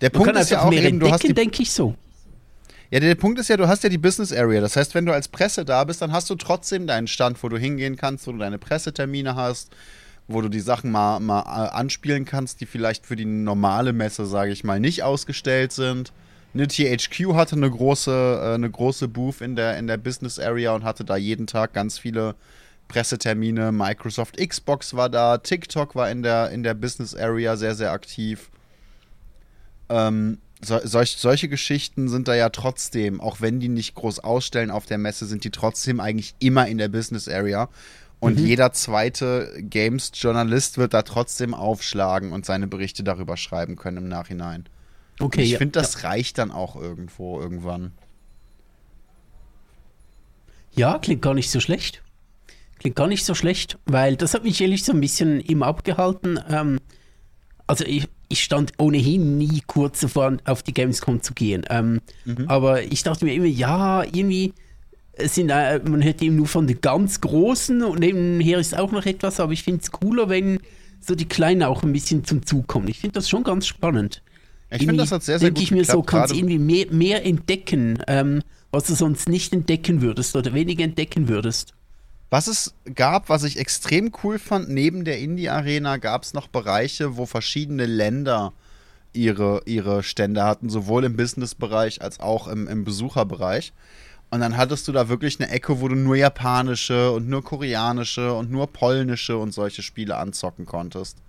der 0.02 0.12
Man 0.14 0.24
Punkt 0.24 0.40
ist 0.40 0.52
ja 0.52 0.62
auch 0.62 0.70
mehr 0.70 0.84
eben, 0.84 1.02
entdecken, 1.02 1.34
denke 1.34 1.64
ich 1.64 1.72
so. 1.72 1.96
Ja, 2.92 3.00
der 3.00 3.16
Punkt 3.16 3.40
ist 3.40 3.48
ja, 3.50 3.58
du 3.58 3.68
hast 3.68 3.84
ja 3.84 3.90
die 3.90 3.98
Business 3.98 4.32
Area. 4.32 4.62
Das 4.62 4.76
heißt, 4.76 4.94
wenn 4.94 5.08
du 5.08 5.14
als 5.14 5.28
Presse 5.28 5.66
da 5.66 5.84
bist, 5.84 6.04
dann 6.04 6.12
hast 6.12 6.30
du 6.30 6.36
trotzdem 6.36 6.86
deinen 6.86 7.08
Stand, 7.08 7.42
wo 7.42 7.50
du 7.50 7.58
hingehen 7.58 7.96
kannst, 7.96 8.28
wo 8.28 8.32
du 8.32 8.38
deine 8.38 8.60
Pressetermine 8.60 9.36
hast, 9.36 9.72
wo 10.28 10.42
du 10.42 10.50
die 10.50 10.60
Sachen 10.60 10.92
mal, 10.92 11.20
mal 11.20 11.42
äh, 11.42 11.70
anspielen 11.70 12.26
kannst, 12.26 12.62
die 12.62 12.66
vielleicht 12.66 13.06
für 13.06 13.16
die 13.16 13.26
normale 13.26 13.94
Messe, 13.94 14.26
sage 14.26 14.52
ich 14.52 14.64
mal, 14.64 14.80
nicht 14.80 15.04
ausgestellt 15.04 15.72
sind. 15.72 16.14
Eine 16.54 16.68
THQ 16.68 17.34
hatte 17.34 17.56
eine 17.56 17.70
große, 17.70 18.42
äh, 18.42 18.54
eine 18.54 18.70
große 18.70 19.08
Booth 19.08 19.42
in 19.42 19.56
der, 19.56 19.78
in 19.78 19.88
der 19.88 19.98
Business 19.98 20.40
Area 20.40 20.74
und 20.74 20.84
hatte 20.84 21.04
da 21.04 21.18
jeden 21.18 21.48
Tag 21.48 21.74
ganz 21.74 21.98
viele 21.98 22.36
Pressetermine. 22.88 23.72
Microsoft 23.72 24.38
Xbox 24.38 24.94
war 24.94 25.10
da, 25.10 25.38
TikTok 25.40 25.96
war 25.96 26.10
in 26.10 26.24
der, 26.24 26.52
in 26.52 26.64
der 26.64 26.74
Business 26.74 27.16
Area 27.16 27.58
sehr, 27.58 27.76
sehr 27.76 27.92
aktiv. 27.92 28.50
Ähm, 29.90 30.38
so, 30.62 30.80
solch, 30.84 31.18
solche 31.18 31.50
Geschichten 31.50 32.08
sind 32.08 32.28
da 32.28 32.36
ja 32.36 32.50
trotzdem, 32.50 33.20
auch 33.20 33.42
wenn 33.42 33.60
die 33.60 33.68
nicht 33.68 33.96
groß 33.96 34.20
ausstellen 34.20 34.72
auf 34.72 34.86
der 34.86 34.98
Messe, 34.98 35.26
sind 35.26 35.44
die 35.44 35.52
trotzdem 35.52 36.00
eigentlich 36.00 36.36
immer 36.40 36.68
in 36.68 36.78
der 36.78 36.88
Business 36.88 37.28
Area. 37.28 37.70
Und 38.24 38.40
mhm. 38.40 38.46
jeder 38.46 38.72
zweite 38.72 39.52
Games-Journalist 39.60 40.78
wird 40.78 40.94
da 40.94 41.02
trotzdem 41.02 41.54
aufschlagen 41.54 42.32
und 42.32 42.46
seine 42.46 42.68
Berichte 42.68 43.04
darüber 43.04 43.36
schreiben 43.36 43.76
können 43.76 43.98
im 43.98 44.08
Nachhinein. 44.08 44.64
Okay. 45.20 45.40
Und 45.40 45.44
ich 45.44 45.52
ja, 45.52 45.58
finde, 45.58 45.74
das 45.74 46.02
ja. 46.02 46.08
reicht 46.08 46.38
dann 46.38 46.50
auch 46.50 46.78
irgendwo 46.78 47.42
irgendwann. 47.42 47.92
Ja, 50.72 51.00
klingt 51.00 51.22
gar 51.22 51.34
nicht 51.34 51.52
so 51.52 51.60
schlecht. 51.60 52.02
Klingt 52.80 52.96
gar 52.96 53.08
nicht 53.08 53.26
so 53.26 53.36
schlecht, 53.36 53.78
weil 53.88 54.16
das 54.16 54.34
hat 54.34 54.46
mich 54.46 54.62
ehrlich 54.62 54.86
so 54.86 54.94
ein 54.94 55.02
bisschen 55.02 55.42
immer 55.42 55.68
abgehalten. 55.68 56.40
Ähm, 56.50 56.80
also 57.68 57.84
ich, 57.84 58.08
ich 58.30 58.42
stand 58.42 58.72
ohnehin 58.78 59.38
nie 59.38 59.62
kurz 59.68 60.00
davor, 60.00 60.38
auf 60.46 60.64
die 60.64 60.74
Gamescom 60.74 61.22
zu 61.22 61.34
gehen. 61.34 61.66
Ähm, 61.70 62.00
mhm. 62.24 62.48
Aber 62.48 62.84
ich 62.84 63.04
dachte 63.04 63.26
mir 63.26 63.34
immer, 63.34 63.48
ja, 63.48 64.04
irgendwie 64.04 64.54
sind, 65.20 65.50
äh, 65.50 65.80
man 65.88 66.04
hört 66.04 66.22
eben 66.22 66.36
nur 66.36 66.48
von 66.48 66.68
den 66.68 66.82
ganz 66.82 67.22
Großen 67.22 67.84
und 67.84 68.00
nebenher 68.00 68.60
ist 68.60 68.78
auch 68.78 68.92
noch 68.92 69.06
etwas, 69.06 69.40
aber 69.40 69.54
ich 69.54 69.64
finde 69.64 69.82
es 69.84 69.92
cooler, 69.92 70.30
wenn 70.30 70.60
so 71.00 71.16
die 71.16 71.28
Kleinen 71.28 71.64
auch 71.64 71.84
ein 71.84 71.94
bisschen 71.94 72.24
zum 72.24 72.46
Zug 72.46 72.68
kommen. 72.68 72.88
Ich 72.88 73.00
finde 73.00 73.16
das 73.16 73.30
schon 73.30 73.44
ganz 73.44 73.68
spannend. 73.68 74.22
Ich 74.72 74.80
finde, 74.80 74.98
das 74.98 75.12
hat 75.12 75.24
sehr, 75.24 75.38
sehr 75.38 75.52
denke 75.52 75.62
ich 75.62 75.72
mir 75.72 75.86
so, 75.86 76.02
kannst 76.02 76.34
irgendwie 76.34 76.58
mehr, 76.58 76.88
mehr 76.90 77.26
entdecken, 77.26 78.00
ähm, 78.08 78.42
was 78.72 78.86
du 78.86 78.96
sonst 78.96 79.30
nicht 79.30 79.54
entdecken 79.54 80.02
würdest 80.02 80.36
oder 80.36 80.54
weniger 80.54 80.84
entdecken 80.84 81.28
würdest. 81.28 81.74
Was 82.32 82.48
es 82.48 82.74
gab, 82.96 83.30
was 83.30 83.44
ich 83.44 83.60
extrem 83.60 84.12
cool 84.24 84.40
fand, 84.40 84.70
neben 84.70 85.06
der 85.06 85.20
Indie-Arena 85.20 85.98
gab 85.98 86.24
es 86.24 86.34
noch 86.34 86.48
Bereiche, 86.48 87.18
wo 87.18 87.28
verschiedene 87.28 87.86
Länder 87.86 88.54
ihre, 89.14 89.62
ihre 89.66 90.02
Stände 90.02 90.44
hatten, 90.44 90.70
sowohl 90.70 91.04
im 91.04 91.16
Business-Bereich 91.16 92.02
als 92.02 92.20
auch 92.20 92.48
im, 92.48 92.68
im 92.68 92.84
Besucherbereich. 92.84 93.74
Und 94.34 94.40
dann 94.40 94.58
hattest 94.58 94.88
du 94.88 94.92
da 94.92 95.10
wirklich 95.10 95.40
eine 95.40 95.52
Ecke, 95.52 95.80
wo 95.80 95.88
du 95.88 95.94
nur 95.94 96.16
japanische 96.16 97.12
und 97.12 97.30
nur 97.30 97.44
koreanische 97.44 98.34
und 98.34 98.50
nur 98.50 98.66
polnische 98.66 99.38
und 99.38 99.54
solche 99.54 99.84
Spiele 99.84 100.18
anzocken 100.18 100.66
konntest. 100.66 101.20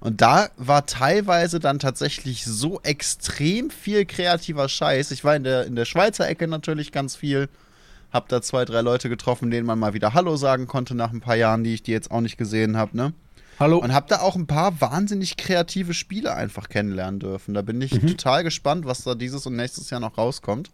Und 0.00 0.20
da 0.20 0.48
war 0.56 0.84
teilweise 0.84 1.60
dann 1.60 1.78
tatsächlich 1.78 2.44
so 2.44 2.80
extrem 2.82 3.70
viel 3.70 4.04
kreativer 4.04 4.68
Scheiß. 4.68 5.12
Ich 5.12 5.22
war 5.22 5.36
in 5.36 5.44
der, 5.44 5.64
in 5.64 5.76
der 5.76 5.84
Schweizer 5.84 6.26
Ecke 6.28 6.48
natürlich 6.48 6.90
ganz 6.90 7.14
viel 7.14 7.48
hab 8.10 8.28
da 8.28 8.42
zwei, 8.42 8.64
drei 8.64 8.80
Leute 8.80 9.08
getroffen, 9.08 9.52
denen 9.52 9.68
man 9.68 9.78
mal 9.78 9.94
wieder 9.94 10.12
Hallo 10.12 10.34
sagen 10.34 10.66
konnte 10.66 10.96
nach 10.96 11.12
ein 11.12 11.20
paar 11.20 11.36
Jahren, 11.36 11.62
die 11.62 11.74
ich 11.74 11.84
die 11.84 11.92
jetzt 11.92 12.10
auch 12.10 12.20
nicht 12.20 12.36
gesehen 12.36 12.76
habe, 12.76 12.96
ne? 12.96 13.12
Hallo. 13.60 13.78
Und 13.78 13.94
hab 13.94 14.08
da 14.08 14.18
auch 14.18 14.34
ein 14.34 14.48
paar 14.48 14.80
wahnsinnig 14.80 15.36
kreative 15.36 15.94
Spiele 15.94 16.34
einfach 16.34 16.68
kennenlernen 16.68 17.20
dürfen. 17.20 17.54
Da 17.54 17.62
bin 17.62 17.80
ich 17.80 17.92
mhm. 17.92 18.08
total 18.08 18.42
gespannt, 18.42 18.86
was 18.86 19.04
da 19.04 19.14
dieses 19.14 19.46
und 19.46 19.54
nächstes 19.54 19.90
Jahr 19.90 20.00
noch 20.00 20.18
rauskommt. 20.18 20.72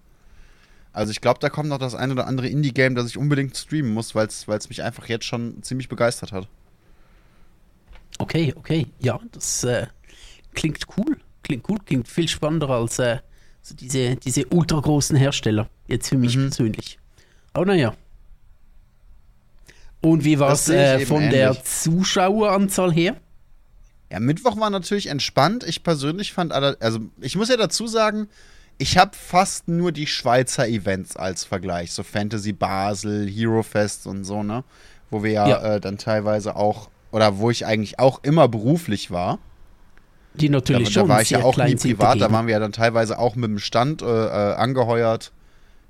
Also 0.92 1.12
ich 1.12 1.20
glaube, 1.20 1.38
da 1.40 1.48
kommt 1.48 1.68
noch 1.68 1.78
das 1.78 1.94
ein 1.94 2.10
oder 2.10 2.26
andere 2.26 2.48
Indie-Game, 2.48 2.94
das 2.94 3.06
ich 3.06 3.16
unbedingt 3.16 3.56
streamen 3.56 3.92
muss, 3.92 4.14
weil 4.14 4.26
es 4.26 4.68
mich 4.68 4.82
einfach 4.82 5.08
jetzt 5.08 5.24
schon 5.24 5.62
ziemlich 5.62 5.88
begeistert 5.88 6.32
hat. 6.32 6.48
Okay, 8.18 8.52
okay. 8.56 8.86
Ja, 8.98 9.20
das 9.32 9.64
äh, 9.64 9.86
klingt 10.54 10.86
cool. 10.96 11.18
Klingt 11.42 11.68
cool, 11.68 11.78
klingt 11.84 12.08
viel 12.08 12.28
spannender 12.28 12.68
als 12.70 12.98
äh, 12.98 13.18
so 13.62 13.74
diese, 13.74 14.16
diese 14.16 14.46
ultra 14.46 14.80
großen 14.80 15.16
Hersteller. 15.16 15.68
Jetzt 15.86 16.08
für 16.08 16.18
mich 16.18 16.36
mhm. 16.36 16.48
persönlich. 16.48 16.98
Oh, 17.54 17.64
naja. 17.64 17.94
Und 20.00 20.24
wie 20.24 20.38
war 20.38 20.52
es 20.52 20.68
äh, 20.68 21.04
von 21.06 21.22
ähnlich. 21.22 21.32
der 21.32 21.64
Zuschaueranzahl 21.64 22.92
her? 22.92 23.16
Ja, 24.10 24.18
Mittwoch 24.18 24.58
war 24.58 24.70
natürlich 24.70 25.06
entspannt. 25.06 25.62
Ich 25.64 25.82
persönlich 25.82 26.32
fand, 26.32 26.52
alle, 26.52 26.76
also 26.80 27.00
ich 27.20 27.36
muss 27.36 27.48
ja 27.48 27.56
dazu 27.56 27.86
sagen, 27.86 28.28
ich 28.81 28.97
habe 28.97 29.11
fast 29.15 29.69
nur 29.69 29.93
die 29.93 30.07
Schweizer 30.07 30.66
Events 30.66 31.15
als 31.15 31.44
Vergleich, 31.44 31.93
so 31.93 32.02
Fantasy 32.02 32.52
Basel, 32.52 33.28
Hero 33.28 33.62
Fest 33.62 34.07
und 34.07 34.24
so, 34.24 34.43
ne? 34.43 34.65
Wo 35.11 35.23
wir 35.23 35.32
ja, 35.32 35.48
Ja. 35.48 35.74
Äh, 35.74 35.81
dann 35.81 35.98
teilweise 35.98 36.57
auch, 36.57 36.89
oder 37.11 37.36
wo 37.39 37.51
ich 37.51 37.66
eigentlich 37.66 37.98
auch 37.98 38.20
immer 38.23 38.48
beruflich 38.48 39.11
war. 39.11 39.39
Die 40.32 40.47
Da, 40.47 40.52
natürlich 40.52 40.89
da 40.89 41.01
schon 41.01 41.09
war 41.09 41.20
ich 41.20 41.31
ja 41.31 41.43
auch 41.43 41.59
nie 41.59 41.74
privat, 41.74 42.23
da 42.23 42.32
waren 42.32 42.47
wir 42.47 42.52
ja 42.52 42.59
dann 42.59 42.73
teilweise 42.73 43.19
auch 43.19 43.36
mit 43.36 43.51
dem 43.51 43.59
Stand 43.59 44.01
äh, 44.01 44.07
äh, 44.07 44.55
angeheuert, 44.55 45.32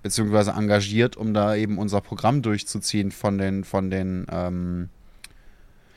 beziehungsweise 0.02 0.50
engagiert, 0.50 1.16
um 1.16 1.32
da 1.32 1.54
eben 1.54 1.78
unser 1.78 2.00
Programm 2.00 2.42
durchzuziehen 2.42 3.12
von 3.12 3.38
den, 3.38 3.62
von 3.62 3.90
den, 3.90 4.26
ähm, 4.32 4.88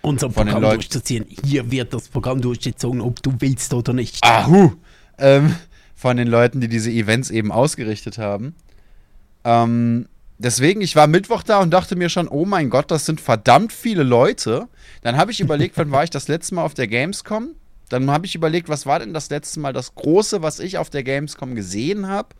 unser 0.03 0.29
von 0.29 0.45
den 0.45 0.53
Programm 0.53 0.61
Leuten- 0.61 0.75
durchzuziehen. 0.75 1.25
Hier 1.43 1.71
wird 1.71 1.91
das 1.91 2.07
Programm 2.09 2.39
durchgezogen, 2.39 3.01
ob 3.01 3.23
du 3.23 3.33
willst 3.39 3.73
oder 3.73 3.93
nicht. 3.93 4.23
Ahu, 4.23 4.73
ähm, 5.17 5.55
von 6.03 6.17
den 6.17 6.27
Leuten, 6.27 6.59
die 6.59 6.67
diese 6.67 6.91
Events 6.91 7.29
eben 7.31 7.49
ausgerichtet 7.49 8.17
haben. 8.17 8.55
Ähm, 9.45 10.09
deswegen, 10.37 10.81
ich 10.81 10.97
war 10.97 11.07
Mittwoch 11.07 11.43
da 11.43 11.61
und 11.61 11.71
dachte 11.71 11.95
mir 11.95 12.09
schon, 12.09 12.27
oh 12.27 12.43
mein 12.43 12.69
Gott, 12.69 12.91
das 12.91 13.05
sind 13.05 13.21
verdammt 13.21 13.71
viele 13.71 14.03
Leute. 14.03 14.67
Dann 15.01 15.15
habe 15.15 15.31
ich 15.31 15.39
überlegt, 15.39 15.77
wann 15.77 15.91
war 15.91 16.03
ich 16.03 16.09
das 16.09 16.27
letzte 16.27 16.55
Mal 16.55 16.65
auf 16.65 16.73
der 16.73 16.89
Gamescom? 16.89 17.51
Dann 17.87 18.11
habe 18.11 18.25
ich 18.25 18.35
überlegt, 18.35 18.67
was 18.67 18.85
war 18.85 18.99
denn 18.99 19.13
das 19.13 19.29
letzte 19.29 19.61
Mal 19.61 19.71
das 19.71 19.95
Große, 19.95 20.41
was 20.41 20.59
ich 20.59 20.77
auf 20.77 20.89
der 20.89 21.03
Gamescom 21.03 21.55
gesehen 21.55 22.09
habe? 22.09 22.35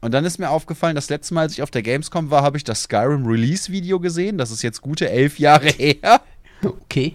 Und 0.00 0.12
dann 0.12 0.24
ist 0.24 0.40
mir 0.40 0.50
aufgefallen, 0.50 0.96
das 0.96 1.08
letzte 1.08 1.34
Mal, 1.34 1.42
als 1.42 1.52
ich 1.52 1.62
auf 1.62 1.70
der 1.70 1.82
Gamescom 1.82 2.32
war, 2.32 2.42
habe 2.42 2.56
ich 2.56 2.64
das 2.64 2.82
Skyrim 2.82 3.24
Release-Video 3.24 4.00
gesehen. 4.00 4.38
Das 4.38 4.50
ist 4.50 4.62
jetzt 4.62 4.82
gute 4.82 5.08
elf 5.08 5.38
Jahre 5.38 5.68
her. 5.68 6.20
Okay. 6.64 7.12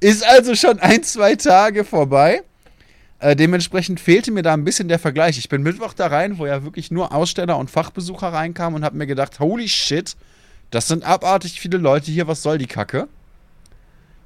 Ist 0.00 0.22
also 0.26 0.54
schon 0.54 0.78
ein, 0.78 1.02
zwei 1.04 1.36
Tage 1.36 1.84
vorbei. 1.84 2.42
Äh, 3.20 3.34
dementsprechend 3.34 3.98
fehlte 3.98 4.30
mir 4.30 4.42
da 4.42 4.54
ein 4.54 4.64
bisschen 4.64 4.88
der 4.88 4.98
Vergleich. 4.98 5.38
Ich 5.38 5.48
bin 5.48 5.62
Mittwoch 5.62 5.92
da 5.92 6.06
rein, 6.06 6.38
wo 6.38 6.46
ja 6.46 6.62
wirklich 6.62 6.90
nur 6.90 7.12
Aussteller 7.12 7.58
und 7.58 7.70
Fachbesucher 7.70 8.32
reinkamen 8.32 8.76
und 8.76 8.84
habe 8.84 8.96
mir 8.96 9.06
gedacht, 9.06 9.40
holy 9.40 9.68
shit, 9.68 10.16
das 10.70 10.86
sind 10.86 11.04
abartig 11.04 11.60
viele 11.60 11.78
Leute 11.78 12.10
hier, 12.12 12.28
was 12.28 12.42
soll 12.42 12.58
die 12.58 12.66
Kacke? 12.66 13.08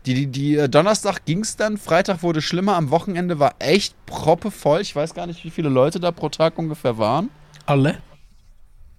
Die, 0.05 0.15
die, 0.15 0.27
die 0.27 0.57
äh, 0.57 0.69
Donnerstag 0.69 1.25
ging 1.25 1.41
es 1.41 1.57
dann, 1.57 1.79
Freitag 1.79 2.23
wurde 2.23 2.43
schlimmer, 2.43 2.77
am 2.77 2.91
Wochenende 2.91 3.39
war 3.39 3.55
echt 3.61 3.95
proppevoll. 4.05 4.81
Ich 4.81 4.95
weiß 4.95 5.15
gar 5.15 5.27
nicht, 5.27 5.45
wie 5.45 5.51
viele 5.51 5.69
Leute 5.69 6.01
da 6.01 6.11
pro 6.11 6.29
Tag 6.29 6.59
ungefähr 6.59 6.99
waren. 6.99 7.31
Alle? 7.67 7.99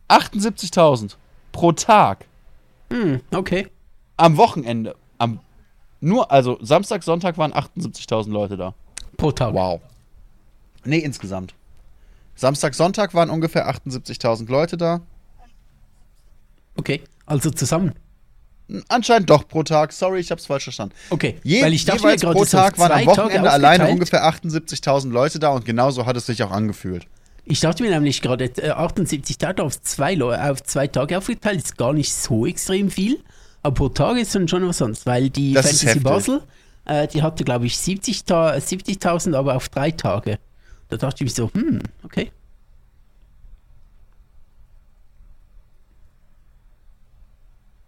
78.000 0.08 1.16
pro 1.52 1.72
Tag. 1.74 2.26
Hm, 2.90 3.22
okay. 3.32 3.68
Am 4.18 4.38
Wochenende. 4.38 4.96
Am, 5.18 5.40
nur, 6.00 6.32
also 6.32 6.58
Samstag, 6.62 7.04
Sonntag 7.04 7.38
waren 7.38 7.54
78.000 7.54 8.32
Leute 8.32 8.58
da. 8.58 8.74
Pro 9.24 9.32
Tag. 9.32 9.54
Wow. 9.54 9.80
Nee, 10.84 10.98
insgesamt. 10.98 11.54
Samstag, 12.36 12.76
Sonntag 12.76 13.14
waren 13.14 13.30
ungefähr 13.30 13.70
78.000 13.74 14.52
Leute 14.52 14.76
da. 14.76 15.00
Okay. 16.76 17.02
Also 17.26 17.50
zusammen. 17.50 17.94
Anscheinend 18.90 19.30
doch 19.30 19.48
pro 19.48 19.64
Tag. 19.64 19.94
Sorry, 19.94 20.20
ich 20.20 20.30
hab's 20.30 20.48
falsch 20.48 20.64
verstanden. 20.66 20.94
Okay. 21.10 21.40
Je, 21.42 21.62
Weil 21.64 21.72
ich 21.72 21.86
dachte 21.86 22.02
mir 22.02 22.10
jeweils 22.10 22.22
gerade, 22.22 22.36
pro 22.36 22.44
Tag 22.44 22.78
waren 22.78 22.92
am 22.92 23.06
Wochenende 23.06 23.50
alleine 23.50 23.88
ungefähr 23.88 24.26
78.000 24.26 25.10
Leute 25.12 25.40
da 25.40 25.52
und 25.52 25.64
genauso 25.64 26.06
hat 26.06 26.18
es 26.18 26.26
sich 26.26 26.44
auch 26.44 26.52
angefühlt. 26.52 27.08
Ich 27.46 27.62
dachte 27.62 27.82
mir 27.82 27.92
nämlich 27.92 28.22
gerade, 28.22 28.44
äh, 28.44 28.72
78 28.72 29.38
Tage 29.38 29.64
auf 29.64 29.82
zwei, 29.84 30.22
auf 30.22 30.64
zwei 30.64 30.88
Tage 30.88 31.18
aufgeteilt 31.18 31.60
ist 31.60 31.78
gar 31.78 31.94
nicht 31.94 32.12
so 32.12 32.46
extrem 32.46 32.92
viel. 32.92 33.24
Aber 33.62 33.74
pro 33.74 33.88
Tag 33.88 34.18
ist 34.18 34.36
dann 34.36 34.50
schon 34.50 34.68
was 34.68 34.82
anderes, 34.82 35.06
weil 35.06 35.30
die 35.30 35.54
Das 35.54 35.72
ist 35.72 35.84
Fantasy 35.84 35.86
heftig. 35.86 36.04
Basel, 36.04 36.42
äh, 36.86 37.08
die 37.08 37.22
hatte, 37.22 37.44
glaube 37.44 37.66
ich, 37.66 37.78
70 37.78 38.26
Ta- 38.26 38.54
70.000, 38.54 39.36
aber 39.36 39.56
auf 39.56 39.70
drei 39.70 39.92
Tage. 39.92 40.40
Da 40.90 40.98
dachte 40.98 41.24
ich 41.24 41.30
mir 41.32 41.36
so, 41.36 41.52
hm, 41.54 41.82
okay. 42.04 42.32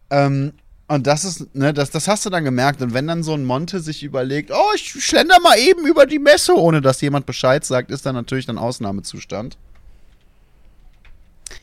Ähm, 0.10 0.54
und 0.88 1.08
das 1.08 1.26
ist, 1.26 1.56
ne, 1.56 1.74
das, 1.74 1.90
das 1.90 2.08
hast 2.08 2.26
du 2.26 2.30
dann 2.30 2.44
gemerkt. 2.44 2.82
Und 2.82 2.94
wenn 2.94 3.08
dann 3.08 3.24
so 3.24 3.34
ein 3.34 3.44
Monte 3.44 3.80
sich 3.80 4.04
überlegt, 4.04 4.52
oh, 4.52 4.72
ich 4.76 4.92
schlender 5.04 5.40
mal 5.40 5.58
eben 5.58 5.88
über 5.88 6.06
die 6.06 6.20
Messe, 6.20 6.56
ohne 6.56 6.82
dass 6.82 7.02
jemand 7.02 7.26
Bescheid 7.26 7.66
sagt, 7.66 7.90
ist 7.90 8.06
dann 8.06 8.16
natürlich 8.16 8.46
dann 8.46 8.58
Ausnahmezustand. 8.60 9.58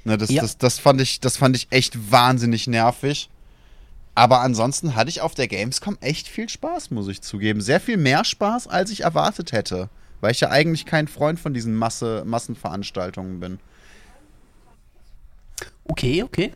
Ne, 0.05 0.19
das, 0.19 0.31
Ja. 0.31 0.43
das, 0.43 0.59
das, 0.59 0.79
fand 0.81 1.01
ich, 1.01 1.21
das 1.21 1.37
fand 1.37 1.55
ich 1.57 1.69
echt 1.71 2.11
wahnsinnig 2.11 2.67
nervig. 2.67 3.29
Aber 4.15 4.41
ansonsten 4.41 4.95
hatte 4.95 5.11
ich 5.11 5.21
auf 5.21 5.35
der 5.35 5.49
Gamescom 5.49 5.97
echt 6.01 6.29
viel 6.29 6.49
Spaß, 6.49 6.91
muss 6.91 7.09
ich 7.09 7.23
zugeben. 7.23 7.61
Sehr 7.61 7.81
viel 7.81 7.97
mehr 7.97 8.25
Spaß, 8.25 8.69
als 8.69 8.91
ich 8.91 9.03
erwartet 9.03 9.53
hätte. 9.53 9.89
Weil 10.21 10.33
ich 10.33 10.41
ja 10.41 10.51
eigentlich 10.51 10.85
kein 10.85 11.09
Freund 11.09 11.41
von 11.41 11.55
diesen 11.55 11.75
Masse, 11.75 12.23
Massenveranstaltungen 12.27 13.41
bin. 13.41 13.59
Okay, 15.85 16.23
okay. 16.23 16.53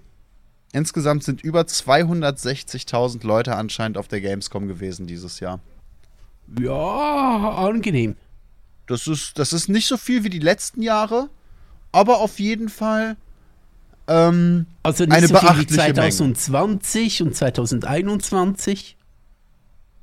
Insgesamt 0.73 1.24
sind 1.24 1.43
über 1.43 1.62
260.000 1.62 3.27
Leute 3.27 3.57
anscheinend 3.57 3.97
auf 3.97 4.09
der 4.09 4.20
Gamescom 4.20 4.69
gewesen 4.69 5.07
dieses 5.07 5.41
Jahr. 5.41 5.61
Ja, 6.61 7.57
angenehm. 7.57 8.16
Das 8.87 9.07
ist, 9.07 9.39
das 9.39 9.53
ist 9.53 9.69
nicht 9.69 9.87
so 9.87 9.97
viel 9.97 10.23
wie 10.23 10.31
die 10.31 10.39
letzten 10.39 10.83
Jahre, 10.83 11.28
aber 11.93 12.19
auf 12.19 12.39
jeden 12.39 12.69
Fall 12.69 13.16
ähm, 14.09 14.66
Also 14.83 15.05
nicht 15.05 15.12
Eine 15.12 15.27
so 15.28 15.35
viel 15.35 15.49
wie 15.49 15.53
beachtliche 15.53 15.83
Menge. 15.83 15.95
2020 15.95 17.23
und 17.23 17.37
2021. 17.37 18.97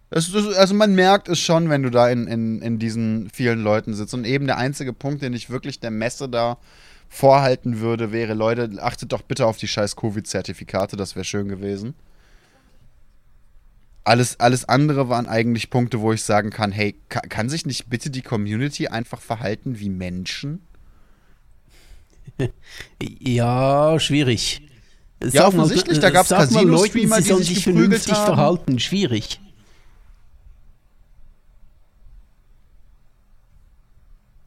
es 0.09 0.29
ist, 0.29 0.55
also 0.55 0.73
man 0.73 0.95
merkt 0.95 1.29
es 1.29 1.39
schon, 1.39 1.69
wenn 1.69 1.83
du 1.83 1.89
da 1.89 2.09
in, 2.09 2.27
in, 2.27 2.61
in 2.61 2.79
diesen 2.79 3.29
vielen 3.31 3.61
Leuten 3.63 3.93
sitzt. 3.93 4.13
Und 4.13 4.25
eben 4.25 4.45
der 4.45 4.57
einzige 4.57 4.93
Punkt, 4.93 5.21
den 5.21 5.33
ich 5.33 5.49
wirklich 5.49 5.79
der 5.79 5.91
Messe 5.91 6.29
da 6.29 6.57
vorhalten 7.09 7.79
würde, 7.79 8.11
wäre, 8.11 8.33
Leute, 8.33 8.71
achtet 8.81 9.11
doch 9.11 9.21
bitte 9.21 9.45
auf 9.45 9.57
die 9.57 9.67
scheiß 9.67 9.95
Covid-Zertifikate, 9.95 10.97
das 10.97 11.15
wäre 11.15 11.23
schön 11.23 11.47
gewesen. 11.47 11.93
Alles, 14.03 14.39
alles 14.39 14.67
andere 14.67 15.07
waren 15.09 15.27
eigentlich 15.27 15.69
Punkte, 15.69 16.01
wo 16.01 16.11
ich 16.11 16.23
sagen 16.23 16.49
kann, 16.49 16.71
hey, 16.71 16.95
ka 17.09 17.21
kann 17.21 17.49
sich 17.49 17.65
nicht 17.65 17.89
bitte 17.89 18.09
die 18.09 18.23
Community 18.23 18.87
einfach 18.87 19.21
verhalten 19.21 19.79
wie 19.79 19.89
Menschen? 19.89 20.61
Ja, 23.19 23.99
schwierig. 23.99 24.61
Ja, 25.31 25.47
offensichtlich, 25.47 25.99
da 25.99 26.09
gab's 26.09 26.29
sag 26.29 26.51
mal 26.51 26.65
Leuten, 26.65 26.91
Casino-Streamer, 26.99 27.17
die 27.21 27.43
sich 27.43 27.47
sich 27.55 27.63
vernünftig 27.63 28.13
haben. 28.13 28.25
verhalten. 28.25 28.79
Schwierig. 28.79 29.39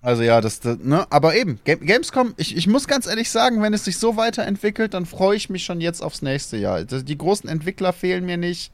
Also 0.03 0.23
ja, 0.23 0.40
das, 0.40 0.61
das 0.61 0.78
ne, 0.78 1.07
aber 1.11 1.35
eben, 1.35 1.59
Ga- 1.65 1.74
Gamescom, 1.77 2.35
ich, 2.36 2.57
ich 2.57 2.66
muss 2.69 2.86
ganz 2.86 3.07
ehrlich 3.07 3.31
sagen, 3.31 3.61
wenn 3.62 3.74
es 3.74 3.85
sich 3.85 3.98
so 3.98 4.16
weiterentwickelt, 4.16 4.94
dann 4.94 5.05
freue 5.07 5.36
ich 5.36 5.51
mich 5.51 5.65
schon 5.65 5.81
jetzt 5.81 6.01
aufs 6.03 6.23
nächste 6.23 6.57
Jahr. 6.57 6.85
Die 6.85 7.19
großen 7.19 7.48
Entwickler 7.48 7.93
fehlen 7.93 8.24
mir 8.24 8.36
nicht. 8.36 8.70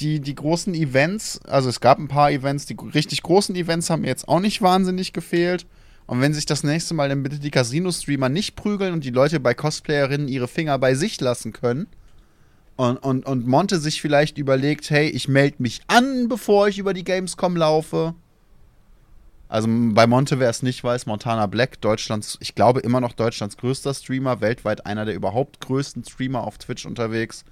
Die, 0.00 0.18
die 0.20 0.34
großen 0.34 0.74
Events, 0.74 1.40
also 1.44 1.68
es 1.68 1.80
gab 1.80 1.98
ein 1.98 2.08
paar 2.08 2.30
Events, 2.30 2.64
die 2.66 2.76
richtig 2.94 3.22
großen 3.22 3.54
Events 3.54 3.90
haben 3.90 4.02
mir 4.02 4.08
jetzt 4.08 4.28
auch 4.28 4.40
nicht 4.40 4.62
wahnsinnig 4.62 5.12
gefehlt. 5.12 5.66
Und 6.10 6.20
wenn 6.20 6.34
sich 6.34 6.44
das 6.44 6.64
nächste 6.64 6.92
Mal 6.92 7.08
dann 7.08 7.22
bitte 7.22 7.38
die 7.38 7.52
Casino-Streamer 7.52 8.28
nicht 8.28 8.56
prügeln 8.56 8.94
und 8.94 9.04
die 9.04 9.10
Leute 9.10 9.38
bei 9.38 9.54
Cosplayerinnen 9.54 10.26
ihre 10.26 10.48
Finger 10.48 10.76
bei 10.76 10.96
sich 10.96 11.20
lassen 11.20 11.52
können 11.52 11.86
und, 12.74 12.96
und, 12.96 13.26
und 13.26 13.46
Monte 13.46 13.78
sich 13.78 14.02
vielleicht 14.02 14.36
überlegt, 14.36 14.90
hey, 14.90 15.08
ich 15.08 15.28
melde 15.28 15.62
mich 15.62 15.82
an, 15.86 16.28
bevor 16.28 16.66
ich 16.66 16.80
über 16.80 16.94
die 16.94 17.04
Gamescom 17.04 17.54
laufe. 17.54 18.14
Also 19.48 19.68
bei 19.70 20.08
Monte, 20.08 20.40
wer 20.40 20.50
es 20.50 20.64
nicht 20.64 20.82
weiß, 20.82 21.06
Montana 21.06 21.46
Black, 21.46 21.80
Deutschlands, 21.80 22.38
ich 22.40 22.56
glaube 22.56 22.80
immer 22.80 23.00
noch 23.00 23.12
Deutschlands 23.12 23.56
größter 23.56 23.94
Streamer, 23.94 24.40
weltweit 24.40 24.86
einer 24.86 25.04
der 25.04 25.14
überhaupt 25.14 25.60
größten 25.60 26.02
Streamer 26.02 26.42
auf 26.42 26.58
Twitch 26.58 26.86
unterwegs, 26.86 27.44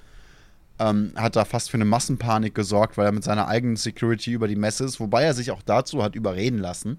ähm, 0.81 1.13
hat 1.15 1.37
da 1.37 1.45
fast 1.45 1.71
für 1.71 1.77
eine 1.77 1.85
Massenpanik 1.85 2.57
gesorgt, 2.57 2.99
weil 2.99 3.07
er 3.07 3.13
mit 3.13 3.23
seiner 3.23 3.47
eigenen 3.47 3.77
Security 3.77 4.33
über 4.33 4.49
die 4.49 4.57
Messe 4.57 4.85
ist, 4.85 4.99
wobei 4.99 5.23
er 5.23 5.35
sich 5.35 5.53
auch 5.53 5.63
dazu 5.63 6.03
hat 6.03 6.17
überreden 6.17 6.59
lassen. 6.59 6.99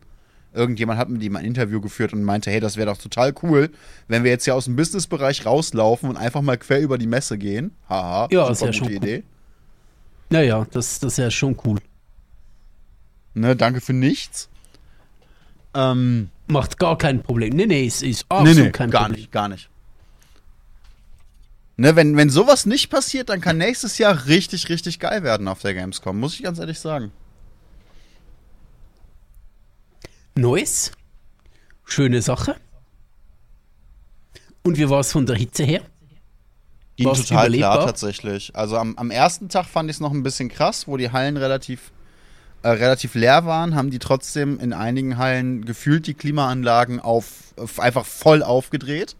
Irgendjemand 0.53 0.99
hat 0.99 1.09
mit 1.09 1.21
ihm 1.21 1.35
ein 1.35 1.45
Interview 1.45 1.79
geführt 1.79 2.11
und 2.13 2.23
meinte, 2.23 2.49
hey, 2.49 2.59
das 2.59 2.75
wäre 2.75 2.87
doch 2.87 2.97
total 2.97 3.33
cool, 3.43 3.69
wenn 4.07 4.23
wir 4.23 4.31
jetzt 4.31 4.45
hier 4.45 4.55
aus 4.55 4.65
dem 4.65 4.75
Businessbereich 4.75 5.45
rauslaufen 5.45 6.09
und 6.09 6.17
einfach 6.17 6.41
mal 6.41 6.57
quer 6.57 6.79
über 6.81 6.97
die 6.97 7.05
Messe 7.07 7.37
gehen. 7.37 7.71
Haha, 7.87 8.27
Ja, 8.31 8.41
super 8.41 8.51
ist 8.51 8.61
ja 8.61 8.67
gute 8.67 8.77
schon 8.77 8.87
cool. 8.87 8.93
Idee. 8.93 9.23
Naja, 10.31 10.65
das, 10.71 10.99
das 10.99 11.13
ist 11.13 11.17
ja 11.17 11.29
schon 11.31 11.55
cool. 11.65 11.79
Ne, 13.35 13.55
danke 13.55 13.79
für 13.81 13.93
nichts. 13.93 14.49
Ähm, 15.75 16.29
Macht 16.47 16.79
gar 16.79 16.97
kein 16.97 17.21
Problem. 17.21 17.55
Nee, 17.55 17.67
nee, 17.67 17.85
es 17.85 18.01
ist 18.01 18.25
nee, 18.29 18.37
absolut 18.37 18.65
nee, 18.65 18.71
kein 18.71 18.89
gar 18.89 19.03
Problem. 19.03 19.19
nicht, 19.19 19.31
gar 19.31 19.47
nicht. 19.49 19.69
Ne, 21.77 21.95
wenn, 21.95 22.17
wenn 22.17 22.29
sowas 22.29 22.65
nicht 22.65 22.89
passiert, 22.89 23.29
dann 23.29 23.39
kann 23.39 23.57
nächstes 23.57 23.97
Jahr 23.99 24.25
richtig, 24.25 24.67
richtig 24.69 24.99
geil 24.99 25.23
werden 25.23 25.47
auf 25.47 25.59
der 25.61 25.73
Gamescom, 25.73 26.19
muss 26.19 26.33
ich 26.33 26.43
ganz 26.43 26.59
ehrlich 26.59 26.79
sagen. 26.79 27.11
Neues. 30.39 30.91
Schöne 31.85 32.21
Sache. 32.21 32.55
Und 34.63 34.77
wie 34.77 34.89
war 34.89 34.99
es 34.99 35.11
von 35.11 35.25
der 35.25 35.35
Hitze 35.35 35.63
her? 35.63 35.81
Ging 36.95 37.07
War's 37.07 37.19
total 37.19 37.47
klar 37.47 37.47
überlebbar? 37.47 37.85
tatsächlich. 37.85 38.55
Also 38.55 38.77
am, 38.77 38.97
am 38.97 39.11
ersten 39.11 39.49
Tag 39.49 39.65
fand 39.65 39.89
ich 39.89 39.97
es 39.97 39.99
noch 39.99 40.11
ein 40.11 40.23
bisschen 40.23 40.49
krass, 40.49 40.87
wo 40.87 40.97
die 40.97 41.11
Hallen 41.11 41.37
relativ 41.37 41.91
äh, 42.61 42.69
relativ 42.69 43.15
leer 43.15 43.45
waren, 43.45 43.73
haben 43.75 43.89
die 43.89 43.99
trotzdem 43.99 44.59
in 44.59 44.73
einigen 44.73 45.17
Hallen 45.17 45.63
gefühlt 45.63 46.07
die 46.07 46.13
Klimaanlagen 46.13 46.99
auf, 46.99 47.53
auf 47.55 47.79
einfach 47.79 48.05
voll 48.05 48.43
aufgedreht. 48.43 49.15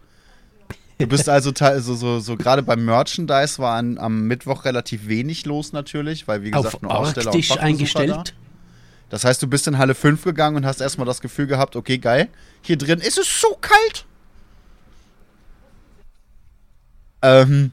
Du 0.98 1.06
bist 1.06 1.28
also 1.30 1.50
so, 1.56 1.94
so, 1.94 2.20
so 2.20 2.36
gerade 2.36 2.62
beim 2.62 2.84
Merchandise 2.84 3.58
war 3.58 3.76
an, 3.76 3.96
am 3.96 4.26
Mittwoch 4.26 4.66
relativ 4.66 5.08
wenig 5.08 5.46
los 5.46 5.72
natürlich, 5.72 6.28
weil 6.28 6.42
wie 6.42 6.50
gesagt 6.50 6.74
Auf 6.74 6.82
nur 6.82 6.94
Aussteller 6.94 7.32
und 7.32 7.58
eingestellt. 7.58 8.10
Da. 8.10 8.24
Das 9.10 9.24
heißt, 9.24 9.42
du 9.42 9.46
bist 9.46 9.66
in 9.66 9.76
Halle 9.76 9.94
5 9.94 10.24
gegangen 10.24 10.56
und 10.56 10.64
hast 10.64 10.80
erstmal 10.80 11.06
das 11.06 11.20
Gefühl 11.20 11.46
gehabt, 11.46 11.76
okay, 11.76 11.98
geil, 11.98 12.28
hier 12.62 12.78
drin 12.78 13.00
ist 13.00 13.18
es 13.18 13.40
so 13.40 13.58
kalt. 13.60 14.06
Ähm, 17.22 17.72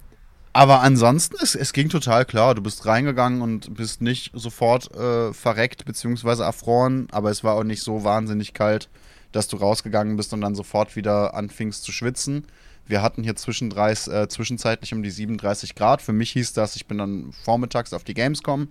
aber 0.52 0.82
ansonsten, 0.82 1.36
es, 1.42 1.54
es 1.54 1.72
ging 1.72 1.90
total 1.90 2.26
klar. 2.26 2.56
Du 2.56 2.64
bist 2.64 2.86
reingegangen 2.88 3.42
und 3.42 3.76
bist 3.76 4.02
nicht 4.02 4.32
sofort 4.34 4.92
äh, 4.96 5.32
verreckt 5.32 5.86
bzw. 5.86 6.42
erfroren, 6.42 7.08
aber 7.12 7.30
es 7.30 7.44
war 7.44 7.54
auch 7.54 7.64
nicht 7.64 7.84
so 7.84 8.04
wahnsinnig 8.04 8.54
kalt, 8.54 8.90
dass 9.32 9.48
du 9.48 9.58
rausgegangen 9.58 10.18
bist 10.18 10.34
und 10.34 10.42
dann 10.42 10.56
sofort 10.56 10.96
wieder 10.96 11.36
anfingst 11.36 11.84
zu 11.84 11.92
schwitzen. 11.92 12.48
Wir 12.88 13.02
hatten 13.02 13.22
hier 13.22 13.36
zwischen 13.36 13.70
30, 13.70 14.14
äh, 14.14 14.28
zwischenzeitlich 14.30 14.94
um 14.94 15.04
die 15.04 15.12
37 15.12 15.76
Grad. 15.76 16.02
Für 16.02 16.14
mich 16.14 16.32
hieß 16.32 16.54
das, 16.54 16.76
ich 16.76 16.88
bin 16.88 16.98
dann 16.98 17.34
vormittags 17.44 17.94
auf 17.94 18.04
die 18.04 18.14
Gamescom, 18.14 18.70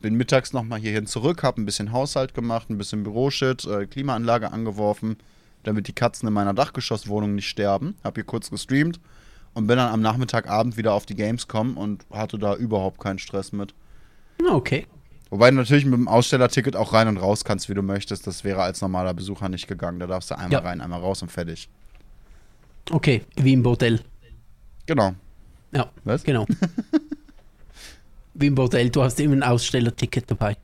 bin 0.00 0.14
mittags 0.14 0.52
nochmal 0.52 0.78
hierhin 0.80 1.06
zurück, 1.06 1.42
habe 1.42 1.60
ein 1.60 1.64
bisschen 1.66 1.92
Haushalt 1.92 2.34
gemacht, 2.34 2.70
ein 2.70 2.78
bisschen 2.78 3.02
Büroshit, 3.02 3.64
äh, 3.66 3.86
Klimaanlage 3.86 4.52
angeworfen, 4.52 5.16
damit 5.64 5.88
die 5.88 5.92
Katzen 5.92 6.28
in 6.28 6.34
meiner 6.34 6.54
Dachgeschosswohnung 6.54 7.34
nicht 7.34 7.48
sterben. 7.48 7.96
Hab 8.04 8.14
hier 8.16 8.24
kurz 8.24 8.50
gestreamt 8.50 9.00
und 9.54 9.66
bin 9.66 9.76
dann 9.76 9.92
am 9.92 10.00
Nachmittagabend 10.00 10.76
wieder 10.76 10.92
auf 10.94 11.04
die 11.06 11.16
Gamescom 11.16 11.76
und 11.76 12.06
hatte 12.12 12.38
da 12.38 12.54
überhaupt 12.54 13.00
keinen 13.00 13.18
Stress 13.18 13.52
mit. 13.52 13.74
Na, 14.40 14.54
Okay. 14.54 14.86
Wobei 15.30 15.50
du 15.50 15.56
natürlich 15.56 15.84
mit 15.84 15.92
dem 15.94 16.08
Ausstellerticket 16.08 16.74
auch 16.74 16.94
rein 16.94 17.06
und 17.06 17.18
raus 17.18 17.44
kannst, 17.44 17.68
wie 17.68 17.74
du 17.74 17.82
möchtest. 17.82 18.26
Das 18.26 18.44
wäre 18.44 18.62
als 18.62 18.80
normaler 18.80 19.12
Besucher 19.12 19.50
nicht 19.50 19.68
gegangen. 19.68 19.98
Da 20.00 20.06
darfst 20.06 20.30
du 20.30 20.36
einmal 20.38 20.52
Ja. 20.52 20.58
rein, 20.60 20.80
einmal 20.80 21.00
raus 21.00 21.20
und 21.20 21.30
fertig. 21.30 21.68
Okay, 22.90 23.22
wie 23.36 23.52
im 23.52 23.62
Bordell. 23.62 24.00
Genau. 24.86 25.12
Ja, 25.72 25.90
Was? 26.04 26.24
genau. 26.24 26.46
wie 28.38 28.46
im 28.46 28.54
Bordell, 28.54 28.90
du 28.90 29.02
hast 29.02 29.18
immer 29.20 29.34
ein 29.36 29.42
Ausstellerticket 29.42 30.30
dabei. 30.30 30.56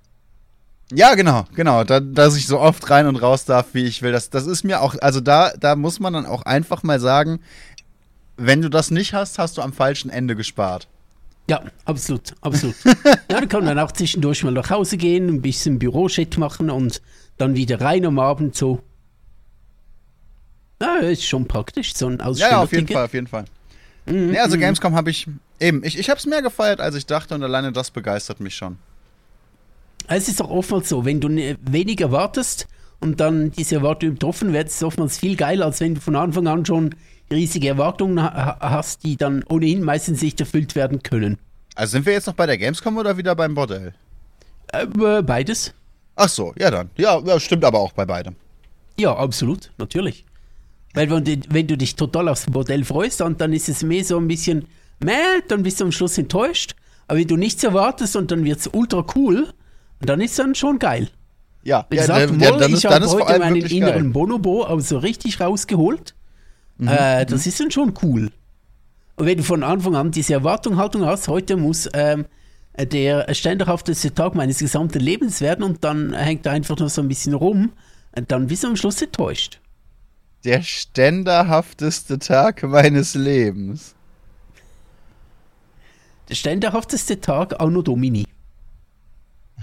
Ja, 0.93 1.15
genau, 1.15 1.45
genau. 1.55 1.83
Da, 1.85 2.01
dass 2.01 2.37
ich 2.37 2.47
so 2.47 2.61
oft 2.61 2.89
rein 2.91 3.07
und 3.07 3.17
raus 3.17 3.45
darf, 3.45 3.69
wie 3.73 3.85
ich 3.85 4.03
will. 4.03 4.13
Das, 4.13 4.31
das 4.31 4.47
ist 4.47 4.65
mir 4.65 4.81
auch, 4.81 4.95
also 5.01 5.21
da, 5.21 5.53
da 5.59 5.77
muss 5.77 5.99
man 5.99 6.13
dann 6.13 6.27
auch 6.27 6.43
einfach 6.43 6.83
mal 6.83 7.01
sagen, 7.01 7.41
wenn 8.37 8.63
du 8.63 8.69
das 8.69 8.91
nicht 8.91 9.15
hast, 9.15 9.39
hast 9.39 9.57
du 9.59 9.63
am 9.63 9.73
falschen 9.73 10.11
Ende 10.11 10.37
gespart. 10.37 10.89
Ja, 11.49 11.63
absolut, 11.85 12.35
absolut. 12.41 12.75
ja, 13.31 13.41
da 13.41 13.47
kann 13.47 13.65
man 13.65 13.79
auch 13.79 13.93
zwischendurch 13.93 14.45
mal 14.45 14.53
nach 14.53 14.71
Hause 14.71 14.97
gehen, 14.97 15.29
ein 15.29 15.43
bisschen 15.43 15.79
Büroshit 15.79 16.39
machen 16.39 16.71
und 16.71 17.03
dann 17.37 17.55
wieder 17.55 17.81
rein 17.81 18.05
am 18.07 18.19
Abend 18.19 18.57
so. 18.57 18.83
Ja, 20.81 20.97
ist 20.99 21.25
schon 21.25 21.47
praktisch, 21.47 21.95
so 21.95 22.09
ein 22.09 22.19
Ja, 22.19 22.51
ja, 22.51 22.63
auf 22.63 22.73
jeden 22.73 22.85
Ausstellerticket. 22.87 22.95
Fall, 22.95 23.05
auf 23.05 23.15
jeden 23.15 23.27
Fall. 23.27 23.45
Mhm, 24.07 24.31
Nee, 24.33 24.39
also 24.39 24.57
mhm. 24.57 24.61
Gamescom 24.61 24.95
habe 24.95 25.11
ich, 25.11 25.27
eben, 25.65 25.85
ich, 25.85 25.99
ich 25.99 26.11
habe 26.11 26.19
es 26.19 26.27
mehr 26.27 26.43
gefeiert, 26.43 26.81
als 26.81 26.95
ich 26.95 27.07
dachte 27.07 27.35
und 27.35 27.43
alleine 27.43 27.73
das 27.73 27.91
begeistert 27.91 28.41
mich 28.41 28.55
schon. 28.55 28.79
Es 30.07 30.29
ist 30.29 30.41
doch 30.41 30.51
oftmals 30.51 30.89
so, 30.89 31.05
wenn 31.05 31.21
du 31.21 31.29
ne- 31.29 31.57
wenig 31.63 32.01
erwartest 32.01 32.67
und 33.01 33.21
dann 33.21 33.51
diese 33.53 33.77
Erwartungen 33.77 34.13
übertroffen 34.13 34.53
werden, 34.53 34.69
ist 34.69 34.77
es 34.77 34.83
oftmals 34.83 35.19
viel 35.19 35.37
geiler, 35.37 35.67
als 35.67 35.81
wenn 35.81 35.95
du 35.95 36.01
von 36.01 36.17
Anfang 36.17 36.47
an 36.47 36.65
schon 36.67 36.95
riesige 37.31 37.69
Erwartungen 37.69 38.23
ha 38.23 38.59
hast, 38.61 39.03
die 39.05 39.17
dann 39.17 39.43
ohnehin 39.49 39.83
meistens 39.83 40.21
nicht 40.21 40.39
erfüllt 40.41 40.75
werden 40.75 41.03
können. 41.03 41.39
Also 41.75 41.93
sind 41.93 42.07
wir 42.07 42.13
jetzt 42.13 42.27
noch 42.27 42.35
bei 42.35 42.47
der 42.47 42.59
Gamescom 42.59 42.97
oder 42.99 43.17
wieder 43.17 43.35
beim 43.35 43.55
Bordell? 43.55 43.95
Äh, 44.69 44.87
beides? 45.23 45.73
Ach 46.17 46.29
so, 46.29 46.55
ja 46.59 46.71
dann. 46.71 46.91
Ja, 46.97 47.19
ja 47.21 47.41
stimmt 47.41 47.65
aber 47.65 47.81
auch 47.81 47.93
bei 47.93 48.05
beidem. 48.05 48.37
Ja, 48.99 49.17
absolut, 49.17 49.73
natürlich. 49.79 50.25
Weil 50.93 51.11
wenn 51.11 51.25
du, 51.25 51.41
wenn 51.49 51.67
du 51.67 51.77
dich 51.77 51.97
total 51.97 52.29
aufs 52.29 52.47
Bordell 52.47 52.85
freust, 52.85 53.21
und 53.23 53.41
dann 53.41 53.53
ist 53.53 53.69
es 53.69 53.83
mehr 53.83 54.05
so 54.05 54.17
ein 54.19 54.29
bisschen, 54.29 54.69
meh, 55.05 55.41
dann 55.49 55.63
bist 55.63 55.81
du 55.81 55.85
am 55.85 55.93
Schluss 55.93 56.19
enttäuscht. 56.19 56.75
Aber 57.07 57.19
wenn 57.19 57.29
du 57.29 57.37
nichts 57.37 57.63
erwartest 57.63 58.17
und 58.17 58.31
dann 58.31 58.45
wird 58.45 58.61
es 58.61 58.69
ultra 58.73 59.05
cool, 59.15 59.53
dann 60.01 60.21
ist 60.21 60.33
es 60.33 60.37
dann 60.39 60.55
schon 60.55 60.79
geil. 60.79 61.09
Ja, 61.63 61.87
ja, 61.93 62.07
der- 62.07 62.29
Moll, 62.29 62.39
der- 62.39 62.53
dann 62.59 62.69
ich 62.71 62.77
ist, 62.77 62.85
dann 62.85 62.93
habe 62.95 63.05
ist 63.05 63.11
vor 63.13 63.21
heute 63.21 63.31
allem 63.31 63.41
meinen 63.41 63.57
inneren 63.67 63.93
geil. 63.95 64.03
Mhm, 64.05 64.13
Bonobo 64.13 64.67
aber 64.67 64.81
so 64.81 64.99
richtig 64.99 65.41
rausgeholt. 65.41 66.15
äh, 66.85 67.25
das 67.25 67.47
ist 67.47 67.61
dann 67.61 67.71
schon 67.71 67.95
cool. 68.03 68.31
Und 69.17 69.27
wenn 69.27 69.37
du 69.39 69.45
von 69.45 69.63
Anfang 69.63 69.95
an 69.95 70.11
diese 70.11 70.33
Erwartungshaltung 70.35 71.07
hast, 71.07 71.29
heute 71.29 71.57
muss 71.57 71.89
ähm, 71.95 72.27
der 72.77 73.33
ständerhafteste 73.33 74.13
Tag 74.13 74.35
meines 74.35 74.59
gesamten 74.59 74.99
Lebens 74.99 75.41
werden 75.41 75.63
und 75.63 75.85
dann 75.85 76.13
hängt 76.13 76.45
er 76.47 76.53
einfach 76.53 76.77
nur 76.79 76.89
so 76.89 77.01
ein 77.01 77.09
bisschen 77.09 77.33
rum, 77.35 77.73
dann 78.29 78.49
bist 78.49 78.65
du 78.65 78.69
am 78.69 78.77
Schluss 78.77 79.01
enttäuscht. 79.01 79.61
Der 80.45 80.63
ständerhafteste 80.63 82.19
Tag 82.19 82.63
meines 82.65 83.15
Lebens. 83.15 83.94
Der 86.35 86.39
ständerhafteste 86.39 87.21
Tag 87.21 87.61
Anno 87.61 87.81
Domini. 87.81 88.27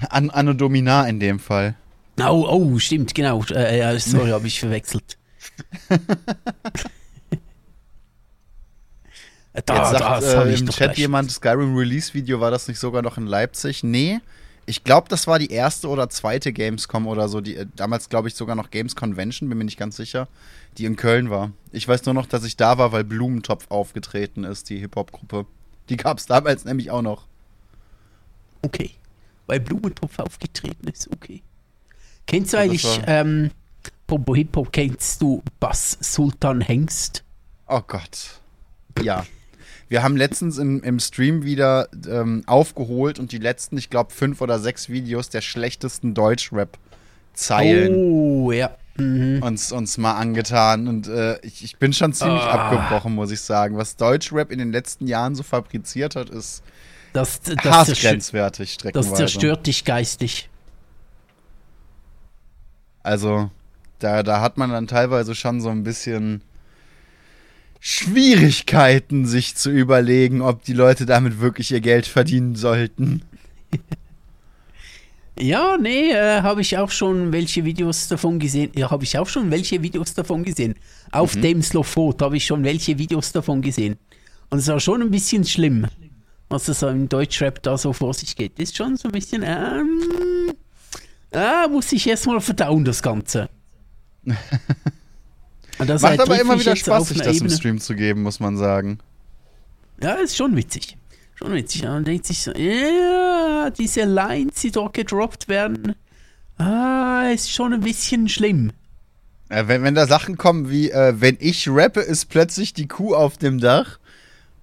An 0.10 0.30
Anno 0.30 0.54
Domina 0.54 1.06
in 1.06 1.20
dem 1.20 1.38
Fall. 1.38 1.76
Oh, 2.18 2.48
oh, 2.48 2.80
stimmt, 2.80 3.14
genau. 3.14 3.44
Äh, 3.52 3.80
ja, 3.80 4.00
sorry, 4.00 4.30
habe 4.30 4.48
ich 4.48 4.58
verwechselt. 4.58 5.18
da, 5.90 5.98
Jetzt 9.54 9.68
sagt 9.68 10.00
das 10.00 10.34
äh, 10.34 10.54
ich 10.54 10.62
im 10.62 10.70
Chat 10.70 10.92
recht. 10.92 11.00
jemand, 11.00 11.30
Skyrim 11.30 11.76
Release 11.76 12.14
Video, 12.14 12.40
war 12.40 12.52
das 12.52 12.70
nicht 12.70 12.80
sogar 12.80 13.02
noch 13.02 13.18
in 13.18 13.28
Leipzig? 13.28 13.84
Nee. 13.84 14.22
Ich 14.66 14.86
glaube, 14.86 15.10
das 15.10 15.28
war 15.28 15.40
die 15.40 15.52
erste 15.52 15.90
oder 15.90 16.08
zweite 16.08 16.54
Gamescom 16.54 17.06
oder 17.06 17.28
so. 17.28 17.42
Die, 17.42 17.58
äh, 17.58 17.66
damals 17.76 18.08
glaube 18.08 18.30
ich 18.30 18.36
sogar 18.36 18.56
noch 18.56 18.72
Games 18.72 18.96
Convention, 18.96 19.50
bin 19.50 19.58
mir 19.58 19.66
nicht 19.66 19.78
ganz 19.78 19.98
sicher, 19.98 20.30
die 20.78 20.86
in 20.86 20.96
Köln 20.96 21.30
war. 21.30 21.52
Ich 21.74 21.86
weiß 21.86 22.06
nur 22.06 22.14
noch, 22.14 22.28
dass 22.28 22.46
ich 22.46 22.56
da 22.56 22.78
war, 22.78 22.94
weil 22.94 23.04
Blumentopf 23.04 23.66
aufgetreten 23.68 24.46
ist, 24.46 24.70
die 24.70 24.80
Hip-Hop-Gruppe. 24.80 25.46
Die 25.92 25.98
gab 25.98 26.18
es 26.18 26.26
damals 26.26 26.64
nämlich 26.66 26.90
auch 26.90 27.02
noch. 27.02 27.26
Okay. 28.62 28.92
Weil 29.46 29.60
Blumentopf 29.60 30.18
aufgetreten 30.20 30.88
ist, 30.88 31.10
okay. 31.12 31.42
Kennst 32.26 32.54
du 32.54 32.58
Ja, 32.58 32.64
eigentlich, 32.64 32.84
war- 32.86 33.08
ähm, 33.08 33.52
Popo 34.08 34.34
Hip-Hop, 34.36 34.72
kennst 34.72 35.22
du 35.22 35.44
Bass 35.60 35.98
Sultan 36.00 36.62
Hengst? 36.62 37.24
Oh 37.68 37.82
Gott. 37.86 38.40
Ja. 39.04 39.26
Wir 39.90 40.02
haben 40.04 40.16
letztens 40.16 40.58
im, 40.58 40.82
im 40.84 41.00
Stream 41.02 41.44
wieder 41.44 41.90
ähm, 42.08 42.44
aufgeholt 42.48 43.20
und 43.20 43.34
die 43.34 43.38
letzten, 43.40 43.78
ich 43.78 43.90
glaube, 43.90 44.14
fünf 44.14 44.40
oder 44.40 44.60
sechs 44.60 44.88
Videos 44.88 45.28
der 45.30 45.42
schlechtesten 45.42 46.14
Deutschrap-Zeilen 46.14 47.94
Oh, 47.96 48.52
ja. 48.54 48.76
Mhm. 48.98 49.42
uns, 49.42 49.72
uns 49.72 49.98
mal 49.98 50.14
angetan. 50.16 50.88
Und 50.88 51.08
äh, 51.08 51.40
ich, 51.42 51.64
ich 51.64 51.78
bin 51.78 51.94
schon 51.94 52.14
ziemlich 52.14 52.42
Ah. 52.44 52.70
abgebrochen, 52.70 53.16
muss 53.16 53.32
ich 53.32 53.42
sagen. 53.42 53.78
Was 53.78 53.96
Deutschrap 53.96 54.52
in 54.52 54.60
den 54.60 54.72
letzten 54.72 55.08
Jahren 55.08 55.36
so 55.36 55.44
fabriziert 55.44 56.16
hat, 56.16 56.30
ist 56.30 56.62
Das, 57.14 57.42
das, 57.42 58.00
grenzwertig, 58.00 58.78
das 58.78 59.14
zerstört 59.14 59.66
dich 59.68 59.86
geistig. 59.86 60.50
Also, 63.04 63.50
da, 64.00 64.24
da 64.24 64.42
hat 64.42 64.58
man 64.58 64.70
dann 64.72 64.88
teilweise 64.88 65.34
schon 65.36 65.62
so 65.62 65.70
ein 65.70 65.84
bisschen 65.84 66.42
Schwierigkeiten, 67.80 69.26
sich 69.26 69.56
zu 69.56 69.72
überlegen, 69.72 70.42
ob 70.42 70.64
die 70.64 70.74
Leute 70.74 71.06
damit 71.08 71.40
wirklich 71.40 71.72
ihr 71.72 71.82
Geld 71.82 72.06
verdienen 72.06 72.56
sollten. 72.56 73.24
Ja, 75.40 75.78
nee, 75.78 76.12
äh, 76.12 76.42
habe 76.42 76.62
ich 76.62 76.78
auch 76.78 76.92
schon 76.92 77.32
welche 77.32 77.64
Videos 77.66 78.08
davon 78.08 78.38
gesehen. 78.38 78.72
Ja, 78.76 78.92
habe 78.92 79.04
ich 79.04 79.18
auch 79.18 79.28
schon 79.28 79.50
welche 79.50 79.82
Videos 79.82 80.14
davon 80.14 80.44
gesehen. 80.44 80.76
Auf 81.12 81.36
Mhm. 81.36 81.42
dem 81.42 81.62
Slowfoot 81.64 82.22
habe 82.22 82.38
ich 82.38 82.46
schon 82.46 82.64
welche 82.64 82.98
Videos 82.98 83.32
davon 83.32 83.62
gesehen. 83.62 83.98
Und 84.50 84.60
es 84.60 84.68
war 84.68 84.80
schon 84.80 85.02
ein 85.02 85.10
bisschen 85.10 85.46
schlimm, 85.46 85.88
was 86.50 86.66
das 86.66 86.82
so 86.82 86.90
im 86.90 87.08
Deutschrap 87.10 87.64
da 87.64 87.78
so 87.78 87.94
vor 87.94 88.14
sich 88.14 88.36
geht. 88.36 88.60
Ist 88.60 88.76
schon 88.78 88.98
so 88.98 89.08
ein 89.08 89.14
bisschen, 89.14 89.42
ähm, 89.44 90.52
ah, 91.32 91.68
muss 91.70 91.92
ich 91.94 92.06
erstmal 92.08 92.42
verdauen, 92.42 92.84
das 92.86 93.02
Ganze. 93.02 93.50
Das 95.80 96.04
Macht 96.04 96.20
aber 96.20 96.40
immer 96.40 96.60
wieder 96.60 96.76
Spaß, 96.76 97.08
sich 97.08 97.18
das 97.18 97.38
im 97.38 97.46
Ebene- 97.48 97.56
Stream 97.58 97.80
zu 97.80 97.96
geben, 97.96 98.22
muss 98.22 98.40
man 98.40 98.56
sagen. 98.56 99.00
Ja, 100.04 100.14
ist 100.16 100.36
schon 100.38 100.56
witzig. 100.56 100.96
Schon 101.42 101.54
witzig. 101.54 101.84
Man 101.84 102.04
denkt 102.04 102.28
sich 102.28 102.44
so, 102.44 102.52
ja, 102.52 103.70
diese 103.72 104.04
Lines, 104.04 104.62
die 104.62 104.72
dort 104.72 104.94
gedroppt 104.94 105.48
werden, 105.48 105.96
ah, 106.58 107.30
ist 107.34 107.52
schon 107.52 107.74
ein 107.74 107.82
bisschen 107.82 108.30
schlimm. 108.30 108.72
Äh, 109.50 109.68
wenn, 109.68 109.84
wenn 109.84 109.96
da 109.96 110.06
Sachen 110.06 110.38
kommen 110.38 110.70
wie, 110.70 110.92
äh, 110.92 111.16
wenn 111.20 111.38
ich 111.40 111.68
rappe, 111.68 112.02
ist 112.02 112.30
plötzlich 112.30 112.74
die 112.74 112.88
Kuh 112.88 113.16
auf 113.16 113.38
dem 113.38 113.60
Dach. 113.60 113.98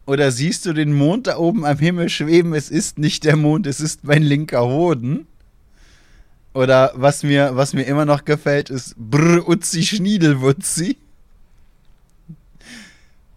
Oder 0.06 0.30
siehst 0.30 0.64
du 0.64 0.72
den 0.72 0.94
Mond 0.94 1.26
da 1.26 1.36
oben 1.36 1.66
am 1.66 1.78
Himmel 1.78 2.08
schweben, 2.08 2.54
es 2.54 2.70
ist 2.70 2.98
nicht 2.98 3.24
der 3.24 3.36
Mond, 3.36 3.66
es 3.66 3.80
ist 3.80 4.04
mein 4.04 4.22
linker 4.22 4.64
Hoden. 4.64 5.26
Oder 6.54 6.92
was 6.94 7.22
mir, 7.22 7.50
was 7.54 7.74
mir 7.74 7.82
immer 7.82 8.06
noch 8.06 8.24
gefällt, 8.24 8.70
ist 8.70 8.94
Brr 8.96 9.46
Utzi 9.46 9.82
Schniedelwutzi. 9.82 10.96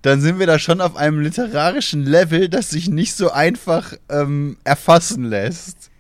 Dann 0.01 0.19
sind 0.19 0.39
wir 0.39 0.47
da 0.47 0.57
schon 0.57 0.81
auf 0.81 0.95
einem 0.95 1.19
literarischen 1.19 2.05
Level, 2.05 2.49
das 2.49 2.71
sich 2.71 2.89
nicht 2.89 3.13
so 3.13 3.31
einfach 3.31 3.93
ähm, 4.09 4.57
erfassen 4.63 5.25
lässt. 5.25 5.91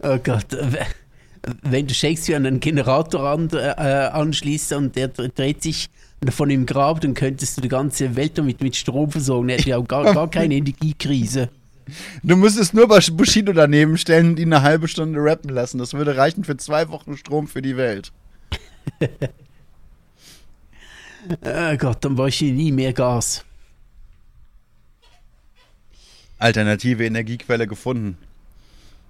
Oh 0.00 0.18
Gott. 0.18 0.52
äh, 0.54 0.84
Wenn 1.62 1.86
du 1.86 1.94
Shakespeare 1.94 2.36
an 2.36 2.46
einen 2.46 2.60
Generator 2.60 3.28
an, 3.28 3.50
äh, 3.52 3.58
anschließt 3.58 4.72
und 4.72 4.96
der 4.96 5.08
dreht 5.08 5.62
sich 5.62 5.88
davon 6.20 6.50
im 6.50 6.66
Grab, 6.66 7.00
dann 7.00 7.14
könntest 7.14 7.56
du 7.56 7.60
die 7.60 7.68
ganze 7.68 8.16
Welt 8.16 8.38
damit 8.38 8.62
mit 8.62 8.76
Strom 8.76 9.10
versorgen. 9.10 9.50
Er 9.50 9.58
hätte 9.58 9.70
ja 9.70 9.76
auch 9.76 9.86
gar, 9.86 10.14
gar 10.14 10.30
keine 10.30 10.54
Energiekrise. 10.54 11.50
Du 12.22 12.36
müsstest 12.36 12.74
nur 12.74 12.86
bei 12.88 13.00
Bushido 13.12 13.52
daneben 13.52 13.96
stellen 13.96 14.30
und 14.30 14.38
ihn 14.38 14.52
eine 14.52 14.62
halbe 14.62 14.88
Stunde 14.88 15.20
rappen 15.20 15.50
lassen. 15.50 15.78
Das 15.78 15.94
würde 15.94 16.16
reichen 16.16 16.44
für 16.44 16.56
zwei 16.56 16.88
Wochen 16.88 17.16
Strom 17.16 17.46
für 17.46 17.62
die 17.62 17.76
Welt. 17.76 18.12
Oh 21.26 21.76
Gott, 21.76 22.04
dann 22.04 22.14
bräuchte 22.14 22.44
ich 22.46 22.52
nie 22.52 22.72
mehr 22.72 22.92
Gas. 22.92 23.44
Alternative 26.38 27.04
Energiequelle 27.04 27.66
gefunden. 27.66 28.16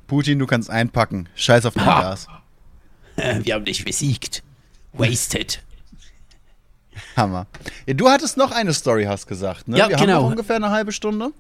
Putin, 0.07 0.39
du 0.39 0.47
kannst 0.47 0.71
einpacken. 0.71 1.29
Scheiß 1.35 1.67
auf 1.67 1.75
dein 1.75 1.87
Ha. 1.87 2.01
Gas. 2.01 2.27
Wir 3.43 3.55
haben 3.55 3.65
dich 3.65 3.85
besiegt. 3.85 4.43
Wasted. 4.93 5.63
Hammer. 7.17 7.47
Du 7.87 8.09
hattest 8.09 8.37
noch 8.37 8.51
eine 8.51 8.73
Story, 8.73 9.05
hast 9.05 9.27
gesagt, 9.27 9.69
ne? 9.69 9.77
Ja, 9.79 9.89
Wir 9.89 9.97
genau. 9.97 10.15
haben 10.15 10.23
noch 10.23 10.31
ungefähr 10.31 10.57
eine 10.57 10.71
halbe 10.71 10.93
Stunde. 10.93 11.33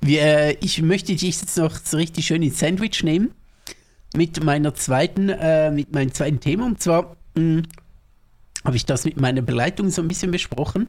Wir, 0.00 0.22
äh, 0.22 0.56
ich 0.60 0.80
möchte 0.82 1.14
dich 1.14 1.22
jetzt 1.22 1.56
noch 1.56 1.76
so 1.76 1.96
richtig 1.96 2.26
schön 2.26 2.42
ins 2.42 2.58
Sandwich 2.58 3.02
nehmen. 3.02 3.32
Mit 4.16 4.42
meiner 4.42 4.74
zweiten, 4.74 5.28
äh, 5.28 5.70
mit 5.70 5.92
meinem 5.92 6.12
zweiten 6.14 6.40
Thema. 6.40 6.66
Und 6.66 6.80
zwar 6.80 7.16
mh, 7.36 7.62
habe 8.64 8.76
ich 8.76 8.86
das 8.86 9.04
mit 9.04 9.20
meiner 9.20 9.42
Begleitung 9.42 9.90
so 9.90 10.02
ein 10.02 10.08
bisschen 10.08 10.30
besprochen. 10.30 10.88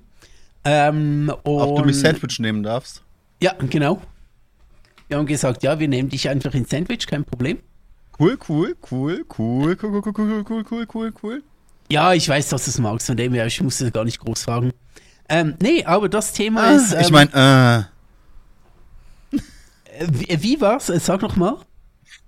Ähm, 0.64 1.31
Ob 1.43 1.77
du 1.77 1.85
mich 1.85 1.99
Sandwich 1.99 2.39
nehmen 2.39 2.64
darfst. 2.64 3.03
Ja, 3.41 3.53
genau. 3.69 4.02
Wir 5.07 5.18
haben 5.18 5.27
gesagt, 5.27 5.61
ja, 5.64 5.80
wir 5.80 5.88
nehmen 5.88 6.10
dich 6.10 6.27
einfach 6.30 6.53
ins 6.53 6.69
Sandwich, 6.69 7.06
kein 7.06 7.23
Problem. 7.23 7.60
Cool, 8.18 8.38
cool, 8.49 8.76
cool, 8.89 9.26
cool, 9.38 9.77
cool, 9.81 9.91
cool, 9.91 10.02
cool, 10.06 10.14
cool, 10.18 10.45
cool, 10.49 10.65
cool, 10.72 10.88
cool, 10.93 11.14
cool. 11.22 11.43
Ja, 11.91 12.14
ich 12.14 12.27
weiß, 12.27 12.49
dass 12.49 12.65
du 12.65 12.72
es 12.72 12.80
magst, 12.80 13.06
von 13.06 13.18
dem 13.18 13.34
her, 13.34 13.45
ich 13.45 13.61
musste 13.61 13.91
gar 13.91 14.06
nicht 14.06 14.19
groß 14.19 14.45
fragen. 14.45 14.72
Ähm, 15.30 15.56
nee, 15.61 15.84
aber 15.84 16.10
das 16.10 16.34
Thema 16.34 16.72
ist. 16.72 16.93
Ähm, 16.93 17.02
ich 17.02 17.11
meine, 17.11 17.88
äh, 19.34 19.38
äh, 20.03 20.07
wie, 20.10 20.43
wie 20.43 20.61
war's? 20.61 20.89
Äh, 20.89 20.99
Sag 20.99 21.22
noch 21.22 21.35
mal. 21.35 21.57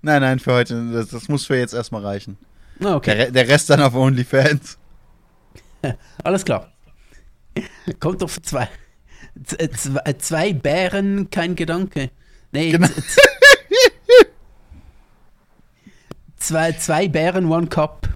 nein, 0.02 0.20
nein, 0.22 0.38
für 0.38 0.52
heute, 0.52 0.92
das, 0.92 1.08
das 1.08 1.28
muss 1.28 1.46
für 1.46 1.56
jetzt 1.56 1.74
erstmal 1.74 2.04
reichen. 2.04 2.36
Ah, 2.80 2.94
okay. 2.94 3.16
Der, 3.16 3.30
der 3.32 3.48
Rest 3.48 3.70
dann 3.70 3.80
auf 3.80 3.94
OnlyFans. 3.94 4.77
Alles 6.24 6.44
klar. 6.44 6.72
Kommt 8.00 8.28
für 8.30 8.42
zwei. 8.42 8.68
Zwei, 9.44 10.12
zwei 10.14 10.52
Bären, 10.52 11.30
kein 11.30 11.54
Gedanke. 11.54 12.10
Nee, 12.52 12.72
Genau. 12.72 12.88
zwei, 16.36 16.72
zwei 16.72 17.08
Bären, 17.08 17.46
one 17.46 17.66
cup. 17.66 18.08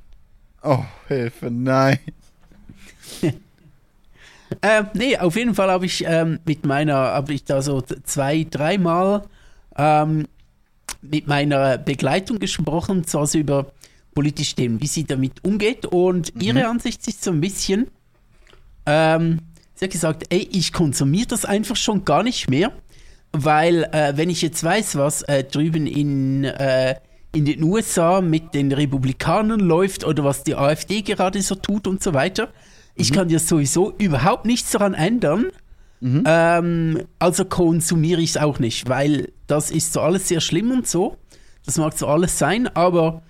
Oh, 0.63 0.85
Hilfe, 1.09 1.51
nein. 1.51 1.99
Äh, 4.61 4.85
nee, 4.93 5.17
auf 5.17 5.35
jeden 5.37 5.55
Fall 5.55 5.71
habe 5.71 5.87
ich 5.87 6.05
ähm, 6.07 6.39
mit 6.45 6.67
meiner, 6.67 6.95
habe 6.95 7.33
ich 7.33 7.45
da 7.45 7.63
so 7.63 7.81
zwei, 7.81 8.47
dreimal 8.51 9.23
ähm, 9.79 10.27
mit 11.01 11.27
meiner 11.27 11.79
Begleitung 11.79 12.39
gesprochen, 12.39 13.07
zwar 13.07 13.27
so 13.27 13.39
über 13.39 13.73
politische 14.15 14.55
Themen, 14.55 14.81
wie 14.81 14.87
sie 14.87 15.05
damit 15.05 15.45
umgeht. 15.45 15.87
Und 15.87 16.33
ihre 16.41 16.67
Ansicht 16.69 17.07
ist 17.09 17.25
so 17.25 17.31
ein 17.31 17.41
bisschen, 17.41 17.89
ähm, 18.87 19.41
sie 19.75 19.87
hat 19.87 19.93
gesagt, 19.93 20.25
ey, 20.31 20.49
ich 20.53 20.73
konsumiere 20.73 21.27
das 21.27 21.45
einfach 21.45 21.77
schon 21.77 22.05
gar 22.05 22.23
nicht 22.23 22.49
mehr, 22.51 22.73
weil 23.33 23.85
äh, 23.93 24.13
wenn 24.17 24.31
ich 24.31 24.43
jetzt 24.43 24.63
weiß, 24.63 24.97
was 24.97 25.23
äh, 25.23 25.45
drüben 25.45 25.87
in, 25.87 26.45
äh, 26.45 26.97
in 27.35 27.45
den 27.45 27.63
USA 27.63 28.21
mit 28.21 28.55
den 28.55 28.73
Republikanern 28.73 29.61
läuft 29.61 30.05
oder 30.05 30.25
was 30.25 30.45
die 30.45 30.55
AfD 30.55 31.03
gerade 31.03 31.41
so 31.41 31.55
tut 31.55 31.87
und 31.87 32.03
so 32.03 32.13
weiter, 32.13 32.49
ich 32.95 33.13
kann 33.13 33.31
ja 33.31 33.39
sowieso 33.39 33.93
überhaupt 33.97 34.45
nichts 34.45 34.71
daran 34.73 34.93
ändern. 34.93 35.47
Ähm, 36.27 37.05
also 37.19 37.45
konsumiere 37.45 38.21
ich 38.21 38.31
es 38.31 38.37
auch 38.37 38.59
nicht, 38.59 38.89
weil 38.89 39.33
das 39.47 39.71
ist 39.71 39.93
so 39.93 40.01
alles 40.01 40.29
sehr 40.29 40.41
schlimm 40.41 40.71
und 40.71 40.87
so. 40.87 41.17
Das 41.65 41.79
mag 41.79 41.97
so 41.97 42.09
alles 42.09 42.39
sein, 42.39 42.67
aber 42.75 43.23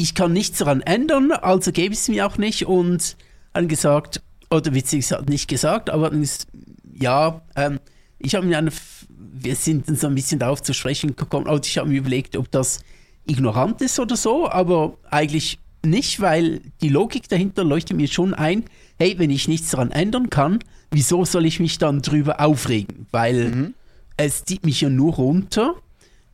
ich 0.00 0.14
kann 0.14 0.32
nichts 0.32 0.58
daran 0.58 0.80
ändern, 0.80 1.32
also 1.32 1.72
gebe 1.72 1.92
ich 1.92 2.00
es 2.00 2.08
mir 2.08 2.26
auch 2.26 2.38
nicht 2.38 2.66
und 2.66 3.16
dann 3.52 3.68
gesagt, 3.68 4.22
oder 4.50 4.70
beziehungsweise 4.70 5.24
nicht 5.24 5.48
gesagt, 5.48 5.90
aber 5.90 6.12
ist, 6.12 6.46
ja, 6.92 7.42
ähm, 7.56 7.78
ich 8.18 8.34
habe 8.34 8.46
mir 8.46 8.58
eine, 8.58 8.70
wir 9.08 9.54
sind 9.56 9.88
dann 9.88 9.96
so 9.96 10.06
ein 10.06 10.14
bisschen 10.14 10.38
darauf 10.38 10.62
zu 10.62 10.74
sprechen 10.74 11.16
gekommen, 11.16 11.46
also 11.46 11.62
ich 11.64 11.78
habe 11.78 11.88
mir 11.88 11.98
überlegt, 11.98 12.36
ob 12.36 12.50
das 12.50 12.80
ignorant 13.26 13.80
ist 13.80 13.98
oder 14.00 14.16
so, 14.16 14.48
aber 14.48 14.96
eigentlich 15.10 15.58
nicht, 15.84 16.20
weil 16.20 16.60
die 16.82 16.88
Logik 16.88 17.28
dahinter 17.28 17.64
leuchtet 17.64 17.96
mir 17.96 18.08
schon 18.08 18.34
ein, 18.34 18.64
hey, 18.98 19.18
wenn 19.18 19.30
ich 19.30 19.48
nichts 19.48 19.70
daran 19.70 19.90
ändern 19.90 20.30
kann, 20.30 20.58
wieso 20.90 21.24
soll 21.24 21.46
ich 21.46 21.60
mich 21.60 21.78
dann 21.78 22.02
drüber 22.02 22.40
aufregen? 22.40 23.06
Weil 23.12 23.72
es 24.16 24.44
zieht 24.44 24.64
mich 24.64 24.82
ja 24.82 24.90
nur 24.90 25.14
runter. 25.14 25.74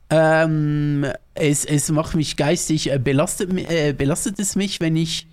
Ähm, 0.08 1.06
es, 1.34 1.64
es 1.64 1.90
macht 1.90 2.14
mich 2.14 2.36
geistig, 2.36 2.92
äh, 2.92 2.98
belastet, 2.98 3.50
äh, 3.70 3.92
belastet 3.92 4.38
es 4.38 4.54
mich, 4.54 4.80
wenn 4.80 4.96
ich 4.96 5.26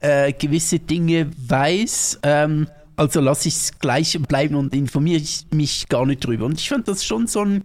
äh, 0.00 0.32
gewisse 0.32 0.78
Dinge 0.78 1.30
weiß. 1.48 2.20
Ähm, 2.22 2.68
also 2.96 3.20
lasse 3.20 3.48
ich 3.48 3.54
es 3.54 3.78
gleich 3.78 4.18
bleiben 4.28 4.56
und 4.56 4.74
informiere 4.74 5.20
ich 5.20 5.46
mich 5.52 5.88
gar 5.88 6.04
nicht 6.04 6.24
drüber. 6.24 6.46
Und 6.46 6.60
ich 6.60 6.68
fand 6.68 6.88
das 6.88 7.04
schon 7.04 7.26
so 7.26 7.44
ein 7.44 7.64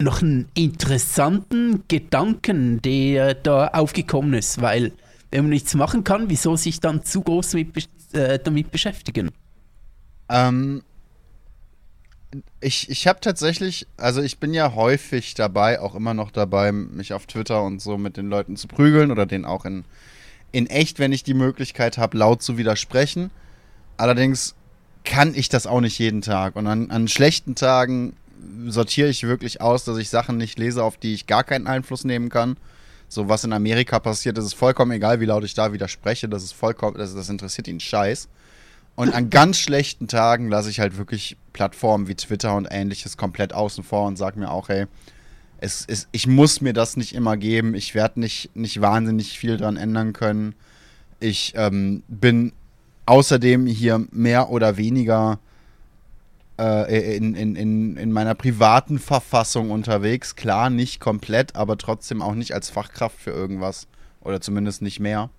noch 0.00 0.22
einen 0.22 0.48
interessanten 0.54 1.84
Gedanken, 1.88 2.80
der 2.80 3.34
da 3.34 3.68
aufgekommen 3.68 4.34
ist, 4.34 4.62
weil 4.62 4.92
wenn 5.30 5.42
man 5.42 5.50
nichts 5.50 5.74
machen 5.74 6.04
kann, 6.04 6.30
wieso 6.30 6.56
sich 6.56 6.80
dann 6.80 7.04
zu 7.04 7.20
groß 7.20 7.54
mit, 7.54 7.88
äh, 8.12 8.38
damit 8.38 8.70
beschäftigen? 8.70 9.30
Ähm, 10.28 10.82
ich 12.60 12.88
ich 12.88 13.06
habe 13.06 13.20
tatsächlich, 13.20 13.86
also 13.96 14.22
ich 14.22 14.38
bin 14.38 14.54
ja 14.54 14.74
häufig 14.74 15.34
dabei, 15.34 15.80
auch 15.80 15.94
immer 15.94 16.14
noch 16.14 16.30
dabei, 16.30 16.72
mich 16.72 17.12
auf 17.12 17.26
Twitter 17.26 17.62
und 17.62 17.82
so 17.82 17.98
mit 17.98 18.16
den 18.16 18.28
Leuten 18.28 18.56
zu 18.56 18.68
prügeln 18.68 19.10
oder 19.10 19.26
denen 19.26 19.44
auch 19.44 19.64
in, 19.64 19.84
in 20.52 20.66
echt, 20.66 20.98
wenn 20.98 21.12
ich 21.12 21.22
die 21.24 21.34
Möglichkeit 21.34 21.98
habe, 21.98 22.16
laut 22.16 22.42
zu 22.42 22.56
widersprechen. 22.56 23.30
Allerdings 23.96 24.54
kann 25.04 25.34
ich 25.34 25.48
das 25.48 25.66
auch 25.66 25.80
nicht 25.80 25.98
jeden 25.98 26.22
Tag. 26.22 26.56
Und 26.56 26.66
an, 26.66 26.90
an 26.90 27.08
schlechten 27.08 27.54
Tagen 27.54 28.14
sortiere 28.66 29.08
ich 29.08 29.24
wirklich 29.24 29.60
aus, 29.60 29.84
dass 29.84 29.98
ich 29.98 30.08
Sachen 30.08 30.36
nicht 30.36 30.58
lese, 30.58 30.84
auf 30.84 30.96
die 30.96 31.14
ich 31.14 31.26
gar 31.26 31.44
keinen 31.44 31.66
Einfluss 31.66 32.04
nehmen 32.04 32.28
kann. 32.28 32.56
So 33.08 33.28
was 33.28 33.42
in 33.42 33.52
Amerika 33.52 33.98
passiert, 33.98 34.38
das 34.38 34.44
ist 34.44 34.54
vollkommen 34.54 34.92
egal, 34.92 35.20
wie 35.20 35.24
laut 35.24 35.42
ich 35.42 35.54
da 35.54 35.72
widerspreche. 35.72 36.28
Das 36.28 36.44
ist 36.44 36.52
vollkommen, 36.52 36.96
das, 36.96 37.14
das 37.14 37.28
interessiert 37.28 37.66
ihn 37.66 37.80
scheiß. 37.80 38.28
Und 38.96 39.14
an 39.14 39.30
ganz 39.30 39.58
schlechten 39.58 40.08
Tagen 40.08 40.48
lasse 40.48 40.68
ich 40.68 40.80
halt 40.80 40.98
wirklich 40.98 41.36
Plattformen 41.52 42.08
wie 42.08 42.14
Twitter 42.14 42.54
und 42.54 42.68
ähnliches 42.70 43.16
komplett 43.16 43.54
außen 43.54 43.82
vor 43.82 44.06
und 44.06 44.16
sage 44.16 44.38
mir 44.38 44.50
auch, 44.50 44.68
hey, 44.68 44.86
es 45.58 45.84
ist, 45.84 46.08
ich 46.12 46.26
muss 46.26 46.60
mir 46.60 46.72
das 46.72 46.96
nicht 46.96 47.14
immer 47.14 47.36
geben. 47.36 47.74
Ich 47.74 47.94
werde 47.94 48.20
nicht, 48.20 48.54
nicht 48.54 48.80
wahnsinnig 48.80 49.38
viel 49.38 49.56
dran 49.56 49.76
ändern 49.76 50.12
können. 50.12 50.54
Ich 51.18 51.52
ähm, 51.56 52.02
bin 52.08 52.52
außerdem 53.06 53.66
hier 53.66 54.06
mehr 54.10 54.50
oder 54.50 54.76
weniger 54.76 55.38
äh, 56.58 57.16
in, 57.16 57.34
in, 57.34 57.56
in, 57.56 57.96
in 57.96 58.12
meiner 58.12 58.34
privaten 58.34 58.98
Verfassung 58.98 59.70
unterwegs. 59.70 60.36
Klar, 60.36 60.70
nicht 60.70 61.00
komplett, 61.00 61.56
aber 61.56 61.76
trotzdem 61.76 62.22
auch 62.22 62.34
nicht 62.34 62.54
als 62.54 62.70
Fachkraft 62.70 63.18
für 63.18 63.30
irgendwas. 63.30 63.86
Oder 64.20 64.40
zumindest 64.40 64.82
nicht 64.82 65.00
mehr. 65.00 65.30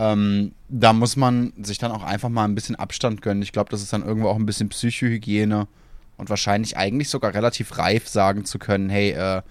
Ähm, 0.00 0.52
da 0.70 0.94
muss 0.94 1.16
man 1.16 1.52
sich 1.62 1.76
dann 1.76 1.92
auch 1.92 2.02
einfach 2.02 2.30
mal 2.30 2.44
ein 2.44 2.54
bisschen 2.54 2.74
Abstand 2.74 3.20
gönnen. 3.20 3.42
Ich 3.42 3.52
glaube, 3.52 3.68
das 3.68 3.82
ist 3.82 3.92
dann 3.92 4.02
irgendwo 4.02 4.28
auch 4.28 4.36
ein 4.36 4.46
bisschen 4.46 4.70
Psychohygiene 4.70 5.68
und 6.16 6.30
wahrscheinlich 6.30 6.78
eigentlich 6.78 7.10
sogar 7.10 7.34
relativ 7.34 7.76
reif 7.76 8.08
sagen 8.08 8.46
zu 8.46 8.58
können, 8.58 8.88
hey, 8.88 9.10
äh, 9.10 9.42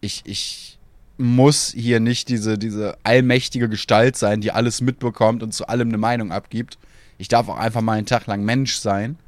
ich, 0.00 0.22
ich 0.24 0.78
muss 1.18 1.74
hier 1.76 2.00
nicht 2.00 2.30
diese, 2.30 2.56
diese 2.56 2.96
allmächtige 3.02 3.68
Gestalt 3.68 4.16
sein, 4.16 4.40
die 4.40 4.52
alles 4.52 4.80
mitbekommt 4.80 5.42
und 5.42 5.52
zu 5.52 5.68
allem 5.68 5.88
eine 5.88 5.98
Meinung 5.98 6.32
abgibt. 6.32 6.78
Ich 7.18 7.28
darf 7.28 7.50
auch 7.50 7.58
einfach 7.58 7.82
mal 7.82 7.98
einen 7.98 8.06
Tag 8.06 8.26
lang 8.26 8.42
Mensch 8.42 8.76
sein 8.76 9.18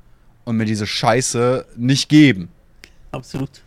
und 0.47 0.57
mir 0.57 0.65
diese 0.65 0.87
Scheiße 0.87 1.67
nicht 1.77 2.09
geben. 2.09 2.49
Absolut. 3.11 3.61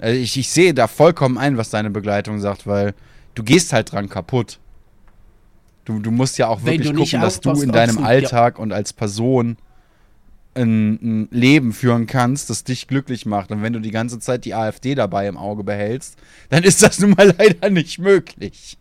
Also 0.00 0.18
ich, 0.18 0.36
ich 0.36 0.50
sehe 0.50 0.74
da 0.74 0.88
vollkommen 0.88 1.38
ein, 1.38 1.56
was 1.56 1.70
deine 1.70 1.90
Begleitung 1.90 2.40
sagt, 2.40 2.66
weil 2.66 2.92
du 3.36 3.44
gehst 3.44 3.72
halt 3.72 3.92
dran 3.92 4.08
kaputt. 4.08 4.58
Du, 5.84 5.98
du 5.98 6.10
musst 6.10 6.38
ja 6.38 6.48
auch 6.48 6.64
wirklich 6.64 6.94
gucken, 6.94 7.20
dass 7.20 7.40
du 7.40 7.60
in 7.62 7.72
deinem 7.72 7.98
absolut, 7.98 8.20
ja. 8.20 8.30
Alltag 8.30 8.58
und 8.58 8.72
als 8.72 8.92
Person 8.92 9.56
ein, 10.54 10.94
ein 11.02 11.28
Leben 11.30 11.72
führen 11.72 12.06
kannst, 12.06 12.50
das 12.50 12.64
dich 12.64 12.86
glücklich 12.88 13.24
macht. 13.26 13.50
Und 13.50 13.62
wenn 13.62 13.72
du 13.72 13.80
die 13.80 13.90
ganze 13.92 14.18
Zeit 14.18 14.44
die 14.44 14.54
AfD 14.54 14.94
dabei 14.94 15.26
im 15.28 15.36
Auge 15.36 15.64
behältst, 15.64 16.18
dann 16.48 16.64
ist 16.64 16.82
das 16.82 16.98
nun 17.00 17.10
mal 17.12 17.34
leider 17.38 17.70
nicht 17.70 17.98
möglich. 17.98 18.76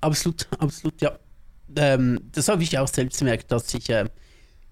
Absolut, 0.00 0.48
absolut, 0.58 1.00
ja. 1.02 1.18
Ähm, 1.76 2.20
das 2.32 2.48
habe 2.48 2.62
ich 2.62 2.78
auch 2.78 2.88
selbst 2.88 3.18
gemerkt, 3.18 3.52
dass 3.52 3.72
ich 3.74 3.88
äh, 3.90 4.06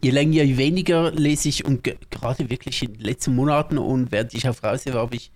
je 0.03 0.11
länger, 0.11 0.43
je 0.43 0.57
weniger 0.57 1.13
lese 1.13 1.49
ich 1.49 1.65
und 1.65 1.85
ge- 1.85 1.99
gerade 2.11 2.51
wirklich 2.51 2.83
in 2.83 2.95
den 2.95 3.03
letzten 3.03 3.35
Monaten 3.35 3.79
und 3.79 4.11
während 4.13 4.35
ich 4.35 4.49
auf 4.49 4.63
Reise 4.63 4.95
war, 4.95 5.03
habe 5.03 5.17
ich 5.17 5.31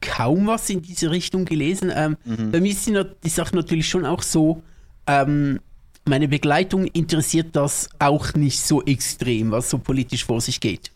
kaum 0.00 0.46
was 0.46 0.70
in 0.70 0.82
diese 0.82 1.10
Richtung 1.10 1.44
gelesen. 1.44 1.92
Ähm, 1.94 2.16
mhm. 2.24 2.50
Bei 2.50 2.60
mir 2.60 2.70
ist 2.70 2.86
die 2.88 3.28
Sache 3.28 3.54
natürlich 3.54 3.88
schon 3.88 4.06
auch 4.06 4.22
so, 4.22 4.62
ähm, 5.06 5.60
meine 6.06 6.28
Begleitung 6.28 6.86
interessiert 6.86 7.48
das 7.52 7.88
auch 7.98 8.34
nicht 8.34 8.60
so 8.60 8.82
extrem, 8.82 9.50
was 9.50 9.70
so 9.70 9.78
politisch 9.78 10.24
vor 10.24 10.40
sich 10.40 10.60
geht. 10.60 10.90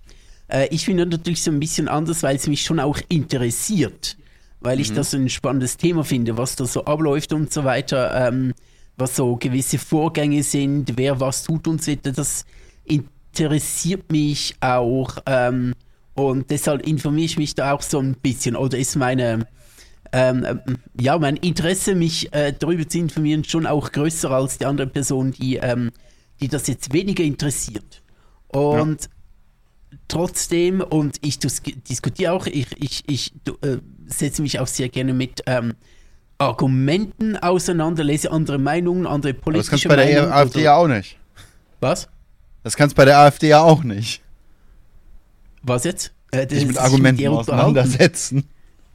Äh, 0.48 0.68
ich 0.70 0.85
finde 0.85 1.06
natürlich 1.06 1.43
so 1.43 1.51
ein 1.51 1.60
bisschen 1.60 1.89
anders, 1.89 2.22
weil 2.22 2.36
es 2.36 2.47
mich 2.47 2.62
schon 2.62 2.81
auch 2.81 2.98
interessiert, 3.09 4.16
weil 4.60 4.81
ich 4.81 4.90
mhm. 4.90 4.94
das 4.97 5.14
ein 5.14 5.28
spannendes 5.28 5.76
Thema 5.76 6.05
finde, 6.05 6.36
was 6.36 6.56
da 6.56 6.64
so 6.64 6.85
abläuft 6.85 7.32
und 7.32 7.52
so 7.52 7.64
weiter, 7.64 8.28
ähm, 8.28 8.55
was 8.97 9.16
so 9.16 9.36
gewisse 9.36 9.78
Vorgänge 9.78 10.43
sind, 10.43 10.97
wer 10.97 11.20
was 11.20 11.44
tut 11.44 11.66
und 11.68 11.82
so 11.82 11.93
weiter. 11.93 12.12
Das 12.12 12.44
interessiert 12.85 14.10
mich 14.10 14.55
auch 14.60 15.18
ähm, 15.26 15.74
und 16.15 16.51
deshalb 16.51 16.86
informiere 16.86 17.27
ich 17.27 17.39
mich 17.39 17.55
da 17.55 17.73
auch 17.73 17.82
so 17.82 17.99
ein 17.99 18.15
bisschen 18.15 18.57
oder 18.57 18.78
ist 18.78 18.97
meine 18.97 19.47
ähm, 20.15 20.61
ja, 21.01 21.19
mein 21.19 21.36
Interesse, 21.36 21.97
mich 21.97 22.32
äh, 22.32 22.53
darüber 22.57 22.89
zu 22.89 22.99
informieren, 22.99 23.43
schon 23.43 23.66
auch 23.66 23.91
größer 23.91 24.31
als 24.31 24.59
die 24.59 24.66
andere 24.66 24.86
Person, 24.86 25.32
die, 25.32 25.57
ähm, 25.57 25.91
die 26.41 26.47
das 26.47 26.69
jetzt 26.69 26.93
weniger 26.93 27.24
interessiert. 27.24 28.03
Und 28.47 29.03
ja. 29.03 29.09
trotzdem, 30.07 30.81
und 30.82 31.16
ich 31.23 31.41
diskutiere 31.41 32.32
auch, 32.32 32.47
ich, 32.47 32.69
ich, 32.81 33.03
ich 33.09 33.32
äh, 33.62 33.78
setze 34.07 34.43
mich 34.43 34.61
auch 34.61 34.69
sehr 34.69 34.89
gerne 34.89 35.15
mit 35.15 35.43
ähm, 35.47 35.74
Argumenten 36.39 37.36
auseinander, 37.36 38.05
lese 38.05 38.31
andere 38.31 38.59
Meinungen, 38.59 39.09
andere 39.09 39.35
politische 39.35 39.89
Meinungen. 39.89 40.15
Das 40.15 40.20
kannst 40.20 40.20
du 40.20 40.20
bei 40.20 40.28
der 40.28 40.36
AfD 40.36 40.62
ja 40.62 40.77
auch 40.77 40.86
nicht. 40.86 41.19
Was? 41.81 42.09
Das 42.62 42.77
kannst 42.77 42.93
du 42.93 42.97
bei 42.99 43.05
der 43.05 43.19
AfD 43.19 43.49
ja 43.49 43.62
auch 43.62 43.82
nicht. 43.82 44.23
Was 45.65 45.85
jetzt? 45.85 46.12
Äh, 46.31 46.47
Dich 46.47 46.66
mit 46.66 46.78
Argumenten 46.78 47.27
auseinandersetzen. 47.28 48.49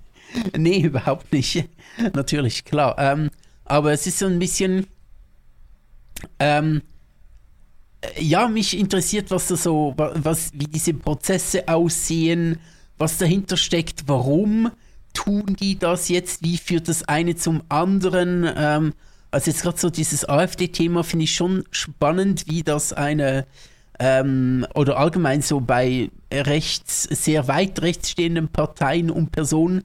nee, 0.58 0.82
überhaupt 0.82 1.34
nicht. 1.34 1.68
Natürlich, 2.14 2.64
klar. 2.64 2.96
Ähm, 2.98 3.32
aber 3.66 3.92
es 3.92 4.08
ist 4.08 4.20
so 4.20 4.28
ein 4.28 4.40
bisschen. 4.40 4.88
Ähm, 6.40 6.82
ja, 8.18 8.48
mich 8.48 8.78
interessiert, 8.78 9.30
was 9.32 9.48
da 9.48 9.58
so, 9.58 9.94
was, 9.98 10.52
wie 10.54 10.68
diese 10.68 10.94
Prozesse 10.94 11.68
aussehen, 11.68 12.60
was 12.98 13.18
dahinter 13.18 13.58
steckt, 13.58 14.04
warum 14.08 14.72
tun 15.14 15.58
die 15.60 15.78
das 15.78 16.08
jetzt, 16.08 16.44
wie 16.44 16.58
führt 16.58 16.88
das 16.88 17.04
eine 17.04 17.36
zum 17.36 17.64
anderen. 17.68 18.50
Ähm, 18.56 18.94
also 19.32 19.52
jetzt 19.52 19.64
gerade 19.64 19.78
so 19.78 19.90
dieses 19.90 20.28
AfD-Thema 20.28 21.04
finde 21.04 21.26
ich 21.26 21.36
schon 21.36 21.66
spannend, 21.72 22.46
wie 22.48 22.64
das 22.64 22.94
eine 22.94 23.46
ähm, 24.00 24.66
oder 24.74 24.98
allgemein 24.98 25.42
so 25.42 25.60
bei 25.60 26.10
rechts, 26.32 27.04
sehr 27.04 27.48
weit 27.48 27.82
rechts 27.82 28.10
stehenden 28.12 28.48
Parteien 28.48 29.12
und 29.12 29.32
Personen 29.32 29.84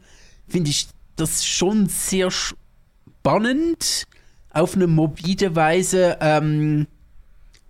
finde 0.48 0.70
ich 0.70 0.88
das 1.16 1.44
schon 1.44 1.86
sehr 1.86 2.30
spannend, 2.30 4.06
auf 4.50 4.76
eine 4.76 4.86
mobile 4.86 5.56
Weise 5.56 6.16
ähm, 6.20 6.86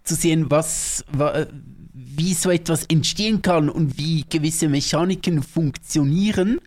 zu 0.02 0.14
sehen, 0.14 0.50
was, 0.50 1.04
wie 1.94 2.34
so 2.34 2.50
etwas 2.50 2.84
entstehen 2.86 3.40
kann 3.40 3.70
und 3.70 3.96
wie 3.96 4.24
gewisse 4.28 4.68
Mechaniken 4.68 5.42
funktionieren. 5.42 6.60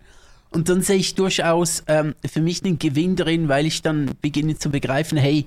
Und 0.49 0.69
dann 0.69 0.81
sehe 0.81 0.97
ich 0.97 1.13
durchaus 1.13 1.83
ähm, 1.87 2.15
für 2.25 2.41
mich 2.41 2.63
einen 2.63 2.79
Gewinn 2.79 3.15
drin, 3.15 3.47
weil 3.47 3.67
ich 3.67 3.83
dann 3.83 4.11
beginne 4.21 4.57
zu 4.57 4.71
begreifen, 4.71 5.17
hey, 5.17 5.45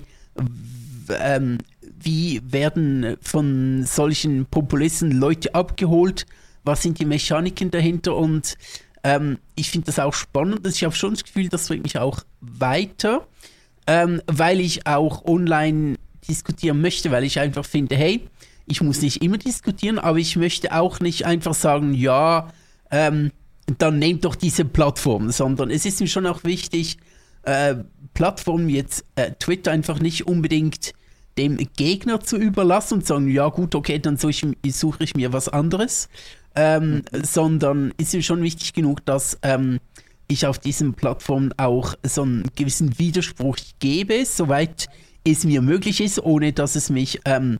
ähm, 1.19 1.57
wie 2.03 2.41
werden 2.43 3.17
von 3.21 3.83
solchen 3.85 4.45
Populisten 4.45 5.11
Leute 5.11 5.53
abgeholt? 5.55 6.25
Was 6.63 6.81
sind 6.81 6.99
die 6.99 7.05
Mechaniken 7.05 7.71
dahinter? 7.71 8.15
Und 8.15 8.57
ähm, 9.03 9.39
ich 9.55 9.69
finde 9.69 9.87
das 9.87 9.99
auch 9.99 10.13
spannend. 10.13 10.65
Ich 10.67 10.83
habe 10.83 10.95
schon 10.95 11.13
das 11.13 11.23
Gefühl, 11.23 11.49
das 11.49 11.67
bringt 11.67 11.83
mich 11.83 11.97
auch 11.97 12.21
weiter, 12.39 13.27
ähm, 13.87 14.21
weil 14.27 14.59
ich 14.59 14.85
auch 14.87 15.25
online 15.25 15.95
diskutieren 16.27 16.81
möchte, 16.81 17.11
weil 17.11 17.23
ich 17.23 17.39
einfach 17.39 17.65
finde, 17.65 17.95
hey, 17.95 18.21
ich 18.65 18.81
muss 18.81 19.01
nicht 19.01 19.23
immer 19.23 19.37
diskutieren, 19.37 19.99
aber 19.99 20.17
ich 20.17 20.35
möchte 20.35 20.73
auch 20.73 20.99
nicht 20.99 21.25
einfach 21.25 21.53
sagen, 21.53 21.93
ja, 21.93 22.51
ähm, 22.91 23.31
dann 23.77 23.99
nehmt 23.99 24.25
doch 24.25 24.35
diese 24.35 24.65
Plattform, 24.65 25.31
sondern 25.31 25.71
es 25.71 25.85
ist 25.85 25.99
mir 25.99 26.07
schon 26.07 26.27
auch 26.27 26.43
wichtig, 26.43 26.97
äh, 27.43 27.75
Plattformen 28.13 28.69
jetzt 28.69 29.05
äh, 29.15 29.31
Twitter 29.39 29.71
einfach 29.71 29.99
nicht 29.99 30.27
unbedingt 30.27 30.93
dem 31.37 31.57
Gegner 31.75 32.19
zu 32.19 32.37
überlassen 32.37 32.95
und 32.95 33.07
sagen, 33.07 33.27
ja 33.29 33.47
gut, 33.49 33.75
okay, 33.75 33.99
dann 33.99 34.17
suche 34.17 34.53
ich, 34.63 34.75
suche 34.75 35.03
ich 35.03 35.15
mir 35.15 35.33
was 35.33 35.47
anderes, 35.49 36.09
ähm, 36.55 37.03
sondern 37.13 37.93
ist 37.97 38.13
mir 38.13 38.23
schon 38.23 38.41
wichtig 38.43 38.73
genug, 38.73 39.05
dass 39.05 39.37
ähm, 39.41 39.79
ich 40.27 40.45
auf 40.45 40.59
diesen 40.59 40.93
Plattformen 40.93 41.53
auch 41.57 41.95
so 42.03 42.23
einen 42.23 42.49
gewissen 42.55 42.97
Widerspruch 42.99 43.57
gebe, 43.79 44.25
soweit 44.25 44.87
es 45.25 45.43
mir 45.45 45.61
möglich 45.61 46.01
ist, 46.01 46.23
ohne 46.23 46.53
dass 46.53 46.75
es 46.75 46.89
mich 46.89 47.21
ähm, 47.25 47.59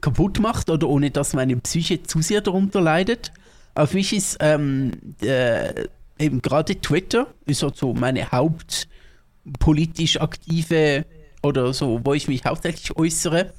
kaputt 0.00 0.40
macht 0.40 0.68
oder 0.70 0.88
ohne 0.88 1.10
dass 1.10 1.32
meine 1.32 1.56
Psyche 1.56 2.02
zu 2.02 2.22
sehr 2.22 2.40
darunter 2.40 2.80
leidet. 2.80 3.32
Auf 3.74 3.94
mich 3.94 4.12
ist 4.12 4.36
ähm, 4.40 4.92
äh, 5.22 5.86
eben 6.18 6.42
gerade 6.42 6.80
Twitter 6.80 7.28
ist 7.46 7.64
so 7.74 7.94
meine 7.94 8.30
hauptpolitisch 8.30 10.20
aktive 10.20 11.06
oder 11.42 11.72
so, 11.72 12.00
wo 12.04 12.14
ich 12.14 12.28
mich 12.28 12.44
hauptsächlich 12.44 12.96
äußere. 12.96 13.52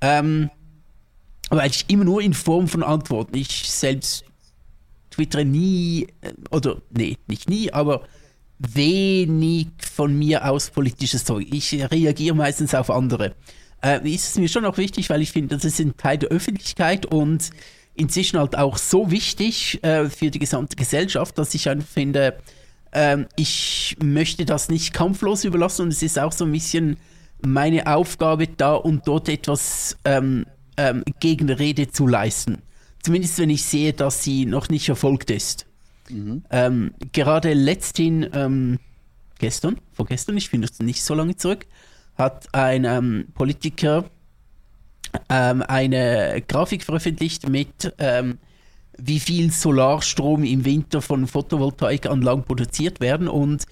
Ähm, 0.00 0.50
aber 1.48 1.62
eigentlich 1.62 1.84
immer 1.88 2.04
nur 2.04 2.22
in 2.22 2.34
Form 2.34 2.68
von 2.68 2.82
Antworten. 2.82 3.36
Ich 3.36 3.70
selbst 3.70 4.24
twittere 5.10 5.44
nie, 5.44 6.06
äh, 6.20 6.32
oder 6.50 6.80
nee, 6.90 7.16
nicht 7.26 7.48
nie, 7.48 7.72
aber 7.72 8.02
wenig 8.58 9.68
von 9.78 10.16
mir 10.16 10.48
aus 10.48 10.70
politisches 10.70 11.24
Zeug. 11.24 11.48
Ich 11.52 11.72
reagiere 11.90 12.34
meistens 12.34 12.74
auf 12.74 12.90
andere. 12.90 13.34
Äh, 13.82 14.08
ist 14.08 14.28
es 14.28 14.38
mir 14.38 14.48
schon 14.48 14.64
auch 14.64 14.78
wichtig, 14.78 15.10
weil 15.10 15.22
ich 15.22 15.32
finde, 15.32 15.56
das 15.56 15.64
ist 15.64 15.80
ein 15.80 15.96
Teil 15.96 16.18
der 16.18 16.30
Öffentlichkeit 16.30 17.06
und 17.06 17.50
inzwischen 17.94 18.38
halt 18.38 18.56
auch 18.56 18.78
so 18.78 19.10
wichtig 19.10 19.82
äh, 19.82 20.08
für 20.08 20.30
die 20.30 20.38
gesamte 20.38 20.76
Gesellschaft, 20.76 21.36
dass 21.36 21.54
ich 21.54 21.68
einfach 21.68 21.88
finde, 21.88 22.38
äh, 22.92 23.24
ich 23.36 23.96
möchte 24.02 24.44
das 24.44 24.68
nicht 24.68 24.92
kampflos 24.92 25.44
überlassen 25.44 25.82
und 25.82 25.88
es 25.88 26.02
ist 26.02 26.18
auch 26.18 26.32
so 26.32 26.44
ein 26.44 26.52
bisschen 26.52 26.96
meine 27.44 27.86
Aufgabe, 27.86 28.48
da 28.48 28.74
und 28.74 29.06
dort 29.06 29.28
etwas 29.28 29.96
ähm, 30.04 30.46
ähm, 30.76 31.02
Gegenrede 31.20 31.90
zu 31.90 32.06
leisten. 32.06 32.58
Zumindest 33.02 33.38
wenn 33.38 33.50
ich 33.50 33.64
sehe, 33.64 33.92
dass 33.92 34.22
sie 34.22 34.46
noch 34.46 34.68
nicht 34.68 34.88
erfolgt 34.88 35.30
ist. 35.30 35.66
Mhm. 36.08 36.44
Ähm, 36.50 36.94
gerade 37.12 37.52
letzthin, 37.52 38.28
ähm, 38.32 38.78
gestern, 39.38 39.78
vorgestern, 39.92 40.36
ich 40.36 40.48
finde 40.48 40.68
es 40.70 40.78
nicht 40.78 41.02
so 41.02 41.14
lange 41.14 41.36
zurück, 41.36 41.66
hat 42.16 42.54
ein 42.54 42.84
ähm, 42.84 43.26
Politiker 43.34 44.04
ähm, 45.28 45.62
eine 45.62 46.42
Grafik 46.46 46.84
veröffentlicht 46.84 47.48
mit 47.48 47.92
wie 48.98 49.20
viel 49.20 49.50
Solarstrom 49.50 50.44
im 50.44 50.64
Winter 50.64 51.00
von 51.00 51.26
Photovoltaikanlagen 51.26 52.44
produziert 52.44 53.00
werden 53.00 53.28
und 53.28 53.64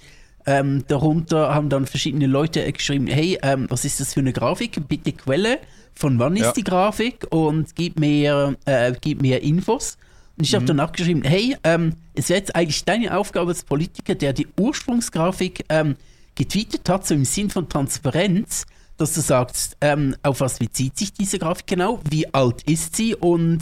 ähm, 0.47 0.85
darunter 0.89 1.55
haben 1.55 1.69
dann 1.69 1.87
verschiedene 1.87 2.27
Leute 2.27 2.71
geschrieben, 2.73 3.07
hey, 3.07 3.39
ähm, 3.43 3.67
was 3.69 3.85
ist 3.85 4.01
das 4.01 4.15
für 4.15 4.21
eine 4.21 4.33
Grafik? 4.33 4.89
Bitte 4.89 5.13
Quelle, 5.13 5.59
von 5.95 6.19
wann 6.19 6.37
ist 6.37 6.43
ja. 6.43 6.53
die 6.53 6.65
Grafik 6.65 7.27
und 7.31 7.75
gib 7.75 7.99
mir, 7.99 8.57
äh, 8.65 8.93
gib 9.01 9.23
mir 9.23 9.43
Infos. 9.43 9.97
Und 10.39 10.45
ich 10.45 10.55
habe 10.55 10.63
mhm. 10.63 10.69
dann 10.69 10.81
auch 10.81 10.93
geschrieben, 10.93 11.23
hey, 11.23 11.57
ähm, 11.65 11.95
es 12.15 12.29
wäre 12.29 12.41
jetzt 12.41 12.57
eigentlich 12.57 12.85
deine 12.85 13.17
Aufgabe 13.17 13.51
als 13.51 13.65
Politiker, 13.65 14.15
der 14.15 14.33
die 14.33 14.49
Ursprungsgrafik 14.59 15.65
ähm, 15.69 15.97
getweetet 16.35 16.89
hat, 16.89 17.07
so 17.07 17.15
im 17.15 17.25
Sinn 17.25 17.51
von 17.51 17.69
Transparenz, 17.69 18.65
dass 18.97 19.15
du 19.15 19.21
sagst, 19.21 19.77
ähm, 19.81 20.17
auf 20.23 20.41
was 20.41 20.59
bezieht 20.59 20.97
sich 20.97 21.13
diese 21.13 21.39
Grafik 21.39 21.67
genau, 21.67 22.01
wie 22.09 22.33
alt 22.33 22.63
ist 22.63 22.97
sie 22.97 23.15
und 23.15 23.61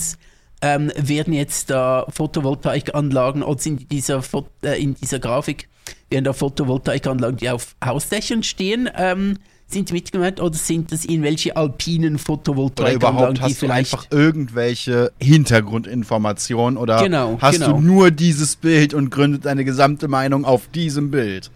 ähm, 0.63 0.93
werden 0.97 1.33
jetzt 1.33 1.71
da 1.71 2.07
Photovoltaikanlagen 2.09 3.43
oder 3.43 3.61
sind 3.61 3.83
in 3.83 3.89
dieser, 3.89 4.23
äh, 4.63 4.83
in 4.83 4.95
dieser 4.95 5.19
Grafik 5.19 5.69
werden 6.11 6.25
da 6.25 6.33
Photovoltaikanlagen, 6.33 7.37
die 7.37 7.51
auf 7.51 7.77
Hausdächern 7.85 8.43
stehen, 8.43 8.89
ähm, 8.97 9.39
sind 9.67 9.93
mitgemeint 9.93 10.41
oder 10.41 10.55
sind 10.55 10.93
das 10.93 11.05
irgendwelche 11.05 11.55
alpinen 11.55 12.19
Photovoltaikanlagen, 12.19 13.35
die 13.35 13.41
hast 13.43 13.59
vielleicht 13.59 13.93
du 13.93 13.99
einfach 13.99 14.11
irgendwelche 14.11 15.13
Hintergrundinformationen 15.21 16.79
oder 16.79 17.03
genau, 17.03 17.37
hast 17.41 17.61
genau. 17.61 17.75
du 17.75 17.81
nur 17.81 18.11
dieses 18.11 18.57
Bild 18.57 18.95
und 18.95 19.11
gründet 19.11 19.45
deine 19.45 19.67
gesamte 19.67 20.09
Meinung 20.09 20.47
auf 20.47 20.69
diesem 20.69 21.11
Bild? 21.11 21.51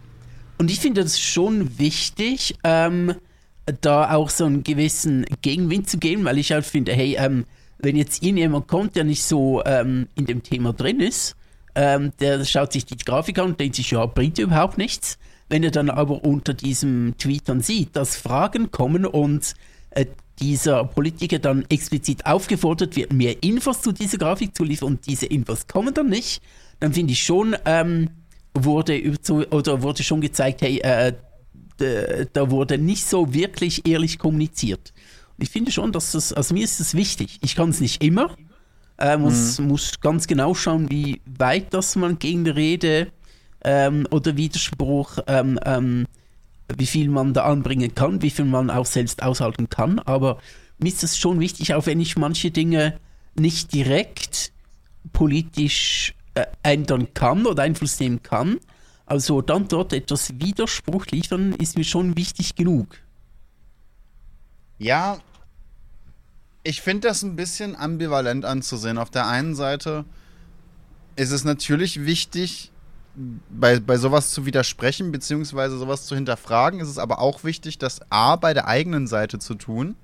Und 0.58 0.70
ich 0.70 0.78
finde 0.78 1.02
das 1.02 1.18
schon 1.18 1.78
wichtig, 1.78 2.56
ähm, 2.64 3.14
da 3.80 4.14
auch 4.14 4.28
so 4.28 4.44
einen 4.44 4.62
gewissen 4.62 5.24
Gegenwind 5.40 5.88
zu 5.88 5.98
geben, 5.98 6.24
weil 6.24 6.38
ich 6.38 6.52
halt 6.52 6.66
finde, 6.66 6.92
hey, 6.92 7.16
ähm, 7.18 7.46
wenn 7.78 7.96
jetzt 7.96 8.22
irgendjemand 8.22 8.68
kommt, 8.68 8.94
der 8.94 9.04
nicht 9.04 9.24
so 9.24 9.62
ähm, 9.64 10.08
in 10.14 10.26
dem 10.26 10.42
Thema 10.42 10.72
drin 10.72 11.00
ist, 11.00 11.34
ähm, 11.74 12.12
der 12.20 12.44
schaut 12.44 12.72
sich 12.72 12.84
die 12.84 12.96
Grafik 12.96 13.38
an 13.38 13.50
und 13.50 13.60
denkt 13.60 13.76
sich, 13.76 13.90
ja, 13.90 14.06
bringt 14.06 14.38
überhaupt 14.38 14.78
nichts. 14.78 15.18
Wenn 15.48 15.62
er 15.62 15.70
dann 15.70 15.90
aber 15.90 16.24
unter 16.24 16.54
diesem 16.54 17.14
Tweet 17.18 17.48
dann 17.48 17.60
sieht, 17.60 17.94
dass 17.96 18.16
Fragen 18.16 18.70
kommen 18.70 19.04
und 19.04 19.54
äh, 19.90 20.06
dieser 20.38 20.84
Politiker 20.84 21.38
dann 21.38 21.64
explizit 21.68 22.26
aufgefordert 22.26 22.96
wird, 22.96 23.12
mehr 23.12 23.42
Infos 23.42 23.82
zu 23.82 23.92
dieser 23.92 24.18
Grafik 24.18 24.56
zu 24.56 24.64
liefern 24.64 24.88
und 24.88 25.06
diese 25.06 25.26
Infos 25.26 25.66
kommen 25.66 25.92
dann 25.94 26.08
nicht, 26.08 26.42
dann 26.80 26.92
finde 26.92 27.12
ich 27.12 27.22
schon, 27.22 27.54
ähm, 27.64 28.10
wurde 28.54 29.00
oder 29.50 29.82
wurde 29.82 30.02
schon 30.02 30.20
gezeigt, 30.20 30.62
hey, 30.62 30.78
äh, 30.78 31.12
da 32.32 32.50
wurde 32.50 32.78
nicht 32.78 33.06
so 33.06 33.34
wirklich 33.34 33.86
ehrlich 33.86 34.18
kommuniziert. 34.18 34.92
Und 35.36 35.42
ich 35.42 35.50
finde 35.50 35.72
schon, 35.72 35.92
dass 35.92 36.12
das, 36.12 36.32
also 36.32 36.54
mir 36.54 36.64
ist 36.64 36.80
es 36.80 36.94
wichtig. 36.94 37.38
Ich 37.42 37.56
kann 37.56 37.70
es 37.70 37.80
nicht 37.80 38.02
immer, 38.02 38.36
äh, 38.98 39.16
muss, 39.16 39.58
mhm. 39.58 39.68
muss 39.68 40.00
ganz 40.00 40.26
genau 40.26 40.54
schauen, 40.54 40.90
wie 40.90 41.20
weit 41.26 41.72
das 41.74 41.96
man 41.96 42.18
gegen 42.18 42.44
die 42.44 42.50
Rede 42.50 43.08
ähm, 43.64 44.06
oder 44.10 44.36
Widerspruch, 44.36 45.18
ähm, 45.26 45.58
ähm, 45.64 46.06
wie 46.76 46.86
viel 46.86 47.08
man 47.08 47.34
da 47.34 47.44
anbringen 47.44 47.94
kann, 47.94 48.22
wie 48.22 48.30
viel 48.30 48.44
man 48.44 48.70
auch 48.70 48.86
selbst 48.86 49.22
aushalten 49.22 49.68
kann. 49.68 49.98
Aber 49.98 50.38
mir 50.78 50.88
ist 50.88 51.04
es 51.04 51.18
schon 51.18 51.40
wichtig, 51.40 51.74
auch 51.74 51.86
wenn 51.86 52.00
ich 52.00 52.16
manche 52.16 52.50
Dinge 52.50 52.98
nicht 53.34 53.72
direkt 53.72 54.52
politisch 55.12 56.14
äh, 56.34 56.46
ändern 56.62 57.14
kann 57.14 57.46
oder 57.46 57.62
Einfluss 57.62 57.98
nehmen 58.00 58.22
kann. 58.22 58.58
Also 59.06 59.42
dann 59.42 59.68
dort 59.68 59.92
etwas 59.92 60.40
Widerspruch 60.40 61.06
liefern, 61.06 61.52
ist 61.52 61.76
mir 61.76 61.84
schon 61.84 62.16
wichtig 62.16 62.54
genug. 62.54 62.86
Ja, 64.78 65.18
ich 66.64 66.80
finde 66.80 67.08
das 67.08 67.22
ein 67.22 67.36
bisschen 67.36 67.76
ambivalent 67.76 68.44
anzusehen. 68.44 68.98
Auf 68.98 69.10
der 69.10 69.26
einen 69.26 69.54
Seite 69.54 70.04
ist 71.16 71.30
es 71.30 71.44
natürlich 71.44 72.04
wichtig, 72.04 72.70
bei, 73.50 73.78
bei 73.78 73.98
sowas 73.98 74.30
zu 74.30 74.46
widersprechen, 74.46 75.12
beziehungsweise 75.12 75.76
sowas 75.76 76.06
zu 76.06 76.14
hinterfragen. 76.14 76.80
Ist 76.80 76.88
es 76.88 76.98
aber 76.98 77.18
auch 77.18 77.44
wichtig, 77.44 77.78
das 77.78 78.00
A 78.10 78.36
bei 78.36 78.54
der 78.54 78.68
eigenen 78.68 79.06
Seite 79.06 79.38
zu 79.38 79.54
tun 79.54 79.96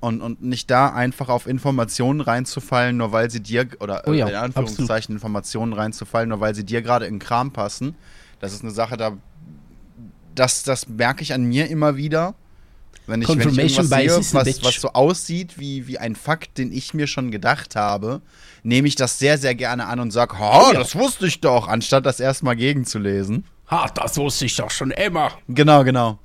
und, 0.00 0.20
und 0.20 0.42
nicht 0.42 0.70
da 0.70 0.90
einfach 0.90 1.28
auf 1.28 1.46
Informationen 1.46 2.20
reinzufallen, 2.20 2.96
nur 2.96 3.12
weil 3.12 3.30
sie 3.30 3.40
dir, 3.40 3.66
oder 3.80 4.04
oh 4.06 4.12
ja, 4.12 4.28
in 4.28 4.34
Anführungszeichen 4.34 4.86
absolut. 4.88 5.16
Informationen 5.16 5.72
reinzufallen, 5.72 6.28
nur 6.28 6.40
weil 6.40 6.54
sie 6.54 6.64
dir 6.64 6.82
gerade 6.82 7.06
in 7.06 7.18
Kram 7.18 7.52
passen. 7.52 7.96
Das 8.38 8.52
ist 8.52 8.62
eine 8.62 8.70
Sache, 8.70 8.96
da 8.96 9.16
das, 10.34 10.62
das 10.62 10.88
merke 10.88 11.22
ich 11.22 11.32
an 11.32 11.44
mir 11.44 11.68
immer 11.68 11.96
wieder. 11.96 12.34
Wenn 13.06 13.22
ich, 13.22 13.28
wenn 13.28 13.38
ich 13.40 13.78
irgendwas 13.78 13.88
sehe, 13.88 14.34
was, 14.34 14.64
was 14.64 14.74
so 14.80 14.88
aussieht 14.92 15.58
wie, 15.58 15.86
wie 15.86 15.98
ein 15.98 16.16
Fakt, 16.16 16.58
den 16.58 16.72
ich 16.72 16.92
mir 16.92 17.06
schon 17.06 17.30
gedacht 17.30 17.76
habe, 17.76 18.20
nehme 18.62 18.88
ich 18.88 18.96
das 18.96 19.18
sehr, 19.18 19.38
sehr 19.38 19.54
gerne 19.54 19.86
an 19.86 20.00
und 20.00 20.10
sage, 20.10 20.38
ha, 20.38 20.72
ja. 20.72 20.78
das 20.78 20.96
wusste 20.96 21.26
ich 21.26 21.40
doch, 21.40 21.68
anstatt 21.68 22.04
das 22.04 22.18
erstmal 22.18 22.56
gegenzulesen. 22.56 23.44
Ha, 23.70 23.88
das 23.94 24.16
wusste 24.16 24.46
ich 24.46 24.56
doch 24.56 24.70
schon 24.70 24.90
immer. 24.90 25.32
Genau, 25.48 25.84
genau. 25.84 26.18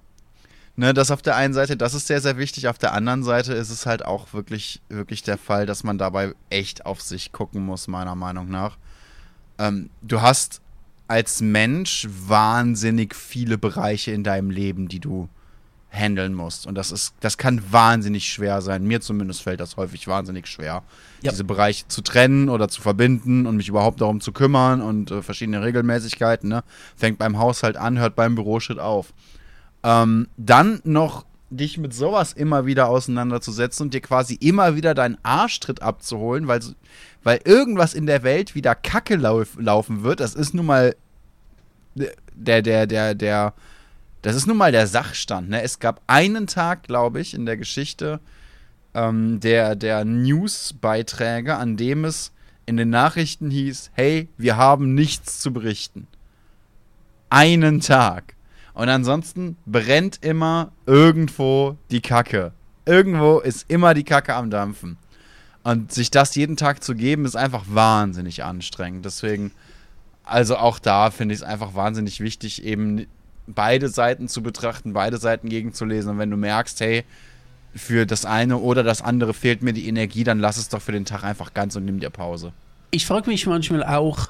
Ne, 0.76 0.94
das 0.94 1.12
auf 1.12 1.22
der 1.22 1.36
einen 1.36 1.54
Seite, 1.54 1.78
das 1.78 1.94
ist 1.94 2.08
sehr, 2.08 2.22
sehr 2.22 2.38
wichtig. 2.38 2.68
Auf 2.68 2.78
der 2.78 2.94
anderen 2.94 3.24
Seite 3.24 3.54
ist 3.54 3.70
es 3.70 3.86
halt 3.86 4.06
auch 4.06 4.34
wirklich, 4.34 4.82
wirklich 4.90 5.22
der 5.22 5.38
Fall, 5.38 5.66
dass 5.66 5.84
man 5.84 5.98
dabei 5.98 6.34
echt 6.50 6.86
auf 6.86 7.02
sich 7.02 7.32
gucken 7.32 7.64
muss, 7.64 7.88
meiner 7.88 8.16
Meinung 8.16 8.50
nach. 8.50 8.78
Ähm, 9.60 9.90
du 10.02 10.22
hast 10.22 10.62
als 11.08 11.42
Mensch 11.42 12.08
wahnsinnig 12.10 13.14
viele 13.16 13.58
Bereiche 13.58 14.12
in 14.12 14.24
deinem 14.24 14.50
Leben, 14.50 14.88
die 14.88 15.00
du 15.00 15.28
handeln 15.92 16.34
musst. 16.34 16.66
Und 16.66 16.76
das 16.76 16.92
ist, 16.92 17.14
das 17.20 17.38
kann 17.38 17.62
wahnsinnig 17.70 18.30
schwer 18.30 18.62
sein. 18.62 18.84
Mir 18.84 19.02
zumindest 19.02 19.44
fällt 19.44 19.60
das 19.60 19.76
häufig 19.76 20.08
wahnsinnig 20.08 20.48
schwer, 20.48 20.84
ja. 21.22 21.32
diese 21.32 21.44
Bereiche 21.44 21.88
zu 21.90 22.02
trennen 22.02 22.50
oder 22.50 22.70
zu 22.70 22.82
verbinden 22.82 23.46
und 23.46 23.58
mich 23.58 23.68
überhaupt 23.68 24.00
darum 24.00 24.22
zu 24.22 24.32
kümmern 24.32 24.82
und 24.82 25.12
äh, 25.12 25.22
verschiedene 25.22 25.62
Regelmäßigkeiten. 25.62 26.50
Ne? 26.50 26.64
Fängt 26.96 27.20
beim 27.20 27.38
Haushalt 27.38 27.76
an, 27.76 28.00
hört 28.00 28.16
beim 28.16 28.36
Büroschritt 28.36 28.80
auf. 28.80 29.14
Ähm, 29.84 30.28
dann 30.38 30.80
noch 30.86 31.26
dich 31.50 31.78
mit 31.78 31.94
sowas 31.94 32.32
immer 32.32 32.66
wieder 32.66 32.88
auseinanderzusetzen 32.88 33.88
und 33.88 33.94
dir 33.94 34.00
quasi 34.00 34.36
immer 34.36 34.78
wieder 34.78 34.94
deinen 34.94 35.18
Arschtritt 35.24 35.82
abzuholen, 35.82 36.48
weil, 36.48 36.62
weil 37.24 37.42
irgendwas 37.44 37.94
in 37.94 38.06
der 38.06 38.24
Welt 38.24 38.56
wieder 38.56 38.74
Kacke 38.74 39.18
lauf, 39.18 39.58
laufen 39.60 40.04
wird. 40.04 40.22
Das 40.22 40.34
ist 40.34 40.54
nun 40.54 40.66
mal 40.66 40.96
der, 41.96 42.62
der, 42.62 42.88
der, 42.88 43.16
der, 43.16 43.54
das 44.22 44.36
ist 44.36 44.48
nun 44.48 44.58
mal 44.58 44.72
der 44.72 44.88
Sachstand. 44.88 45.50
Ne? 45.50 45.62
Es 45.62 45.80
gab 45.80 46.02
einen 46.08 46.48
Tag, 46.48 46.84
glaube 46.84 47.20
ich, 47.22 47.34
in 47.34 47.46
der 47.46 47.58
Geschichte 47.58 48.20
ähm, 48.94 49.40
der, 49.40 49.76
der 49.76 50.06
Newsbeiträge, 50.06 51.56
an 51.56 51.78
dem 51.78 52.06
es 52.06 52.32
in 52.66 52.78
den 52.78 52.90
Nachrichten 52.90 53.50
hieß, 53.50 53.92
hey, 53.94 54.30
wir 54.38 54.58
haben 54.58 54.94
nichts 54.94 55.40
zu 55.40 55.52
berichten. 55.52 56.08
Einen 57.30 57.80
Tag. 57.80 58.36
Und 58.74 58.90
ansonsten 58.90 59.58
brennt 59.66 60.24
immer 60.24 60.72
irgendwo 60.86 61.78
die 61.90 62.02
Kacke. 62.02 62.54
Irgendwo 62.86 63.40
ist 63.40 63.70
immer 63.70 63.94
die 63.94 64.04
Kacke 64.04 64.36
am 64.36 64.50
Dampfen. 64.50 64.98
Und 65.64 65.92
sich 65.92 66.12
das 66.12 66.36
jeden 66.36 66.58
Tag 66.58 66.84
zu 66.84 66.96
geben, 66.96 67.26
ist 67.26 67.36
einfach 67.36 67.66
wahnsinnig 67.68 68.44
anstrengend. 68.44 69.06
Deswegen, 69.06 69.52
also 70.24 70.58
auch 70.58 70.80
da 70.80 71.12
finde 71.12 71.36
ich 71.36 71.42
es 71.42 71.48
einfach 71.48 71.76
wahnsinnig 71.76 72.20
wichtig, 72.20 72.64
eben 72.64 73.06
beide 73.54 73.90
Seiten 73.90 74.28
zu 74.28 74.42
betrachten, 74.44 74.94
beide 74.94 75.18
Seiten 75.18 75.50
gegenzulesen. 75.50 76.12
Und 76.12 76.18
wenn 76.20 76.32
du 76.32 76.38
merkst, 76.38 76.80
hey, 76.82 77.04
für 77.76 78.06
das 78.06 78.26
eine 78.26 78.58
oder 78.58 78.84
das 78.84 79.02
andere 79.02 79.34
fehlt 79.34 79.62
mir 79.62 79.74
die 79.74 79.88
Energie, 79.88 80.24
dann 80.24 80.40
lass 80.40 80.58
es 80.58 80.70
doch 80.70 80.82
für 80.82 80.92
den 80.92 81.06
Tag 81.06 81.24
einfach 81.24 81.54
ganz 81.54 81.76
und 81.76 81.86
nimm 81.86 82.00
dir 82.00 82.10
Pause. 82.10 82.52
Ich 82.92 83.06
frage 83.06 83.30
mich 83.30 83.48
manchmal 83.48 83.84
auch, 83.84 84.30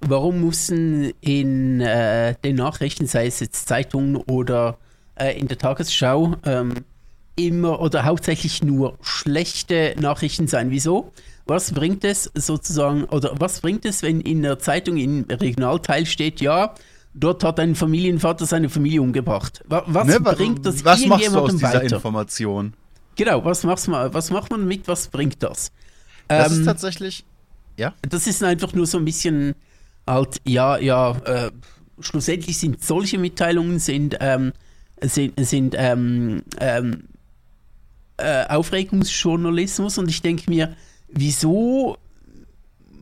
warum 0.00 0.40
müssen 0.40 1.12
in 1.20 1.80
äh, 1.80 2.34
den 2.42 2.56
Nachrichten, 2.56 3.06
sei 3.06 3.26
es 3.26 3.40
jetzt 3.40 3.68
Zeitungen 3.68 4.16
oder 4.16 4.78
äh, 5.16 5.38
in 5.38 5.48
der 5.48 5.58
Tagesschau, 5.58 6.36
ähm, 6.44 6.74
immer 7.36 7.80
oder 7.80 8.04
hauptsächlich 8.04 8.62
nur 8.62 8.98
schlechte 9.02 9.94
Nachrichten 10.00 10.46
sein? 10.46 10.70
Wieso? 10.70 11.12
Was 11.46 11.72
bringt 11.72 12.04
es 12.04 12.30
sozusagen, 12.34 13.04
oder 13.04 13.34
was 13.38 13.60
bringt 13.60 13.84
es, 13.84 14.02
wenn 14.02 14.20
in 14.20 14.42
der 14.42 14.58
Zeitung 14.58 14.96
im 14.96 15.26
Regionalteil 15.28 16.06
steht, 16.06 16.40
ja, 16.40 16.74
dort 17.14 17.44
hat 17.44 17.60
ein 17.60 17.74
Familienvater 17.74 18.46
seine 18.46 18.68
Familie 18.68 19.02
umgebracht. 19.02 19.62
Was 19.68 20.06
ne, 20.06 20.20
bringt 20.20 20.64
das 20.64 20.84
was 20.84 21.04
machst 21.06 21.26
du 21.28 21.38
aus 21.38 21.52
dieser 21.52 21.74
weiter? 21.74 21.96
Information? 21.96 22.74
Genau, 23.16 23.44
was, 23.44 23.64
machst 23.64 23.88
man, 23.88 24.12
was 24.14 24.30
macht 24.30 24.50
man 24.50 24.66
mit, 24.66 24.88
was 24.88 25.08
bringt 25.08 25.42
das? 25.42 25.72
Das 26.28 26.52
ähm, 26.52 26.60
ist 26.60 26.64
tatsächlich, 26.64 27.24
ja? 27.76 27.92
Das 28.08 28.26
ist 28.26 28.42
einfach 28.42 28.72
nur 28.72 28.86
so 28.86 28.98
ein 28.98 29.04
bisschen 29.04 29.54
halt, 30.06 30.40
ja, 30.46 30.78
ja, 30.78 31.16
äh, 31.24 31.50
schlussendlich 32.00 32.58
sind 32.58 32.82
solche 32.82 33.18
Mitteilungen 33.18 33.78
sind, 33.78 34.16
ähm, 34.20 34.52
sind, 35.02 35.44
sind 35.44 35.74
ähm, 35.76 36.42
ähm, 36.60 37.04
äh, 38.16 38.46
Aufregungsjournalismus 38.46 39.98
und 39.98 40.08
ich 40.08 40.22
denke 40.22 40.50
mir, 40.50 40.76
wieso 41.08 41.96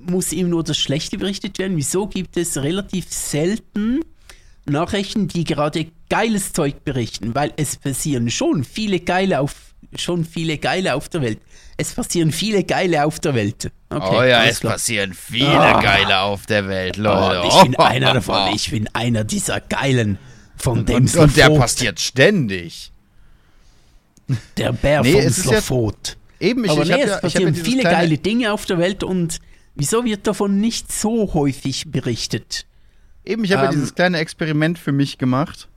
muss 0.07 0.33
ihm 0.33 0.49
nur 0.51 0.65
das 0.65 0.79
Schlechte 0.79 1.19
berichtet 1.19 1.59
werden? 1.59 1.77
Wieso 1.77 2.07
gibt 2.07 2.37
es 2.37 2.57
relativ 2.57 3.07
selten 3.11 4.01
Nachrichten, 4.67 5.29
die 5.29 5.45
gerade 5.45 5.87
geiles 6.09 6.53
Zeug 6.53 6.85
berichten? 6.85 7.35
Weil 7.35 7.53
es 7.57 7.77
passieren 7.77 8.31
schon 8.31 8.65
viele 8.65 9.01
geile 9.01 9.41
auf 9.41 9.55
schon 9.97 10.25
viele 10.25 10.59
geile 10.59 10.95
auf 10.95 11.09
der 11.09 11.23
Welt. 11.23 11.41
Es 11.77 11.95
passieren 11.95 12.33
viele 12.33 12.65
geile 12.65 13.05
auf 13.05 13.21
der 13.21 13.35
Welt. 13.35 13.71
Okay, 13.89 14.17
oh 14.19 14.23
ja, 14.23 14.45
es 14.45 14.61
klar. 14.61 14.75
passieren 14.75 15.15
viele 15.15 15.77
oh. 15.77 15.81
geile 15.81 16.21
auf 16.21 16.47
der 16.47 16.69
Welt, 16.69 16.97
Leute. 16.97 17.43
Oh, 17.45 17.49
ich 17.49 17.63
bin 17.63 17.77
einer 17.79 18.15
davon. 18.15 18.55
Ich 18.55 18.71
bin 18.71 18.89
einer 18.93 19.25
dieser 19.25 19.61
geilen 19.61 20.19
von 20.57 20.85
dem 20.85 20.97
Und, 20.97 21.17
und 21.17 21.37
der 21.37 21.51
passiert 21.51 22.01
ständig. 22.01 22.93
Der 24.57 24.73
Bär 24.73 25.03
nee, 25.03 25.23
von 25.23 25.33
Slofot. 25.33 26.17
Ja, 26.41 26.49
eben, 26.49 26.65
ich, 26.65 26.71
Aber 26.71 26.83
ich 26.83 26.89
nee, 26.89 27.03
es 27.03 27.11
ja, 27.11 27.19
passieren 27.19 27.55
viele 27.55 27.83
geile 27.83 28.19
Dinge 28.19 28.53
auf 28.53 28.67
der 28.67 28.79
Welt 28.79 29.03
und 29.03 29.39
Wieso 29.79 30.05
wird 30.05 30.27
davon 30.27 30.61
nicht 30.61 30.91
so 30.91 31.33
häufig 31.35 31.85
berichtet? 31.89 32.67
Eben, 33.25 33.45
ich 33.45 33.53
habe 33.53 33.63
ähm, 33.63 33.67
ja 33.67 33.73
dieses 33.73 33.95
kleine 33.95 34.19
Experiment 34.19 34.77
für 34.77 34.91
mich 34.91 35.19
gemacht. 35.19 35.69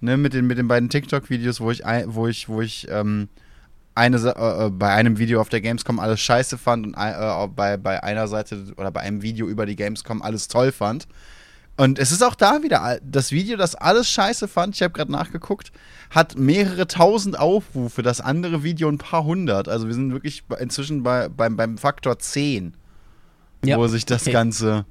Ne, 0.00 0.16
mit 0.16 0.34
den, 0.34 0.48
mit 0.48 0.58
den 0.58 0.66
beiden 0.66 0.88
TikTok-Videos, 0.88 1.60
wo 1.60 1.70
ich, 1.70 1.82
wo 2.06 2.26
ich, 2.26 2.48
wo 2.48 2.60
ich 2.60 2.88
ähm, 2.90 3.28
eine, 3.94 4.16
äh, 4.16 4.66
äh, 4.66 4.70
bei 4.70 4.90
einem 4.90 5.18
Video 5.18 5.40
auf 5.40 5.48
der 5.48 5.60
Gamescom 5.60 6.00
alles 6.00 6.20
scheiße 6.20 6.58
fand 6.58 6.86
und 6.86 6.94
äh, 6.94 7.46
bei, 7.54 7.76
bei 7.76 8.02
einer 8.02 8.26
Seite 8.26 8.64
oder 8.76 8.90
bei 8.90 9.00
einem 9.00 9.22
Video 9.22 9.46
über 9.46 9.64
die 9.64 9.76
Gamescom 9.76 10.22
alles 10.22 10.48
toll 10.48 10.72
fand. 10.72 11.06
Und 11.76 12.00
es 12.00 12.10
ist 12.10 12.24
auch 12.24 12.34
da 12.34 12.64
wieder, 12.64 12.98
das 13.04 13.30
Video, 13.30 13.56
das 13.56 13.76
alles 13.76 14.10
scheiße 14.10 14.48
fand, 14.48 14.74
ich 14.74 14.82
habe 14.82 14.92
gerade 14.92 15.12
nachgeguckt, 15.12 15.70
hat 16.10 16.36
mehrere 16.36 16.88
tausend 16.88 17.38
Aufrufe, 17.38 18.02
das 18.02 18.20
andere 18.20 18.64
Video 18.64 18.88
ein 18.88 18.98
paar 18.98 19.24
hundert. 19.24 19.68
Also 19.68 19.86
wir 19.86 19.94
sind 19.94 20.12
wirklich 20.12 20.42
inzwischen 20.58 21.04
bei, 21.04 21.28
beim, 21.28 21.56
beim 21.56 21.78
Faktor 21.78 22.18
10 22.18 22.74
ja. 23.64 23.78
wo 23.78 23.86
sich 23.86 24.06
das 24.06 24.22
okay. 24.22 24.32
Ganze 24.32 24.84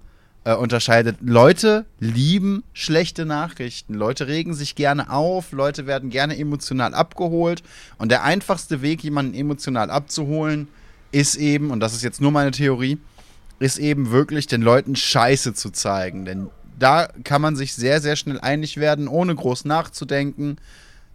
äh, 0.44 0.56
unterscheidet. 0.56 1.18
Leute 1.22 1.86
lieben 2.00 2.64
schlechte 2.74 3.26
Nachrichten. 3.26 3.94
Leute 3.94 4.28
regen 4.28 4.54
sich 4.54 4.76
gerne 4.76 5.12
auf. 5.12 5.52
Leute 5.52 5.88
werden 5.88 6.10
gerne 6.10 6.38
emotional 6.38 6.94
abgeholt. 6.94 7.64
Und 7.98 8.10
der 8.12 8.24
einfachste 8.24 8.82
Weg, 8.82 9.04
jemanden 9.04 9.34
emotional 9.34 9.90
abzuholen, 9.90 10.68
ist 11.12 11.36
eben, 11.36 11.72
und 11.72 11.80
das 11.80 11.94
ist 11.94 12.04
jetzt 12.04 12.22
nur 12.22 12.32
meine 12.32 12.52
Theorie, 12.52 12.98
ist 13.60 13.78
eben 13.78 14.12
wirklich 14.12 14.48
den 14.48 14.62
Leuten 14.62 14.96
Scheiße 14.96 15.54
zu 15.54 15.72
zeigen. 15.72 16.26
Denn 16.26 16.50
da 16.78 17.10
kann 17.24 17.42
man 17.42 17.56
sich 17.56 17.74
sehr, 17.76 18.02
sehr 18.02 18.16
schnell 18.16 18.40
einig 18.40 18.78
werden, 18.78 19.08
ohne 19.08 19.36
groß 19.36 19.66
nachzudenken, 19.66 20.58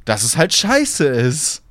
dass 0.05 0.23
es 0.23 0.37
halt 0.37 0.53
Scheiße 0.53 1.07
ist. 1.07 1.63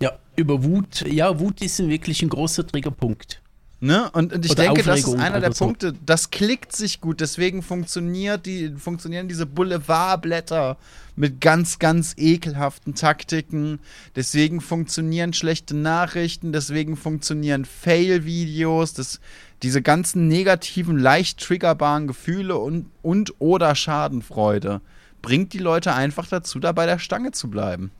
Ja, 0.00 0.18
über 0.36 0.64
Wut. 0.64 1.04
Ja, 1.06 1.38
Wut 1.38 1.60
ist 1.60 1.78
wirklich 1.86 2.22
ein 2.22 2.30
großer 2.30 2.66
Triggerpunkt. 2.66 3.42
Ne? 3.82 4.10
Und, 4.10 4.34
und 4.34 4.44
ich 4.44 4.52
Oder 4.52 4.64
denke, 4.64 4.82
das 4.82 4.98
ist 4.98 5.04
Aufregung 5.06 5.24
einer 5.24 5.40
der 5.40 5.52
so. 5.52 5.64
Punkte, 5.64 5.94
das 6.04 6.30
klickt 6.30 6.76
sich 6.76 7.00
gut, 7.00 7.20
deswegen 7.20 7.62
funktioniert 7.62 8.44
die, 8.44 8.74
funktionieren 8.76 9.26
diese 9.26 9.46
Boulevardblätter 9.46 10.76
mit 11.16 11.40
ganz, 11.40 11.78
ganz 11.78 12.14
ekelhaften 12.18 12.94
Taktiken, 12.94 13.78
deswegen 14.16 14.60
funktionieren 14.60 15.32
schlechte 15.32 15.74
Nachrichten, 15.74 16.52
deswegen 16.52 16.98
funktionieren 16.98 17.64
Fail-Videos, 17.64 18.92
das, 18.92 19.18
diese 19.62 19.80
ganzen 19.80 20.28
negativen, 20.28 20.98
leicht 20.98 21.40
triggerbaren 21.40 22.06
Gefühle 22.06 22.58
und, 22.58 22.90
und 23.00 23.32
oder 23.38 23.74
Schadenfreude 23.74 24.82
bringt 25.22 25.54
die 25.54 25.58
Leute 25.58 25.94
einfach 25.94 26.26
dazu, 26.26 26.60
da 26.60 26.72
bei 26.72 26.84
der 26.84 26.98
Stange 26.98 27.32
zu 27.32 27.48
bleiben. 27.48 27.90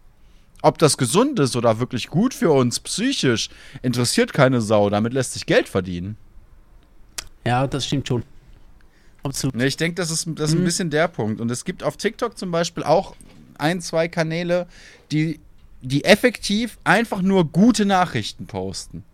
Ob 0.62 0.78
das 0.78 0.96
gesund 0.98 1.38
ist 1.38 1.56
oder 1.56 1.78
wirklich 1.80 2.08
gut 2.08 2.34
für 2.34 2.50
uns 2.50 2.80
psychisch, 2.80 3.48
interessiert 3.82 4.32
keine 4.32 4.60
Sau. 4.60 4.90
Damit 4.90 5.12
lässt 5.12 5.32
sich 5.32 5.46
Geld 5.46 5.68
verdienen. 5.68 6.16
Ja, 7.46 7.66
das 7.66 7.86
stimmt 7.86 8.06
schon. 8.06 8.22
Absolut. 9.22 9.54
Ne, 9.54 9.66
ich 9.66 9.76
denke, 9.76 9.96
das 9.96 10.10
ist, 10.10 10.26
das 10.34 10.50
ist 10.50 10.56
ein 10.56 10.60
Mhm. 10.60 10.64
bisschen 10.64 10.90
der 10.90 11.08
Punkt. 11.08 11.40
Und 11.40 11.50
es 11.50 11.64
gibt 11.64 11.82
auf 11.82 11.96
TikTok 11.96 12.36
zum 12.38 12.50
Beispiel 12.50 12.82
auch 12.84 13.14
ein, 13.58 13.80
zwei 13.80 14.08
Kanäle, 14.08 14.66
die, 15.12 15.40
die 15.82 16.04
effektiv 16.04 16.78
einfach 16.84 17.22
nur 17.22 17.44
gute 17.50 17.84
Nachrichten 17.86 18.46
posten. 18.46 19.04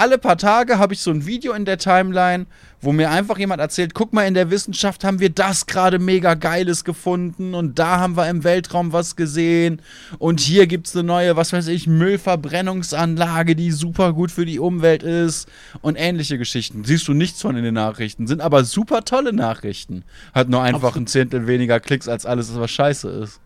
Alle 0.00 0.16
paar 0.16 0.38
Tage 0.38 0.78
habe 0.78 0.94
ich 0.94 1.00
so 1.00 1.10
ein 1.10 1.26
Video 1.26 1.52
in 1.52 1.66
der 1.66 1.76
Timeline, 1.76 2.46
wo 2.80 2.90
mir 2.90 3.10
einfach 3.10 3.36
jemand 3.36 3.60
erzählt, 3.60 3.92
guck 3.92 4.14
mal, 4.14 4.26
in 4.26 4.32
der 4.32 4.50
Wissenschaft 4.50 5.04
haben 5.04 5.20
wir 5.20 5.28
das 5.28 5.66
gerade 5.66 5.98
mega 5.98 6.32
geiles 6.32 6.84
gefunden 6.84 7.52
und 7.52 7.78
da 7.78 8.00
haben 8.00 8.16
wir 8.16 8.26
im 8.30 8.42
Weltraum 8.42 8.94
was 8.94 9.14
gesehen 9.14 9.82
und 10.18 10.40
hier 10.40 10.66
gibt 10.66 10.86
es 10.86 10.96
eine 10.96 11.02
neue, 11.02 11.36
was 11.36 11.52
weiß 11.52 11.66
ich, 11.68 11.86
Müllverbrennungsanlage, 11.86 13.54
die 13.54 13.72
super 13.72 14.14
gut 14.14 14.30
für 14.30 14.46
die 14.46 14.58
Umwelt 14.58 15.02
ist 15.02 15.50
und 15.82 15.96
ähnliche 15.96 16.38
Geschichten. 16.38 16.82
Siehst 16.84 17.06
du 17.06 17.12
nichts 17.12 17.42
von 17.42 17.54
in 17.54 17.64
den 17.64 17.74
Nachrichten, 17.74 18.26
sind 18.26 18.40
aber 18.40 18.64
super 18.64 19.04
tolle 19.04 19.34
Nachrichten. 19.34 20.04
Hat 20.32 20.48
nur 20.48 20.62
einfach 20.62 20.88
Absolut. 20.88 20.96
ein 20.96 21.06
Zehntel 21.08 21.46
weniger 21.46 21.78
Klicks 21.78 22.08
als 22.08 22.24
alles, 22.24 22.58
was 22.58 22.70
scheiße 22.70 23.06
ist. 23.06 23.40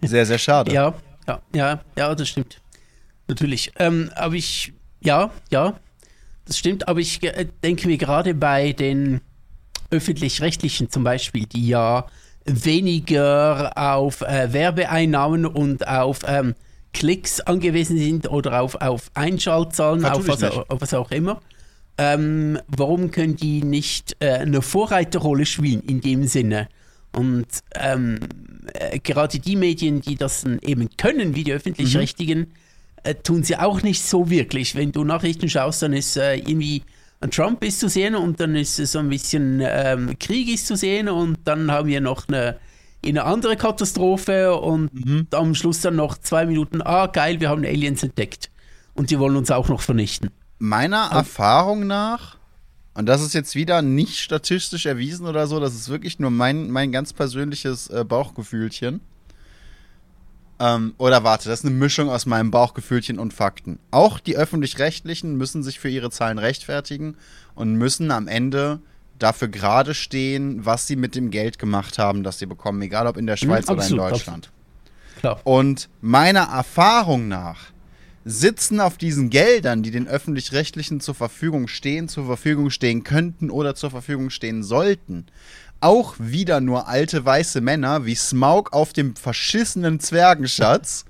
Sehr, 0.00 0.24
sehr 0.24 0.38
schade. 0.38 0.72
Ja, 0.72 0.94
ja, 1.26 1.42
ja, 1.54 1.80
ja, 1.98 2.14
das 2.14 2.30
stimmt. 2.30 2.62
Natürlich. 3.28 3.72
Ähm, 3.78 4.10
aber 4.14 4.34
ich, 4.34 4.72
ja, 5.00 5.30
ja, 5.50 5.78
das 6.44 6.58
stimmt. 6.58 6.88
Aber 6.88 7.00
ich 7.00 7.22
äh, 7.22 7.46
denke 7.62 7.86
mir 7.86 7.98
gerade 7.98 8.34
bei 8.34 8.72
den 8.72 9.20
öffentlich-rechtlichen 9.90 10.90
zum 10.90 11.04
Beispiel, 11.04 11.46
die 11.46 11.68
ja 11.68 12.06
weniger 12.44 13.72
auf 13.76 14.22
äh, 14.22 14.52
Werbeeinnahmen 14.52 15.46
und 15.46 15.86
auf 15.86 16.20
ähm, 16.26 16.54
Klicks 16.92 17.40
angewiesen 17.40 17.98
sind 17.98 18.30
oder 18.30 18.60
auf, 18.60 18.76
auf 18.76 19.10
Einschaltzahlen, 19.14 20.04
auf 20.04 20.26
was, 20.26 20.42
auf 20.42 20.80
was 20.80 20.94
auch 20.94 21.10
immer. 21.10 21.40
Ähm, 21.98 22.58
warum 22.68 23.10
können 23.10 23.36
die 23.36 23.62
nicht 23.62 24.16
äh, 24.20 24.34
eine 24.34 24.62
Vorreiterrolle 24.62 25.46
spielen 25.46 25.82
in 25.82 26.00
dem 26.00 26.24
Sinne? 26.26 26.68
Und 27.12 27.46
ähm, 27.74 28.20
äh, 28.74 28.98
gerade 29.00 29.38
die 29.38 29.56
Medien, 29.56 30.00
die 30.00 30.14
das 30.14 30.44
eben 30.44 30.88
können, 30.96 31.34
wie 31.34 31.44
die 31.44 31.52
öffentlich-rechtlichen, 31.52 32.52
äh, 33.08 33.14
tun 33.14 33.42
sie 33.42 33.56
auch 33.56 33.82
nicht 33.82 34.04
so 34.04 34.30
wirklich. 34.30 34.74
Wenn 34.74 34.92
du 34.92 35.04
Nachrichten 35.04 35.48
schaust, 35.48 35.82
dann 35.82 35.92
ist 35.92 36.16
äh, 36.16 36.36
irgendwie 36.36 36.82
ein 37.20 37.30
Trump 37.30 37.64
ist 37.64 37.80
zu 37.80 37.88
sehen 37.88 38.14
und 38.14 38.38
dann 38.38 38.54
ist 38.54 38.76
so 38.76 38.98
ein 38.98 39.08
bisschen 39.08 39.60
ähm, 39.62 40.18
Krieg 40.18 40.48
ist 40.48 40.66
zu 40.66 40.76
sehen 40.76 41.08
und 41.08 41.38
dann 41.44 41.70
haben 41.70 41.88
wir 41.88 42.00
noch 42.00 42.28
eine, 42.28 42.58
eine 43.04 43.24
andere 43.24 43.56
Katastrophe 43.56 44.54
und 44.54 44.90
am 45.32 45.54
Schluss 45.54 45.80
dann 45.80 45.96
noch 45.96 46.18
zwei 46.18 46.46
Minuten, 46.46 46.80
ah 46.82 47.06
geil, 47.06 47.40
wir 47.40 47.48
haben 47.48 47.64
Aliens 47.64 48.02
entdeckt 48.02 48.50
und 48.94 49.10
die 49.10 49.18
wollen 49.18 49.36
uns 49.36 49.50
auch 49.50 49.68
noch 49.68 49.80
vernichten. 49.80 50.30
Meiner 50.58 51.10
Erfahrung 51.10 51.86
nach, 51.86 52.36
und 52.94 53.06
das 53.06 53.22
ist 53.22 53.32
jetzt 53.32 53.54
wieder 53.54 53.82
nicht 53.82 54.18
statistisch 54.18 54.86
erwiesen 54.86 55.26
oder 55.26 55.46
so, 55.46 55.58
das 55.58 55.74
ist 55.74 55.88
wirklich 55.88 56.18
nur 56.18 56.30
mein, 56.30 56.70
mein 56.70 56.92
ganz 56.92 57.12
persönliches 57.12 57.88
äh, 57.88 58.04
Bauchgefühlchen. 58.04 59.00
Ähm, 60.60 60.94
oder 60.98 61.24
warte, 61.24 61.48
das 61.48 61.60
ist 61.60 61.66
eine 61.66 61.74
Mischung 61.74 62.10
aus 62.10 62.26
meinem 62.26 62.50
Bauchgefühlchen 62.50 63.18
und 63.18 63.32
Fakten. 63.32 63.78
Auch 63.90 64.18
die 64.18 64.36
öffentlich-rechtlichen 64.36 65.36
müssen 65.36 65.62
sich 65.62 65.78
für 65.78 65.88
ihre 65.88 66.10
Zahlen 66.10 66.38
rechtfertigen 66.38 67.16
und 67.54 67.74
müssen 67.74 68.10
am 68.10 68.26
Ende 68.26 68.80
dafür 69.18 69.48
gerade 69.48 69.94
stehen, 69.94 70.64
was 70.64 70.86
sie 70.86 70.96
mit 70.96 71.14
dem 71.14 71.30
Geld 71.30 71.58
gemacht 71.58 71.98
haben, 71.98 72.22
das 72.22 72.38
sie 72.38 72.46
bekommen, 72.46 72.80
egal 72.82 73.06
ob 73.06 73.16
in 73.16 73.26
der 73.26 73.36
Schweiz 73.36 73.64
oder 73.64 73.74
in 73.74 73.80
absolut, 73.80 74.10
Deutschland. 74.12 74.52
Klar. 75.18 75.40
Und 75.44 75.88
meiner 76.00 76.42
Erfahrung 76.42 77.28
nach 77.28 77.72
sitzen 78.24 78.80
auf 78.80 78.98
diesen 78.98 79.30
Geldern, 79.30 79.82
die 79.82 79.90
den 79.90 80.06
öffentlich-rechtlichen 80.06 81.00
zur 81.00 81.14
Verfügung 81.14 81.66
stehen, 81.66 82.08
zur 82.08 82.26
Verfügung 82.26 82.70
stehen 82.70 83.02
könnten 83.02 83.50
oder 83.50 83.74
zur 83.74 83.90
Verfügung 83.90 84.30
stehen 84.30 84.62
sollten, 84.62 85.26
auch 85.80 86.14
wieder 86.18 86.60
nur 86.60 86.88
alte 86.88 87.24
weiße 87.24 87.60
Männer 87.60 88.04
wie 88.04 88.14
Smaug 88.14 88.72
auf 88.72 88.92
dem 88.92 89.14
verschissenen 89.16 90.00
Zwergenschatz 90.00 91.04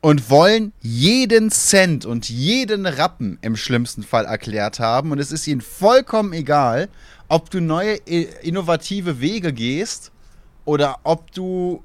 und 0.00 0.30
wollen 0.30 0.72
jeden 0.80 1.50
Cent 1.50 2.06
und 2.06 2.28
jeden 2.28 2.86
Rappen 2.86 3.38
im 3.42 3.56
schlimmsten 3.56 4.02
Fall 4.02 4.24
erklärt 4.24 4.80
haben. 4.80 5.12
Und 5.12 5.18
es 5.18 5.32
ist 5.32 5.46
ihnen 5.46 5.60
vollkommen 5.60 6.32
egal, 6.32 6.88
ob 7.28 7.50
du 7.50 7.60
neue 7.60 7.94
innovative 7.94 9.20
Wege 9.20 9.52
gehst 9.52 10.10
oder 10.64 10.98
ob 11.04 11.32
du 11.32 11.82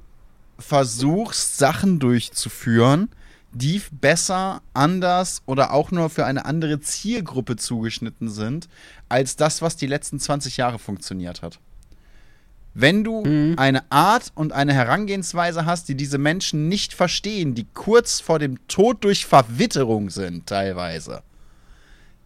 versuchst, 0.57 1.57
Sachen 1.57 1.99
durchzuführen, 1.99 3.09
die 3.51 3.81
besser, 3.91 4.61
anders 4.73 5.41
oder 5.45 5.71
auch 5.71 5.91
nur 5.91 6.09
für 6.09 6.25
eine 6.25 6.45
andere 6.45 6.79
Zielgruppe 6.79 7.55
zugeschnitten 7.55 8.29
sind, 8.29 8.67
als 9.09 9.35
das, 9.35 9.61
was 9.61 9.75
die 9.77 9.87
letzten 9.87 10.19
20 10.19 10.57
Jahre 10.57 10.79
funktioniert 10.79 11.41
hat. 11.41 11.59
Wenn 12.77 13.05
du 13.05 13.23
eine 13.55 13.89
Art 13.89 14.33
und 14.35 14.51
eine 14.51 14.73
Herangehensweise 14.73 15.65
hast, 15.65 15.87
die 15.87 15.95
diese 15.95 16.17
Menschen 16.17 16.67
nicht 16.67 16.93
verstehen, 16.93 17.55
die 17.55 17.65
kurz 17.73 18.19
vor 18.19 18.37
dem 18.37 18.67
Tod 18.67 19.01
durch 19.05 19.25
Verwitterung 19.25 20.09
sind, 20.09 20.45
teilweise, 20.47 21.23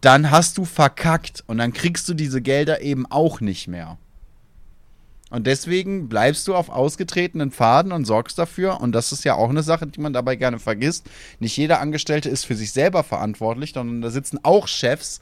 dann 0.00 0.32
hast 0.32 0.58
du 0.58 0.64
verkackt 0.64 1.44
und 1.46 1.58
dann 1.58 1.72
kriegst 1.72 2.08
du 2.08 2.14
diese 2.14 2.42
Gelder 2.42 2.80
eben 2.80 3.06
auch 3.06 3.40
nicht 3.40 3.68
mehr. 3.68 3.96
Und 5.30 5.46
deswegen 5.46 6.08
bleibst 6.08 6.48
du 6.48 6.56
auf 6.56 6.68
ausgetretenen 6.68 7.52
Pfaden 7.52 7.92
und 7.92 8.04
sorgst 8.04 8.36
dafür, 8.36 8.80
und 8.80 8.90
das 8.90 9.12
ist 9.12 9.22
ja 9.22 9.34
auch 9.34 9.50
eine 9.50 9.62
Sache, 9.62 9.86
die 9.86 10.00
man 10.00 10.12
dabei 10.12 10.34
gerne 10.34 10.58
vergisst, 10.58 11.08
nicht 11.38 11.56
jeder 11.56 11.80
Angestellte 11.80 12.28
ist 12.28 12.44
für 12.44 12.56
sich 12.56 12.72
selber 12.72 13.04
verantwortlich, 13.04 13.74
sondern 13.74 14.02
da 14.02 14.10
sitzen 14.10 14.40
auch 14.42 14.66
Chefs, 14.66 15.20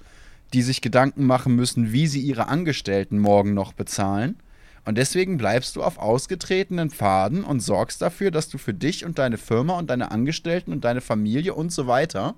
die 0.55 0.63
sich 0.63 0.81
Gedanken 0.81 1.27
machen 1.27 1.55
müssen, 1.55 1.93
wie 1.93 2.07
sie 2.07 2.23
ihre 2.23 2.49
Angestellten 2.49 3.19
morgen 3.19 3.53
noch 3.53 3.75
bezahlen. 3.75 4.37
Und 4.85 4.97
deswegen 4.97 5.37
bleibst 5.37 5.77
du 5.77 5.83
auf 5.83 5.99
ausgetretenen 5.99 6.91
Pfaden 6.91 7.45
und 7.45 7.61
sorgst 7.61 8.01
dafür, 8.01 8.31
dass 8.31 8.49
du 8.49 8.59
für 8.59 8.75
dich 8.75 9.05
und 9.05 9.19
deine 9.19 9.39
Firma 9.39 9.79
und 9.79 9.91
deine 9.91 10.11
Angestellten 10.11 10.73
und 10.73 10.85
deine 10.85 11.01
Familie 11.01 11.55
und 11.55 11.73
so 11.73 11.87
weiter 11.87 12.35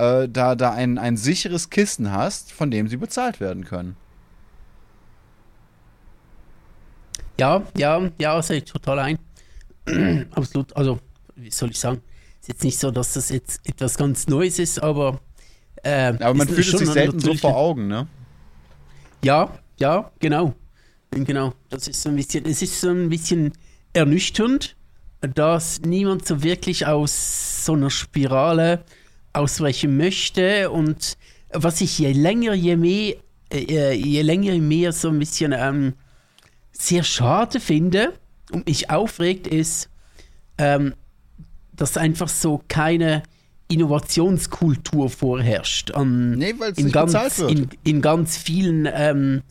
äh, 0.00 0.28
da, 0.28 0.54
da 0.54 0.72
ein, 0.72 0.98
ein 0.98 1.16
sicheres 1.16 1.70
Kissen 1.70 2.10
hast, 2.10 2.52
von 2.52 2.70
dem 2.70 2.88
sie 2.88 2.96
bezahlt 2.96 3.38
werden 3.38 3.64
können. 3.64 3.96
Ja, 7.38 7.62
ja, 7.76 8.10
ja, 8.18 8.42
sehe 8.42 8.58
ich 8.58 8.64
total 8.64 8.98
ein. 8.98 9.18
Absolut. 10.32 10.74
Also, 10.76 10.98
wie 11.36 11.50
soll 11.50 11.70
ich 11.70 11.78
sagen? 11.78 12.02
Ist 12.40 12.48
jetzt 12.48 12.64
nicht 12.64 12.78
so, 12.78 12.90
dass 12.90 13.14
das 13.14 13.28
jetzt 13.28 13.66
etwas 13.66 13.96
ganz 13.96 14.26
Neues 14.26 14.58
ist, 14.58 14.82
aber. 14.82 15.20
Äh, 15.82 16.14
Aber 16.20 16.34
man 16.34 16.48
fühlt 16.48 16.66
es 16.66 16.78
sich 16.78 16.88
selten 16.88 17.20
so 17.20 17.34
vor 17.34 17.56
Augen, 17.56 17.86
ne? 17.86 18.06
Ja, 19.22 19.58
ja, 19.78 20.10
genau. 20.18 20.54
Genau. 21.10 21.54
Das 21.68 21.88
ist 21.88 22.02
so 22.02 22.08
ein 22.08 22.16
bisschen, 22.16 22.44
es 22.46 22.62
ist 22.62 22.80
so 22.80 22.90
ein 22.90 23.08
bisschen 23.08 23.52
ernüchternd, 23.92 24.76
dass 25.20 25.80
niemand 25.82 26.26
so 26.26 26.42
wirklich 26.42 26.86
aus 26.86 27.64
so 27.64 27.72
einer 27.74 27.90
Spirale 27.90 28.84
ausbrechen 29.32 29.96
möchte. 29.96 30.70
Und 30.70 31.16
was 31.52 31.80
ich 31.80 31.98
je 31.98 32.12
länger, 32.12 32.54
je 32.54 32.76
mehr, 32.76 33.16
äh, 33.52 33.92
je 33.94 34.22
länger, 34.22 34.52
je 34.52 34.60
mehr 34.60 34.92
so 34.92 35.08
ein 35.08 35.18
bisschen 35.18 35.54
ähm, 35.56 35.94
sehr 36.72 37.02
schade 37.02 37.60
finde 37.60 38.12
und 38.52 38.66
mich 38.66 38.90
aufregt, 38.90 39.46
ist, 39.46 39.88
ähm, 40.58 40.94
dass 41.72 41.96
einfach 41.96 42.28
so 42.28 42.62
keine 42.68 43.22
Innovationskultur 43.68 45.10
vorherrscht. 45.10 45.92
An, 45.92 46.32
Nee, 46.32 46.54
weil 46.58 46.72
es 46.72 46.78
in 46.78 46.84
nicht 46.86 46.94
ganz, 46.94 47.12
bezahlt 47.12 47.38
wird. 47.38 47.50
in, 47.50 47.68
in 47.84 48.02
ganz 48.02 48.36
vielen 48.36 48.88
ähm, 48.92 49.42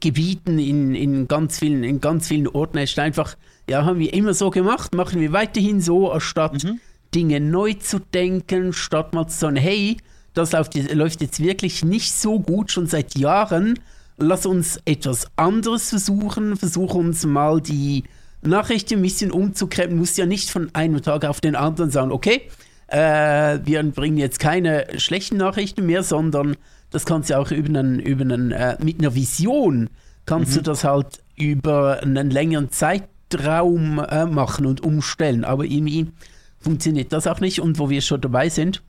Gebieten, 0.00 0.58
in, 0.58 0.94
in, 0.94 1.28
ganz 1.28 1.58
vielen, 1.58 1.84
in 1.84 2.00
ganz 2.00 2.28
vielen 2.28 2.46
Orten. 2.48 2.78
Ist 2.78 2.98
einfach, 2.98 3.36
ja, 3.68 3.84
haben 3.84 3.98
wir 3.98 4.12
immer 4.14 4.34
so 4.34 4.50
gemacht, 4.50 4.94
machen 4.94 5.20
wir 5.20 5.32
weiterhin 5.32 5.80
so, 5.80 6.10
anstatt 6.10 6.64
Mhm. 6.64 6.80
Dinge 7.14 7.40
neu 7.40 7.74
zu 7.74 7.98
denken, 7.98 8.72
statt 8.72 9.12
mal 9.12 9.26
zu 9.26 9.38
sagen, 9.38 9.56
hey, 9.56 9.98
das 10.34 10.52
läuft, 10.52 10.74
jetzt- 10.76 10.94
läuft 10.94 11.20
jetzt 11.20 11.40
wirklich 11.42 11.84
nicht 11.84 12.12
so 12.14 12.40
gut, 12.40 12.70
schon 12.70 12.86
seit 12.86 13.16
Jahren, 13.18 13.78
lass 14.16 14.46
uns 14.46 14.80
etwas 14.86 15.26
anderes 15.36 15.90
versuchen, 15.90 16.56
versuch 16.56 16.94
uns 16.94 17.26
mal 17.26 17.60
die 17.60 18.04
Nachrichten 18.40 18.94
ein 18.94 19.02
bisschen 19.02 19.30
umzukrempeln, 19.30 19.98
musst 19.98 20.16
ja 20.16 20.26
nicht 20.26 20.48
von 20.50 20.70
einem 20.74 21.02
Tag 21.02 21.24
auf 21.26 21.40
den 21.40 21.54
anderen 21.54 21.90
sagen, 21.90 22.12
okay, 22.12 22.42
äh, 22.88 23.58
wir 23.64 23.82
bringen 23.84 24.16
jetzt 24.18 24.38
keine 24.38 24.86
schlechten 24.96 25.36
Nachrichten 25.36 25.84
mehr, 25.86 26.02
sondern 26.02 26.56
das 26.92 27.06
kannst 27.06 27.30
du 27.30 27.38
auch 27.38 27.50
über 27.50 27.68
einen, 27.68 27.98
über 27.98 28.22
einen, 28.22 28.52
äh, 28.52 28.76
mit 28.82 29.00
einer 29.00 29.14
Vision 29.14 29.90
kannst 30.26 30.52
mhm. 30.52 30.56
du 30.56 30.62
das 30.62 30.84
halt 30.84 31.22
über 31.36 32.00
einen 32.02 32.30
längeren 32.30 32.70
Zeitraum 32.70 33.98
äh, 33.98 34.26
machen 34.26 34.66
und 34.66 34.82
umstellen. 34.82 35.44
Aber 35.44 35.64
irgendwie 35.64 36.12
funktioniert 36.60 37.12
das 37.12 37.26
auch 37.26 37.40
nicht. 37.40 37.60
Und 37.60 37.78
wo 37.78 37.90
wir 37.90 38.00
schon 38.00 38.20
dabei 38.20 38.48
sind, 38.48 38.82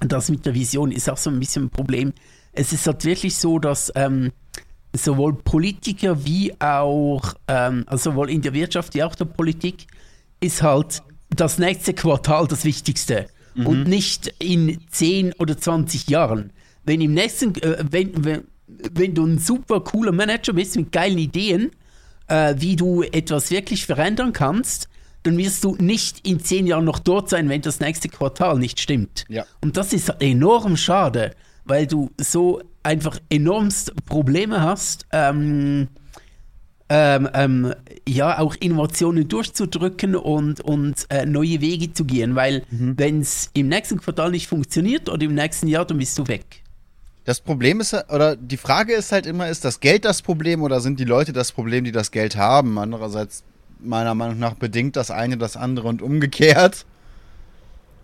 das 0.00 0.30
mit 0.30 0.46
der 0.46 0.54
Vision 0.54 0.92
ist 0.92 1.08
auch 1.08 1.16
so 1.16 1.30
ein 1.30 1.38
bisschen 1.38 1.64
ein 1.64 1.70
Problem. 1.70 2.12
Es 2.52 2.72
ist 2.72 2.86
halt 2.86 3.04
wirklich 3.04 3.36
so, 3.36 3.58
dass 3.58 3.92
ähm, 3.94 4.32
sowohl 4.92 5.34
Politiker 5.34 6.24
wie 6.24 6.58
auch, 6.60 7.34
ähm, 7.48 7.84
also 7.86 8.10
sowohl 8.10 8.30
in 8.30 8.42
der 8.42 8.54
Wirtschaft 8.54 8.94
wie 8.94 9.02
auch 9.02 9.14
der 9.14 9.26
Politik, 9.26 9.86
ist 10.40 10.62
halt 10.62 11.02
das 11.30 11.58
nächste 11.58 11.92
Quartal 11.92 12.46
das 12.46 12.64
Wichtigste 12.64 13.26
mhm. 13.54 13.66
und 13.66 13.84
nicht 13.84 14.28
in 14.38 14.80
10 14.90 15.34
oder 15.34 15.56
20 15.58 16.08
Jahren. 16.08 16.52
Wenn 16.86 17.00
im 17.00 17.12
nächsten, 17.12 17.54
äh, 17.56 17.84
wenn, 17.90 18.24
wenn, 18.24 18.44
wenn 18.66 19.14
du 19.14 19.26
ein 19.26 19.38
super 19.38 19.80
cooler 19.80 20.12
Manager 20.12 20.54
bist 20.54 20.76
mit 20.76 20.92
geilen 20.92 21.18
Ideen, 21.18 21.70
äh, 22.28 22.54
wie 22.58 22.76
du 22.76 23.02
etwas 23.02 23.50
wirklich 23.50 23.84
verändern 23.84 24.32
kannst, 24.32 24.88
dann 25.22 25.36
wirst 25.36 25.64
du 25.64 25.76
nicht 25.76 26.26
in 26.26 26.40
10 26.40 26.66
Jahren 26.66 26.84
noch 26.84 27.00
dort 27.00 27.28
sein, 27.28 27.48
wenn 27.48 27.60
das 27.60 27.80
nächste 27.80 28.08
Quartal 28.08 28.58
nicht 28.58 28.78
stimmt. 28.80 29.24
Ja. 29.28 29.44
Und 29.60 29.76
das 29.76 29.92
ist 29.92 30.08
enorm 30.20 30.76
schade, 30.76 31.34
weil 31.64 31.86
du 31.86 32.10
so 32.16 32.62
einfach 32.84 33.18
enormst 33.28 33.92
Probleme 34.06 34.60
hast, 34.62 35.06
ähm, 35.10 35.88
ähm, 36.88 37.28
ähm, 37.34 37.74
ja, 38.08 38.38
auch 38.38 38.54
Innovationen 38.54 39.26
durchzudrücken 39.26 40.14
und, 40.14 40.60
und 40.60 41.06
äh, 41.10 41.26
neue 41.26 41.60
Wege 41.60 41.92
zu 41.92 42.04
gehen, 42.04 42.36
weil 42.36 42.62
mhm. 42.70 42.94
wenn 42.96 43.20
es 43.20 43.50
im 43.54 43.66
nächsten 43.66 43.98
Quartal 43.98 44.30
nicht 44.30 44.46
funktioniert 44.46 45.08
oder 45.08 45.24
im 45.24 45.34
nächsten 45.34 45.66
Jahr, 45.66 45.84
dann 45.84 45.98
bist 45.98 46.16
du 46.16 46.28
weg. 46.28 46.62
Das 47.26 47.40
Problem 47.40 47.80
ist, 47.80 47.92
oder 47.92 48.36
die 48.36 48.56
Frage 48.56 48.92
ist 48.94 49.10
halt 49.10 49.26
immer, 49.26 49.48
ist 49.48 49.64
das 49.64 49.80
Geld 49.80 50.04
das 50.04 50.22
Problem 50.22 50.62
oder 50.62 50.80
sind 50.80 51.00
die 51.00 51.04
Leute 51.04 51.32
das 51.32 51.50
Problem, 51.50 51.82
die 51.82 51.90
das 51.90 52.12
Geld 52.12 52.36
haben? 52.36 52.78
Andererseits, 52.78 53.42
meiner 53.80 54.14
Meinung 54.14 54.38
nach, 54.38 54.54
bedingt 54.54 54.94
das 54.94 55.10
eine 55.10 55.36
das 55.36 55.56
andere 55.56 55.88
und 55.88 56.02
umgekehrt. 56.02 56.86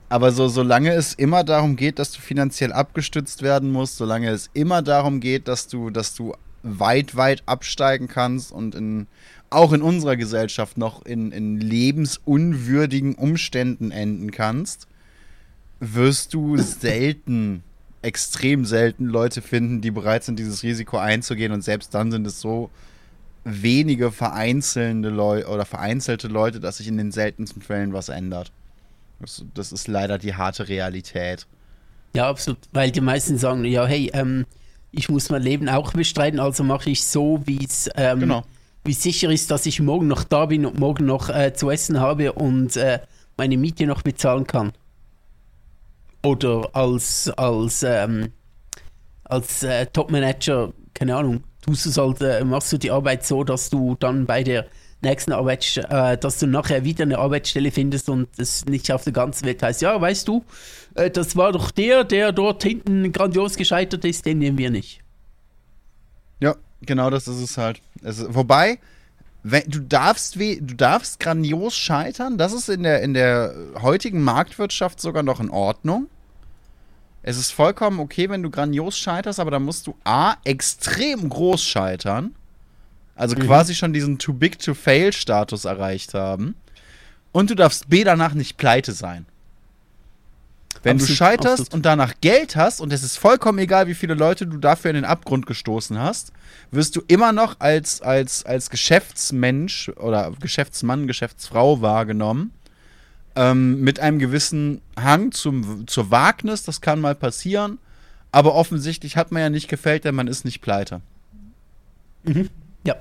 Aber 0.08 0.32
so, 0.32 0.48
solange 0.48 0.90
es 0.90 1.14
immer 1.14 1.44
darum 1.44 1.76
geht, 1.76 2.00
dass 2.00 2.10
du 2.10 2.20
finanziell 2.20 2.72
abgestützt 2.72 3.42
werden 3.42 3.70
musst, 3.70 3.96
solange 3.96 4.28
es 4.28 4.50
immer 4.54 4.82
darum 4.82 5.20
geht, 5.20 5.46
dass 5.46 5.68
du, 5.68 5.90
dass 5.90 6.16
du 6.16 6.34
weit, 6.64 7.14
weit 7.14 7.44
absteigen 7.46 8.08
kannst 8.08 8.50
und 8.50 8.74
in, 8.74 9.06
auch 9.50 9.72
in 9.72 9.82
unserer 9.82 10.16
Gesellschaft 10.16 10.76
noch 10.78 11.06
in, 11.06 11.30
in 11.30 11.60
lebensunwürdigen 11.60 13.14
Umständen 13.14 13.92
enden 13.92 14.32
kannst, 14.32 14.88
wirst 15.78 16.34
du 16.34 16.56
selten 16.58 17.62
extrem 18.02 18.64
selten 18.64 19.06
Leute 19.06 19.40
finden, 19.40 19.80
die 19.80 19.90
bereit 19.90 20.24
sind, 20.24 20.38
dieses 20.38 20.62
Risiko 20.62 20.98
einzugehen 20.98 21.52
und 21.52 21.62
selbst 21.62 21.94
dann 21.94 22.10
sind 22.10 22.26
es 22.26 22.40
so 22.40 22.70
wenige 23.44 24.12
vereinzelte 24.12 25.08
Leute 25.08 25.48
oder 25.48 25.64
vereinzelte 25.64 26.28
Leute, 26.28 26.60
dass 26.60 26.78
sich 26.78 26.88
in 26.88 26.96
den 26.96 27.12
seltensten 27.12 27.62
Fällen 27.62 27.92
was 27.92 28.08
ändert. 28.08 28.52
Das, 29.20 29.44
das, 29.54 29.72
ist 29.72 29.88
leider 29.88 30.18
die 30.18 30.34
harte 30.34 30.68
Realität. 30.68 31.46
Ja, 32.14 32.28
absolut, 32.28 32.58
weil 32.72 32.90
die 32.90 33.00
meisten 33.00 33.38
sagen, 33.38 33.64
ja, 33.64 33.86
hey, 33.86 34.10
ähm, 34.14 34.46
ich 34.90 35.08
muss 35.08 35.30
mein 35.30 35.42
Leben 35.42 35.68
auch 35.68 35.92
bestreiten, 35.92 36.40
also 36.40 36.64
mache 36.64 36.90
ich 36.90 37.04
so, 37.04 37.40
wie 37.46 37.64
es 37.64 37.88
ähm, 37.96 38.20
genau. 38.20 38.44
wie 38.84 38.92
sicher 38.92 39.30
ist, 39.30 39.50
dass 39.50 39.64
ich 39.64 39.80
morgen 39.80 40.08
noch 40.08 40.24
da 40.24 40.46
bin 40.46 40.66
und 40.66 40.78
morgen 40.78 41.06
noch 41.06 41.30
äh, 41.30 41.54
zu 41.54 41.70
essen 41.70 42.00
habe 42.00 42.32
und 42.32 42.76
äh, 42.76 42.98
meine 43.36 43.56
Miete 43.56 43.86
noch 43.86 44.02
bezahlen 44.02 44.46
kann 44.46 44.72
oder 46.22 46.70
als, 46.72 47.30
als, 47.30 47.82
ähm, 47.82 48.32
als 49.24 49.62
äh, 49.62 49.86
Top-Manager, 49.86 50.72
keine 50.94 51.16
Ahnung, 51.16 51.44
tust 51.62 51.86
du 51.86 52.02
halt, 52.02 52.20
äh, 52.20 52.44
machst 52.44 52.72
du 52.72 52.78
die 52.78 52.90
Arbeit 52.90 53.24
so, 53.24 53.44
dass 53.44 53.70
du 53.70 53.96
dann 53.98 54.26
bei 54.26 54.42
der 54.42 54.66
nächsten 55.02 55.32
Arbeit, 55.32 55.76
äh, 55.88 56.16
dass 56.16 56.38
du 56.38 56.46
nachher 56.46 56.84
wieder 56.84 57.02
eine 57.02 57.18
Arbeitsstelle 57.18 57.70
findest 57.70 58.08
und 58.08 58.28
es 58.38 58.64
nicht 58.66 58.90
auf 58.92 59.04
der 59.04 59.12
ganzen 59.12 59.46
Welt 59.46 59.62
heißt, 59.62 59.82
ja, 59.82 60.00
weißt 60.00 60.28
du, 60.28 60.44
äh, 60.94 61.10
das 61.10 61.36
war 61.36 61.52
doch 61.52 61.70
der, 61.70 62.04
der 62.04 62.32
dort 62.32 62.62
hinten 62.62 63.12
grandios 63.12 63.56
gescheitert 63.56 64.04
ist, 64.04 64.26
den 64.26 64.38
nehmen 64.38 64.58
wir 64.58 64.70
nicht. 64.70 65.00
Ja, 66.40 66.54
genau 66.82 67.10
das 67.10 67.28
ist 67.28 67.40
es 67.40 67.58
halt. 67.58 67.80
Es, 68.02 68.24
wobei, 68.32 68.78
wenn, 69.42 69.64
du 69.68 69.80
darfst 69.80 70.36
du 70.36 70.60
darfst 70.60 71.18
grandios 71.18 71.74
scheitern. 71.74 72.38
Das 72.38 72.52
ist 72.52 72.68
in 72.68 72.84
der, 72.84 73.02
in 73.02 73.14
der 73.14 73.54
heutigen 73.80 74.22
Marktwirtschaft 74.22 75.00
sogar 75.00 75.22
noch 75.22 75.40
in 75.40 75.50
Ordnung. 75.50 76.08
Es 77.22 77.36
ist 77.36 77.52
vollkommen 77.52 78.00
okay, 78.00 78.28
wenn 78.30 78.42
du 78.42 78.50
grandios 78.50 78.96
scheiterst, 78.98 79.40
aber 79.40 79.50
dann 79.50 79.64
musst 79.64 79.86
du 79.86 79.94
A, 80.04 80.34
extrem 80.44 81.28
groß 81.28 81.62
scheitern. 81.62 82.34
Also 83.14 83.36
mhm. 83.36 83.40
quasi 83.42 83.74
schon 83.74 83.92
diesen 83.92 84.18
Too 84.18 84.32
Big 84.32 84.58
to 84.58 84.74
Fail 84.74 85.12
Status 85.12 85.64
erreicht 85.64 86.14
haben. 86.14 86.56
Und 87.30 87.50
du 87.50 87.54
darfst 87.54 87.88
B 87.88 88.04
danach 88.04 88.34
nicht 88.34 88.56
pleite 88.56 88.92
sein. 88.92 89.26
Wenn 90.82 90.96
absolut, 90.96 91.10
du 91.10 91.14
scheiterst 91.14 91.60
absolut. 91.60 91.74
und 91.74 91.86
danach 91.86 92.14
Geld 92.20 92.56
hast 92.56 92.80
und 92.80 92.92
es 92.92 93.02
ist 93.02 93.16
vollkommen 93.16 93.58
egal, 93.58 93.86
wie 93.86 93.94
viele 93.94 94.14
Leute 94.14 94.46
du 94.46 94.56
dafür 94.58 94.90
in 94.90 94.96
den 94.96 95.04
Abgrund 95.04 95.46
gestoßen 95.46 95.98
hast, 95.98 96.32
wirst 96.70 96.96
du 96.96 97.02
immer 97.06 97.32
noch 97.32 97.60
als, 97.60 98.02
als, 98.02 98.44
als 98.44 98.68
Geschäftsmensch 98.68 99.90
oder 99.90 100.32
Geschäftsmann, 100.40 101.06
Geschäftsfrau 101.06 101.80
wahrgenommen. 101.80 102.52
Ähm, 103.34 103.80
mit 103.80 104.00
einem 104.00 104.18
gewissen 104.18 104.82
Hang 104.98 105.32
zum, 105.32 105.86
zur 105.86 106.10
Wagnis, 106.10 106.64
das 106.64 106.80
kann 106.80 107.00
mal 107.00 107.14
passieren. 107.14 107.78
Aber 108.30 108.54
offensichtlich 108.54 109.16
hat 109.16 109.30
man 109.30 109.42
ja 109.42 109.50
nicht 109.50 109.68
gefällt, 109.68 110.04
denn 110.04 110.14
man 110.14 110.26
ist 110.26 110.44
nicht 110.44 110.60
pleite. 110.60 111.00
Mhm. 112.24 112.50
Ja. 112.84 112.96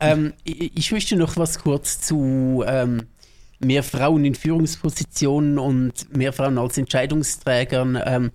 Ähm, 0.00 0.32
ich 0.44 0.92
möchte 0.92 1.16
noch 1.16 1.36
was 1.36 1.58
kurz 1.58 2.00
zu 2.00 2.64
ähm, 2.66 3.02
mehr 3.60 3.82
Frauen 3.82 4.24
in 4.24 4.34
Führungspositionen 4.34 5.58
und 5.58 6.16
mehr 6.16 6.32
Frauen 6.32 6.58
als 6.58 6.78
Entscheidungsträgern 6.78 7.98
ähm, 8.04 8.30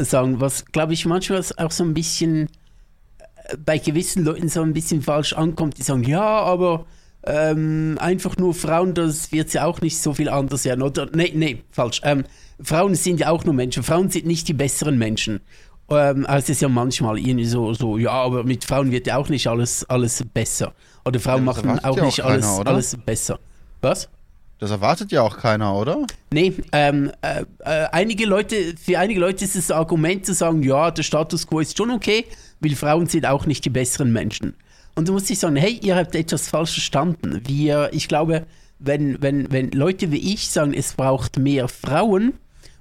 sagen, 0.00 0.40
was, 0.40 0.64
glaube 0.66 0.92
ich, 0.92 1.06
manchmal 1.06 1.42
auch 1.56 1.70
so 1.70 1.84
ein 1.84 1.94
bisschen 1.94 2.48
äh, 3.18 3.56
bei 3.64 3.78
gewissen 3.78 4.24
Leuten 4.24 4.48
so 4.48 4.62
ein 4.62 4.72
bisschen 4.72 5.02
falsch 5.02 5.32
ankommt. 5.32 5.78
Die 5.78 5.82
sagen, 5.82 6.04
ja, 6.04 6.22
aber 6.22 6.86
ähm, 7.24 7.96
einfach 8.00 8.36
nur 8.36 8.54
Frauen, 8.54 8.94
das 8.94 9.32
wird 9.32 9.52
ja 9.52 9.64
auch 9.64 9.80
nicht 9.80 9.98
so 9.98 10.14
viel 10.14 10.28
anders 10.28 10.64
werden. 10.64 10.82
Oder, 10.82 11.08
nee, 11.14 11.32
nee, 11.34 11.62
falsch. 11.70 12.00
Ähm, 12.04 12.24
Frauen 12.60 12.94
sind 12.94 13.20
ja 13.20 13.30
auch 13.30 13.44
nur 13.44 13.54
Menschen. 13.54 13.82
Frauen 13.82 14.10
sind 14.10 14.26
nicht 14.26 14.48
die 14.48 14.54
besseren 14.54 14.98
Menschen. 14.98 15.40
Ähm, 15.88 16.26
also 16.26 16.44
es 16.44 16.48
ist 16.50 16.62
ja 16.62 16.68
manchmal 16.68 17.18
irgendwie 17.18 17.44
so, 17.44 17.72
so, 17.74 17.98
ja, 17.98 18.10
aber 18.10 18.44
mit 18.44 18.64
Frauen 18.64 18.90
wird 18.90 19.06
ja 19.06 19.16
auch 19.16 19.28
nicht 19.28 19.46
alles, 19.46 19.84
alles 19.88 20.24
besser. 20.34 20.72
Oder 21.04 21.20
Frauen 21.20 21.38
ja, 21.38 21.42
machen 21.42 21.78
auch 21.84 22.00
nicht 22.00 22.22
auch 22.22 22.30
alles, 22.30 22.46
keiner, 22.46 22.66
alles 22.66 22.96
besser. 23.04 23.38
Was? 23.80 24.08
Das 24.58 24.70
erwartet 24.70 25.12
ja 25.12 25.20
auch 25.22 25.36
keiner, 25.36 25.74
oder? 25.76 26.06
Nee, 26.32 26.54
ähm, 26.72 27.12
äh, 27.20 27.44
äh, 27.60 27.86
einige 27.92 28.24
Leute, 28.24 28.74
für 28.82 28.98
einige 28.98 29.20
Leute 29.20 29.44
ist 29.44 29.54
das 29.54 29.70
Argument 29.70 30.24
zu 30.24 30.32
sagen, 30.32 30.62
ja, 30.62 30.90
der 30.90 31.02
Status 31.02 31.46
quo 31.46 31.60
ist 31.60 31.76
schon 31.76 31.90
okay, 31.90 32.24
weil 32.60 32.74
Frauen 32.74 33.06
sind 33.06 33.26
auch 33.26 33.44
nicht 33.44 33.66
die 33.66 33.70
besseren 33.70 34.12
Menschen. 34.12 34.54
Und 34.94 35.08
du 35.08 35.12
musst 35.12 35.28
dich 35.28 35.38
sagen, 35.38 35.56
hey, 35.56 35.78
ihr 35.82 35.94
habt 35.94 36.14
etwas 36.14 36.48
falsch 36.48 36.72
verstanden. 36.72 37.42
Wir, 37.46 37.90
ich 37.92 38.08
glaube, 38.08 38.46
wenn, 38.78 39.20
wenn, 39.20 39.52
wenn 39.52 39.70
Leute 39.72 40.10
wie 40.10 40.32
ich 40.32 40.48
sagen, 40.48 40.72
es 40.72 40.94
braucht 40.94 41.38
mehr 41.38 41.68
Frauen 41.68 42.32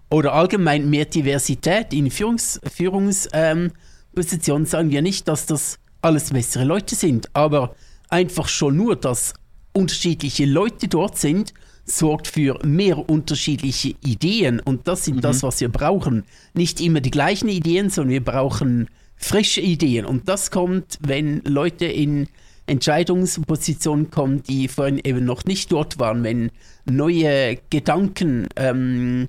oder 0.10 0.34
allgemein 0.34 0.90
mehr 0.90 1.06
Diversität 1.06 1.94
in 1.94 2.10
Führungs, 2.10 2.62
Führungspositionen, 2.74 4.64
ähm, 4.64 4.66
sagen 4.66 4.92
wir 4.92 5.02
nicht, 5.02 5.28
dass 5.28 5.46
das 5.46 5.80
alles 6.02 6.30
bessere 6.30 6.64
Leute 6.64 6.96
sind, 6.96 7.30
aber 7.34 7.76
einfach 8.08 8.48
schon 8.48 8.78
nur, 8.78 8.96
dass 8.96 9.34
unterschiedliche 9.74 10.46
Leute 10.46 10.88
dort 10.88 11.18
sind, 11.18 11.54
sorgt 11.86 12.28
für 12.28 12.60
mehr 12.66 13.10
unterschiedliche 13.10 13.96
Ideen 14.04 14.60
und 14.60 14.88
das 14.88 15.06
sind 15.06 15.18
mhm. 15.18 15.22
das, 15.22 15.44
was 15.44 15.62
wir 15.62 15.70
brauchen. 15.70 16.24
Nicht 16.54 16.82
immer 16.82 17.00
die 17.00 17.12
gleichen 17.12 17.48
Ideen, 17.48 17.90
sondern 17.90 18.14
wir 18.14 18.24
brauchen 18.24 18.90
frische 19.16 19.62
Ideen. 19.62 20.06
Und 20.06 20.28
das 20.28 20.52
kommt, 20.52 20.98
wenn 21.02 21.42
Leute 21.46 21.86
in 21.86 22.28
Entscheidungspositionen 22.68 24.10
kommen, 24.10 24.42
die 24.44 24.68
vorhin 24.68 25.00
eben 25.04 25.26
noch 25.26 25.46
nicht 25.46 25.72
dort 25.72 26.00
waren, 26.00 26.24
wenn 26.24 26.52
neue 26.86 27.58
Gedanken, 27.70 28.48
ähm, 28.56 29.28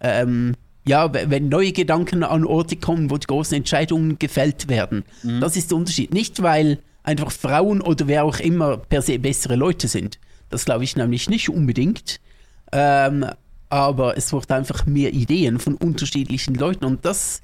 ähm, 0.00 0.54
ja, 0.84 1.12
wenn 1.12 1.48
neue 1.48 1.70
Gedanken 1.70 2.24
an 2.24 2.44
Orte 2.44 2.74
kommen, 2.74 3.10
wo 3.10 3.16
die 3.16 3.28
großen 3.28 3.56
Entscheidungen 3.56 4.18
gefällt 4.18 4.68
werden. 4.68 5.04
Mhm. 5.22 5.40
Das 5.40 5.56
ist 5.56 5.70
der 5.70 5.78
Unterschied. 5.78 6.12
Nicht, 6.12 6.42
weil 6.42 6.78
einfach 7.04 7.30
Frauen 7.30 7.80
oder 7.80 8.08
wer 8.08 8.24
auch 8.24 8.40
immer 8.40 8.76
per 8.78 9.02
se 9.02 9.20
bessere 9.20 9.54
Leute 9.54 9.86
sind. 9.86 10.18
Das 10.52 10.64
glaube 10.64 10.84
ich 10.84 10.96
nämlich 10.96 11.28
nicht 11.28 11.48
unbedingt. 11.48 12.20
Ähm, 12.72 13.26
aber 13.68 14.16
es 14.18 14.32
wird 14.32 14.52
einfach 14.52 14.86
mehr 14.86 15.12
Ideen 15.12 15.58
von 15.58 15.76
unterschiedlichen 15.76 16.54
Leuten 16.54 16.84
und 16.84 17.04
das 17.04 17.40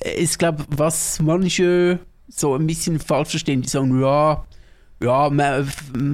ist, 0.00 0.38
glaube 0.38 0.62
ich, 0.62 0.78
was 0.78 1.20
manche 1.20 1.98
so 2.28 2.54
ein 2.54 2.66
bisschen 2.66 3.00
falsch 3.00 3.30
verstehen. 3.30 3.62
Die 3.62 3.68
sagen, 3.68 4.00
ja, 4.00 4.44
ja, 5.02 5.30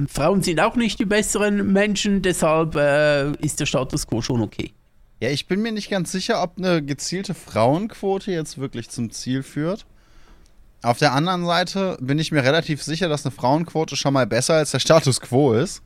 Frauen 0.07 0.41
sind 0.41 0.59
auch 0.59 0.75
nicht 0.75 0.99
die 0.99 1.05
besseren 1.05 1.71
Menschen, 1.71 2.21
deshalb 2.21 2.75
äh, 2.75 3.31
ist 3.45 3.59
der 3.59 3.65
Status 3.65 4.07
quo 4.07 4.21
schon 4.21 4.41
okay. 4.41 4.71
Ja, 5.19 5.29
ich 5.29 5.47
bin 5.47 5.61
mir 5.61 5.71
nicht 5.71 5.89
ganz 5.89 6.11
sicher, 6.11 6.41
ob 6.41 6.57
eine 6.57 6.83
gezielte 6.83 7.33
Frauenquote 7.33 8.31
jetzt 8.31 8.57
wirklich 8.57 8.89
zum 8.89 9.11
Ziel 9.11 9.43
führt. 9.43 9.85
Auf 10.81 10.97
der 10.97 11.13
anderen 11.13 11.45
Seite 11.45 11.97
bin 12.01 12.17
ich 12.17 12.31
mir 12.31 12.43
relativ 12.43 12.81
sicher, 12.81 13.07
dass 13.07 13.25
eine 13.25 13.31
Frauenquote 13.31 13.95
schon 13.95 14.13
mal 14.13 14.25
besser 14.25 14.55
als 14.55 14.71
der 14.71 14.79
Status 14.79 15.21
quo 15.21 15.53
ist. 15.53 15.83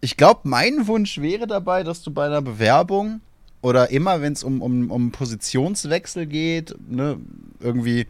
Ich 0.00 0.16
glaube, 0.16 0.40
mein 0.44 0.86
Wunsch 0.86 1.18
wäre 1.18 1.46
dabei, 1.46 1.82
dass 1.82 2.02
du 2.02 2.10
bei 2.12 2.26
einer 2.26 2.42
Bewerbung 2.42 3.20
oder 3.60 3.90
immer, 3.90 4.22
wenn 4.22 4.32
es 4.32 4.44
um, 4.44 4.62
um, 4.62 4.90
um 4.90 5.10
Positionswechsel 5.10 6.26
geht, 6.26 6.74
ne, 6.88 7.18
irgendwie 7.60 8.06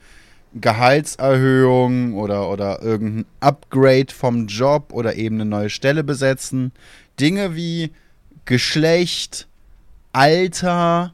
Gehaltserhöhung 0.55 2.15
oder, 2.15 2.51
oder 2.51 2.83
irgendein 2.83 3.27
Upgrade 3.41 4.13
vom 4.13 4.47
Job 4.47 4.93
oder 4.93 5.17
eben 5.17 5.37
eine 5.37 5.47
neue 5.47 5.71
Stelle 5.71 6.05
besetzen, 6.05 6.73
Dinge 7.19 7.55
wie 7.55 7.91
Geschlecht, 8.45 9.47
Alter, 10.13 11.13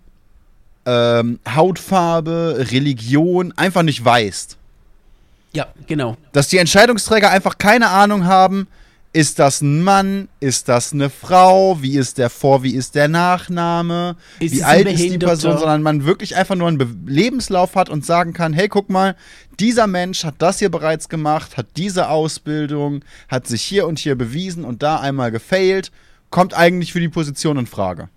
ähm, 0.86 1.40
Hautfarbe, 1.48 2.66
Religion 2.70 3.52
einfach 3.56 3.82
nicht 3.82 4.04
weißt. 4.04 4.56
Ja, 5.52 5.66
genau. 5.86 6.16
Dass 6.32 6.48
die 6.48 6.58
Entscheidungsträger 6.58 7.30
einfach 7.30 7.58
keine 7.58 7.90
Ahnung 7.90 8.24
haben, 8.24 8.66
ist 9.14 9.38
das 9.38 9.60
ein 9.60 9.80
Mann, 9.80 10.28
ist 10.40 10.68
das 10.68 10.92
eine 10.92 11.08
Frau, 11.08 11.80
wie 11.80 11.96
ist 11.96 12.18
der 12.18 12.28
Vor-, 12.28 12.64
wie 12.64 12.74
ist 12.74 12.96
der 12.96 13.06
Nachname, 13.06 14.16
Ist 14.40 14.56
wie 14.56 14.64
alt 14.64 14.88
ist 14.88 15.02
die? 15.02 15.18
Person, 15.18 15.56
sondern 15.56 15.82
man 15.82 16.04
wirklich 16.04 16.34
einfach 16.34 16.56
nur 16.56 16.66
einen 16.66 16.78
Be 16.78 16.88
Lebenslauf 17.06 17.76
hat 17.76 17.88
und 17.88 18.04
sagen 18.04 18.32
kann, 18.32 18.52
hey, 18.52 18.68
guck 18.68 18.90
mal, 18.90 19.14
dieser 19.60 19.86
Mensch 19.86 20.24
hat 20.24 20.34
das 20.38 20.58
hier 20.58 20.68
bereits 20.68 21.08
gemacht, 21.08 21.56
hat 21.56 21.68
diese 21.76 22.08
Ausbildung, 22.08 23.04
hat 23.28 23.46
sich 23.46 23.62
hier 23.62 23.86
und 23.86 24.00
hier 24.00 24.16
bewiesen 24.16 24.64
und 24.64 24.82
da 24.82 24.98
einmal 24.98 25.30
gefailt, 25.30 25.92
kommt 26.30 26.52
eigentlich 26.52 26.92
für 26.92 27.00
die 27.00 27.08
Position 27.08 27.56
in 27.56 27.66
Frage. 27.66 28.08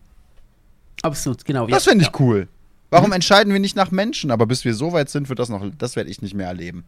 Absolut, 1.04 1.46
genau. 1.46 1.68
Das 1.68 1.84
finde 1.84 2.06
ich 2.06 2.12
ja. 2.12 2.20
cool. 2.20 2.48
Warum 2.90 3.12
entscheiden 3.12 3.54
wir 3.54 3.60
nicht 3.60 3.76
nach 3.76 3.92
Menschen? 3.92 4.32
Aber 4.32 4.48
bis 4.48 4.66
wir 4.66 4.74
so 4.74 4.94
weit 4.94 5.10
sind, 5.10 5.30
wird 5.30 5.38
das 5.38 5.50
noch, 5.50 5.64
das 5.78 5.96
werde 5.96 6.10
ich 6.10 6.24
nicht 6.24 6.34
mehr 6.34 6.48
erleben. 6.48 6.86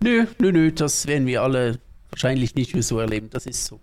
Nö, 0.00 0.26
nö, 0.38 0.52
nö, 0.52 0.70
das 0.70 1.08
werden 1.08 1.26
wir 1.26 1.42
alle 1.42 1.80
wahrscheinlich 2.10 2.54
nicht 2.54 2.74
mehr 2.74 2.82
so 2.82 2.98
erleben. 2.98 3.28
Das 3.30 3.46
ist 3.46 3.64
so. 3.66 3.80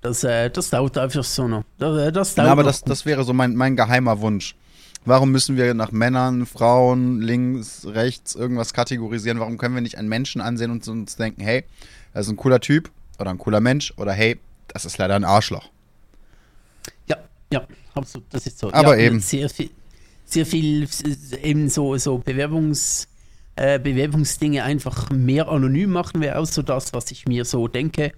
Das, 0.00 0.24
äh, 0.24 0.50
das 0.50 0.70
dauert 0.70 0.96
einfach 0.96 1.24
so 1.24 1.46
noch. 1.46 1.64
Das, 1.78 1.98
äh, 1.98 2.12
das 2.12 2.34
dauert 2.34 2.46
Ja, 2.46 2.52
aber 2.52 2.62
das, 2.62 2.82
das 2.82 3.04
wäre 3.04 3.24
so 3.24 3.32
mein, 3.32 3.54
mein 3.54 3.76
geheimer 3.76 4.20
Wunsch. 4.20 4.54
Warum 5.04 5.32
müssen 5.32 5.56
wir 5.56 5.72
nach 5.74 5.92
Männern, 5.92 6.44
Frauen, 6.44 7.20
links, 7.20 7.86
rechts 7.86 8.34
irgendwas 8.34 8.74
kategorisieren? 8.74 9.40
Warum 9.40 9.56
können 9.56 9.74
wir 9.74 9.80
nicht 9.80 9.96
einen 9.96 10.08
Menschen 10.08 10.40
ansehen 10.40 10.70
und 10.70 10.86
uns 10.88 11.16
denken, 11.16 11.40
hey, 11.42 11.64
das 12.12 12.26
ist 12.26 12.32
ein 12.32 12.36
cooler 12.36 12.60
Typ 12.60 12.90
oder 13.18 13.30
ein 13.30 13.38
cooler 13.38 13.60
Mensch 13.60 13.94
oder 13.96 14.12
hey, 14.12 14.38
das 14.68 14.84
ist 14.84 14.98
leider 14.98 15.16
ein 15.16 15.24
Arschloch. 15.24 15.70
Ja, 17.06 17.16
ja, 17.52 17.66
absolut, 17.94 18.26
das 18.30 18.46
ist 18.46 18.58
so. 18.58 18.72
Aber 18.72 18.98
ja, 18.98 19.06
eben. 19.06 19.20
Sehr 19.20 19.48
viel, 19.48 19.70
sehr 20.24 20.46
viel 20.46 20.84
äh, 20.84 21.48
eben 21.48 21.68
so, 21.68 21.96
so 21.96 22.18
Bewerbungs, 22.18 23.08
äh, 23.60 23.78
Bewerbungsdinge 23.78 24.64
einfach 24.64 25.10
mehr 25.10 25.48
anonym 25.48 25.90
machen 25.90 26.22
wäre 26.22 26.38
auch 26.38 26.46
so 26.46 26.62
das, 26.62 26.94
was 26.94 27.10
ich 27.10 27.26
mir 27.26 27.44
so 27.44 27.68
denke. 27.68 28.12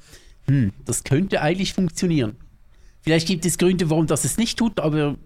Hm, 0.46 0.72
das 0.84 1.02
könnte 1.02 1.42
eigentlich 1.42 1.74
funktionieren. 1.74 2.36
Vielleicht 3.00 3.26
gibt 3.26 3.44
es 3.44 3.58
Gründe, 3.58 3.90
warum 3.90 4.06
das 4.06 4.24
es 4.24 4.38
nicht 4.38 4.56
tut, 4.56 4.78
aber 4.78 5.16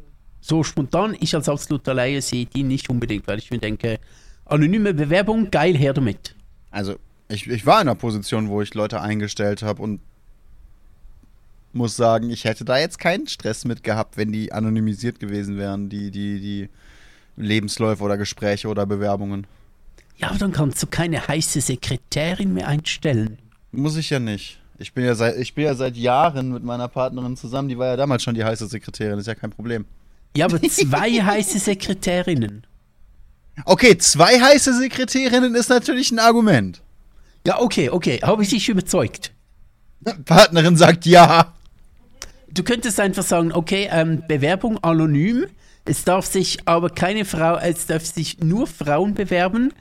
so 0.40 0.62
spontan, 0.62 1.14
ich 1.20 1.34
als 1.34 1.51
absoluter 1.51 1.93
Laie 1.93 2.22
sehe 2.22 2.47
die 2.47 2.62
nicht 2.62 2.88
unbedingt, 2.88 3.26
weil 3.28 3.38
ich 3.38 3.51
mir 3.51 3.59
denke, 3.59 4.01
anonyme 4.47 4.94
Bewerbung, 4.94 5.51
geil, 5.51 5.76
her 5.76 5.93
damit. 5.93 6.34
Also, 6.70 6.97
ich, 7.28 7.47
ich 7.47 7.66
war 7.66 7.82
in 7.82 7.88
einer 7.88 7.94
Position, 7.94 8.48
wo 8.48 8.62
ich 8.62 8.72
Leute 8.72 9.02
eingestellt 9.02 9.62
habe 9.62 9.82
und 9.82 10.01
muss 11.74 11.94
sagen, 11.94 12.30
ich 12.30 12.44
hätte 12.44 12.64
da 12.64 12.78
jetzt 12.78 12.98
keinen 12.98 13.26
Stress 13.26 13.66
mit 13.66 13.82
gehabt, 13.82 14.16
wenn 14.16 14.32
die 14.32 14.51
anonymisiert 14.51 15.20
gewesen 15.20 15.59
wären, 15.59 15.90
die, 15.90 16.10
die, 16.10 16.40
die 16.40 16.68
Lebensläufe 17.36 18.02
oder 18.02 18.16
Gespräche 18.16 18.68
oder 18.68 18.86
Bewerbungen. 18.86 19.47
Ja, 20.18 20.28
aber 20.28 20.38
dann 20.38 20.52
kannst 20.52 20.82
du 20.82 20.86
keine 20.86 21.26
heiße 21.26 21.60
Sekretärin 21.60 22.55
mehr 22.55 22.68
einstellen. 22.68 23.38
Muss 23.72 23.97
ich 23.97 24.10
ja 24.10 24.18
nicht. 24.18 24.59
Ich 24.78 24.93
bin 24.93 25.05
ja 25.05 25.14
seit, 25.14 25.36
ich 25.36 25.55
bin 25.55 25.64
ja 25.64 25.74
seit 25.74 25.97
Jahren 25.97 26.52
mit 26.52 26.62
meiner 26.62 26.88
Partnerin 26.88 27.36
zusammen, 27.36 27.68
die 27.68 27.78
war 27.78 27.88
ja 27.88 27.97
damals 27.97 28.22
schon 28.22 28.34
die 28.34 28.44
heiße 28.44 28.66
Sekretärin, 28.66 29.18
ist 29.18 29.26
ja 29.26 29.34
kein 29.34 29.51
Problem. 29.51 29.86
Ja, 30.36 30.47
aber 30.47 30.60
zwei 30.62 31.10
heiße 31.22 31.59
Sekretärinnen. 31.59 32.66
Okay, 33.64 33.97
zwei 33.97 34.38
heiße 34.38 34.78
Sekretärinnen 34.78 35.55
ist 35.55 35.70
natürlich 35.70 36.10
ein 36.10 36.18
Argument. 36.18 36.82
Ja, 37.47 37.60
okay, 37.60 37.88
okay. 37.88 38.20
Habe 38.22 38.43
ich 38.43 38.51
dich 38.51 38.68
überzeugt? 38.68 39.32
Partnerin 40.24 40.76
sagt 40.76 41.06
ja. 41.06 41.55
Du 42.51 42.62
könntest 42.62 43.01
einfach 43.01 43.22
sagen, 43.22 43.52
okay, 43.52 43.88
ähm, 43.90 44.22
Bewerbung 44.28 44.82
anonym. 44.82 45.47
Es 45.84 46.05
darf 46.05 46.26
sich 46.26 46.59
aber 46.66 46.90
keine 46.90 47.24
Frau, 47.24 47.56
es 47.56 47.86
darf 47.86 48.05
sich 48.05 48.40
nur 48.40 48.66
Frauen 48.66 49.14
bewerben, 49.14 49.72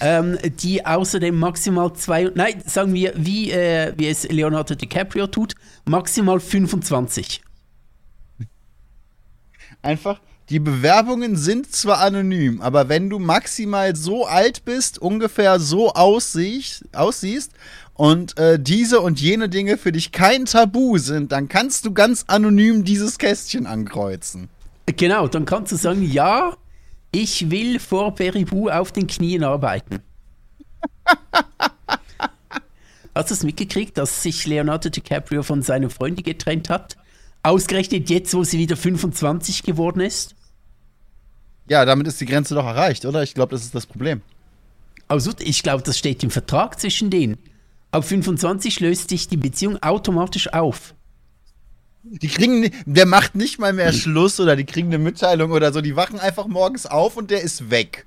ähm, 0.00 0.38
die 0.60 0.84
außerdem 0.84 1.38
maximal 1.38 1.92
zwei, 1.94 2.30
nein, 2.34 2.62
sagen 2.66 2.94
wir, 2.94 3.12
wie, 3.16 3.50
äh, 3.50 3.92
wie 3.96 4.08
es 4.08 4.28
Leonardo 4.28 4.74
DiCaprio 4.74 5.26
tut, 5.26 5.54
maximal 5.84 6.40
25. 6.40 7.42
Einfach, 9.82 10.20
die 10.48 10.60
Bewerbungen 10.60 11.36
sind 11.36 11.72
zwar 11.72 12.00
anonym, 12.00 12.60
aber 12.60 12.88
wenn 12.88 13.08
du 13.08 13.18
maximal 13.18 13.96
so 13.96 14.26
alt 14.26 14.64
bist, 14.64 14.98
ungefähr 14.98 15.58
so 15.60 15.92
aussiehst, 15.92 16.84
aussiehst 16.92 17.52
und 17.94 18.38
äh, 18.38 18.58
diese 18.60 19.00
und 19.00 19.20
jene 19.20 19.48
Dinge 19.48 19.78
für 19.78 19.92
dich 19.92 20.12
kein 20.12 20.44
Tabu 20.44 20.98
sind, 20.98 21.32
dann 21.32 21.48
kannst 21.48 21.86
du 21.86 21.92
ganz 21.92 22.24
anonym 22.26 22.84
dieses 22.84 23.18
Kästchen 23.18 23.66
ankreuzen. 23.66 24.48
Genau, 24.86 25.28
dann 25.28 25.44
kannst 25.44 25.72
du 25.72 25.76
sagen, 25.76 26.02
ja, 26.02 26.56
ich 27.12 27.50
will 27.50 27.78
vor 27.78 28.14
Beribu 28.14 28.70
auf 28.70 28.90
den 28.90 29.06
Knien 29.06 29.44
arbeiten. 29.44 30.00
Hast 33.14 33.30
du 33.30 33.34
es 33.34 33.42
mitgekriegt, 33.42 33.98
dass 33.98 34.22
sich 34.22 34.46
Leonardo 34.46 34.88
DiCaprio 34.88 35.42
von 35.42 35.60
seiner 35.60 35.90
Freundin 35.90 36.24
getrennt 36.24 36.70
hat? 36.70 36.96
Ausgerechnet 37.42 38.08
jetzt, 38.08 38.32
wo 38.32 38.42
sie 38.42 38.58
wieder 38.58 38.76
25 38.76 39.62
geworden 39.62 40.00
ist? 40.00 40.34
Ja, 41.68 41.84
damit 41.84 42.06
ist 42.06 42.20
die 42.20 42.26
Grenze 42.26 42.54
doch 42.54 42.64
erreicht, 42.64 43.04
oder? 43.04 43.22
Ich 43.22 43.34
glaube, 43.34 43.50
das 43.52 43.64
ist 43.64 43.74
das 43.74 43.86
Problem. 43.86 44.22
Also, 45.08 45.32
ich 45.40 45.62
glaube, 45.62 45.82
das 45.82 45.98
steht 45.98 46.24
im 46.24 46.30
Vertrag 46.30 46.80
zwischen 46.80 47.10
denen. 47.10 47.36
Ab 47.90 48.04
25 48.04 48.80
löst 48.80 49.10
sich 49.10 49.28
die 49.28 49.36
Beziehung 49.36 49.82
automatisch 49.82 50.50
auf. 50.52 50.94
Die 52.04 52.28
kriegen, 52.28 52.70
der 52.84 53.06
macht 53.06 53.34
nicht 53.34 53.58
mal 53.58 53.72
mehr 53.72 53.92
Schluss 53.92 54.40
oder 54.40 54.56
die 54.56 54.64
kriegen 54.64 54.88
eine 54.88 54.98
Mitteilung 54.98 55.52
oder 55.52 55.72
so. 55.72 55.80
Die 55.80 55.94
wachen 55.94 56.18
einfach 56.18 56.46
morgens 56.46 56.86
auf 56.86 57.16
und 57.16 57.30
der 57.30 57.42
ist 57.42 57.70
weg. 57.70 58.06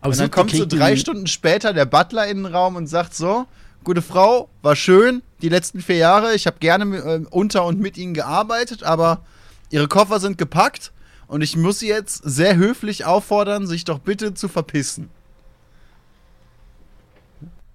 Und 0.00 0.10
Also, 0.10 0.22
dann 0.22 0.30
kommt 0.30 0.50
so 0.50 0.66
drei 0.66 0.96
Stunden 0.96 1.26
später 1.26 1.72
der 1.72 1.84
Butler 1.84 2.26
in 2.26 2.38
den 2.38 2.46
Raum 2.46 2.76
und 2.76 2.86
sagt 2.86 3.14
so, 3.14 3.46
gute 3.84 4.02
Frau, 4.02 4.48
war 4.62 4.76
schön 4.76 5.22
die 5.42 5.48
letzten 5.48 5.80
vier 5.80 5.96
Jahre. 5.96 6.34
Ich 6.34 6.46
habe 6.46 6.58
gerne 6.58 6.96
äh, 6.96 7.24
unter 7.30 7.64
und 7.64 7.78
mit 7.80 7.96
Ihnen 7.96 8.14
gearbeitet, 8.14 8.82
aber 8.82 9.22
Ihre 9.70 9.88
Koffer 9.88 10.18
sind 10.18 10.38
gepackt 10.38 10.92
und 11.28 11.42
ich 11.42 11.56
muss 11.56 11.78
Sie 11.78 11.88
jetzt 11.88 12.22
sehr 12.24 12.56
höflich 12.56 13.04
auffordern, 13.04 13.66
sich 13.66 13.84
doch 13.84 13.98
bitte 14.00 14.34
zu 14.34 14.48
verpissen. 14.48 15.10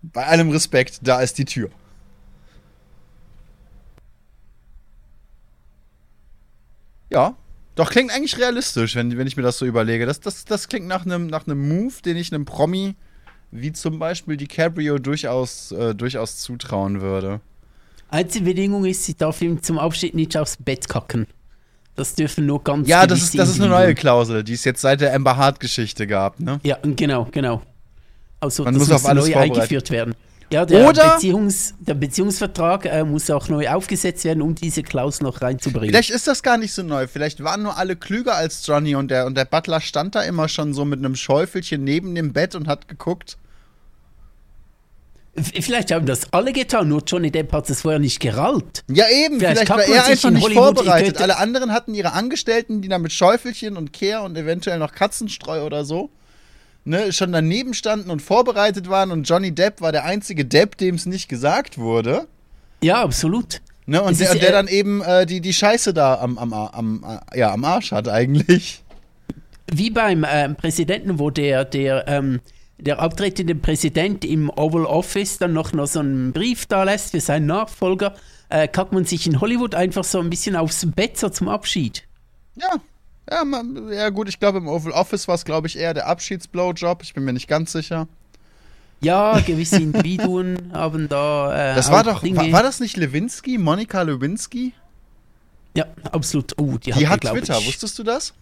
Bei 0.02 0.26
allem 0.26 0.50
Respekt, 0.50 1.00
da 1.04 1.22
ist 1.22 1.38
die 1.38 1.46
Tür. 1.46 1.70
Ja, 7.14 7.36
doch 7.76 7.90
klingt 7.90 8.12
eigentlich 8.12 8.38
realistisch, 8.38 8.96
wenn, 8.96 9.18
wenn 9.18 9.28
ich 9.28 9.38
mir 9.38 9.44
das 9.44 9.58
so 9.58 9.66
überlege. 9.66 10.06
Das, 10.06 10.20
das, 10.20 10.46
das 10.46 10.68
klingt 10.68 10.88
nach 10.88 11.06
einem 11.06 11.28
nach 11.28 11.48
einem 11.48 11.68
Move, 11.68 11.94
den 12.04 12.18
ich 12.18 12.34
einem 12.34 12.46
Promi 12.46 12.96
wie 13.54 13.72
zum 13.72 14.00
Beispiel 14.00 14.36
DiCaprio 14.36 14.98
durchaus, 14.98 15.72
äh, 15.72 15.94
durchaus 15.94 16.40
zutrauen 16.40 17.02
würde. 17.02 17.40
Einzige 18.10 18.46
Bedingung 18.46 18.84
ist, 18.86 19.06
sie 19.06 19.16
darf 19.16 19.42
ihm 19.42 19.62
zum 19.62 19.78
Abschied 19.78 20.16
nicht 20.16 20.36
aufs 20.36 20.58
Bett 20.58 20.90
kacken. 20.90 21.28
Das 21.96 22.16
dürfen 22.16 22.48
nur 22.48 22.64
ganz 22.64 22.88
Ja, 22.88 23.06
das 23.06 23.22
ist, 23.22 23.38
das 23.38 23.50
ist 23.50 23.60
eine 23.60 23.70
neue 23.70 23.94
Klausel, 23.94 24.44
die 24.44 24.54
es 24.54 24.64
jetzt 24.64 24.82
seit 24.82 25.02
der 25.02 25.14
Amber 25.14 25.38
Hart-Geschichte 25.38 26.08
gab, 26.08 26.40
ne? 26.40 26.60
Ja, 26.64 26.80
genau, 26.82 27.28
genau. 27.32 27.62
Also 28.40 28.64
Man 28.64 28.74
das 28.74 28.82
muss 28.82 28.90
muss, 28.90 29.04
auf 29.04 29.10
alles 29.10 29.28
neu 29.28 29.36
eingeführt 29.36 29.92
werden. 29.92 30.16
Ja, 30.54 30.66
der, 30.66 30.88
Oder- 30.88 31.16
Beziehungs, 31.16 31.74
der 31.80 31.96
Beziehungsvertrag 31.96 32.86
äh, 32.86 33.04
muss 33.04 33.30
auch 33.30 33.50
neu 33.50 33.68
aufgesetzt 33.70 34.24
werden, 34.24 34.42
um 34.42 34.56
diese 34.56 34.84
Klausel 34.84 35.24
noch 35.24 35.42
reinzubringen. 35.42 35.90
Vielleicht 35.90 36.12
ist 36.12 36.28
das 36.28 36.44
gar 36.44 36.58
nicht 36.58 36.74
so 36.74 36.84
neu. 36.84 37.08
Vielleicht 37.08 37.44
waren 37.44 37.64
nur 37.64 37.78
alle 37.78 37.96
klüger 37.96 38.36
als 38.36 38.66
Johnny 38.66 38.96
und 38.96 39.10
der, 39.12 39.26
und 39.26 39.36
der 39.36 39.46
Butler 39.46 39.82
stand 39.82 40.16
da 40.16 40.22
immer 40.22 40.48
schon 40.48 40.74
so 40.74 40.86
mit 40.86 41.00
einem 41.00 41.16
Schäufelchen 41.16 41.84
neben 41.84 42.16
dem 42.16 42.32
Bett 42.34 42.56
und 42.56 42.68
hat 42.68 42.88
geguckt. 42.88 43.38
Vielleicht 45.36 45.92
haben 45.92 46.06
das 46.06 46.32
alle 46.32 46.54
getan, 46.54 46.90
nur 46.90 47.02
Johnny 47.08 47.32
Depp 47.32 47.52
hat 47.54 47.68
es 47.68 47.82
vorher 47.82 47.98
nicht 48.00 48.20
gerallt. 48.20 48.84
Ja, 48.88 49.06
eben, 49.10 49.40
Vielleicht 49.40 49.62
vielleicht, 49.62 49.70
war 49.72 49.80
er 49.80 49.86
sich 50.04 50.12
einfach 50.12 50.28
in 50.28 50.34
nicht 50.36 50.44
Hollywood- 50.44 50.76
vorbereitet. 50.76 51.20
Alle 51.20 51.38
anderen 51.40 51.72
hatten 51.72 51.96
ihre 51.96 52.14
Angestellten, 52.14 52.84
die 52.84 52.88
da 52.88 53.00
mit 53.00 53.12
Schäufelchen 53.12 53.76
und 53.76 53.92
Kehr 53.94 54.22
und 54.22 54.38
eventuell 54.38 54.78
noch 54.78 54.92
Katzenstreu 54.94 55.64
oder 55.66 55.86
so, 55.86 56.12
ne, 56.86 57.12
schon 57.12 57.32
daneben 57.32 57.74
standen 57.74 58.10
und 58.10 58.22
vorbereitet 58.22 58.90
waren 58.90 59.12
und 59.12 59.24
Johnny 59.24 59.54
Depp 59.54 59.82
war 59.82 59.92
der 59.92 60.06
einzige 60.06 60.46
Depp, 60.46 60.78
dem 60.78 60.96
es 60.96 61.06
nicht 61.06 61.30
gesagt 61.30 61.78
wurde. 61.78 62.28
Ja, 62.82 63.02
absolut. 63.04 63.62
Ne? 63.86 64.02
Und 64.02 64.20
der, 64.20 64.32
ist, 64.32 64.42
der 64.42 64.50
äh, 64.50 64.52
dann 64.54 64.68
eben 64.68 65.02
äh, 65.02 65.26
die, 65.26 65.42
die 65.42 65.54
Scheiße 65.54 65.94
da 65.94 66.16
am, 66.16 66.38
am, 66.38 66.54
am, 66.54 67.04
am, 67.04 67.20
ja, 67.34 67.52
am 67.52 67.66
Arsch 67.66 67.92
hat 67.92 68.08
eigentlich. 68.08 68.84
Wie 69.72 69.90
beim 69.90 70.26
ähm, 70.30 70.56
Präsidenten, 70.56 71.20
wo 71.20 71.30
der, 71.30 71.66
der, 71.66 72.08
ähm, 72.08 72.40
der 72.78 73.00
abtretende 73.00 73.56
Präsident 73.56 74.26
im 74.26 74.50
Oval 74.50 74.86
Office 74.86 75.38
dann 75.38 75.54
noch, 75.54 75.74
noch 75.74 75.88
so 75.88 76.00
einen 76.00 76.34
Brief 76.34 76.66
da 76.66 76.84
lässt 76.84 77.12
für 77.12 77.20
seinen 77.20 77.46
Nachfolger, 77.46 78.16
äh, 78.50 78.68
kackt 78.68 78.94
man 78.94 79.06
sich 79.06 79.26
in 79.28 79.42
Hollywood 79.42 79.76
einfach 79.76 80.04
so 80.04 80.20
ein 80.20 80.30
bisschen 80.30 80.56
aufs 80.56 80.86
Bett 80.96 81.18
so 81.18 81.30
zum 81.30 81.50
Abschied. 81.50 82.04
Ja. 82.56 82.80
Ja, 83.32 83.44
man, 83.46 83.92
ja 83.92 84.10
gut, 84.10 84.28
ich 84.30 84.40
glaube 84.40 84.58
im 84.58 84.68
Oval 84.68 84.92
Office 84.92 85.28
war 85.28 85.36
es, 85.36 85.46
glaube 85.46 85.68
ich, 85.68 85.78
eher 85.78 85.94
der 85.94 86.08
Abschiedsblowjob. 86.08 87.04
Ich 87.04 87.14
bin 87.14 87.24
mir 87.24 87.34
nicht 87.34 87.48
ganz 87.48 87.72
sicher. 87.72 88.08
Ja, 89.02 89.40
gewisse 89.40 89.78
Individuen 89.78 90.72
haben 90.74 91.08
da. 91.10 91.72
Äh, 91.74 91.76
Das 91.76 91.92
war 91.92 92.04
doch, 92.04 92.22
Dinge- 92.24 92.38
war, 92.38 92.52
war 92.52 92.64
das 92.64 92.80
nicht 92.80 92.98
Lewinsky, 92.98 93.58
Monika 93.58 94.02
Lewinsky? 94.02 94.74
Ja, 95.76 95.86
absolut. 96.12 96.54
Oh, 96.60 96.78
die, 96.78 96.92
Die 96.92 97.08
hat 97.08 97.22
glaub 97.22 97.34
Twitter, 97.38 97.58
ich, 97.60 97.68
wusstest 97.68 97.98
du 98.00 98.04
das? 98.04 98.34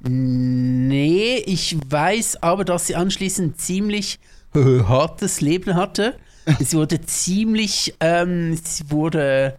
Nee, 0.00 1.42
ich 1.46 1.76
weiß 1.88 2.42
aber, 2.42 2.64
dass 2.64 2.86
sie 2.86 2.96
anschließend 2.96 3.60
ziemlich 3.60 4.18
hartes 4.54 5.40
Leben 5.40 5.74
hatte. 5.74 6.14
Sie 6.60 6.76
wurde 6.78 7.02
ziemlich, 7.02 7.94
ähm, 8.00 8.56
sie 8.56 8.90
wurde, 8.90 9.58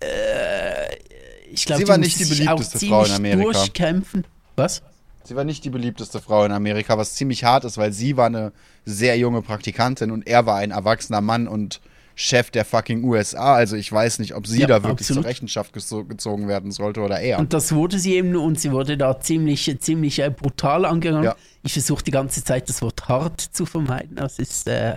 äh, 0.00 0.06
ich 1.52 1.64
glaube, 1.64 1.82
Sie 1.82 1.88
war 1.88 1.98
nicht 1.98 2.18
die 2.18 2.24
beliebteste 2.24 2.78
Frau 2.86 3.04
in 3.04 3.12
Amerika. 3.12 3.52
Durchkämpfen. 3.52 4.24
Was? 4.56 4.82
Sie 5.24 5.34
war 5.34 5.44
nicht 5.44 5.64
die 5.64 5.70
beliebteste 5.70 6.20
Frau 6.20 6.44
in 6.44 6.52
Amerika, 6.52 6.96
was 6.98 7.14
ziemlich 7.14 7.42
hart 7.44 7.64
ist, 7.64 7.78
weil 7.78 7.92
sie 7.92 8.16
war 8.16 8.26
eine 8.26 8.52
sehr 8.84 9.18
junge 9.18 9.42
Praktikantin 9.42 10.12
und 10.12 10.26
er 10.26 10.46
war 10.46 10.56
ein 10.58 10.70
erwachsener 10.70 11.20
Mann 11.20 11.48
und 11.48 11.80
Chef 12.14 12.50
der 12.50 12.64
fucking 12.64 13.04
USA. 13.04 13.54
Also 13.56 13.76
ich 13.76 13.92
weiß 13.92 14.20
nicht, 14.20 14.34
ob 14.34 14.46
sie 14.46 14.60
Ja, 14.60 14.66
da 14.68 14.82
wirklich 14.82 15.00
absolut. 15.08 15.24
zur 15.24 15.28
Rechenschaft 15.30 15.72
gezo 15.72 16.04
gezogen 16.04 16.48
werden 16.48 16.70
sollte 16.70 17.00
oder 17.00 17.20
er. 17.20 17.38
Und 17.40 17.52
das 17.52 17.74
wurde 17.74 17.98
sie 17.98 18.14
eben 18.14 18.36
und 18.36 18.58
sie 18.58 18.70
wurde 18.72 18.96
da 18.96 19.20
ziemlich, 19.20 19.76
ziemlich 19.80 20.20
äh, 20.20 20.30
brutal 20.30 20.84
angegangen. 20.86 21.24
Ja. 21.24 21.36
Ich 21.62 21.72
versuche 21.74 22.04
die 22.04 22.12
ganze 22.12 22.42
Zeit 22.44 22.68
das 22.68 22.80
Wort 22.80 23.08
hart 23.08 23.40
zu 23.40 23.66
vermeiden. 23.66 24.16
Das 24.16 24.38
ist 24.38 24.66
äh, 24.68 24.96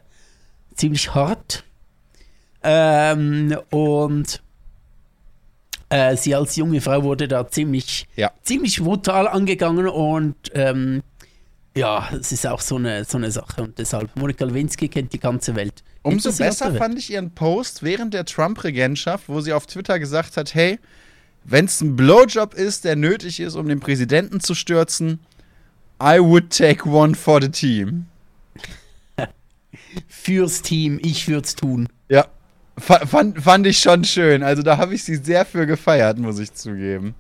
ziemlich 0.76 1.14
hart. 1.14 1.64
Ähm, 2.64 3.58
und 3.72 4.42
äh, 5.90 6.16
sie 6.16 6.36
als 6.36 6.56
junge 6.56 6.82
Frau 6.82 7.04
wurde 7.04 7.28
da 7.28 7.48
ziemlich, 7.48 8.08
Ja. 8.16 8.32
ziemlich 8.44 8.82
brutal 8.82 9.28
angegangen 9.28 9.88
und 9.88 10.36
ähm, 10.54 11.02
ja, 11.76 12.10
es 12.20 12.32
ist 12.32 12.46
auch 12.48 12.62
so 12.62 12.76
eine, 12.78 13.06
so 13.06 13.18
eine 13.18 13.32
Sache. 13.32 13.64
Und 13.64 13.78
deshalb, 13.78 14.16
Monika 14.16 14.44
Lewinsky 14.46 14.88
kennt 14.90 15.14
die 15.14 15.20
ganze 15.20 15.56
Welt. 15.56 15.84
Umso 16.02 16.32
besser 16.34 16.74
fand 16.76 16.98
ich 16.98 17.12
ihren 17.12 17.32
Post 17.32 17.84
während 17.84 18.14
der 18.14 18.26
Trump-Regentschaft, 18.26 19.30
wo 19.30 19.42
sie 19.42 19.54
auf 19.54 19.66
Twitter 19.68 20.00
gesagt 20.00 20.38
hat, 20.38 20.54
hey, 20.56 20.80
wenn 21.44 21.66
es 21.66 21.82
ein 21.82 21.96
Blowjob 21.96 22.54
ist, 22.54 22.86
der 22.86 22.96
nötig 22.96 23.40
ist, 23.40 23.56
um 23.56 23.68
den 23.68 23.80
Präsidenten 23.80 24.40
zu 24.40 24.56
stürzen, 24.56 25.20
I 26.02 26.20
would 26.20 26.50
take 26.50 26.88
one 26.88 27.16
for 27.16 27.42
the 27.42 27.50
team. 27.50 28.06
Fürs 30.08 30.62
Team, 30.62 31.00
ich 31.04 31.28
würde 31.28 31.46
es 31.46 31.56
tun. 31.56 31.88
Ja, 32.10 32.28
fand, 32.80 33.42
fand 33.42 33.68
ich 33.68 33.80
schon 33.80 34.04
schön. 34.04 34.44
Also 34.44 34.64
da 34.64 34.78
habe 34.78 34.96
ich 34.96 35.04
sie 35.04 35.16
sehr 35.16 35.46
für 35.46 35.66
gefeiert, 35.66 36.18
muss 36.18 36.40
ich 36.40 36.54
zugeben. 36.54 37.16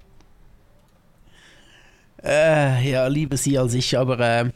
Äh, 2.23 2.91
ja, 2.91 3.07
lieber 3.07 3.37
sie 3.37 3.57
als 3.57 3.73
ich, 3.73 3.97
aber 3.97 4.19
äh, 4.19 4.51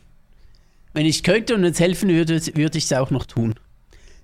wenn 0.94 1.06
ich 1.06 1.24
könnte 1.24 1.56
und 1.56 1.64
uns 1.64 1.80
helfen 1.80 2.10
würde, 2.10 2.42
würde 2.56 2.78
ich 2.78 2.86
es 2.86 2.94
auch 2.94 3.10
noch 3.10 3.26
tun. 3.26 3.56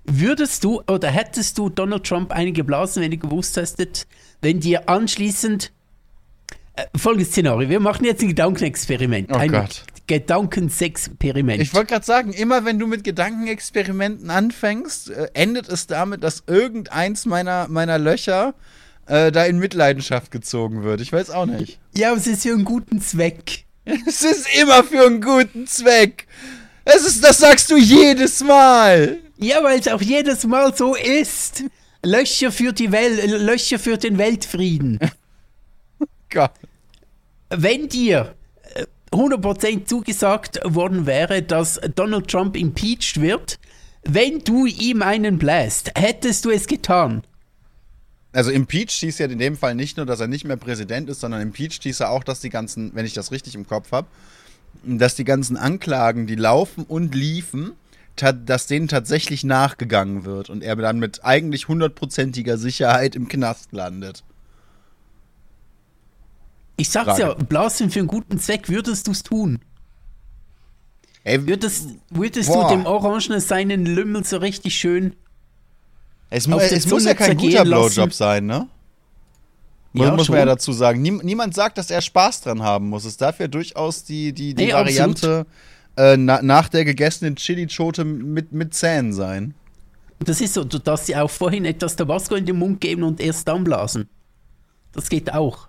Würdest 0.04 0.64
du 0.64 0.82
oder 0.88 1.08
hättest 1.08 1.58
du 1.58 1.68
Donald 1.68 2.04
Trump 2.04 2.32
eingeblasen, 2.32 3.02
wenn 3.02 3.10
du 3.10 3.18
gewusst 3.18 3.56
hättest, 3.56 4.06
wenn 4.40 4.60
dir 4.60 4.88
anschließend 4.88 5.72
äh, 6.76 6.84
folgendes 6.96 7.30
Szenario, 7.30 7.68
wir 7.68 7.80
machen 7.80 8.04
jetzt 8.04 8.22
ein 8.22 8.28
Gedankenexperiment. 8.28 9.30
Oh 9.32 9.36
ein 9.36 9.50
Gott. 9.50 9.84
Gedankensexperiment. 10.10 11.62
Ich 11.62 11.72
wollte 11.72 11.92
gerade 11.92 12.04
sagen, 12.04 12.32
immer 12.32 12.64
wenn 12.64 12.80
du 12.80 12.88
mit 12.88 13.04
Gedankenexperimenten 13.04 14.28
anfängst, 14.28 15.10
äh, 15.10 15.28
endet 15.34 15.68
es 15.68 15.86
damit, 15.86 16.24
dass 16.24 16.42
irgendeins 16.48 17.26
meiner, 17.26 17.68
meiner 17.68 17.96
Löcher 17.96 18.54
äh, 19.06 19.30
da 19.30 19.44
in 19.44 19.60
Mitleidenschaft 19.60 20.32
gezogen 20.32 20.82
wird. 20.82 21.00
Ich 21.00 21.12
weiß 21.12 21.30
auch 21.30 21.46
nicht. 21.46 21.78
ja, 21.94 22.10
aber 22.10 22.18
es 22.18 22.26
ist 22.26 22.42
für 22.42 22.52
einen 22.52 22.64
guten 22.64 23.00
Zweck. 23.00 23.66
Es 24.06 24.22
ist 24.22 24.46
immer 24.60 24.82
für 24.84 25.06
einen 25.06 25.22
guten 25.22 25.68
Zweck. 25.68 26.26
Es 26.84 27.06
ist, 27.06 27.24
das 27.24 27.38
sagst 27.38 27.70
du 27.70 27.76
jedes 27.76 28.42
Mal. 28.42 29.18
Ja, 29.38 29.62
weil 29.62 29.78
es 29.78 29.88
auch 29.88 30.02
jedes 30.02 30.44
Mal 30.44 30.76
so 30.76 30.96
ist. 30.96 31.64
Löcher 32.04 32.50
für 32.50 32.72
die 32.72 32.90
Welt, 32.90 33.24
Löcher 33.40 33.78
für 33.78 33.96
den 33.96 34.18
Weltfrieden. 34.18 34.98
Gott. 36.30 36.52
wenn 37.48 37.88
dir 37.88 38.34
100% 39.12 39.86
zugesagt 39.86 40.60
worden 40.64 41.06
wäre, 41.06 41.42
dass 41.42 41.80
Donald 41.94 42.28
Trump 42.28 42.56
impeached 42.56 43.20
wird, 43.20 43.58
wenn 44.04 44.38
du 44.40 44.66
ihm 44.66 45.02
einen 45.02 45.38
bläst, 45.38 45.92
hättest 45.96 46.44
du 46.44 46.50
es 46.50 46.66
getan? 46.66 47.22
Also 48.32 48.50
impeached 48.50 49.00
hieß 49.00 49.18
ja 49.18 49.26
in 49.26 49.38
dem 49.38 49.56
Fall 49.56 49.74
nicht 49.74 49.96
nur, 49.96 50.06
dass 50.06 50.20
er 50.20 50.28
nicht 50.28 50.44
mehr 50.44 50.56
Präsident 50.56 51.10
ist, 51.10 51.20
sondern 51.20 51.40
impeached 51.40 51.82
hieß 51.82 51.98
ja 51.98 52.08
auch, 52.08 52.22
dass 52.22 52.40
die 52.40 52.50
ganzen, 52.50 52.94
wenn 52.94 53.04
ich 53.04 53.12
das 53.12 53.32
richtig 53.32 53.56
im 53.56 53.66
Kopf 53.66 53.90
habe, 53.90 54.06
dass 54.84 55.16
die 55.16 55.24
ganzen 55.24 55.56
Anklagen, 55.56 56.26
die 56.26 56.36
laufen 56.36 56.84
und 56.84 57.14
liefen, 57.14 57.72
dass 58.16 58.66
denen 58.66 58.86
tatsächlich 58.86 59.44
nachgegangen 59.44 60.24
wird 60.24 60.50
und 60.50 60.62
er 60.62 60.76
dann 60.76 60.98
mit 60.98 61.24
eigentlich 61.24 61.68
hundertprozentiger 61.68 62.58
Sicherheit 62.58 63.16
im 63.16 63.28
Knast 63.28 63.72
landet. 63.72 64.22
Ich 66.80 66.88
sag's 66.88 67.18
ja, 67.18 67.26
Frage. 67.32 67.44
blasen 67.44 67.90
für 67.90 67.98
einen 67.98 68.08
guten 68.08 68.38
Zweck, 68.38 68.70
würdest 68.70 69.06
du 69.06 69.10
es 69.10 69.22
tun? 69.22 69.58
Ey, 71.24 71.46
Würdest, 71.46 71.88
würdest 72.08 72.48
Boah. 72.48 72.68
du 72.70 72.74
dem 72.76 72.86
Orangen 72.86 73.38
seinen 73.40 73.84
Lümmel 73.84 74.24
so 74.24 74.38
richtig 74.38 74.74
schön. 74.76 75.14
es 76.30 76.46
mu 76.46 76.58
es 76.58 76.86
muss 76.86 77.04
ja 77.04 77.12
kein 77.12 77.36
guter 77.36 77.50
zergehen 77.50 77.66
lassen? 77.68 77.94
Blowjob 77.94 78.14
sein, 78.14 78.46
ne? 78.46 78.66
Muss, 79.92 80.06
Ja, 80.06 80.14
muss 80.16 80.26
schon. 80.26 80.32
man 80.34 80.38
ja 80.40 80.46
dazu 80.46 80.72
sagen. 80.72 81.02
Niem 81.02 81.20
niemand 81.22 81.54
sagt, 81.54 81.76
dass 81.76 81.90
er 81.90 82.00
Spaß 82.00 82.40
dran 82.40 82.62
haben 82.62 82.88
muss. 82.88 83.04
Es 83.04 83.18
darf 83.18 83.38
ja 83.40 83.48
durchaus 83.48 84.04
die, 84.04 84.32
die, 84.32 84.54
die 84.54 84.66
Nee, 84.66 84.72
Variante 84.72 85.46
äh, 85.96 86.16
na, 86.16 86.40
nach 86.40 86.70
der 86.70 86.86
gegessenen 86.86 87.36
Chili-Chote 87.36 88.04
mit, 88.04 88.52
mit 88.52 88.72
Zähnen 88.72 89.12
sein. 89.12 89.52
Das 90.20 90.40
ist 90.40 90.54
so, 90.54 90.64
du 90.64 90.78
darfst 90.78 91.08
dir 91.08 91.22
auch 91.22 91.30
vorhin 91.30 91.66
etwas 91.66 91.96
Tabasco 91.96 92.36
in 92.36 92.46
den 92.46 92.56
Mund 92.58 92.80
geben 92.80 93.02
und 93.02 93.20
erst 93.20 93.46
dann 93.48 93.64
blasen. 93.64 94.08
Das 94.92 95.10
geht 95.10 95.30
auch. 95.34 95.68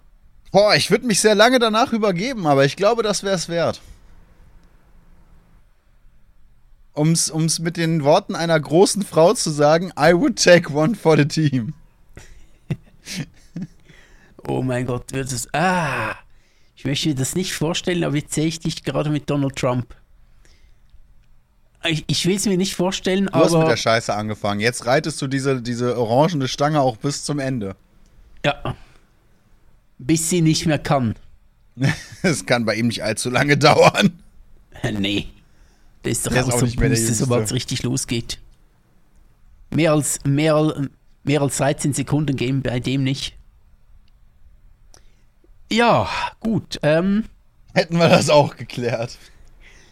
Boah, 0.52 0.76
ich 0.76 0.92
würde 0.92 1.06
mich 1.08 1.20
sehr 1.22 1.36
lange 1.36 1.60
danach 1.60 1.94
übergeben, 1.94 2.46
aber 2.46 2.66
ich 2.66 2.76
glaube, 2.76 3.04
das 3.04 3.24
wäre 3.24 3.36
es 3.36 3.48
wert. 3.48 3.82
Um's, 6.94 7.30
um's 7.30 7.60
mit 7.60 7.78
den 7.78 8.04
Worten 8.04 8.36
einer 8.36 8.60
großen 8.60 9.04
Frau 9.04 9.34
zu 9.34 9.50
sagen, 9.50 9.94
I 9.98 10.14
would 10.14 10.42
take 10.44 10.74
one 10.74 10.96
for 10.96 11.16
the 11.18 11.26
team. 11.26 11.74
Oh 14.48 14.64
mein 14.64 14.88
Gott, 14.88 15.14
wird 15.14 15.32
es. 15.32 15.48
Ah! 15.54 16.16
Ich 16.76 16.84
möchte 16.84 17.10
mir 17.10 17.16
das 17.16 17.36
nicht 17.36 17.54
vorstellen, 17.54 18.04
aber 18.04 18.16
jetzt 18.16 18.34
sehe 18.34 18.48
ich 18.48 18.60
dich 18.60 18.84
gerade 18.84 19.12
mit 19.12 19.30
Donald 19.30 19.56
Trump. 19.56 19.94
Ich, 21.84 22.04
ich 22.08 22.26
will 22.26 22.38
es 22.38 22.48
mir 22.48 22.58
nicht 22.58 22.74
vorstellen, 22.76 23.28
Du 23.28 23.34
hast 23.34 23.52
mit 23.52 23.60
aber. 23.62 23.70
der 23.70 23.78
Scheiße 23.78 24.12
angefangen. 24.14 24.60
Jetzt 24.60 24.88
reitest 24.88 25.22
du 25.22 25.28
diese, 25.28 25.62
diese 25.62 25.96
orangene 25.96 26.48
Stange 26.48 26.82
auch 26.82 26.98
bis 26.98 27.24
zum 27.24 27.38
Ende. 27.38 27.76
Ja. 28.44 28.76
Bis 30.04 30.30
sie 30.30 30.42
nicht 30.42 30.66
mehr 30.66 30.80
kann. 30.80 31.16
Es 32.24 32.46
kann 32.46 32.66
bei 32.66 32.76
ihm 32.76 32.88
nicht 32.88 33.04
allzu 33.04 33.30
lange 33.30 33.58
dauern. 33.58 34.20
Äh, 34.84 34.92
Nee. 34.92 35.28
Der 36.04 36.12
ist 36.12 36.26
doch 36.26 36.32
Der 36.32 36.42
ist 36.42 36.50
auch 36.50 36.54
auch 36.56 36.60
so 36.60 36.66
Jüngste. 36.66 37.14
sobald 37.14 37.46
es 37.46 37.54
richtig 37.54 37.84
losgeht. 37.84 38.40
Mehr 39.70 39.92
als, 39.94 40.20
mehr, 40.26 40.88
mehr 41.24 41.42
als 41.42 41.58
13 41.58 41.94
Sekunden 41.94 42.36
gehen 42.36 42.62
bei 42.64 42.80
dem 42.80 43.04
nicht. 43.04 43.38
Ja, 45.72 46.10
gut. 46.40 46.80
Ähm, 46.84 47.26
Hätten 47.74 47.98
wir 47.98 48.10
das 48.10 48.30
auch 48.30 48.58
geklärt. 48.58 49.18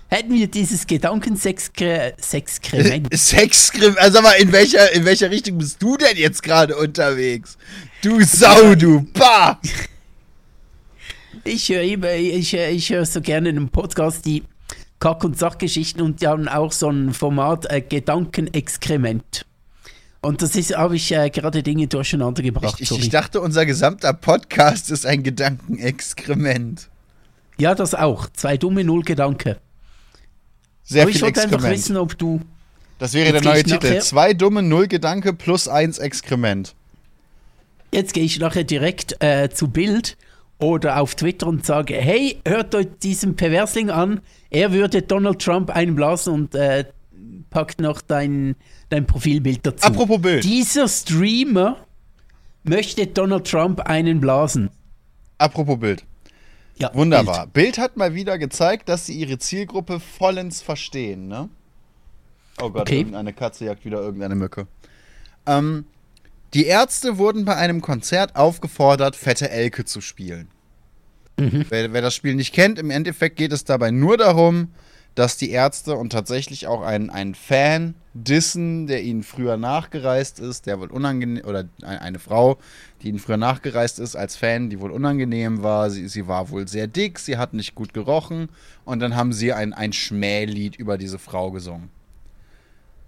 hätten 0.10 0.34
wir 0.34 0.48
dieses 0.48 0.86
Gedankensexkrement. 0.88 3.08
Sexskrim, 3.14 3.96
also 4.00 4.22
mal, 4.22 4.34
in 4.34 4.52
welcher, 4.52 4.92
in 4.94 5.06
welcher 5.06 5.30
Richtung 5.30 5.60
bist 5.60 5.82
du 5.82 5.96
denn 5.96 6.18
jetzt 6.18 6.44
gerade 6.44 6.76
unterwegs? 6.76 7.58
Du 8.02 8.22
Sau, 8.24 8.76
du 8.76 9.06
Bah! 9.14 9.60
Ich 11.44 11.70
höre 11.70 11.82
immer, 11.84 12.14
ich, 12.14 12.54
höre- 12.54 12.70
ich 12.70 12.90
höre 12.90 13.06
so 13.06 13.22
gerne 13.22 13.50
einen 13.50 13.70
Podcast, 13.70 14.26
die 14.26 14.44
Kack- 15.00 15.24
und 15.24 15.38
Sachgeschichten 15.38 16.02
und 16.02 16.22
die 16.22 16.28
haben 16.28 16.48
auch 16.48 16.72
so 16.72 16.90
ein 16.90 17.14
Format 17.14 17.70
äh, 17.72 17.82
Gedankenexkrement. 17.82 19.46
Und 20.22 20.42
das 20.42 20.56
ist, 20.56 20.76
habe 20.76 20.98
ich 20.98 21.12
äh, 21.14 21.30
gerade 21.30 21.64
Dinge 21.64 21.88
durcheinander 21.88 22.44
gebracht. 22.44 22.76
Ich, 22.80 22.92
ich, 22.92 23.00
ich 23.00 23.10
dachte, 23.10 23.40
unser 23.40 23.66
gesamter 23.66 24.12
Podcast 24.14 24.92
ist 24.92 25.06
ein 25.06 25.24
Gedankenexkrement. 25.24 26.90
ja, 27.58 27.74
das 27.76 27.96
auch. 27.96 28.28
Zwei 28.34 28.58
dumme 28.58 28.84
Null 28.84 29.04
Gedanke. 29.04 29.58
Sehr 30.84 31.04
Aber 31.04 31.12
ich 31.12 31.18
viel 31.18 31.26
wollte 31.28 31.42
einfach 31.44 31.64
wissen, 31.64 31.96
ob 31.96 32.18
du. 32.18 32.42
Das 32.98 33.14
wäre 33.14 33.32
der 33.32 33.42
neue 33.42 33.60
ich 33.60 33.64
Titel. 33.64 34.00
Zwei 34.02 34.34
dumme 34.34 34.62
Null 34.62 34.88
Gedanke 34.88 35.34
plus 35.34 35.70
eins 35.70 36.00
Exkrement. 36.00 36.76
Jetzt 37.92 38.14
gehe 38.14 38.26
ich 38.26 38.40
nachher 38.40 38.66
direkt 38.66 39.24
äh, 39.24 39.50
zu 39.50 39.70
Bild 39.70 40.18
oder 40.60 41.00
auf 41.02 41.16
Twitter 41.16 41.48
und 41.48 41.66
sage, 41.66 41.96
hey, 41.96 42.40
hört 42.46 42.76
euch 42.76 42.88
diesen 43.02 43.36
Perversling 43.36 43.90
an, 43.90 44.22
er 44.50 44.72
würde 44.72 45.02
Donald 45.02 45.40
Trump 45.42 45.70
einblasen 45.70 46.34
und 46.34 46.56
äh, 46.56 46.86
packt 47.50 47.80
noch 47.82 48.02
dein, 48.02 48.56
dein 48.90 49.06
Profilbild 49.08 49.66
dazu. 49.66 49.88
Apropos 49.88 50.22
Bild. 50.22 50.44
Dieser 50.44 50.88
Streamer 50.88 51.78
möchte 52.64 53.08
Donald 53.08 53.48
Trump 53.50 53.80
einen 53.82 54.20
blasen. 54.20 54.70
Apropos 55.38 55.80
Bild. 55.80 56.04
Ja, 56.78 56.92
Wunderbar. 56.94 57.48
Bild. 57.48 57.78
hat 57.78 57.98
mal 57.98 58.14
wieder 58.14 58.38
gezeigt, 58.38 58.88
dass 58.90 59.06
sie 59.06 59.14
ihre 59.14 59.38
Zielgruppe 59.38 60.00
vollends 60.00 60.62
verstehen, 60.62 61.28
ne? 61.28 61.50
Oh 62.62 62.70
Gott, 62.70 62.82
Okay. 62.84 62.98
irgendeine 63.00 63.34
Katze 63.34 63.66
jagt 63.66 63.84
wieder 63.86 64.02
irgendeine 64.02 64.36
Mücke. 64.36 64.68
Ähm, 65.46 65.86
die 66.54 66.66
Ärzte 66.66 67.18
wurden 67.18 67.46
bei 67.46 67.56
einem 67.56 67.82
Konzert 67.82 68.36
aufgefordert, 68.36 69.16
Fette 69.16 69.50
Elke 69.50 69.86
zu 69.86 70.02
spielen. 70.02 70.48
Wer, 71.70 71.94
wer 71.94 72.02
das 72.02 72.16
Spiel 72.16 72.36
nicht 72.36 72.54
kennt, 72.54 72.80
im 72.80 72.90
Endeffekt 72.92 73.38
geht 73.38 73.54
es 73.54 73.64
dabei 73.64 73.92
nur 73.92 74.18
darum, 74.18 74.70
dass 75.16 75.38
die 75.38 75.52
Ärzte 75.52 75.96
und 75.96 76.12
tatsächlich 76.12 76.68
auch 76.68 76.82
ein, 76.82 77.10
ein 77.10 77.34
Fan 77.34 77.96
dissen, 78.14 78.88
der 78.88 79.04
ihnen 79.04 79.24
früher 79.24 79.56
nachgereist 79.58 80.40
ist, 80.40 80.66
der 80.66 80.80
wohl 80.80 80.92
unangenehm, 80.92 81.44
oder 81.46 81.66
ein- 81.82 82.00
eine 82.00 82.20
Frau, 82.20 82.58
die 83.02 83.10
ihnen 83.10 83.20
früher 83.20 83.38
nachgereist 83.38 84.00
ist 84.00 84.16
als 84.16 84.36
Fan, 84.36 84.70
die 84.70 84.80
wohl 84.80 84.92
unangenehm 84.92 85.64
war. 85.64 85.90
Sie, 85.90 86.08
sie 86.10 86.28
war 86.28 86.50
wohl 86.50 86.68
sehr 86.68 86.88
dick, 86.88 87.20
sie 87.20 87.38
hat 87.38 87.54
nicht 87.54 87.74
gut 87.76 87.94
gerochen 87.94 88.50
und 88.86 89.00
dann 89.00 89.16
haben 89.16 89.32
sie 89.34 89.54
ein, 89.54 89.74
ein 89.74 89.94
Schmählied 89.94 90.76
über 90.76 90.98
diese 90.98 91.20
Frau 91.20 91.52
gesungen. 91.52 91.90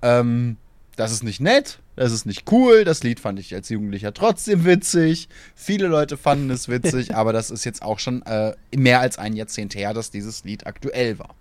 Ähm, 0.01 0.57
das 0.95 1.11
ist 1.11 1.23
nicht 1.23 1.41
nett, 1.41 1.79
das 2.01 2.11
ist 2.11 2.25
nicht 2.25 2.51
cool. 2.51 2.83
Das 2.83 3.03
Lied 3.03 3.19
fand 3.19 3.37
ich 3.37 3.53
als 3.53 3.69
Jugendlicher 3.69 4.11
trotzdem 4.11 4.65
witzig. 4.65 5.29
Viele 5.53 5.85
Leute 5.85 6.17
fanden 6.17 6.49
es 6.49 6.67
witzig, 6.67 7.13
aber 7.21 7.31
das 7.31 7.51
ist 7.51 7.63
jetzt 7.63 7.83
auch 7.83 7.99
schon 7.99 8.23
äh, 8.23 8.55
mehr 8.75 9.01
als 9.01 9.19
ein 9.19 9.33
Jahrzehnt 9.33 9.75
her, 9.75 9.93
dass 9.93 10.09
dieses 10.09 10.43
Lied 10.43 10.65
aktuell 10.65 11.19
war. 11.19 11.35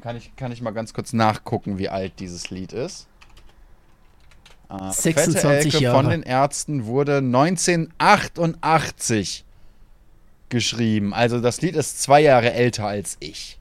Kann- 0.00 0.16
ich, 0.16 0.34
kann 0.36 0.52
ich 0.52 0.62
mal 0.62 0.70
ganz 0.70 0.94
kurz 0.94 1.12
nachgucken, 1.12 1.76
wie 1.76 1.90
alt 1.90 2.14
dieses 2.18 2.48
Lied 2.48 2.72
ist? 2.72 3.08
Äh, 4.70 4.90
26 4.90 5.40
Fette 5.42 5.54
Elke 5.54 5.78
Jahre. 5.78 5.96
von 6.02 6.08
den 6.08 6.22
Ärzten 6.22 6.86
wurde 6.86 7.18
1988 7.18 9.44
geschrieben. 10.48 11.12
Also 11.12 11.40
das 11.40 11.60
Lied 11.60 11.76
ist 11.76 12.00
zwei 12.00 12.22
Jahre 12.22 12.54
älter 12.54 12.86
als 12.86 13.18
ich. 13.20 13.58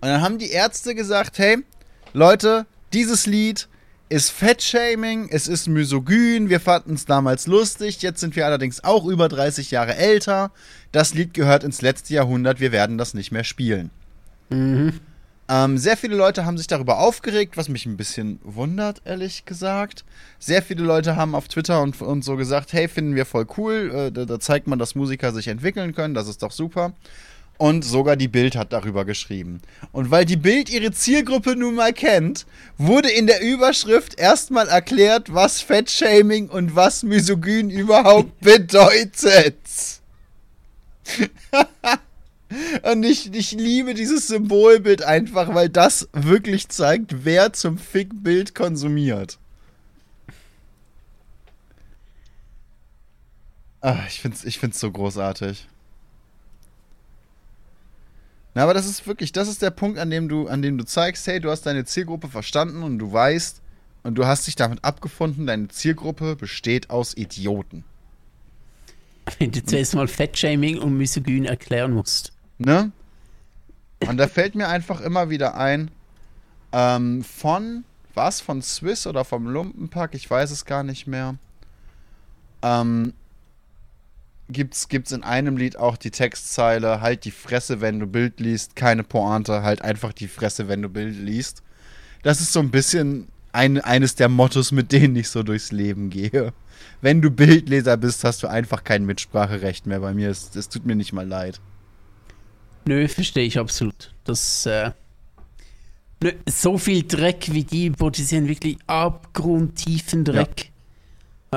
Und 0.00 0.08
dann 0.08 0.20
haben 0.20 0.38
die 0.38 0.50
Ärzte 0.50 0.96
gesagt, 0.96 1.38
hey, 1.38 1.58
Leute, 2.12 2.66
dieses 2.96 3.26
Lied 3.26 3.68
ist 4.08 4.30
Fettshaming, 4.30 5.28
es 5.30 5.48
ist 5.48 5.68
misogyn, 5.68 6.48
wir 6.48 6.60
fanden 6.60 6.94
es 6.94 7.04
damals 7.04 7.46
lustig, 7.46 8.00
jetzt 8.00 8.20
sind 8.20 8.36
wir 8.36 8.46
allerdings 8.46 8.84
auch 8.84 9.04
über 9.04 9.28
30 9.28 9.70
Jahre 9.70 9.96
älter. 9.96 10.50
Das 10.92 11.12
Lied 11.12 11.34
gehört 11.34 11.62
ins 11.62 11.82
letzte 11.82 12.14
Jahrhundert, 12.14 12.58
wir 12.58 12.72
werden 12.72 12.96
das 12.96 13.12
nicht 13.12 13.32
mehr 13.32 13.44
spielen. 13.44 13.90
Ähm, 15.48 15.76
sehr 15.76 15.98
viele 15.98 16.16
Leute 16.16 16.46
haben 16.46 16.56
sich 16.56 16.68
darüber 16.68 16.98
aufgeregt, 16.98 17.58
was 17.58 17.68
mich 17.68 17.84
ein 17.84 17.98
bisschen 17.98 18.40
wundert, 18.42 19.02
ehrlich 19.04 19.44
gesagt. 19.44 20.06
Sehr 20.38 20.62
viele 20.62 20.82
Leute 20.82 21.16
haben 21.16 21.34
auf 21.34 21.48
Twitter 21.48 21.82
und, 21.82 22.00
und 22.00 22.24
so 22.24 22.36
gesagt, 22.36 22.72
hey, 22.72 22.88
finden 22.88 23.14
wir 23.14 23.26
voll 23.26 23.46
cool, 23.58 23.92
äh, 23.94 24.10
da, 24.10 24.24
da 24.24 24.40
zeigt 24.40 24.68
man, 24.68 24.78
dass 24.78 24.94
Musiker 24.94 25.32
sich 25.34 25.48
entwickeln 25.48 25.94
können, 25.94 26.14
das 26.14 26.28
ist 26.28 26.42
doch 26.42 26.50
super. 26.50 26.94
Und 27.58 27.84
sogar 27.84 28.16
die 28.16 28.28
Bild 28.28 28.54
hat 28.54 28.72
darüber 28.72 29.04
geschrieben. 29.04 29.62
Und 29.92 30.10
weil 30.10 30.26
die 30.26 30.36
Bild 30.36 30.68
ihre 30.68 30.92
Zielgruppe 30.92 31.56
nun 31.56 31.74
mal 31.74 31.92
kennt, 31.92 32.46
wurde 32.76 33.10
in 33.10 33.26
der 33.26 33.40
Überschrift 33.40 34.18
erstmal 34.18 34.68
erklärt, 34.68 35.32
was 35.32 35.62
Fettshaming 35.62 36.48
und 36.48 36.76
was 36.76 37.02
Misogyn 37.02 37.70
überhaupt 37.70 38.38
bedeutet. 38.40 39.56
Und 42.82 43.02
ich, 43.02 43.34
ich 43.34 43.52
liebe 43.52 43.94
dieses 43.94 44.28
Symbolbild 44.28 45.02
einfach, 45.02 45.52
weil 45.54 45.68
das 45.68 46.08
wirklich 46.12 46.68
zeigt, 46.68 47.24
wer 47.24 47.52
zum 47.52 47.76
Fick 47.76 48.22
Bild 48.22 48.54
konsumiert. 48.54 49.38
Ah, 53.80 53.98
ich 54.08 54.20
find's, 54.20 54.44
ich 54.44 54.58
find's 54.58 54.78
so 54.80 54.90
großartig. 54.90 55.66
Na, 58.56 58.62
aber 58.62 58.72
das 58.72 58.86
ist 58.86 59.06
wirklich, 59.06 59.32
das 59.32 59.48
ist 59.48 59.60
der 59.60 59.68
Punkt, 59.70 59.98
an 59.98 60.08
dem 60.08 60.30
du, 60.30 60.48
an 60.48 60.62
dem 60.62 60.78
du 60.78 60.86
zeigst, 60.86 61.26
hey, 61.26 61.40
du 61.40 61.50
hast 61.50 61.66
deine 61.66 61.84
Zielgruppe 61.84 62.28
verstanden 62.28 62.82
und 62.82 62.98
du 62.98 63.12
weißt 63.12 63.60
und 64.02 64.14
du 64.14 64.24
hast 64.24 64.46
dich 64.46 64.56
damit 64.56 64.82
abgefunden, 64.82 65.46
deine 65.46 65.68
Zielgruppe 65.68 66.36
besteht 66.36 66.88
aus 66.88 67.14
Idioten. 67.14 67.84
Wenn 69.38 69.50
du 69.50 69.62
zuerst 69.62 69.94
mal 69.94 70.08
Fettshaming 70.08 70.78
und 70.78 70.96
Misogyn 70.96 71.44
erklären 71.44 71.92
musst. 71.92 72.32
Ne? 72.56 72.92
Und 74.00 74.16
da 74.16 74.26
fällt 74.26 74.54
mir 74.54 74.68
einfach 74.68 75.02
immer 75.02 75.28
wieder 75.28 75.58
ein, 75.58 75.90
ähm, 76.72 77.24
von, 77.24 77.84
was, 78.14 78.40
von 78.40 78.62
Swiss 78.62 79.06
oder 79.06 79.26
vom 79.26 79.48
Lumpenpack, 79.48 80.14
ich 80.14 80.30
weiß 80.30 80.50
es 80.50 80.64
gar 80.64 80.82
nicht 80.82 81.06
mehr, 81.06 81.34
ähm, 82.62 83.12
gibt's, 84.48 84.88
gibt's 84.88 85.12
in 85.12 85.22
einem 85.22 85.56
Lied 85.56 85.76
auch 85.76 85.96
die 85.96 86.10
Textzeile, 86.10 87.00
halt 87.00 87.24
die 87.24 87.30
Fresse, 87.30 87.80
wenn 87.80 88.00
du 88.00 88.06
Bild 88.06 88.40
liest, 88.40 88.76
keine 88.76 89.02
Pointe, 89.02 89.62
halt 89.62 89.82
einfach 89.82 90.12
die 90.12 90.28
Fresse, 90.28 90.68
wenn 90.68 90.82
du 90.82 90.88
Bild 90.88 91.16
liest. 91.16 91.62
Das 92.22 92.40
ist 92.40 92.52
so 92.52 92.60
ein 92.60 92.70
bisschen 92.70 93.28
ein, 93.52 93.80
eines 93.80 94.14
der 94.14 94.28
Mottos, 94.28 94.72
mit 94.72 94.92
denen 94.92 95.16
ich 95.16 95.28
so 95.28 95.42
durchs 95.42 95.72
Leben 95.72 96.10
gehe. 96.10 96.52
Wenn 97.00 97.22
du 97.22 97.30
Bildleser 97.30 97.96
bist, 97.96 98.24
hast 98.24 98.42
du 98.42 98.46
einfach 98.46 98.84
kein 98.84 99.06
Mitspracherecht 99.06 99.86
mehr 99.86 100.00
bei 100.00 100.12
mir. 100.14 100.30
Es, 100.30 100.54
es 100.54 100.68
tut 100.68 100.86
mir 100.86 100.94
nicht 100.94 101.12
mal 101.12 101.26
leid. 101.26 101.60
Nö, 102.86 103.08
verstehe 103.08 103.44
ich 103.44 103.58
absolut. 103.58 104.14
Das, 104.24 104.66
äh, 104.66 104.92
nö, 106.22 106.32
so 106.48 106.78
viel 106.78 107.02
Dreck 107.02 107.52
wie 107.52 107.64
die 107.64 107.90
produzieren 107.90 108.48
wirklich 108.48 108.78
abgrundtiefen 108.86 110.24
Dreck. 110.24 110.66
Äh, 110.66 110.75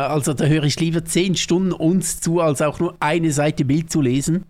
Also 0.08 0.34
da 0.34 0.46
höre 0.46 0.64
ich 0.64 0.80
lieber 0.80 1.04
10 1.04 1.36
Stunden 1.36 1.72
uns 1.72 2.22
zu, 2.22 2.40
als 2.42 2.62
auch 2.62 2.80
nur 2.80 2.96
eine 3.00 3.32
Seite 3.32 3.66
Bild 3.66 3.92
zu 3.92 4.02
lesen. 4.02 4.46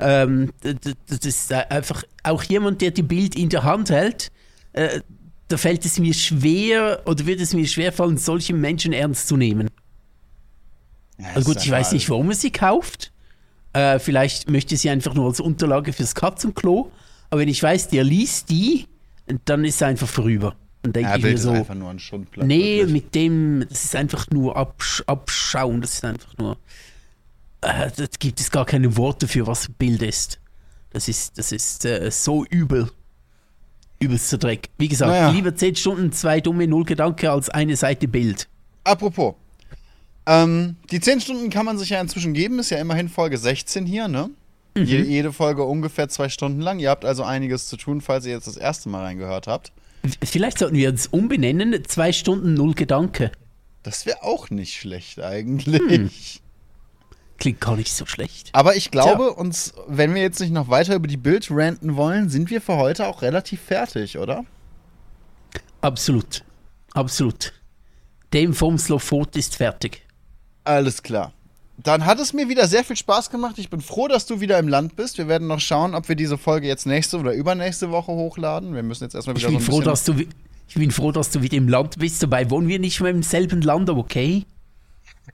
Ähm, 0.00 0.52
das 0.62 1.18
ist 1.24 1.50
äh, 1.50 1.64
einfach 1.70 2.04
auch 2.22 2.42
jemand, 2.44 2.80
der 2.80 2.92
die 2.92 3.02
Bild 3.02 3.34
in 3.34 3.48
der 3.48 3.64
Hand 3.64 3.90
hält. 3.90 4.30
Äh, 4.72 5.00
da 5.48 5.56
fällt 5.56 5.84
es 5.84 5.98
mir 5.98 6.14
schwer 6.14 7.02
oder 7.06 7.26
wird 7.26 7.40
es 7.40 7.54
mir 7.54 7.66
schwer 7.66 7.92
fallen, 7.92 8.16
solche 8.16 8.54
Menschen 8.54 8.92
ernst 8.92 9.28
zu 9.28 9.36
nehmen. 9.36 9.68
Ja, 11.18 11.26
Also 11.34 11.52
gut, 11.52 11.64
ich 11.64 11.70
weiß 11.70 11.92
nicht, 11.92 12.08
warum 12.10 12.30
er 12.30 12.36
sie 12.36 12.50
kauft. 12.50 13.12
Äh, 13.72 13.98
vielleicht 13.98 14.50
möchte 14.50 14.76
sie 14.76 14.90
einfach 14.90 15.14
nur 15.14 15.26
als 15.26 15.40
Unterlage 15.40 15.92
fürs 15.92 16.14
Katzenklo. 16.14 16.92
Aber 17.30 17.40
wenn 17.40 17.48
ich 17.48 17.62
weiß, 17.62 17.88
der 17.88 18.04
liest 18.04 18.50
die, 18.50 18.86
dann 19.44 19.64
ist 19.64 19.76
es 19.76 19.82
einfach 19.82 20.08
vorüber. 20.08 20.54
Dann 20.88 20.92
denke 20.92 21.10
Ja, 21.10 21.16
ich 21.16 21.22
mir 21.22 21.30
ist 21.32 21.42
so, 21.42 21.50
einfach 21.52 21.74
nur 21.74 21.90
ein 21.90 21.98
Schundblatt. 21.98 22.46
nee, 22.46 22.78
wirklich. 22.78 22.92
mit 22.92 23.14
dem, 23.14 23.64
das 23.68 23.84
ist 23.84 23.96
einfach 23.96 24.26
nur 24.30 24.56
Absch 24.56 25.02
Abschauen. 25.06 25.80
Das 25.80 25.94
ist 25.94 26.04
einfach 26.04 26.36
nur, 26.38 26.56
äh, 27.60 27.90
da 27.96 28.04
gibt 28.18 28.40
es 28.40 28.50
gar 28.50 28.64
keine 28.66 28.96
Worte 28.96 29.28
für, 29.28 29.46
was 29.46 29.68
Bild 29.78 30.02
ist. 30.02 30.40
Das 30.90 31.08
ist, 31.08 31.36
das 31.38 31.52
ist 31.52 31.84
äh, 31.84 32.10
so 32.10 32.44
übel. 32.46 32.90
Übelster 34.00 34.38
Dreck. 34.38 34.68
Wie 34.78 34.88
gesagt, 34.88 35.10
Naja. 35.10 35.30
lieber 35.30 35.54
10 35.54 35.74
Stunden, 35.76 36.12
zwei 36.12 36.40
dumme 36.40 36.66
Null 36.68 36.84
Gedanke 36.84 37.30
als 37.32 37.50
eine 37.50 37.76
Seite 37.76 38.06
Bild. 38.06 38.48
Apropos. 38.84 39.34
Ähm, 40.26 40.76
die 40.90 41.00
10 41.00 41.20
Stunden 41.20 41.50
kann 41.50 41.66
man 41.66 41.78
sich 41.78 41.90
ja 41.90 42.00
inzwischen 42.00 42.32
geben, 42.32 42.58
ist 42.60 42.70
ja 42.70 42.78
immerhin 42.78 43.08
Folge 43.08 43.36
16 43.38 43.86
hier, 43.86 44.08
ne? 44.08 44.30
Je, 44.76 45.00
jede 45.02 45.32
Folge 45.32 45.64
ungefähr 45.64 46.08
zwei 46.08 46.28
Stunden 46.28 46.60
lang. 46.60 46.78
Ihr 46.78 46.90
habt 46.90 47.04
also 47.04 47.24
einiges 47.24 47.66
zu 47.66 47.76
tun, 47.76 48.00
falls 48.00 48.24
ihr 48.26 48.32
jetzt 48.32 48.46
das 48.46 48.56
erste 48.56 48.88
Mal 48.88 49.02
reingehört 49.02 49.48
habt. 49.48 49.72
Vielleicht 50.22 50.58
sollten 50.58 50.76
wir 50.76 50.88
uns 50.88 51.06
umbenennen, 51.06 51.84
zwei 51.86 52.12
Stunden 52.12 52.54
Null 52.54 52.74
Gedanke. 52.74 53.32
Das 53.82 54.06
wäre 54.06 54.22
auch 54.22 54.50
nicht 54.50 54.74
schlecht 54.74 55.20
eigentlich. 55.20 56.42
Klingt 57.38 57.60
gar 57.60 57.76
nicht 57.76 57.92
so 57.92 58.04
schlecht. 58.04 58.50
Aber 58.52 58.74
ich 58.74 58.90
glaube, 58.90 59.32
uns, 59.32 59.72
wenn 59.86 60.14
wir 60.14 60.22
jetzt 60.22 60.40
nicht 60.40 60.52
noch 60.52 60.68
weiter 60.68 60.96
über 60.96 61.06
die 61.06 61.16
Bild 61.16 61.48
ranten 61.50 61.94
wollen, 61.96 62.28
sind 62.28 62.50
wir 62.50 62.60
für 62.60 62.76
heute 62.76 63.06
auch 63.06 63.22
relativ 63.22 63.60
fertig, 63.60 64.18
oder? 64.18 64.44
Absolut. 65.80 66.42
Absolut. 66.94 67.52
Dem 68.32 68.54
vom 68.54 68.76
Slowfoot 68.76 69.36
ist 69.36 69.56
fertig. 69.56 70.02
Alles 70.64 71.02
klar. 71.02 71.32
Dann 71.82 72.04
hat 72.04 72.18
es 72.18 72.32
mir 72.32 72.48
wieder 72.48 72.66
sehr 72.66 72.82
viel 72.82 72.96
Spaß 72.96 73.30
gemacht. 73.30 73.56
Ich 73.58 73.70
bin 73.70 73.80
froh, 73.80 74.08
dass 74.08 74.26
du 74.26 74.40
wieder 74.40 74.58
im 74.58 74.66
Land 74.66 74.96
bist. 74.96 75.16
Wir 75.16 75.28
werden 75.28 75.46
noch 75.46 75.60
schauen, 75.60 75.94
ob 75.94 76.08
wir 76.08 76.16
diese 76.16 76.36
Folge 76.36 76.66
jetzt 76.66 76.86
nächste 76.86 77.18
oder 77.18 77.32
übernächste 77.32 77.90
Woche 77.90 78.10
hochladen. 78.12 78.74
Wir 78.74 78.82
müssen 78.82 79.04
jetzt 79.04 79.14
erstmal 79.14 79.36
Ich 79.36 79.42
wieder 79.42 79.56
bin, 79.56 79.64
so 79.64 79.72
froh, 79.72 79.80
dass 79.80 80.02
du, 80.02 80.14
ich 80.14 80.74
bin 80.74 80.90
froh, 80.90 81.12
dass 81.12 81.30
du 81.30 81.40
wieder 81.40 81.56
im 81.56 81.68
Land 81.68 81.98
bist. 81.98 82.20
Dabei 82.22 82.50
wohnen 82.50 82.66
wir 82.66 82.80
nicht 82.80 83.00
mehr 83.00 83.12
im 83.12 83.22
selben 83.22 83.62
Land, 83.62 83.88
aber 83.88 84.00
okay. 84.00 84.44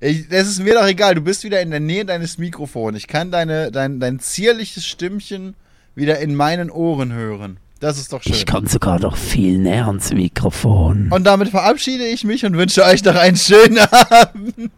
Ich, 0.00 0.28
das 0.28 0.48
ist 0.48 0.62
mir 0.62 0.74
doch 0.74 0.86
egal, 0.86 1.14
du 1.14 1.22
bist 1.22 1.44
wieder 1.44 1.62
in 1.62 1.70
der 1.70 1.80
Nähe 1.80 2.04
deines 2.04 2.36
Mikrofons. 2.36 2.98
Ich 2.98 3.06
kann 3.06 3.30
deine, 3.30 3.70
dein, 3.70 4.00
dein 4.00 4.20
zierliches 4.20 4.84
Stimmchen 4.84 5.54
wieder 5.94 6.18
in 6.18 6.34
meinen 6.34 6.70
Ohren 6.70 7.12
hören. 7.12 7.58
Das 7.80 7.98
ist 7.98 8.12
doch 8.12 8.22
schön. 8.22 8.32
Ich 8.32 8.44
kann 8.44 8.66
sogar 8.66 8.98
noch 8.98 9.16
viel 9.16 9.58
näher 9.58 9.86
ans 9.86 10.12
Mikrofon. 10.12 11.10
Und 11.10 11.24
damit 11.24 11.48
verabschiede 11.48 12.06
ich 12.06 12.24
mich 12.24 12.44
und 12.44 12.56
wünsche 12.56 12.84
euch 12.84 13.02
noch 13.04 13.14
einen 13.14 13.36
schönen 13.36 13.78
Abend. 14.10 14.70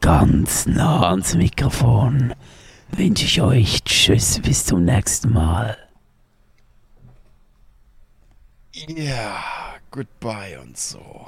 Ganz 0.00 0.66
nah 0.66 1.08
ans 1.10 1.34
Mikrofon 1.34 2.34
wünsche 2.92 3.24
ich 3.24 3.40
euch 3.40 3.82
Tschüss, 3.84 4.40
bis 4.40 4.64
zum 4.64 4.84
nächsten 4.84 5.32
Mal. 5.32 5.76
Ja, 8.72 9.42
goodbye 9.90 10.60
und 10.60 10.76
so. 10.76 11.26